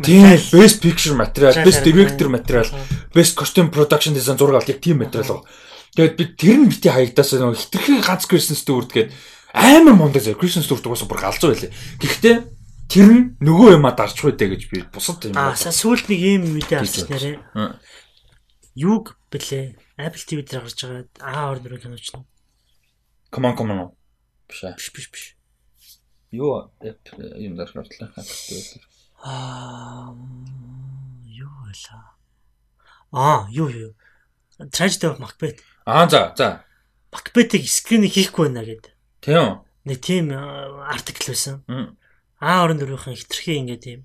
[0.00, 2.70] тийм best picture материал, best director материал,
[3.12, 5.44] best costume production design зураг авалт яг тийм материал.
[5.96, 9.12] Тэгээд би тэр нь бити хаягдаас нөгөө хитрхэн ганц Christmas Stewart гээд
[9.56, 11.72] амар мундаг зэрэг Christmas Stewart угаасаа бүр галзуу байлээ.
[11.96, 12.36] Гэхдээ
[12.92, 15.34] тэр нь нөгөө юма дарчих үедээ гэж би бусад юм.
[15.40, 17.40] Аа сүүлд нэг юм мэдээ авчих нэрээ.
[18.76, 19.80] Юг блэ?
[19.96, 22.28] Apple TV дээр гарч байгаа аа ор нөрөө киноч нь.
[23.32, 23.96] Come on come on.
[24.44, 24.60] Биш.
[24.76, 25.24] Биш биш биш.
[26.30, 28.12] Юу юм дээр гартлаа.
[29.24, 30.12] Аа
[31.24, 31.72] юу вэ?
[33.12, 33.92] Аа юу юу.
[34.72, 35.64] Tragedy of Macbeth.
[35.84, 36.64] Аа за за.
[37.12, 38.95] Macbeth-ийг скриныг хийхгүй байна гэдэг.
[39.26, 39.66] Тийм.
[39.82, 41.66] Нэг тийм артикл байсан.
[42.38, 44.00] Аа орон дөрвийнхэн хитрхи ингээд тийм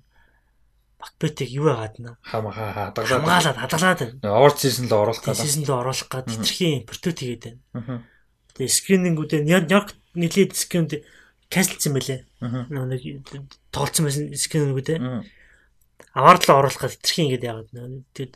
[1.02, 2.14] Macbeth-ийг юу яагаад нэ?
[2.22, 3.10] Хама хаа хадгалаад.
[3.10, 4.38] Хамгаалаад хадгалаад байна.
[4.38, 5.42] Award season л оруулах гэдэг.
[5.42, 7.44] Season л оруулах гэдэг хитрхи протот хийгээд
[7.74, 8.06] байна.
[8.54, 11.02] Тэгээ скринингүүдээ Нью-Йорк нийлээд скринд
[11.50, 12.20] канселсан байлээ.
[12.70, 13.02] Нэг
[13.74, 14.98] тоглолцсон байсан скринингүүдээ.
[16.14, 18.06] Аваад л оруулах гэдэг хитрхи ингээд яагаад нэ?
[18.14, 18.34] Тэгээд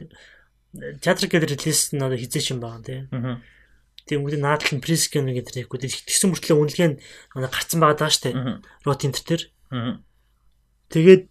[1.06, 3.06] театр гэдэг релиз нь одоо хизээч юм байгаа тийм.
[4.06, 5.78] Тийм үүдээ наадл нь прескин гэдэг хэрэггүй.
[6.06, 6.98] Тэгсэн мөртлөө үнэлгээ нь
[7.34, 8.62] гарцсан байгаа даа штэ.
[8.86, 9.42] Рот интер төр.
[10.94, 11.22] Тэгээд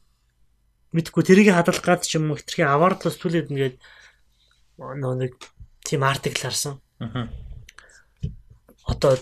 [0.91, 5.31] мэдхгүй тэрийг хадгалах гад ч юм уу хитрхи аваардлаас түлээд ингээд нэг
[5.87, 6.83] тийм артикл харсан.
[8.83, 9.15] Одоо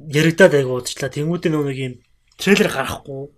[0.00, 1.12] яригадаад айгу удажлаа.
[1.12, 1.94] Тэнгүүдээ нөө нэг юм
[2.40, 3.28] трейлер гарахгүй.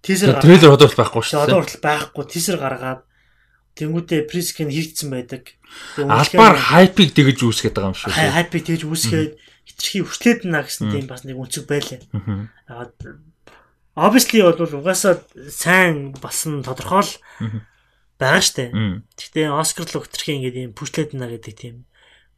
[0.00, 1.44] Тизер трейлер одоо бол байхгүй шүү дээ.
[1.44, 2.24] Одоо хүртэл байхгүй.
[2.24, 3.04] Тизер гаргаад
[3.80, 5.56] Тэнгүүдээ прескин хийгдсэн байдаг.
[5.96, 8.12] Албаар хайпыг тэгж үүсгэж байгаа юм шүү.
[8.12, 9.32] Хайпыг тэгж үүсгээд
[9.64, 12.00] хитрхи хүртлээд наа гэсэн тийм бас нэг үнцэг байлаа.
[12.68, 12.92] Аа
[13.96, 17.12] obviously бол угаасаа сайн болсон тодорхой л
[18.20, 18.72] байгаа штэ.
[19.16, 21.76] Гэхдээ Оскар л хитрхи ингээд юм пүшлээд наа гэдэг тийм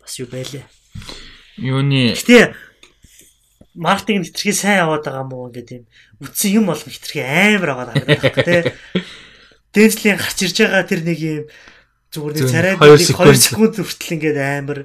[0.01, 0.65] бас юу байлаа.
[1.59, 2.55] Юуны Гэхдээ
[3.75, 5.85] маркетинг хитрхи сайн яваад байгаа мó ингээд юм
[6.23, 8.63] үтсэн юм бол хитрхи амар байгаа даа тий.
[9.73, 11.45] Дэнслийн гарч ирж байгаа тэр нэг юм
[12.13, 14.81] зүгээр нэг царай нэг 2 секунд хүртэл ингээд амар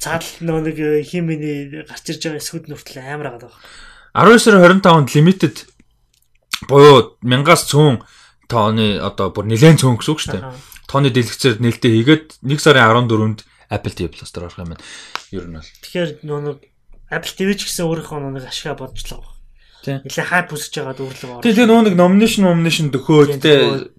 [0.00, 3.52] цаал нөө нэг химэний гарч ирж байгаа эсгүүд нүртэл амар байгаа.
[4.16, 5.56] 19 сарын 25-нд limited
[6.72, 8.00] буюу 1000-аас цөөн
[8.48, 10.44] тооны одоо бүр нэлээд цөөн гэсэн үг шүү дээ.
[10.88, 14.84] Тооны дэлгэцээр нээлттэй хийгээд 1 сарын 14-нд Apple TV Plus дээр орох юм байна.
[15.36, 15.68] Ер нь бол.
[15.84, 16.64] Тэгэхээр нөө
[17.12, 19.35] Apple TV ч гэсэн өөрийнхөө нэг ашгаа бодчихлоо.
[19.86, 21.44] Нилээ хайп үсэж байгаа дүүрлэг орно.
[21.46, 23.38] Тийм нөө нэг nomination nomination дөхөөд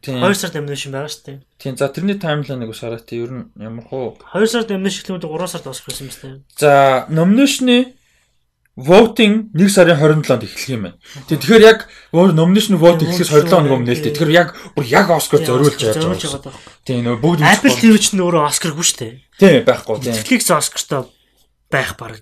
[0.03, 1.38] тийм 2 сард nomination байгаа шүү дээ.
[1.61, 5.27] Тийм за тэрний таймлайныг ус хараад тийм ер нь ямар хуу 2 сард nomination хэлмүүд
[5.27, 6.40] 3 сард босох байсан юм байна.
[6.59, 6.72] За
[7.07, 7.98] nomination-ы
[8.77, 10.98] voting 1 сарын 27-нд эхлэх юм байна.
[11.25, 11.80] Тэгэхээр яг
[12.14, 14.14] nomination vote эхлэхээс 27 хоног өмнө нэлтэй.
[14.14, 16.53] Тэгэхээр яг бүр яг Оскар зориулж яаж байгаа.
[16.85, 19.14] Тийм нөө бүгд Apple TV ч нөөрэ шүү дээ.
[19.41, 20.06] Тийм байхгүй.
[20.06, 21.09] Netflix Оскартай
[21.74, 22.22] байх баг.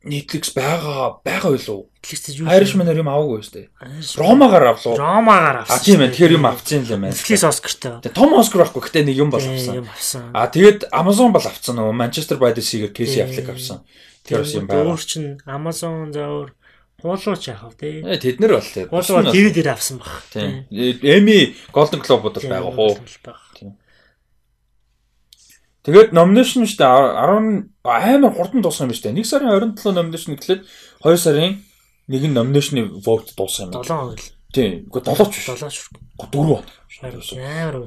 [0.00, 1.92] Netflix байгаа байгаа юу?
[2.00, 2.48] Netflix юу?
[2.48, 3.66] Irishman-аар юм аваагүй шүү дээ.
[4.16, 4.96] Ромагаар авлуу.
[4.96, 5.76] Ромагаар авсан.
[5.76, 6.08] А тийм ээ.
[6.16, 7.12] Тэгэхээр юм авчихсан юм байна.
[7.12, 8.00] Netflix Oscar-тай.
[8.08, 8.80] Тэгээ том Oscar байхгүй.
[8.80, 9.84] Гэтэ нэг юм бол авсан.
[10.32, 13.84] А тэгээд Amazon бол авсан нөгөө Manchester by the Sea-гээр Casey Affleck авсан.
[14.24, 14.88] Тэр бас юм байна.
[14.88, 16.56] Өөр чин Amazon заавар
[17.04, 18.00] хуулууч яхав тий.
[18.00, 18.88] Э тэд нар бол тий.
[18.88, 20.24] Хуулуу TV дээр авсан баг.
[20.32, 20.64] Тий.
[21.04, 22.96] Emmy Golden Globe-ууд байгаа хуу.
[25.84, 29.24] Тэгээд номинашн шүү дээ 10 амар хурдан дууссан юм шүү дээ.
[29.24, 30.62] 1 сарын 27 номинашн эхлээд
[31.04, 31.58] 2 сарын
[32.08, 33.80] нэг нь номинашны vote дууссан юм.
[33.80, 34.28] 7 хоног л.
[34.52, 34.84] Тийм.
[34.90, 35.46] Үгүй 7 ч биш.
[35.48, 35.78] 7 ч.
[36.20, 37.84] 4 амар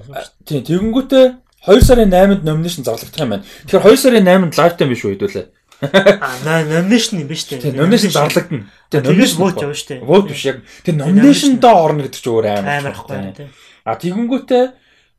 [0.50, 0.62] Тийм.
[0.66, 1.26] Тэгэнгүүтээ
[1.70, 3.46] 2 сарын 8-нд номинашн зарлагдах юм байна.
[3.70, 5.46] Тэгэхээр 2 сарын 8-нд лайвтайм биш үү хэдүүлээ.
[5.84, 7.62] Аа номинашн юм биш үү?
[7.62, 7.78] Тийм.
[7.78, 8.66] Номинашн зарлагдана.
[8.90, 9.04] Тийм.
[9.06, 10.02] Номинашн vote явна шүү дээ.
[10.10, 10.58] Vote биш яг.
[10.82, 12.72] Тэр номинашндаа орно гэдэг чинь өөр амар.
[12.82, 13.48] Амар байхгүй.
[13.84, 14.66] А тэгэнгүүтээ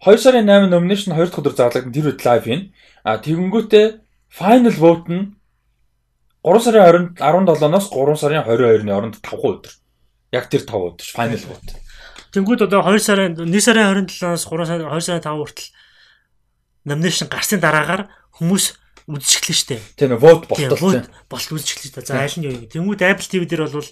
[0.04, 2.62] 2 сарын 8 nomination 2 дахь өдөр зарлагдсан тэр үед лайв хийн.
[3.04, 4.03] А тэгэнгүүтээ
[4.34, 5.24] final vote нь
[6.44, 9.72] 3 сарын 17-ноос 3 сарын 22-ны оронд 5 өдөр.
[10.34, 11.78] Яг тэр 5 өдөр final vote.
[12.34, 15.70] Тэнгүүд одоо 2 сарын 1 сарын 27-оос 3 сарын 2 сарын 5 хүртэл
[16.84, 18.74] nomination гарсны дараагаар хүмүүс
[19.08, 19.78] үзчихлээ штэ.
[19.96, 21.06] Тийм vote болтол.
[21.30, 22.04] Болт үзчихлээ та.
[22.04, 22.68] За аль нь юу юм.
[22.68, 23.88] Тэнгүүд Apple TV дээр бол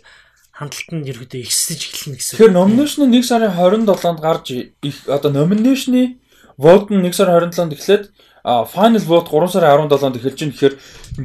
[0.52, 2.34] хандлт нь ерөөдөө ихсэж эхэлнэ гэсэн.
[2.36, 6.20] Тэгэхээр номинашн нь 1 сарын 27-нд гарч их одоо номинашны
[6.60, 8.04] vote нь 1 сарын 27-нд эхлээд
[8.42, 10.74] Final Vote 3 сарын 17-нд эхэлж байна гэхээр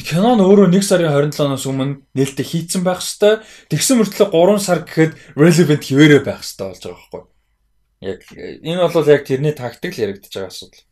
[0.05, 3.41] кино нь өөрөө 1 сарын 27-наас өмнө нээлттэй хийцэн байх хэвээр
[3.73, 7.23] тэгсэн мөртлөө 3 сар гэхэд relevant хിവэрэ байх хэвээр болж байгаа байхгүй.
[8.05, 8.21] Яг
[8.61, 10.85] энэ бол яг тэрний тактик л яригдчихэж байгаа асуудал.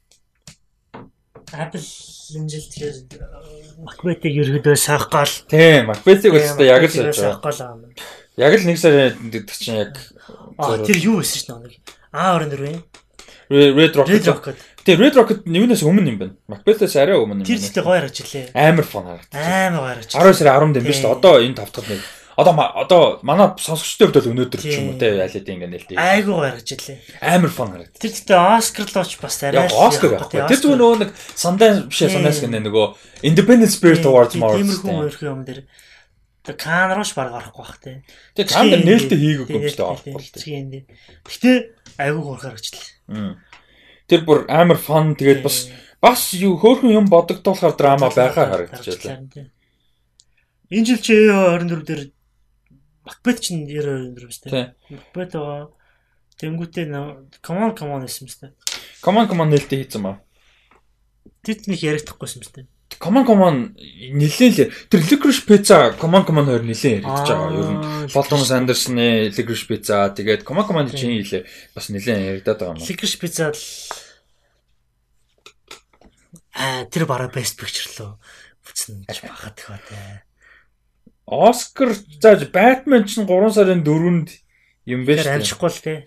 [1.53, 2.97] Apple энэ жил тэгэхээр
[3.85, 5.29] Macbeth-ийг ерөөдөө саах гал.
[5.45, 7.93] Тийм, Macbeth-ийг өстой яг л сааж байгаа.
[8.33, 9.93] Яг л 1 сарын гэдэг чинь яг
[10.89, 11.73] тэр юу байсан шнэ нэг
[12.09, 12.81] А24
[13.49, 14.57] Red Rocket.
[14.85, 16.35] Тэгээ Red Rocket нэгнээс өмнө юм байна.
[16.45, 17.49] Macbeth-ээс арай өмнө юм.
[17.49, 18.53] Тэр зүйтэй гоё харагч лээ.
[18.53, 19.33] Амар фон харагч.
[19.33, 20.11] Амар гоё харагч.
[20.13, 21.09] 10 сарын 10-нд юм биш үү?
[21.09, 22.01] Одоо энэ тавтахад нэг
[22.35, 25.95] Одоо одоо манай сонсогчдын хувьд бол өнөөдөр ч юм уу те ялээд ингэ нэлээ.
[25.95, 26.99] Айгуу гаргаж илээ.
[27.23, 27.95] Амар фон гараад.
[27.95, 29.63] Тэр зүйтэй Оскар лооч бас арай.
[29.63, 30.43] Яг Оскар байхгүй.
[30.43, 32.85] Тэр зүгээр нөгөө нэг Sundance биш Sundance гэнэ нөгөө
[33.23, 34.59] Independent Spirit Awards маар.
[34.59, 35.63] Тиймэрхүү өөрхөн юм дээр
[36.43, 38.03] тэг кан рууш баг гарахгүй бах те.
[38.35, 40.83] Тэг кан дээр нээлттэй хийгээгүй юм шүү дээ орохгүй л те.
[41.23, 41.51] Гэтэ
[42.03, 43.39] айгуу гурхаар гаргачлаа.
[44.05, 45.69] Тэр бүр амар фон тэгээд бас
[46.01, 49.25] бас юу хөөхөн юм бодогдуулахар драма байхаар харагдчихлаа.
[50.69, 52.01] Энэ жил чи 24 дээр
[53.05, 54.73] Macbeth ч 92 юм шүү дээ.
[54.93, 55.69] Macbeth аа
[56.37, 56.85] тэнгуүтээ
[57.41, 58.51] Common Common гэсэн юм дээ.
[59.01, 60.21] Common Common нээлттэй хийсэн ба.
[61.45, 62.65] Тэд нэг ярихдаггүйсэн юм дээ.
[63.05, 63.55] Common Common
[64.17, 67.53] нэлээд л тэр Licorice Pizza Common Common хоёр нэлээд яригдаж байгаа.
[67.53, 71.45] Ер нь Paul Thomas Anderson-ы Licorice Pizza тэгээд Common Common чинь хэлээ
[71.77, 72.81] бас нэлээд яригдаад байгаа юм.
[72.81, 73.61] Licorice Pizza л
[76.57, 78.11] аа тэр бараа best picture лөө
[78.65, 80.25] бүтсэн гэж багт хаа тэ.
[81.27, 84.29] Оскар зааж Batman ч 3 сарын 4-нд
[84.89, 85.35] юм байна шүү.
[85.37, 85.97] Амжихгүй л тий.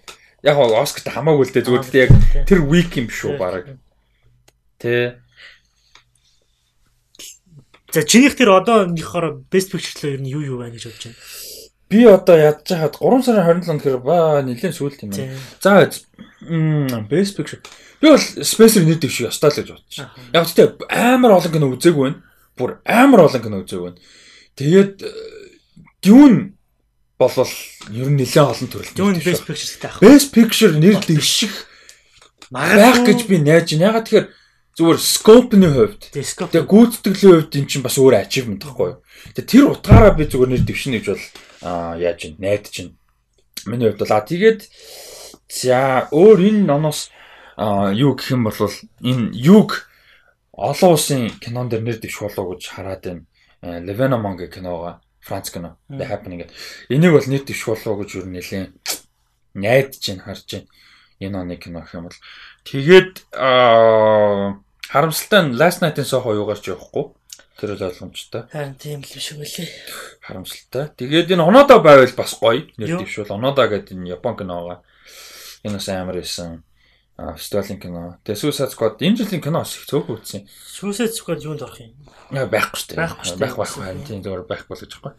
[0.43, 2.12] Яг гоо Оскарт хамаагүй л дээ зүгээр тий яг
[2.49, 3.77] тэр week юм шүү баг.
[4.78, 5.20] Тэ.
[7.92, 11.20] За чинийх тэр одооныхоор best picture л ер нь юу юу байна гэж бодож байна.
[11.89, 15.41] Би одоо ядж хаад 3 сарын 27-нд гэхээр ба нэлээд сүулт юм байна.
[15.65, 15.89] За
[17.08, 17.65] best picture.
[18.00, 20.05] Би бол Spencer нэр дэвшиг ёстой л гэж бодчих.
[20.36, 22.20] Яг гэхдээ амар олон кино үзээгүй байна.
[22.60, 24.00] Бүр амар олон кино үзээгүй байна.
[24.52, 24.94] Тэгээд
[26.05, 26.60] Dune
[27.17, 27.50] болвол
[27.89, 28.94] ер нь нэлээд олон төрөлт.
[28.94, 30.05] Dune Best Picture-тэй авах.
[30.05, 31.57] Best Picture нэр дэвших
[32.52, 33.97] байх гэж би найж байна.
[33.97, 34.26] Ягаад тэгэхээр
[34.79, 39.03] зүгээр scope-ны хувьд тэгээ гүйцэтгэлийн хувьд эн чинь бас өөр achievement байхгүй юу.
[39.35, 41.25] Тэгээ тэр утгаараа би зүгээр нэр дэвшнэ гэж бол
[41.99, 42.95] яаж чинь найдаж чинь.
[43.67, 44.71] Миний хувьд бол а тэгээд
[45.51, 47.11] за өөр энэ номоос
[47.59, 48.55] юу гэх юм бол
[49.03, 49.91] энэ юг
[50.55, 53.27] олон улсын кинон дээр нэр дэвших болов гэж хараад байна.
[53.83, 56.55] Lebanon гэх киноога Франц кино The Happening гэдэг.
[56.89, 58.71] Энийг бол нийт дэвш болов гэж юу нэлээ
[59.55, 60.69] найдаж чинь харж чинь
[61.19, 62.19] энэ оны кино гэх юм бол
[62.65, 63.27] тэгээд
[64.89, 67.12] харамсалтай нь Last Night-ын Soho юугаарч явахгүй.
[67.58, 68.47] Тэр л ойлгомжтой.
[68.49, 69.68] Харин тийм л биш үлээ.
[70.23, 70.94] Харамсалтай.
[70.94, 72.70] Тэгээд энэ Онода байвал бас гоё.
[72.78, 74.86] Нэр дэвш бол Онода гэдэг энэ Япон киноога
[75.67, 76.62] энэ бас амар байсан
[77.18, 78.18] фестивалийн кино.
[78.23, 80.47] Тэгээ Suicide Squad энэ жилийн кино бас их цөөхөн үзсэн.
[80.47, 81.99] Suicide Squad юунд орох юм?
[82.31, 82.99] Байхгүй шүү дээ.
[83.02, 83.39] Байхгүй шүү.
[83.42, 84.07] Байх байх байх.
[84.07, 85.18] Тийм зөвөр байхгүй л гэж байна.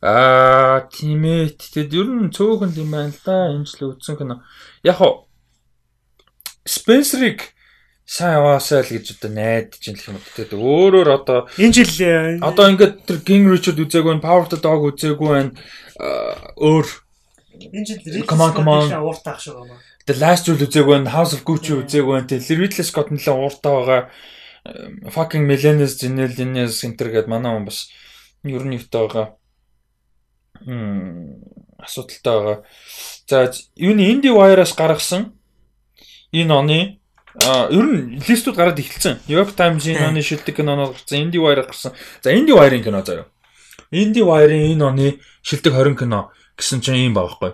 [0.00, 1.52] Аа, тийм ээ.
[1.52, 3.52] Тэгээд ер нь цөөхөн юм байна л да.
[3.52, 4.40] Энэ жил үзсэн кино.
[4.80, 5.28] Яг хоо
[6.64, 7.53] Spencer-ыг
[8.04, 12.68] сайн яваасаа л гэж одоо найдаж юм л тэгээд өөрөөр одоо энэ жил э, одоо
[12.68, 15.56] ингээд тэр King Richard үзээгүй, Power the Dog үзээгүй,
[16.60, 16.86] өөр
[17.72, 21.72] энэ жил Command Command ууртаах шиг байна The Last Duel үзээгүй нь House of Gucci
[21.80, 24.02] үзээгүй нь тэр Ridley Scott нэлээ ууртаа байгаа
[25.08, 27.88] fucking Millennials Generations Center гэдэг манай хүн бас
[28.44, 29.26] ер нь ихтэй байгаа.
[30.64, 31.40] Хм
[31.80, 32.58] асуудалтай байгаа.
[33.28, 35.36] За юуны Indie Wire-аас гаргасан
[36.32, 36.78] энэ оны
[37.42, 39.26] ер нь листүүд гараад эхэлсэн.
[39.26, 41.92] New York Times-ийн оны шилдэг киноноор гарсан, Indie Wire гарсан.
[42.22, 43.26] За Indie Wire-ийн кино заяа.
[43.90, 45.06] Indie Wire-ийн энэ оны
[45.42, 47.52] шилдэг 20 кино гэсэн чинь юм байгаа байхгүй.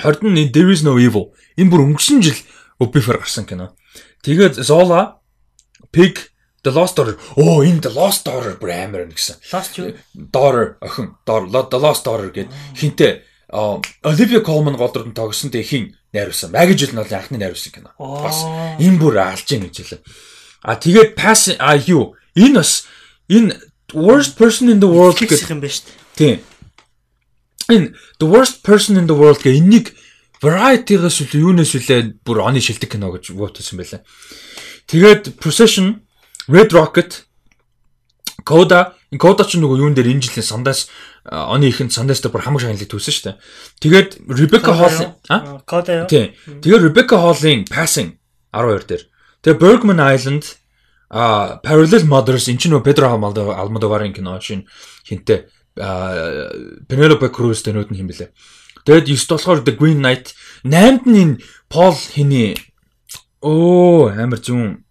[0.00, 1.36] 20 нь There is no evil.
[1.60, 2.38] Энэ бүр өнгөрсөн жил
[2.80, 3.76] Obiffer гарсан кино.
[4.24, 5.20] Тэгээд Zola,
[5.92, 6.32] Pig,
[6.64, 7.20] The Lost Daughter.
[7.36, 9.36] Оо, энэ The Lost Daughter бүр амар байна гэсэн.
[9.52, 9.76] Lost?
[10.32, 11.20] Daughter охин.
[11.28, 16.50] The Lost Daughter гэд хинтээ Olivia Colman голдорд тогсон тэг хин найруулсан.
[16.50, 17.90] Маги жил нь бол анхны найруулсан кино.
[17.98, 18.42] Бас
[18.82, 20.02] энэ бүр алж ийн гэж хэлээ.
[20.66, 22.18] А тэгээд pass а юу?
[22.34, 22.90] Энэ бас
[23.30, 23.54] энэ
[23.94, 25.94] worst person in the world гэх юм байна шүү дээ.
[26.18, 26.36] Тийм
[27.68, 29.94] энэ the worst person in the world гэх энийг
[30.42, 34.04] variety-гаас үл юунаас үлээ бүр оны шилдэг кино гэж вотсон байлаа.
[34.84, 36.04] Тэгээд Procession,
[36.44, 37.24] Red Rocket,
[38.44, 40.90] Coda, энэ Coda ч нөгөө юун дээр энэ жилийн Sundance
[41.30, 43.36] оны ихэнд Sundance дээр бүр хамаг шагналыг төлсөн шүү дээ.
[43.78, 46.06] Тэгээд Rebecca Hall а Coda юу?
[46.10, 46.34] Тийм.
[46.58, 48.18] Тэгээд Rebecca Hall-ийн Passing
[48.50, 49.02] 12 дээр.
[49.46, 50.58] Тэгээд Bergman Island
[51.14, 54.66] а Parallel Mothers энэ ч нөгөө Pedro Almodovar-ын кино шин
[55.06, 58.30] хинтээ Penelope Cruz тэнүүд нь хэм бэлээ.
[58.84, 61.34] Тэгэд 9 болохоор The Green Knight, 8-д нь энэ
[61.72, 62.54] Paul хэний
[63.42, 64.83] оо амар зүүн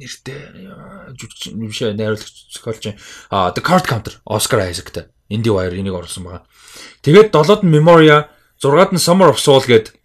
[0.00, 0.40] нэртэй
[1.16, 2.96] жүжигч биш найруулагч зохиолч
[3.30, 6.46] а The Card Counter Oscar Isaacтай Инди Wire энийг оруулсан байгаа.
[7.02, 8.30] Тэгээд долоод нь Memoria,
[8.62, 9.98] зургаад нь Summer of Soul гээд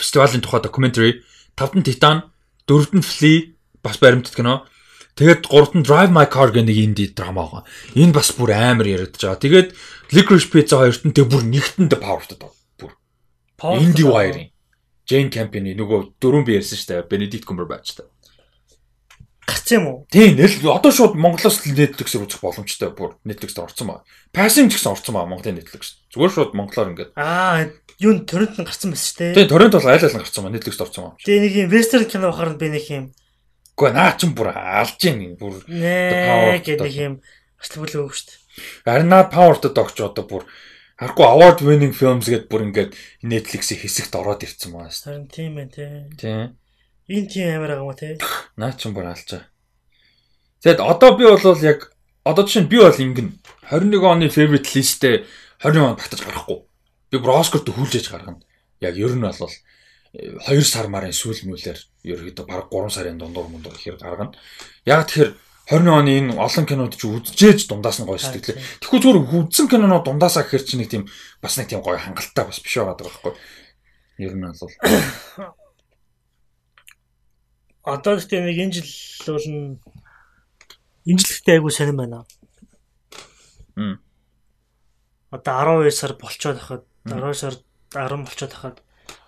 [0.00, 1.20] фестивалийн тухай documentary,
[1.56, 2.32] тавд нь Titan,
[2.64, 3.52] дөрөвд нь Flea
[3.84, 4.64] бас баримтат кино.
[5.16, 7.62] Тэгээд гуравт нь Drive My Car гэх нэг инди драма байгаа.
[7.92, 9.44] Энэ бас бүр амар яригдж байгаа.
[9.44, 9.68] Тэгээд
[10.16, 12.52] Licorice Pizza хоёрт нь тэг бүр нэгтэнд powerful даа.
[12.80, 12.96] Бүр.
[13.76, 14.52] Инди Wire-ийн
[15.06, 17.08] Jane Campion-ы нөгөө дөрөв би ярьсан шүү дээ.
[17.12, 18.08] Benedict Cumberbatch-тай
[19.46, 19.98] гарсан юм уу?
[20.10, 24.00] Тийм, нэл одоо шууд Монголоос Netflix-ээр үзэх боломжтой бүр Netflix-д орсон баа.
[24.34, 26.02] Passing гэсэн орсон баа Монголын Netflix.
[26.10, 27.14] Зүгээр шууд монголоор ингээд.
[27.14, 27.70] Аа,
[28.02, 29.46] юу торрент нь гарсан байсан шүү дээ.
[29.46, 31.18] Тийм, торрент бол айл айл гарсан баа Netflix-д орсон баа.
[31.22, 33.04] Тэгээ нэг юм western кино бахаар би нэг юм.
[33.78, 37.14] Гэхдээ наа ч бүр алж юм бүр нээ гэдэг нэг юм
[37.62, 38.40] ачлаг бүл өгөө шүү дээ.
[38.88, 40.42] Харин наа Power-д огч одоо бүр
[40.96, 45.04] Харахгүй award winning films гэдээ бүр ингээд Netflix-ийн хэсэгт ороод ирсэн байна шүү.
[45.04, 45.92] Харин тийм ээ тий.
[46.16, 46.56] Тийм.
[47.06, 48.18] Энэ тийм амар байгаа юм те?
[48.58, 49.46] Наа ч юм бүр алчаа.
[50.62, 51.94] Тэгэд одоо би бол яг
[52.26, 53.28] одоо жишээ нь би бол ингэн
[53.70, 55.22] 21 оны favorite listтэй
[55.62, 56.66] 20 он багтаж гарахгүй.
[57.14, 58.42] Би бүр Оскарт хүлээж гаргана.
[58.82, 63.78] Яг ер нь бол 2 сар марын сүүл мүлээр ерөөдөө баг 3 сарын дундуур мундуур
[63.78, 64.34] ихэр гаргана.
[64.82, 65.30] Яг тэгэхээр
[65.70, 68.82] 20 оны энэ олон кинод чи үзжээж дундаас нь гоё сэтгэлээ.
[68.82, 71.06] Тэгэхгүй зүгээр үзсэн киноноо дундаасаа гэхэр чи нэг тийм
[71.38, 73.34] бас нэг тийм гоё хангалттай бас биш байгаа байхгүй.
[74.18, 74.58] Ер нь бол
[77.86, 78.90] Одоо гэхдээ нэг энэ жил
[79.30, 79.46] бол
[81.06, 82.26] энэ жилдээ айгу сонирн байна.
[83.78, 84.02] Мм.
[85.30, 87.54] Одоо 12 сар болцоод хахад 12 сар
[87.94, 88.82] 10 болцоод хахад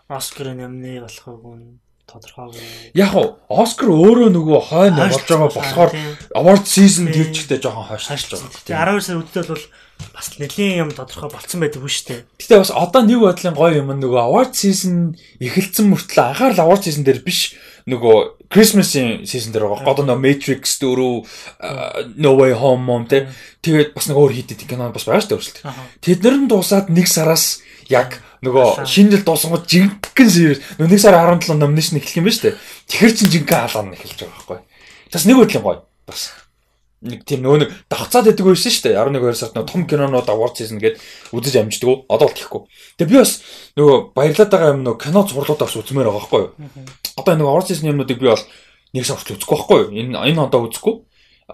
[0.09, 1.79] Оскар номны болохгүй нь
[2.09, 2.59] тодорхойгүй.
[2.99, 5.91] Яг уу Оскар өөрөө нөгөө хойно болж байгаа болохоор
[6.35, 8.51] award season төрчтэй жоохон хойшилж байгаа.
[8.67, 9.65] Тэгээ 12 сар үдтэл бол
[10.15, 12.27] бас нэлийн юм тодорхой болцсон байдаг үү штэ.
[12.39, 17.07] Гэтэ бас одоо нэг бодлын гоё юм нөгөө award season эхэлсэн мөртлөө анхаарал award season
[17.07, 17.55] дээр биш
[17.87, 19.95] нөгөө Christmas-ийн season дээр байгаа.
[19.95, 23.31] Одоо нөгөө Matrix 4 No Way Home мом тэ
[23.63, 25.59] тэгээд бас нэг өөр хит кино бас байгаа шүү дээ өөрсөлт.
[26.03, 31.17] Тэд нар нь дуусаад нэг сараас яг нөгөө шинэ жил дуусангууд жинхэнэ series нэг сар
[31.17, 32.59] 17 номинашн эхлэх юм ба шүү дээ.
[32.87, 34.59] Тэгэхэр чин жинхэнэ хаалга эхэлж байгаа байхгүй.
[35.13, 35.83] Бас нэг үеийн гоё.
[36.07, 36.21] Бас
[37.03, 38.99] нэг тийм нөгөө нэг давцаад байдаг байсан шүү дээ.
[38.99, 40.99] 11 2 сард нөгөө том кинонууд award season гээд
[41.31, 42.05] үзэж амждаг.
[42.11, 42.63] Одоо бол тийхгүй.
[42.99, 43.33] Тэгээ би бас
[43.79, 46.51] нөгөө баярлаад байгаа юм нөгөө кино зурлуудаа бас үзмээр байгаа байхгүй юу?
[47.23, 48.45] Одоо нөгөө award season юмнуудыг би бол
[48.95, 49.91] нэг хүртэл үзэхгүй байхгүй юу?
[49.95, 50.95] Энэ энэ ондоо үзэхгүй.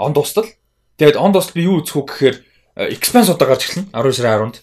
[0.00, 0.48] Он дуустал.
[0.96, 2.36] Тэгээд он дуустал би юу үзэх үү гэхээр
[2.74, 4.56] Expanse одоо гарч эхэлнэ 12 сарын 10-нд.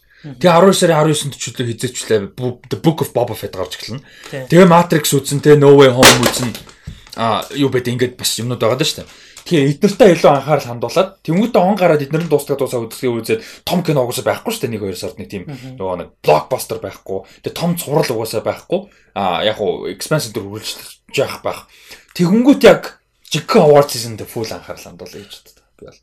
[0.43, 2.19] Тэгээ 12 сарын 19-нд чөлөө хизээчлээ
[2.67, 4.03] The Book of Boba Fett гарч эхэлнэ.
[4.51, 6.51] Тэгээ Matrix үзэн, тэгээ No Way Home үзэн.
[7.17, 9.09] А юу бэ ингээд бас юмнууд байгаа даа шүү дээ.
[9.41, 13.81] Тэгээ эднэртэй илүү анхаарал хандуулад тэмүүтэ он гараад эднэр нь дуустал дуусаа үзэхээ үзээд том
[13.81, 17.25] кино угаасаа байхгүй шүү дээ нэг хоёр сард нэг тийм нөгөө нэг блокбастер байхгүй.
[17.41, 18.79] Тэгээ том цуврал угаасаа байхгүй.
[19.17, 21.59] А яг уу expansion дөр үргэлжлэж явах байх.
[22.13, 23.01] Тэгэнгүүт яг
[23.33, 25.65] жигхэн award season-д full анхаарал хандуулъя гэж боддог.
[25.79, 25.99] Би бол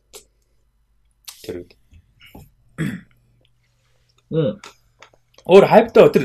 [1.47, 1.73] тэр үед.
[5.49, 6.25] Өөр хайптай тэр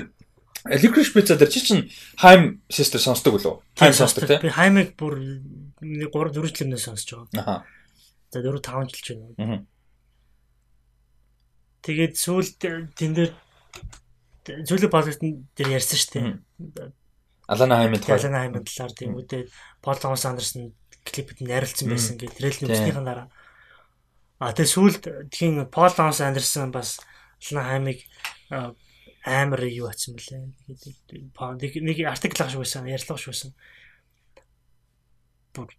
[0.66, 1.80] Licorice Pizza дээр чи чин
[2.24, 3.60] Haim Sister сонсдог үлээ?
[3.84, 4.40] Haim сонсдог тий.
[4.40, 5.20] Би Haim-ыг бүр
[5.84, 7.44] 3 4 жилээс сонсож байгаа.
[7.44, 7.56] Аха.
[8.32, 9.36] За 4 5 жил ч байна.
[9.44, 9.60] Аа.
[11.84, 12.56] Тэгээд сүүлд
[12.96, 13.32] тэн дээр
[14.64, 16.92] зүйлээ балгт дээр ярьсан шүү дээ.
[17.52, 18.24] Алана Haim-ын талаар.
[18.24, 19.52] Алана Haim-ын талаар тийм үедээ
[19.84, 20.72] Пол Томас Андерсон
[21.04, 23.28] клипэд найрлцсан байсан гэдэг трейлер үзснийхэн дараа.
[24.40, 27.04] А тэгээд сүүлд тийм Пол Томас Андерсон бас
[27.52, 28.00] Алана Haim-ыг
[29.24, 30.52] амар юу атсан бэлээ.
[30.68, 33.56] Тэгээд нэг артикл авах байсан, ярьлах байсан.
[35.56, 35.72] Бүр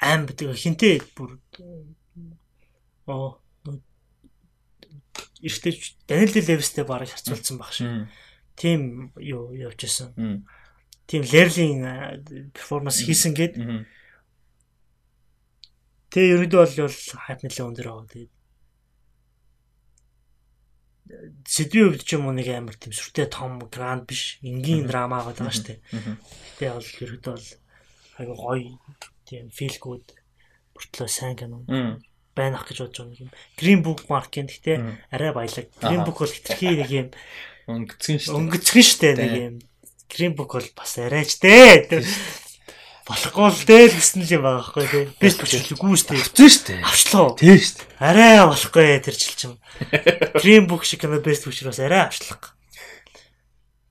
[0.00, 1.36] аим гэдэг хинтээ бүр
[3.06, 3.40] оо
[5.42, 5.74] эртээ
[6.08, 8.08] Даниэл Левистэй бараг харьцуулсан баг шиг.
[8.56, 10.44] Тим юу явж исэн.
[11.06, 11.84] Тим Лерлийн
[12.52, 13.54] перформанс хийсэн гээд.
[16.08, 16.96] Тэгээ ерөөдөө бол
[17.28, 18.08] хайп нэлээд өндөр байгаа.
[18.08, 18.32] Тэгээд
[21.46, 25.48] сэдвийн хувьд ч юм уу нэг амар тийм сүртэй том гранд биш энгийн драма байгаа
[25.48, 25.80] шүү дээ.
[26.58, 27.48] Тэгээ бол ерөөдөө бол
[28.18, 28.72] айгу гоё
[29.28, 30.06] тийм feel good
[30.76, 31.64] бүртлөө сайн кино
[32.38, 33.30] байнах гэж бодож байгаа юм.
[33.58, 34.78] Green Book Mark-ийн гэхдээ
[35.10, 35.66] арай баялаг.
[35.82, 37.08] Green Book бол хитрхи нэг юм.
[37.66, 38.36] Өнгөцгөн шүү.
[38.38, 39.56] Өнгөцгөн шүү дээ нэг юм.
[40.06, 41.98] Green Book бол бас арайч дээ
[43.08, 45.04] болохгүй л дээ л гэсэн юм байгаа байхгүй тий.
[45.20, 46.20] Би болчихгүй шүү дээ.
[46.20, 46.80] Авчихсан шүү дээ.
[46.84, 47.28] Авчлаа.
[47.40, 47.88] Тий шүү дээ.
[48.04, 49.52] Арай болохгүй тэр жилчим.
[50.44, 52.52] Dream Book шиг кино best picture бас арай авчлаа.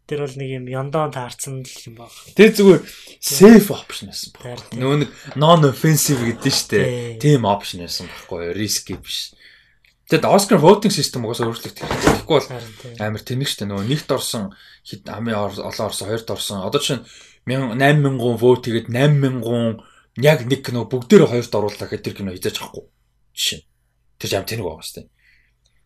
[0.07, 2.13] Тэр бол нэг юм яндон таарсан л юм баг.
[2.37, 2.81] Тэр зүгээр
[3.17, 4.61] safe option байсан баг.
[4.77, 6.85] Нөө нэг non offensive гэдэг шүү дээ.
[7.17, 9.33] Тийм option байсан байхгүй risky биш.
[10.07, 12.47] Тэгэд Oscar voting system угаасаа өөрчлөгдөх хэрэггүй бол
[13.03, 13.71] амар тэнэг шүү дээ.
[13.73, 14.55] Нөгөө нэгт орсон
[14.87, 16.63] хэд амын олон орсон, хоёрт орсон.
[16.63, 17.07] Одоо жишээ нь
[17.47, 19.79] 8000 vote тэгээд 8000
[20.19, 22.85] яг нэг кино бүгдээрээ хоёрт оруулаа гэхэд тэр кино хизээж авахгүй.
[23.33, 23.61] Жишээ.
[24.19, 25.07] Тэр жам тэнэг байгаа шүү дээ.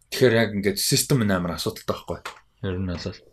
[0.09, 2.33] Тэгэхээр яг ингээд систем амар асуудалтай байхгүй.
[2.63, 3.31] Ер нь бол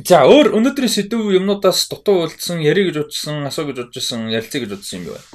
[0.00, 4.72] За өөр өнөөдрийн сэдв юмнуудаас дутуу үлдсэн, яри гэж утсан, асуу гэж утсан, ярилцъя гэж
[4.78, 5.28] утсан юм байна.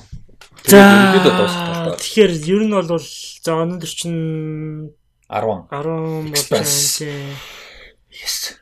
[0.66, 4.90] За тэгэхээр ер нь бол за өнөөдөр чинь
[5.30, 6.50] 10 10 болж
[8.16, 8.56] Yes.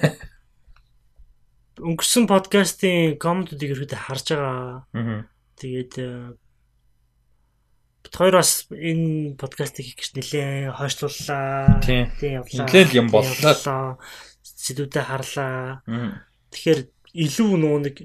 [1.80, 4.84] Өнгөрсөн подкастын комментуудыг ерөөдөө харж байгаа.
[5.58, 5.94] Тэгээд
[8.04, 11.80] бид хоёроос энэ подкастыг хийх гэж нэлээ хойшлууллаа.
[11.84, 12.66] Тийм явлаа.
[12.68, 13.98] Нэлээд юм боллоо.
[14.44, 15.80] Сэдвүүдэд харлаа.
[16.52, 16.80] Тэгэхээр
[17.16, 17.96] илүү нөө нэг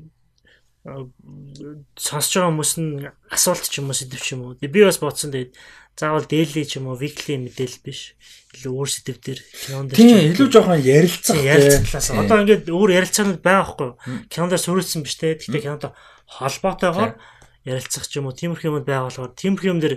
[1.98, 4.54] сонсож байгаа хүмүүс нь асуулт ч юм уу сэдв ч юм уу.
[4.56, 5.58] Би бас бодсон тэгээд
[5.98, 8.14] заавал daily ч юм уу weekly мэдээлэл биш.
[8.56, 10.00] Илүү өөр сэдв төр кинонд дэр.
[10.00, 11.36] Тийм илүү жоохон ярилцах.
[11.36, 12.08] Ярилцлаас.
[12.16, 13.92] Одоо ингээд өөр ярилцаанууд байгаа хгүй.
[14.32, 15.36] Кинонд суурилсан биш те.
[15.36, 15.92] Гэхдээ кинонд
[16.26, 17.20] холбоотойгоор
[17.66, 19.96] ярилцах ч юм уу тиймэрхүү юмуд байгаа болохоор тиймэрхүү юм дэр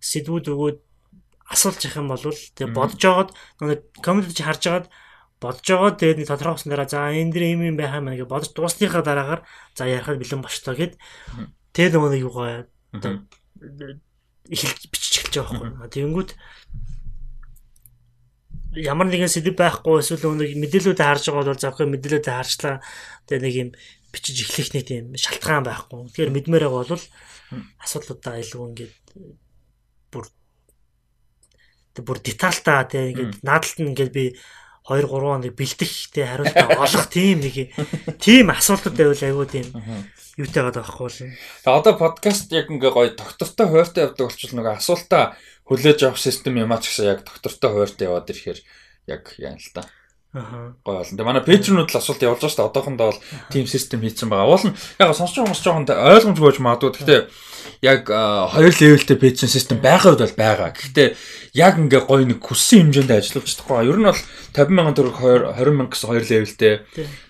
[0.00, 0.78] сэдвүүд өгөөд
[1.52, 3.30] асуулж явах юм бол тэгээ бодож жагаад
[3.64, 4.86] нэг коммент чи харж жагаад
[5.40, 8.50] бодож байгаа тэгээд нэг тодорхойсон дараа за энэ дэр юм юм байх юм гэж бодож
[8.52, 9.40] дуусныхаа дараагаар
[9.76, 10.92] за ярихад бэлэн болчлоо гэд
[11.72, 12.68] тэгээд нөгөө нэг юугаа
[14.48, 15.92] эхэлж бичиж эхэлж байгаа байхгүй.
[15.92, 16.30] Тэгэнгүүт
[18.78, 22.76] ямар нэгэн сэдв байхгүй эсвэл нэг мэдээлэлүүд харж байгаа бол завхаа мэдээлэлүүд харчлаа
[23.26, 23.70] тэгээд нэг юм
[24.12, 26.08] бичиж эхлэх нэг тийм шалтгаан байхгүй.
[26.08, 27.04] Тэгэхээр мэдмээр байгаа бол
[27.84, 28.94] асуудлуудаа илүү ингээд
[30.12, 30.24] бүр
[32.00, 34.24] бүр детальтаа тийм ингээд наадалт нь ингээд би
[34.88, 37.76] 2 3 хоног бэлдэх те хариултаа олох тийм нэг
[38.16, 39.66] тийм асуултууд байвал айгүй тийм
[40.40, 41.18] юутай байгаа байхгүй л.
[41.66, 45.36] Тэгээ одоо подкаст яг ингээ гоё доктортой хууртай явдаг болчихвол нөгөө асуултаа
[45.68, 48.58] хүлээж авах систем юм аа ч гэсэн яг доктортой хууртай яваад ирэхээр
[49.08, 49.84] яг яа л та.
[50.36, 50.76] Аа.
[50.84, 51.16] Гоё болно.
[51.16, 52.68] Тэгээ манай пэйжрүүд л асуулт явуулж байгаа шүү дээ.
[52.68, 54.52] Одоохондоо бол тим систем хийсэн байгаа.
[54.52, 56.92] Уул нь яг сонсож хүмүүс жоохон ойлгомжгүй байж магадгүй.
[57.00, 57.20] Гэхдээ
[57.80, 58.02] яг
[58.52, 60.76] хоёр левелтэй пэйжн систем байгаа үед бол байгаа.
[60.76, 61.08] Гэхдээ
[61.56, 63.88] яг ингээ гоё нэг хүссэн хэмжээнд ажиллаж чадахгүй.
[63.88, 64.20] Ер нь бол
[64.52, 66.74] 50 мянган төгрөг 20 мянга гэсэн хоёр левелтэй.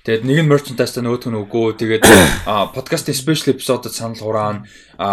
[0.02, 1.78] Тэгээд нэг нь merchandise-тай нөгөөх нь үгүй.
[1.78, 2.02] Тэгээд
[2.74, 4.66] подкастын special episode-д санал хураана.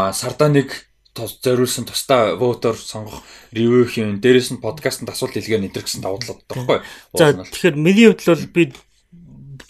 [0.09, 0.73] Сардаа нэг
[1.15, 3.23] зориулсан тусдаа вотер сонгох
[3.55, 6.79] ревю хийн дээрэс нь подкастт асуулт илгээ нэтэр гэсэн давуу талууд таахгүй.
[7.15, 8.63] За тэгэхээр миний хувьд бол би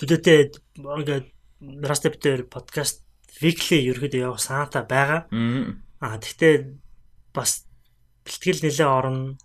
[0.01, 0.39] төдөөтэй
[0.81, 1.27] ингээд
[1.85, 3.05] Rastepter подкаст
[3.41, 5.21] weekly ерөөдөө явах санаатай байгаа.
[6.01, 6.55] Аа тэгтээ
[7.33, 7.65] бас
[8.25, 9.37] бэлтгэл нэлээ орно.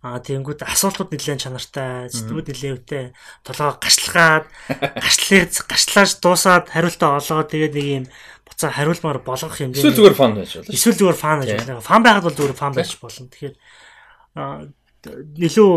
[0.00, 3.04] Аа тэгэнгүүт асуултууд нэлээд чанартай, зүтгүүд нэлээд өвтэй.
[3.44, 4.48] Толгой гашлахаад,
[4.96, 8.04] гашлаад, гашлааж дуусаад хариултаа олгоод тэгээд нэг юм
[8.60, 9.72] буцаа хариулмаар болгох юм.
[9.72, 10.68] Эсвэл зүгээр фан байж болно.
[10.68, 11.80] Эсвэл зүгээр фан байж болно.
[11.80, 13.28] Фан байгаад бол зүгээр фан байж болно.
[13.32, 13.56] Тэгэхээр
[15.40, 15.70] илүү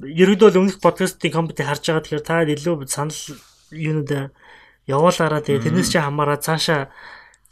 [0.00, 3.20] ерөөдөө л өмнөх подкастын компьютер харж байгаа тэгэхээр та илүү санал
[3.68, 4.32] юунууд
[4.88, 6.88] явуулаараа тэгээ тэрнээс чи хамаараа цаашаа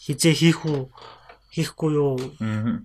[0.00, 0.88] хизээ хийх үү
[1.52, 2.16] хийхгүй юу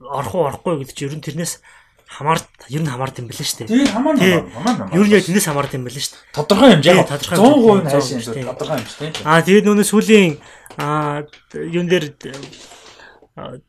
[0.03, 1.64] орох уу орохгүй гэдэг чи ер нь тэрнээс
[2.08, 3.72] хамаар ер нь хамаард юм билээ шүү дээ.
[3.72, 4.92] Тийм хамаар хамаар.
[4.92, 6.35] Ер нь яг тэрнээс хамаард юм билээ шүү дээ.
[6.35, 9.27] Тодорхой юм яг 100% хайш юм шүү тодорхой дээ.
[9.27, 10.35] Аа тэгээд нүүнээ сүүлийн
[10.78, 12.06] аа юун дээр
[13.34, 13.62] 100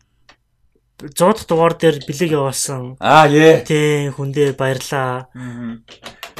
[1.16, 2.96] дахь дугаар дээр бэлэг явуулсан.
[3.00, 3.64] Аа ээ.
[3.64, 5.28] Тийм хүндээ баярлаа.
[5.34, 5.78] Аа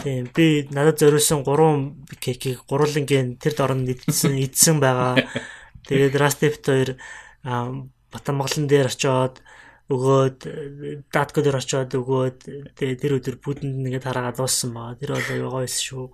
[0.03, 5.19] Тийм би надад зориулсан 3 кекийг гурвангийн тэр дорн идсэн идсэн байгаа.
[5.89, 6.95] Тэгээд Rastep 2
[8.13, 9.43] Батамгалан дээр очиод
[9.91, 10.39] өгөөд
[11.11, 12.39] датко дээр очиод өгөөд
[12.79, 14.95] тэгээд тэр өдөр бүдэнд нэгээд хараагаад дууссан баа.
[14.95, 16.07] Тэр бол аюу гоёс шүү.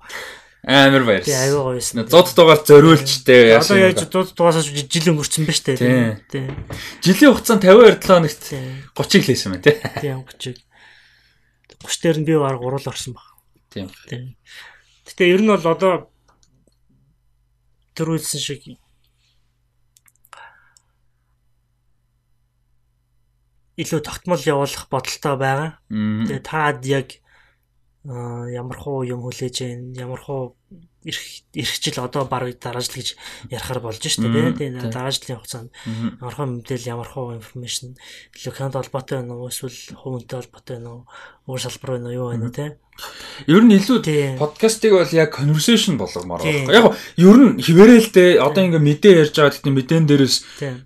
[0.64, 1.24] Амар баяр.
[1.24, 1.92] Тий аюу гоёс.
[1.92, 3.52] Зод дугаар зориулчтэй.
[3.60, 5.76] Одоо яаж зод дугаас жил өнгөрцөн ба штэ.
[5.76, 6.48] Тий.
[7.04, 8.42] Жилийн хугацаанд 52 7 хоногт
[8.96, 9.76] 30-ыг лээсэн байна тий.
[10.00, 10.56] Тий 30-ыг.
[11.84, 13.28] 30 дээр нь би баг уруул орсон баг.
[13.68, 13.92] Тийм.
[15.04, 16.08] Гэтэ ер нь бол одоо
[17.92, 18.64] тэр үйлсэн шиг
[23.76, 25.70] илүү тогтмол явуулах бодолтой байгаа.
[25.92, 27.20] Тэгээ таад яг
[28.05, 30.57] ямар хуу юм хүлээж гэн ямар хуу
[31.05, 33.16] ирэх ирэх жил одоо баг дараа жил гэж
[33.49, 34.70] ярахаар болж штэ тий.
[34.92, 35.73] дараа жилийн хугацаанд.
[36.20, 37.97] Ямар хөө мэдээлэл ямар хөө информашн
[38.52, 41.02] Канада холбоотой байна уу эсвэл хүмүүнтэй холбоотой байна уу
[41.49, 42.70] өөр салбар байна уу юу байна тий
[43.50, 46.70] Ер нь илүү подкастыг бол яг conversation болгомоор байна.
[46.70, 46.84] Яг
[47.18, 50.36] ер нь дээ одоо ингээ мэдээ ярьж байгаа гэхдээ мэдэн дээрээс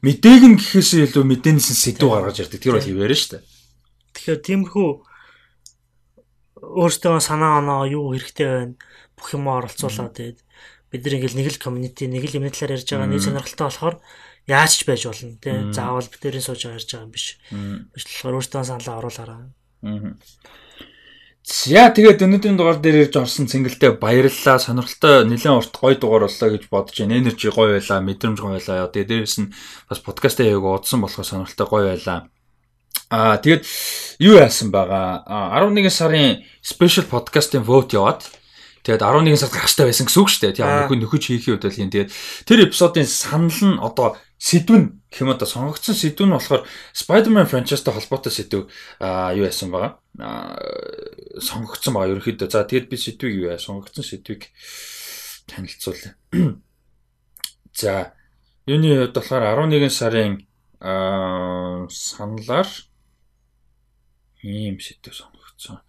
[0.00, 2.58] мэдээг нь гэхээс илүү мэдээнээс сэдв гаргаж ярьдаг.
[2.64, 3.42] Тэр бол хിവэрээ шүү дээ.
[4.16, 4.88] Тэгэхээр тиймэрхүү
[6.68, 8.74] өөртөө санаа оноо юу хэрэгтэй байна
[9.16, 10.38] бүх юм оролцуулаад тэгээд
[10.92, 13.96] бид нар ингээл нэг л community нэг л юмны талаар ярьж байгаа нэг сонирхолтой болохоор
[14.48, 17.36] яаж ч байж болно тий заавал битэрийн сууж ярьж байгаа юм биш.
[17.92, 19.42] Биш болохоор өөртөө саналаа оруулаарай.
[21.48, 24.60] За тэгээд өнөөдрийн дугаар дээр ирж орсон цэнгэлдээ баярлалаа.
[24.60, 27.20] Сонирхолтой нэлээд урт гоё дугаар боллоо гэж бодож байна.
[27.20, 28.92] Энержи гоё байлаа, мэдрэмж гоё байлаа.
[28.92, 29.52] Тэгээд дээрээс нь
[29.88, 32.28] бас подкастаа яг удсан болохоор сонирхолтой гоё байлаа.
[33.08, 33.64] Аа тэгээд
[34.20, 35.24] юу яасан байгаа?
[35.24, 38.20] 11 сарын special podcast-ийн vote яваад
[38.84, 40.56] тэгээд 11 сард гарах хэрэгтэй байсан гэсэн үг шүү дээ.
[40.60, 41.88] Тэгээд нөхөд нөхөж хийхээ үед бол юм.
[41.88, 42.10] Тэгээд
[42.44, 47.48] тэр эпизодын санал нь одоо сэдв нь гэх юм одоо сонгогдсон сэдв нь болохоор Spider-Man
[47.48, 48.68] franchise-тай холбоотой сэдв
[49.00, 49.96] аа юу яасан байгаа.
[50.20, 50.60] Аа
[51.40, 52.48] сонгогдсон байгаа ерөнхийдөө.
[52.52, 54.52] За тэгэд би сэдвийг юу яа сонгогдсон сэдвийг
[55.48, 56.12] танилцуулъя.
[57.72, 58.12] За
[58.68, 60.44] юуны хувьд болохоор 11 сарын
[60.80, 62.68] аа саналаар
[64.42, 65.82] ийм сэдв сонгогдсон.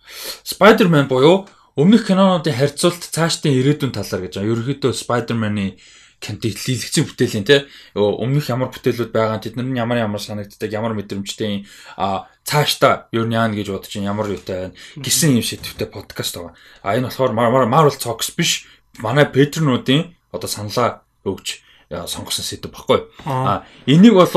[0.43, 1.47] Spider-Man буюу
[1.77, 4.51] өмнөх кинонуудын харьцуулт цаашдын ирээдүйн талаар гэж байгаа.
[4.51, 5.77] Ерөнхийдөө Spider-Man-ы
[6.19, 11.63] кантилэлцэн бүтээлийн те өмнөх ямар бүтээлүүд байгаа тэд нар нь ямар ямар санагддаг ямар мэдрэмжтэй
[11.95, 16.53] а цаашдаа юу яана гэж бодож ямар юутай байна гэсэн юм шийдвэртэй подкаст байгаа.
[16.83, 18.67] А энэ болохоор Marvel Talks биш
[18.99, 23.07] манай петрнуудын одоо саналаа өгч сонгосон сэдв баггүй.
[23.25, 24.27] А энийг бол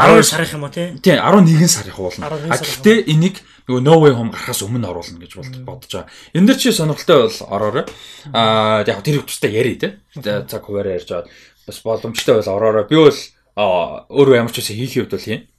[0.00, 0.86] 12 сарын юм уу тий?
[1.02, 2.26] Тий 11 сарын хуулна.
[2.26, 5.32] А гэхдээ энийг нөгөө No Way Home гарахаас өмнө оруулна гэж
[5.66, 6.10] бодож байгаа.
[6.34, 7.84] Энэ дэр чи сонирхолтой бол ороорой.
[8.32, 10.00] Аа яг тэр тустай яри те.
[10.16, 11.28] Цаг хуваараа ярьж аваад
[11.66, 12.88] бас боломжтой бол ороорой.
[12.88, 13.20] Би бол
[13.60, 15.49] өөрөө ямар ч үсэн хийх хувьд бол юм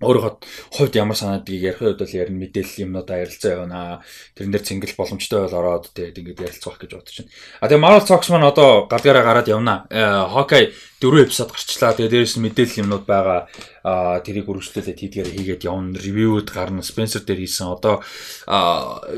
[0.00, 0.32] өөрийнхөө
[0.72, 4.00] хувьд ямар санаадгийг ярих хувьд бол ярина мэдээлэл юмнуудаа ярилцаа явна.
[4.32, 7.32] Тэрэн дээр цэнгэл боломжтой бол ороод тэгээд ингээд ярилцах гэж бодож байна.
[7.60, 9.74] А тэгээ Marvel Talks маань одоо гадгаараа гараад явна.
[9.92, 10.72] Hawkeye
[11.04, 11.92] дөрөв эпизод гарчлаа.
[11.92, 13.40] Тэгээ дээрээс нь мэдээлэл юмнууд байгаа.
[13.84, 16.00] А тэрийг үргэлжлүүлээд хийдгээр хийгээд явна.
[16.00, 16.80] Ревьюуд гарна.
[16.80, 17.68] Spencer дээр хийсэн.
[17.68, 18.00] Одоо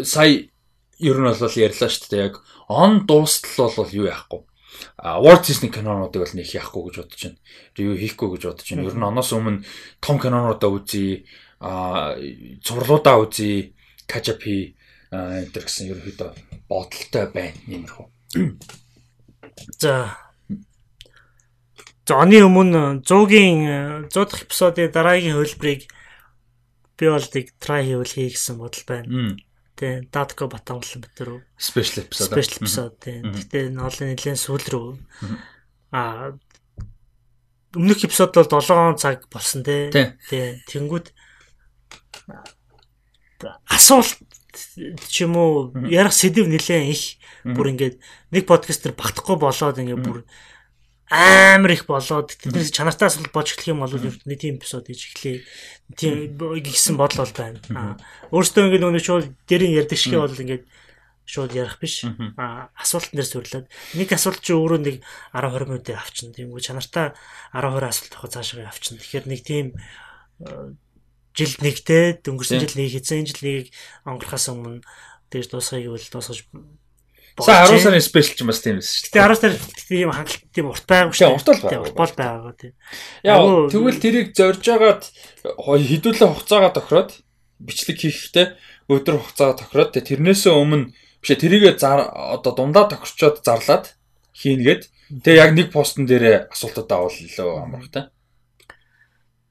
[0.03, 0.51] сая
[0.99, 2.27] ер нь бол ярьлаа шүү дээ.
[2.27, 4.43] Яг он дуустал бол юу яахгүй
[4.99, 7.39] Award season кинонуудыг бол нэг яахгүй гэж бодож байна.
[7.77, 8.87] Ревю хийхгүй гэж бодож байна.
[8.89, 9.65] Ер нь оноос өмнө
[10.01, 11.25] том кинонуудаа үзье,
[11.61, 12.17] а
[12.63, 13.75] цувралуудаа үзье,
[14.09, 14.75] catch up хий
[15.13, 16.31] энэ төр гэсэн ерөөхдөө
[16.69, 18.07] бодолтой байна иймэрхүү.
[19.83, 20.17] За.
[22.09, 25.87] Зоны өмнө 100-гийн 100 дахь эпизодын дараагийн хөлбрийг
[26.99, 29.37] би бол нэг try хийвэл хий гэсэн бодол байна.
[29.83, 31.41] Тэ Датко Батамглан битэр үү?
[31.59, 32.31] Special episode.
[32.31, 33.35] Special episode тийм.
[33.35, 34.95] Гэтэ ноолын нэлээд сүүл рүү
[35.91, 36.39] аа
[37.75, 39.91] өмнөх эпизод бол 7 цаг болсон тий.
[39.91, 40.63] Тий.
[40.71, 41.11] Тэнгүүд
[43.67, 44.23] асуулт
[45.11, 47.97] ч юм уу ярих сэдв нэлээд их бүр ингээд
[48.31, 50.23] нэг подкастер багтахгүй болоод ингээд бүр
[51.13, 55.45] амар их болоод тэднээс чанартаас л болж эхлэх юм бол нэг тийм эпизод хийж эхлэе.
[55.93, 58.01] Тийм гэсэн бодол бол байна.
[58.33, 60.65] Өөрөөсөө ингээд нөгөө шууд дэрийн ярддаг шиг бол ингээд
[61.29, 62.09] шууд ярих биш.
[62.41, 64.97] А асуулт нэр сурлаад нэг асуулт чи өөрөө нэг
[65.37, 66.33] 10 20 минутыг авчна.
[66.33, 67.13] Тиймгүй чанартаа
[67.53, 68.97] 10 20 асуулт авах цаашаа авчна.
[68.97, 69.67] Тэгэхээр нэг тийм
[71.37, 73.67] жилд нэгтэй дөнгөрсөн жил нэг хэзээ жил нэг
[74.05, 74.85] онгорхоос өмнө
[75.33, 76.41] тэгж дуусгахыг бол дуусгаж
[77.41, 79.25] За 10 сарын спешиал ч бас тийм байсан шүү дээ.
[79.25, 79.53] 10 сар
[79.89, 81.33] тийм хангалт тийм урт байгааг шүү.
[81.33, 81.81] Урт бол байгаа.
[81.81, 82.73] Урт бол байгаа тийм.
[83.25, 83.41] Яа
[83.73, 85.03] тэгвэл тэрийг зорж агаад
[85.57, 87.11] хідүүлээ хугацаагаа тохироод
[87.57, 88.47] бичлэг хийхдээ
[88.93, 90.93] өдөр хугацаагаа тохироод тэрнээсээ өмнө
[91.25, 93.97] биш тэрийг одоо дундаа тохирчоод зарлаад
[94.37, 94.93] хийнгээд
[95.25, 98.12] тэгээ яг нэг постн дээр асуултууд авал илүү амархтай.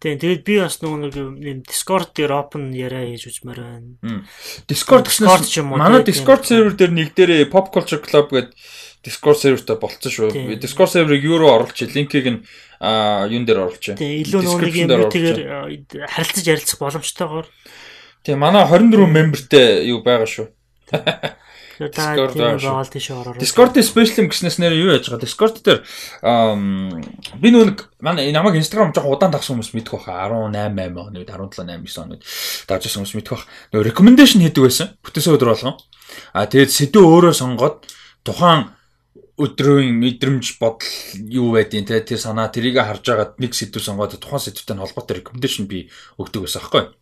[0.01, 4.25] Тийм тэгээд би бас нэг юм Discord дээр open яриа хийж үзмээр байна.
[4.65, 8.57] Discord гэснээр манай Discord server дээр нэг дээр Pop Culture Club гэдэг
[9.05, 10.57] Discord serverтэй болцсон шүү.
[10.61, 12.41] Discord server-ыг юу руу оруулчих, линкийг нь
[12.81, 13.97] аа юун дээр оруулчих.
[13.97, 15.39] Тийм илүү нэг юм үгээр
[16.09, 17.45] харилцаж ярилцах боломжтойгоор.
[18.25, 20.49] Тийм манай 24 memberтэй юу байгаа шүү.
[21.89, 23.33] Discord байгаа тийш ороо.
[23.39, 25.25] Discord-ийн special гэснээс нэр юу яаж байгаа?
[25.25, 25.81] Discord дээр
[27.41, 31.65] би нүг манай намайг Instagram жоох удаан дагсан хүмүүс мэдэх баха 18 8 онод 17
[31.65, 32.21] 8 9 онод
[32.69, 33.45] дагсан хүмүүс мэдэх бах.
[33.73, 34.93] Нөө recommendation хийдэг байсан.
[35.01, 35.75] Бүтээсээ өдөр болгон.
[36.37, 37.89] А тэгээд сэдв өөрөө сонгоод
[38.21, 38.69] тухайн
[39.41, 40.85] өдрийн мэдрэмж бодол
[41.17, 45.65] юу байдیں۔ те тэр санаа тэрийг харж агаад нэг сэдв сонгоод тухайн сэдвтэй холбоотой recommendation
[45.65, 45.89] би
[46.21, 46.93] өгдөг байсан аахгүй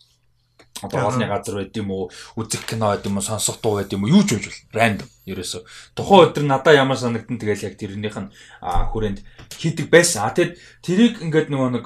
[0.82, 2.10] одоо хоолны газар байд юм уу?
[2.36, 3.26] Үзэх кино байд юм уу?
[3.26, 4.14] Сонсох дуу байд юм уу?
[4.16, 5.64] Юу ч үгүй рандом ерөөсө
[5.96, 8.32] тухайн өдөр надаа ямар санагдсан тэгэл яг тэрнийх нь
[8.64, 9.20] хүрээнд
[9.60, 10.26] хийдэг байсан.
[10.26, 11.86] А тэгэд тэрийг ингээд нөгөө нэг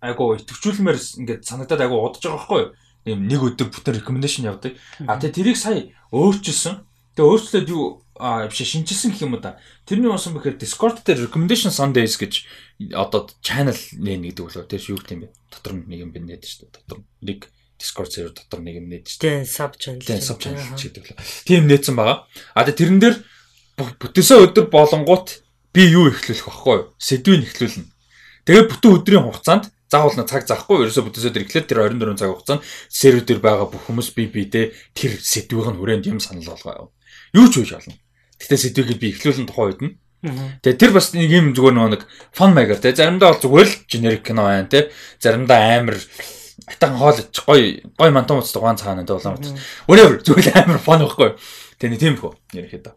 [0.00, 2.62] айгу итгэвчүүлмээр ингээд санагдаад айгу удаж байгаа байхгүй
[3.08, 4.76] юм нэг өдөр бүтэн рекомендашн явдаг.
[5.04, 6.84] А тэгээ тэрийг сая өөрчилсөн.
[7.16, 9.56] Тэгээ өөрчлөөд юу а биш шинжилсэн гэх юм уу да.
[9.88, 12.44] Тэрний усан бэхээр Discord дээр recommendation Sundays гэж
[12.92, 15.32] одоо channel нэ гэдэг болоо тэр юу гэх юм бэ?
[15.48, 16.72] Дотор нэг юм бинээд шүү дээ.
[16.84, 17.48] Дотор нэг
[17.80, 19.40] Discord server дотор нэг юм нээдэж байна.
[19.40, 20.04] Тийм, sub channel.
[20.04, 21.18] Тийм, sub channel гэдэг лээ.
[21.48, 22.28] Тийм нээсэн байгаа.
[22.52, 23.16] А тэрэн дээр
[23.80, 25.28] бүтээсээ өдөр болонгууд
[25.72, 26.86] би юу эхлүүлэх багхгүй юу?
[27.00, 27.88] Сэдвийг эхлүүлнэ.
[28.44, 32.30] Тэгээ бүтэн өдрийн хугацаанд заавал на цаг заахгүй ерөөсө бүтээсээ тэр эхлээд тэр 24 цаг
[32.36, 36.92] хугацаанд сервер дээр байгаа бүх хүмүүс бие биедээ тэр сэдвийг нь хүрээнд юм санал болгоо.
[37.32, 37.96] Юу ч үгүй болно.
[38.38, 42.04] Гэтэ сэдвийг би эхлүүлэн тухайн үед нь Тэгээ тэр бас нэг юм зүгээр нэг
[42.36, 45.96] фон маягаар те заримдаа бол зүгээр л generic кино байна те заримдаа амар
[46.70, 49.36] атан хоол ич гой гой мантан уц дугаан цаана те болоо.
[49.90, 51.34] Өнөө зүгээр л амар фон байхгүй.
[51.82, 52.94] Тэгээ нэг тийм хөө ерөөхдөө.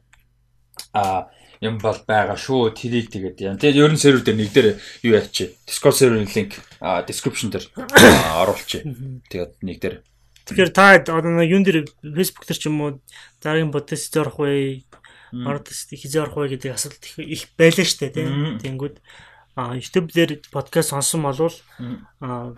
[0.93, 1.27] А
[1.63, 2.75] юм бол байгаа шүү.
[2.75, 3.57] Тэрийг тэгээд яа.
[3.57, 4.67] Тэгээд ерөн сервер дээр нэг дээр
[5.03, 5.55] юу яачи.
[5.65, 6.59] Discord server-ийн линк
[7.07, 7.65] description дээр
[8.43, 8.83] оруулчих.
[9.31, 9.95] Тэгээд нэг дээр.
[10.43, 12.91] Тэгэхээр та одоо юун дээр Facebook дээр ч юм уу
[13.39, 14.83] дараагийн podcast зорох вэ?
[15.33, 18.59] Ордост хизээ орох вэ гэдэг асуулт их байлаа штэ тийм.
[18.59, 18.99] Тэнгүүд
[19.55, 21.55] а YouTube дээр подкаст сонсон болвол
[22.19, 22.53] а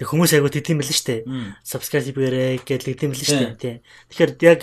[0.00, 1.28] тэг хүмүүс айгуу тийм байл штэ.
[1.60, 3.76] Subscribe хийгээрэй гэдэг тийм байл штэ тийм.
[4.08, 4.60] Тэгэхээр яг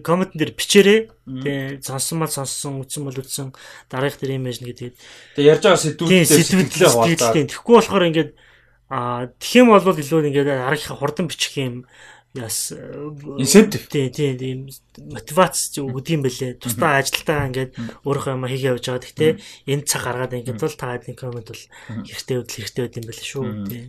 [0.00, 1.00] коммент дээр бичээрэй.
[1.28, 3.52] Тэгээ сонсон мал сонсон, үтсэн бол үтсэн,
[3.92, 4.96] дараах дээр имэж нэгэ тэгээд.
[5.36, 7.32] Тэгээ ярьж байгаа сэдвүүдээ сэтгэлээ хуваалцаа.
[7.36, 8.30] Тэгэхгүй болохоор ингээд
[8.88, 11.84] аа тэгэх юм бол илүү ингээд аргийнхаа хурдан бичих юм
[12.38, 12.72] яс
[13.40, 14.68] инсентив тий тий тийм
[15.10, 16.60] мотивац өгд юм бэлээ.
[16.60, 17.72] Тусдаа ажилтаа ингээд
[18.04, 19.04] өөрөө юм хийгээ явж байгаа.
[19.04, 19.32] Гэхдээ
[19.72, 21.64] энэ цаг гаргаад ингээд бол та хэдийн коммент бол
[22.04, 23.44] хэрэгтэй үдл хэрэгтэй байд юм бэлээ шүү.
[23.68, 23.84] Тий.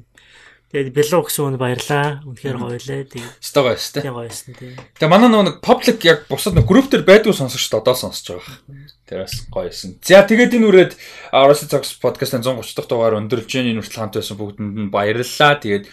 [0.68, 2.20] Тэгээд Бело гэсэн хүн баярлаа.
[2.28, 3.08] Үнэхээр гоё лээ.
[3.08, 4.02] Тэгээд өстой гоё өстой.
[4.04, 4.76] Тийм гоё өссөн тийм.
[5.00, 8.60] Тэгээ манай нэг public яг бусад нэг групп төр байдгүй сонсогчд одоо сонсож байгаа.
[9.08, 9.96] Тэр бас гоё өссөн.
[10.04, 10.92] За тэгээд энэ үрээд
[11.32, 15.56] Rusty Talks podcast-ын 130 дахь дугаар өндөрлж энэ нүртэл хамт байсан бүгдэнд нь баярлалаа.
[15.56, 15.88] Тэгээд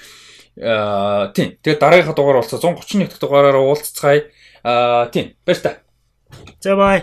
[0.56, 1.58] тийм.
[1.62, 4.30] Тэгээд дараагийнхаа дугаар болцоо 131 дахь дугаараараа уулзцгаая.
[4.62, 5.34] Аа тийм.
[5.46, 5.70] Баяр та.
[6.60, 7.02] За бай.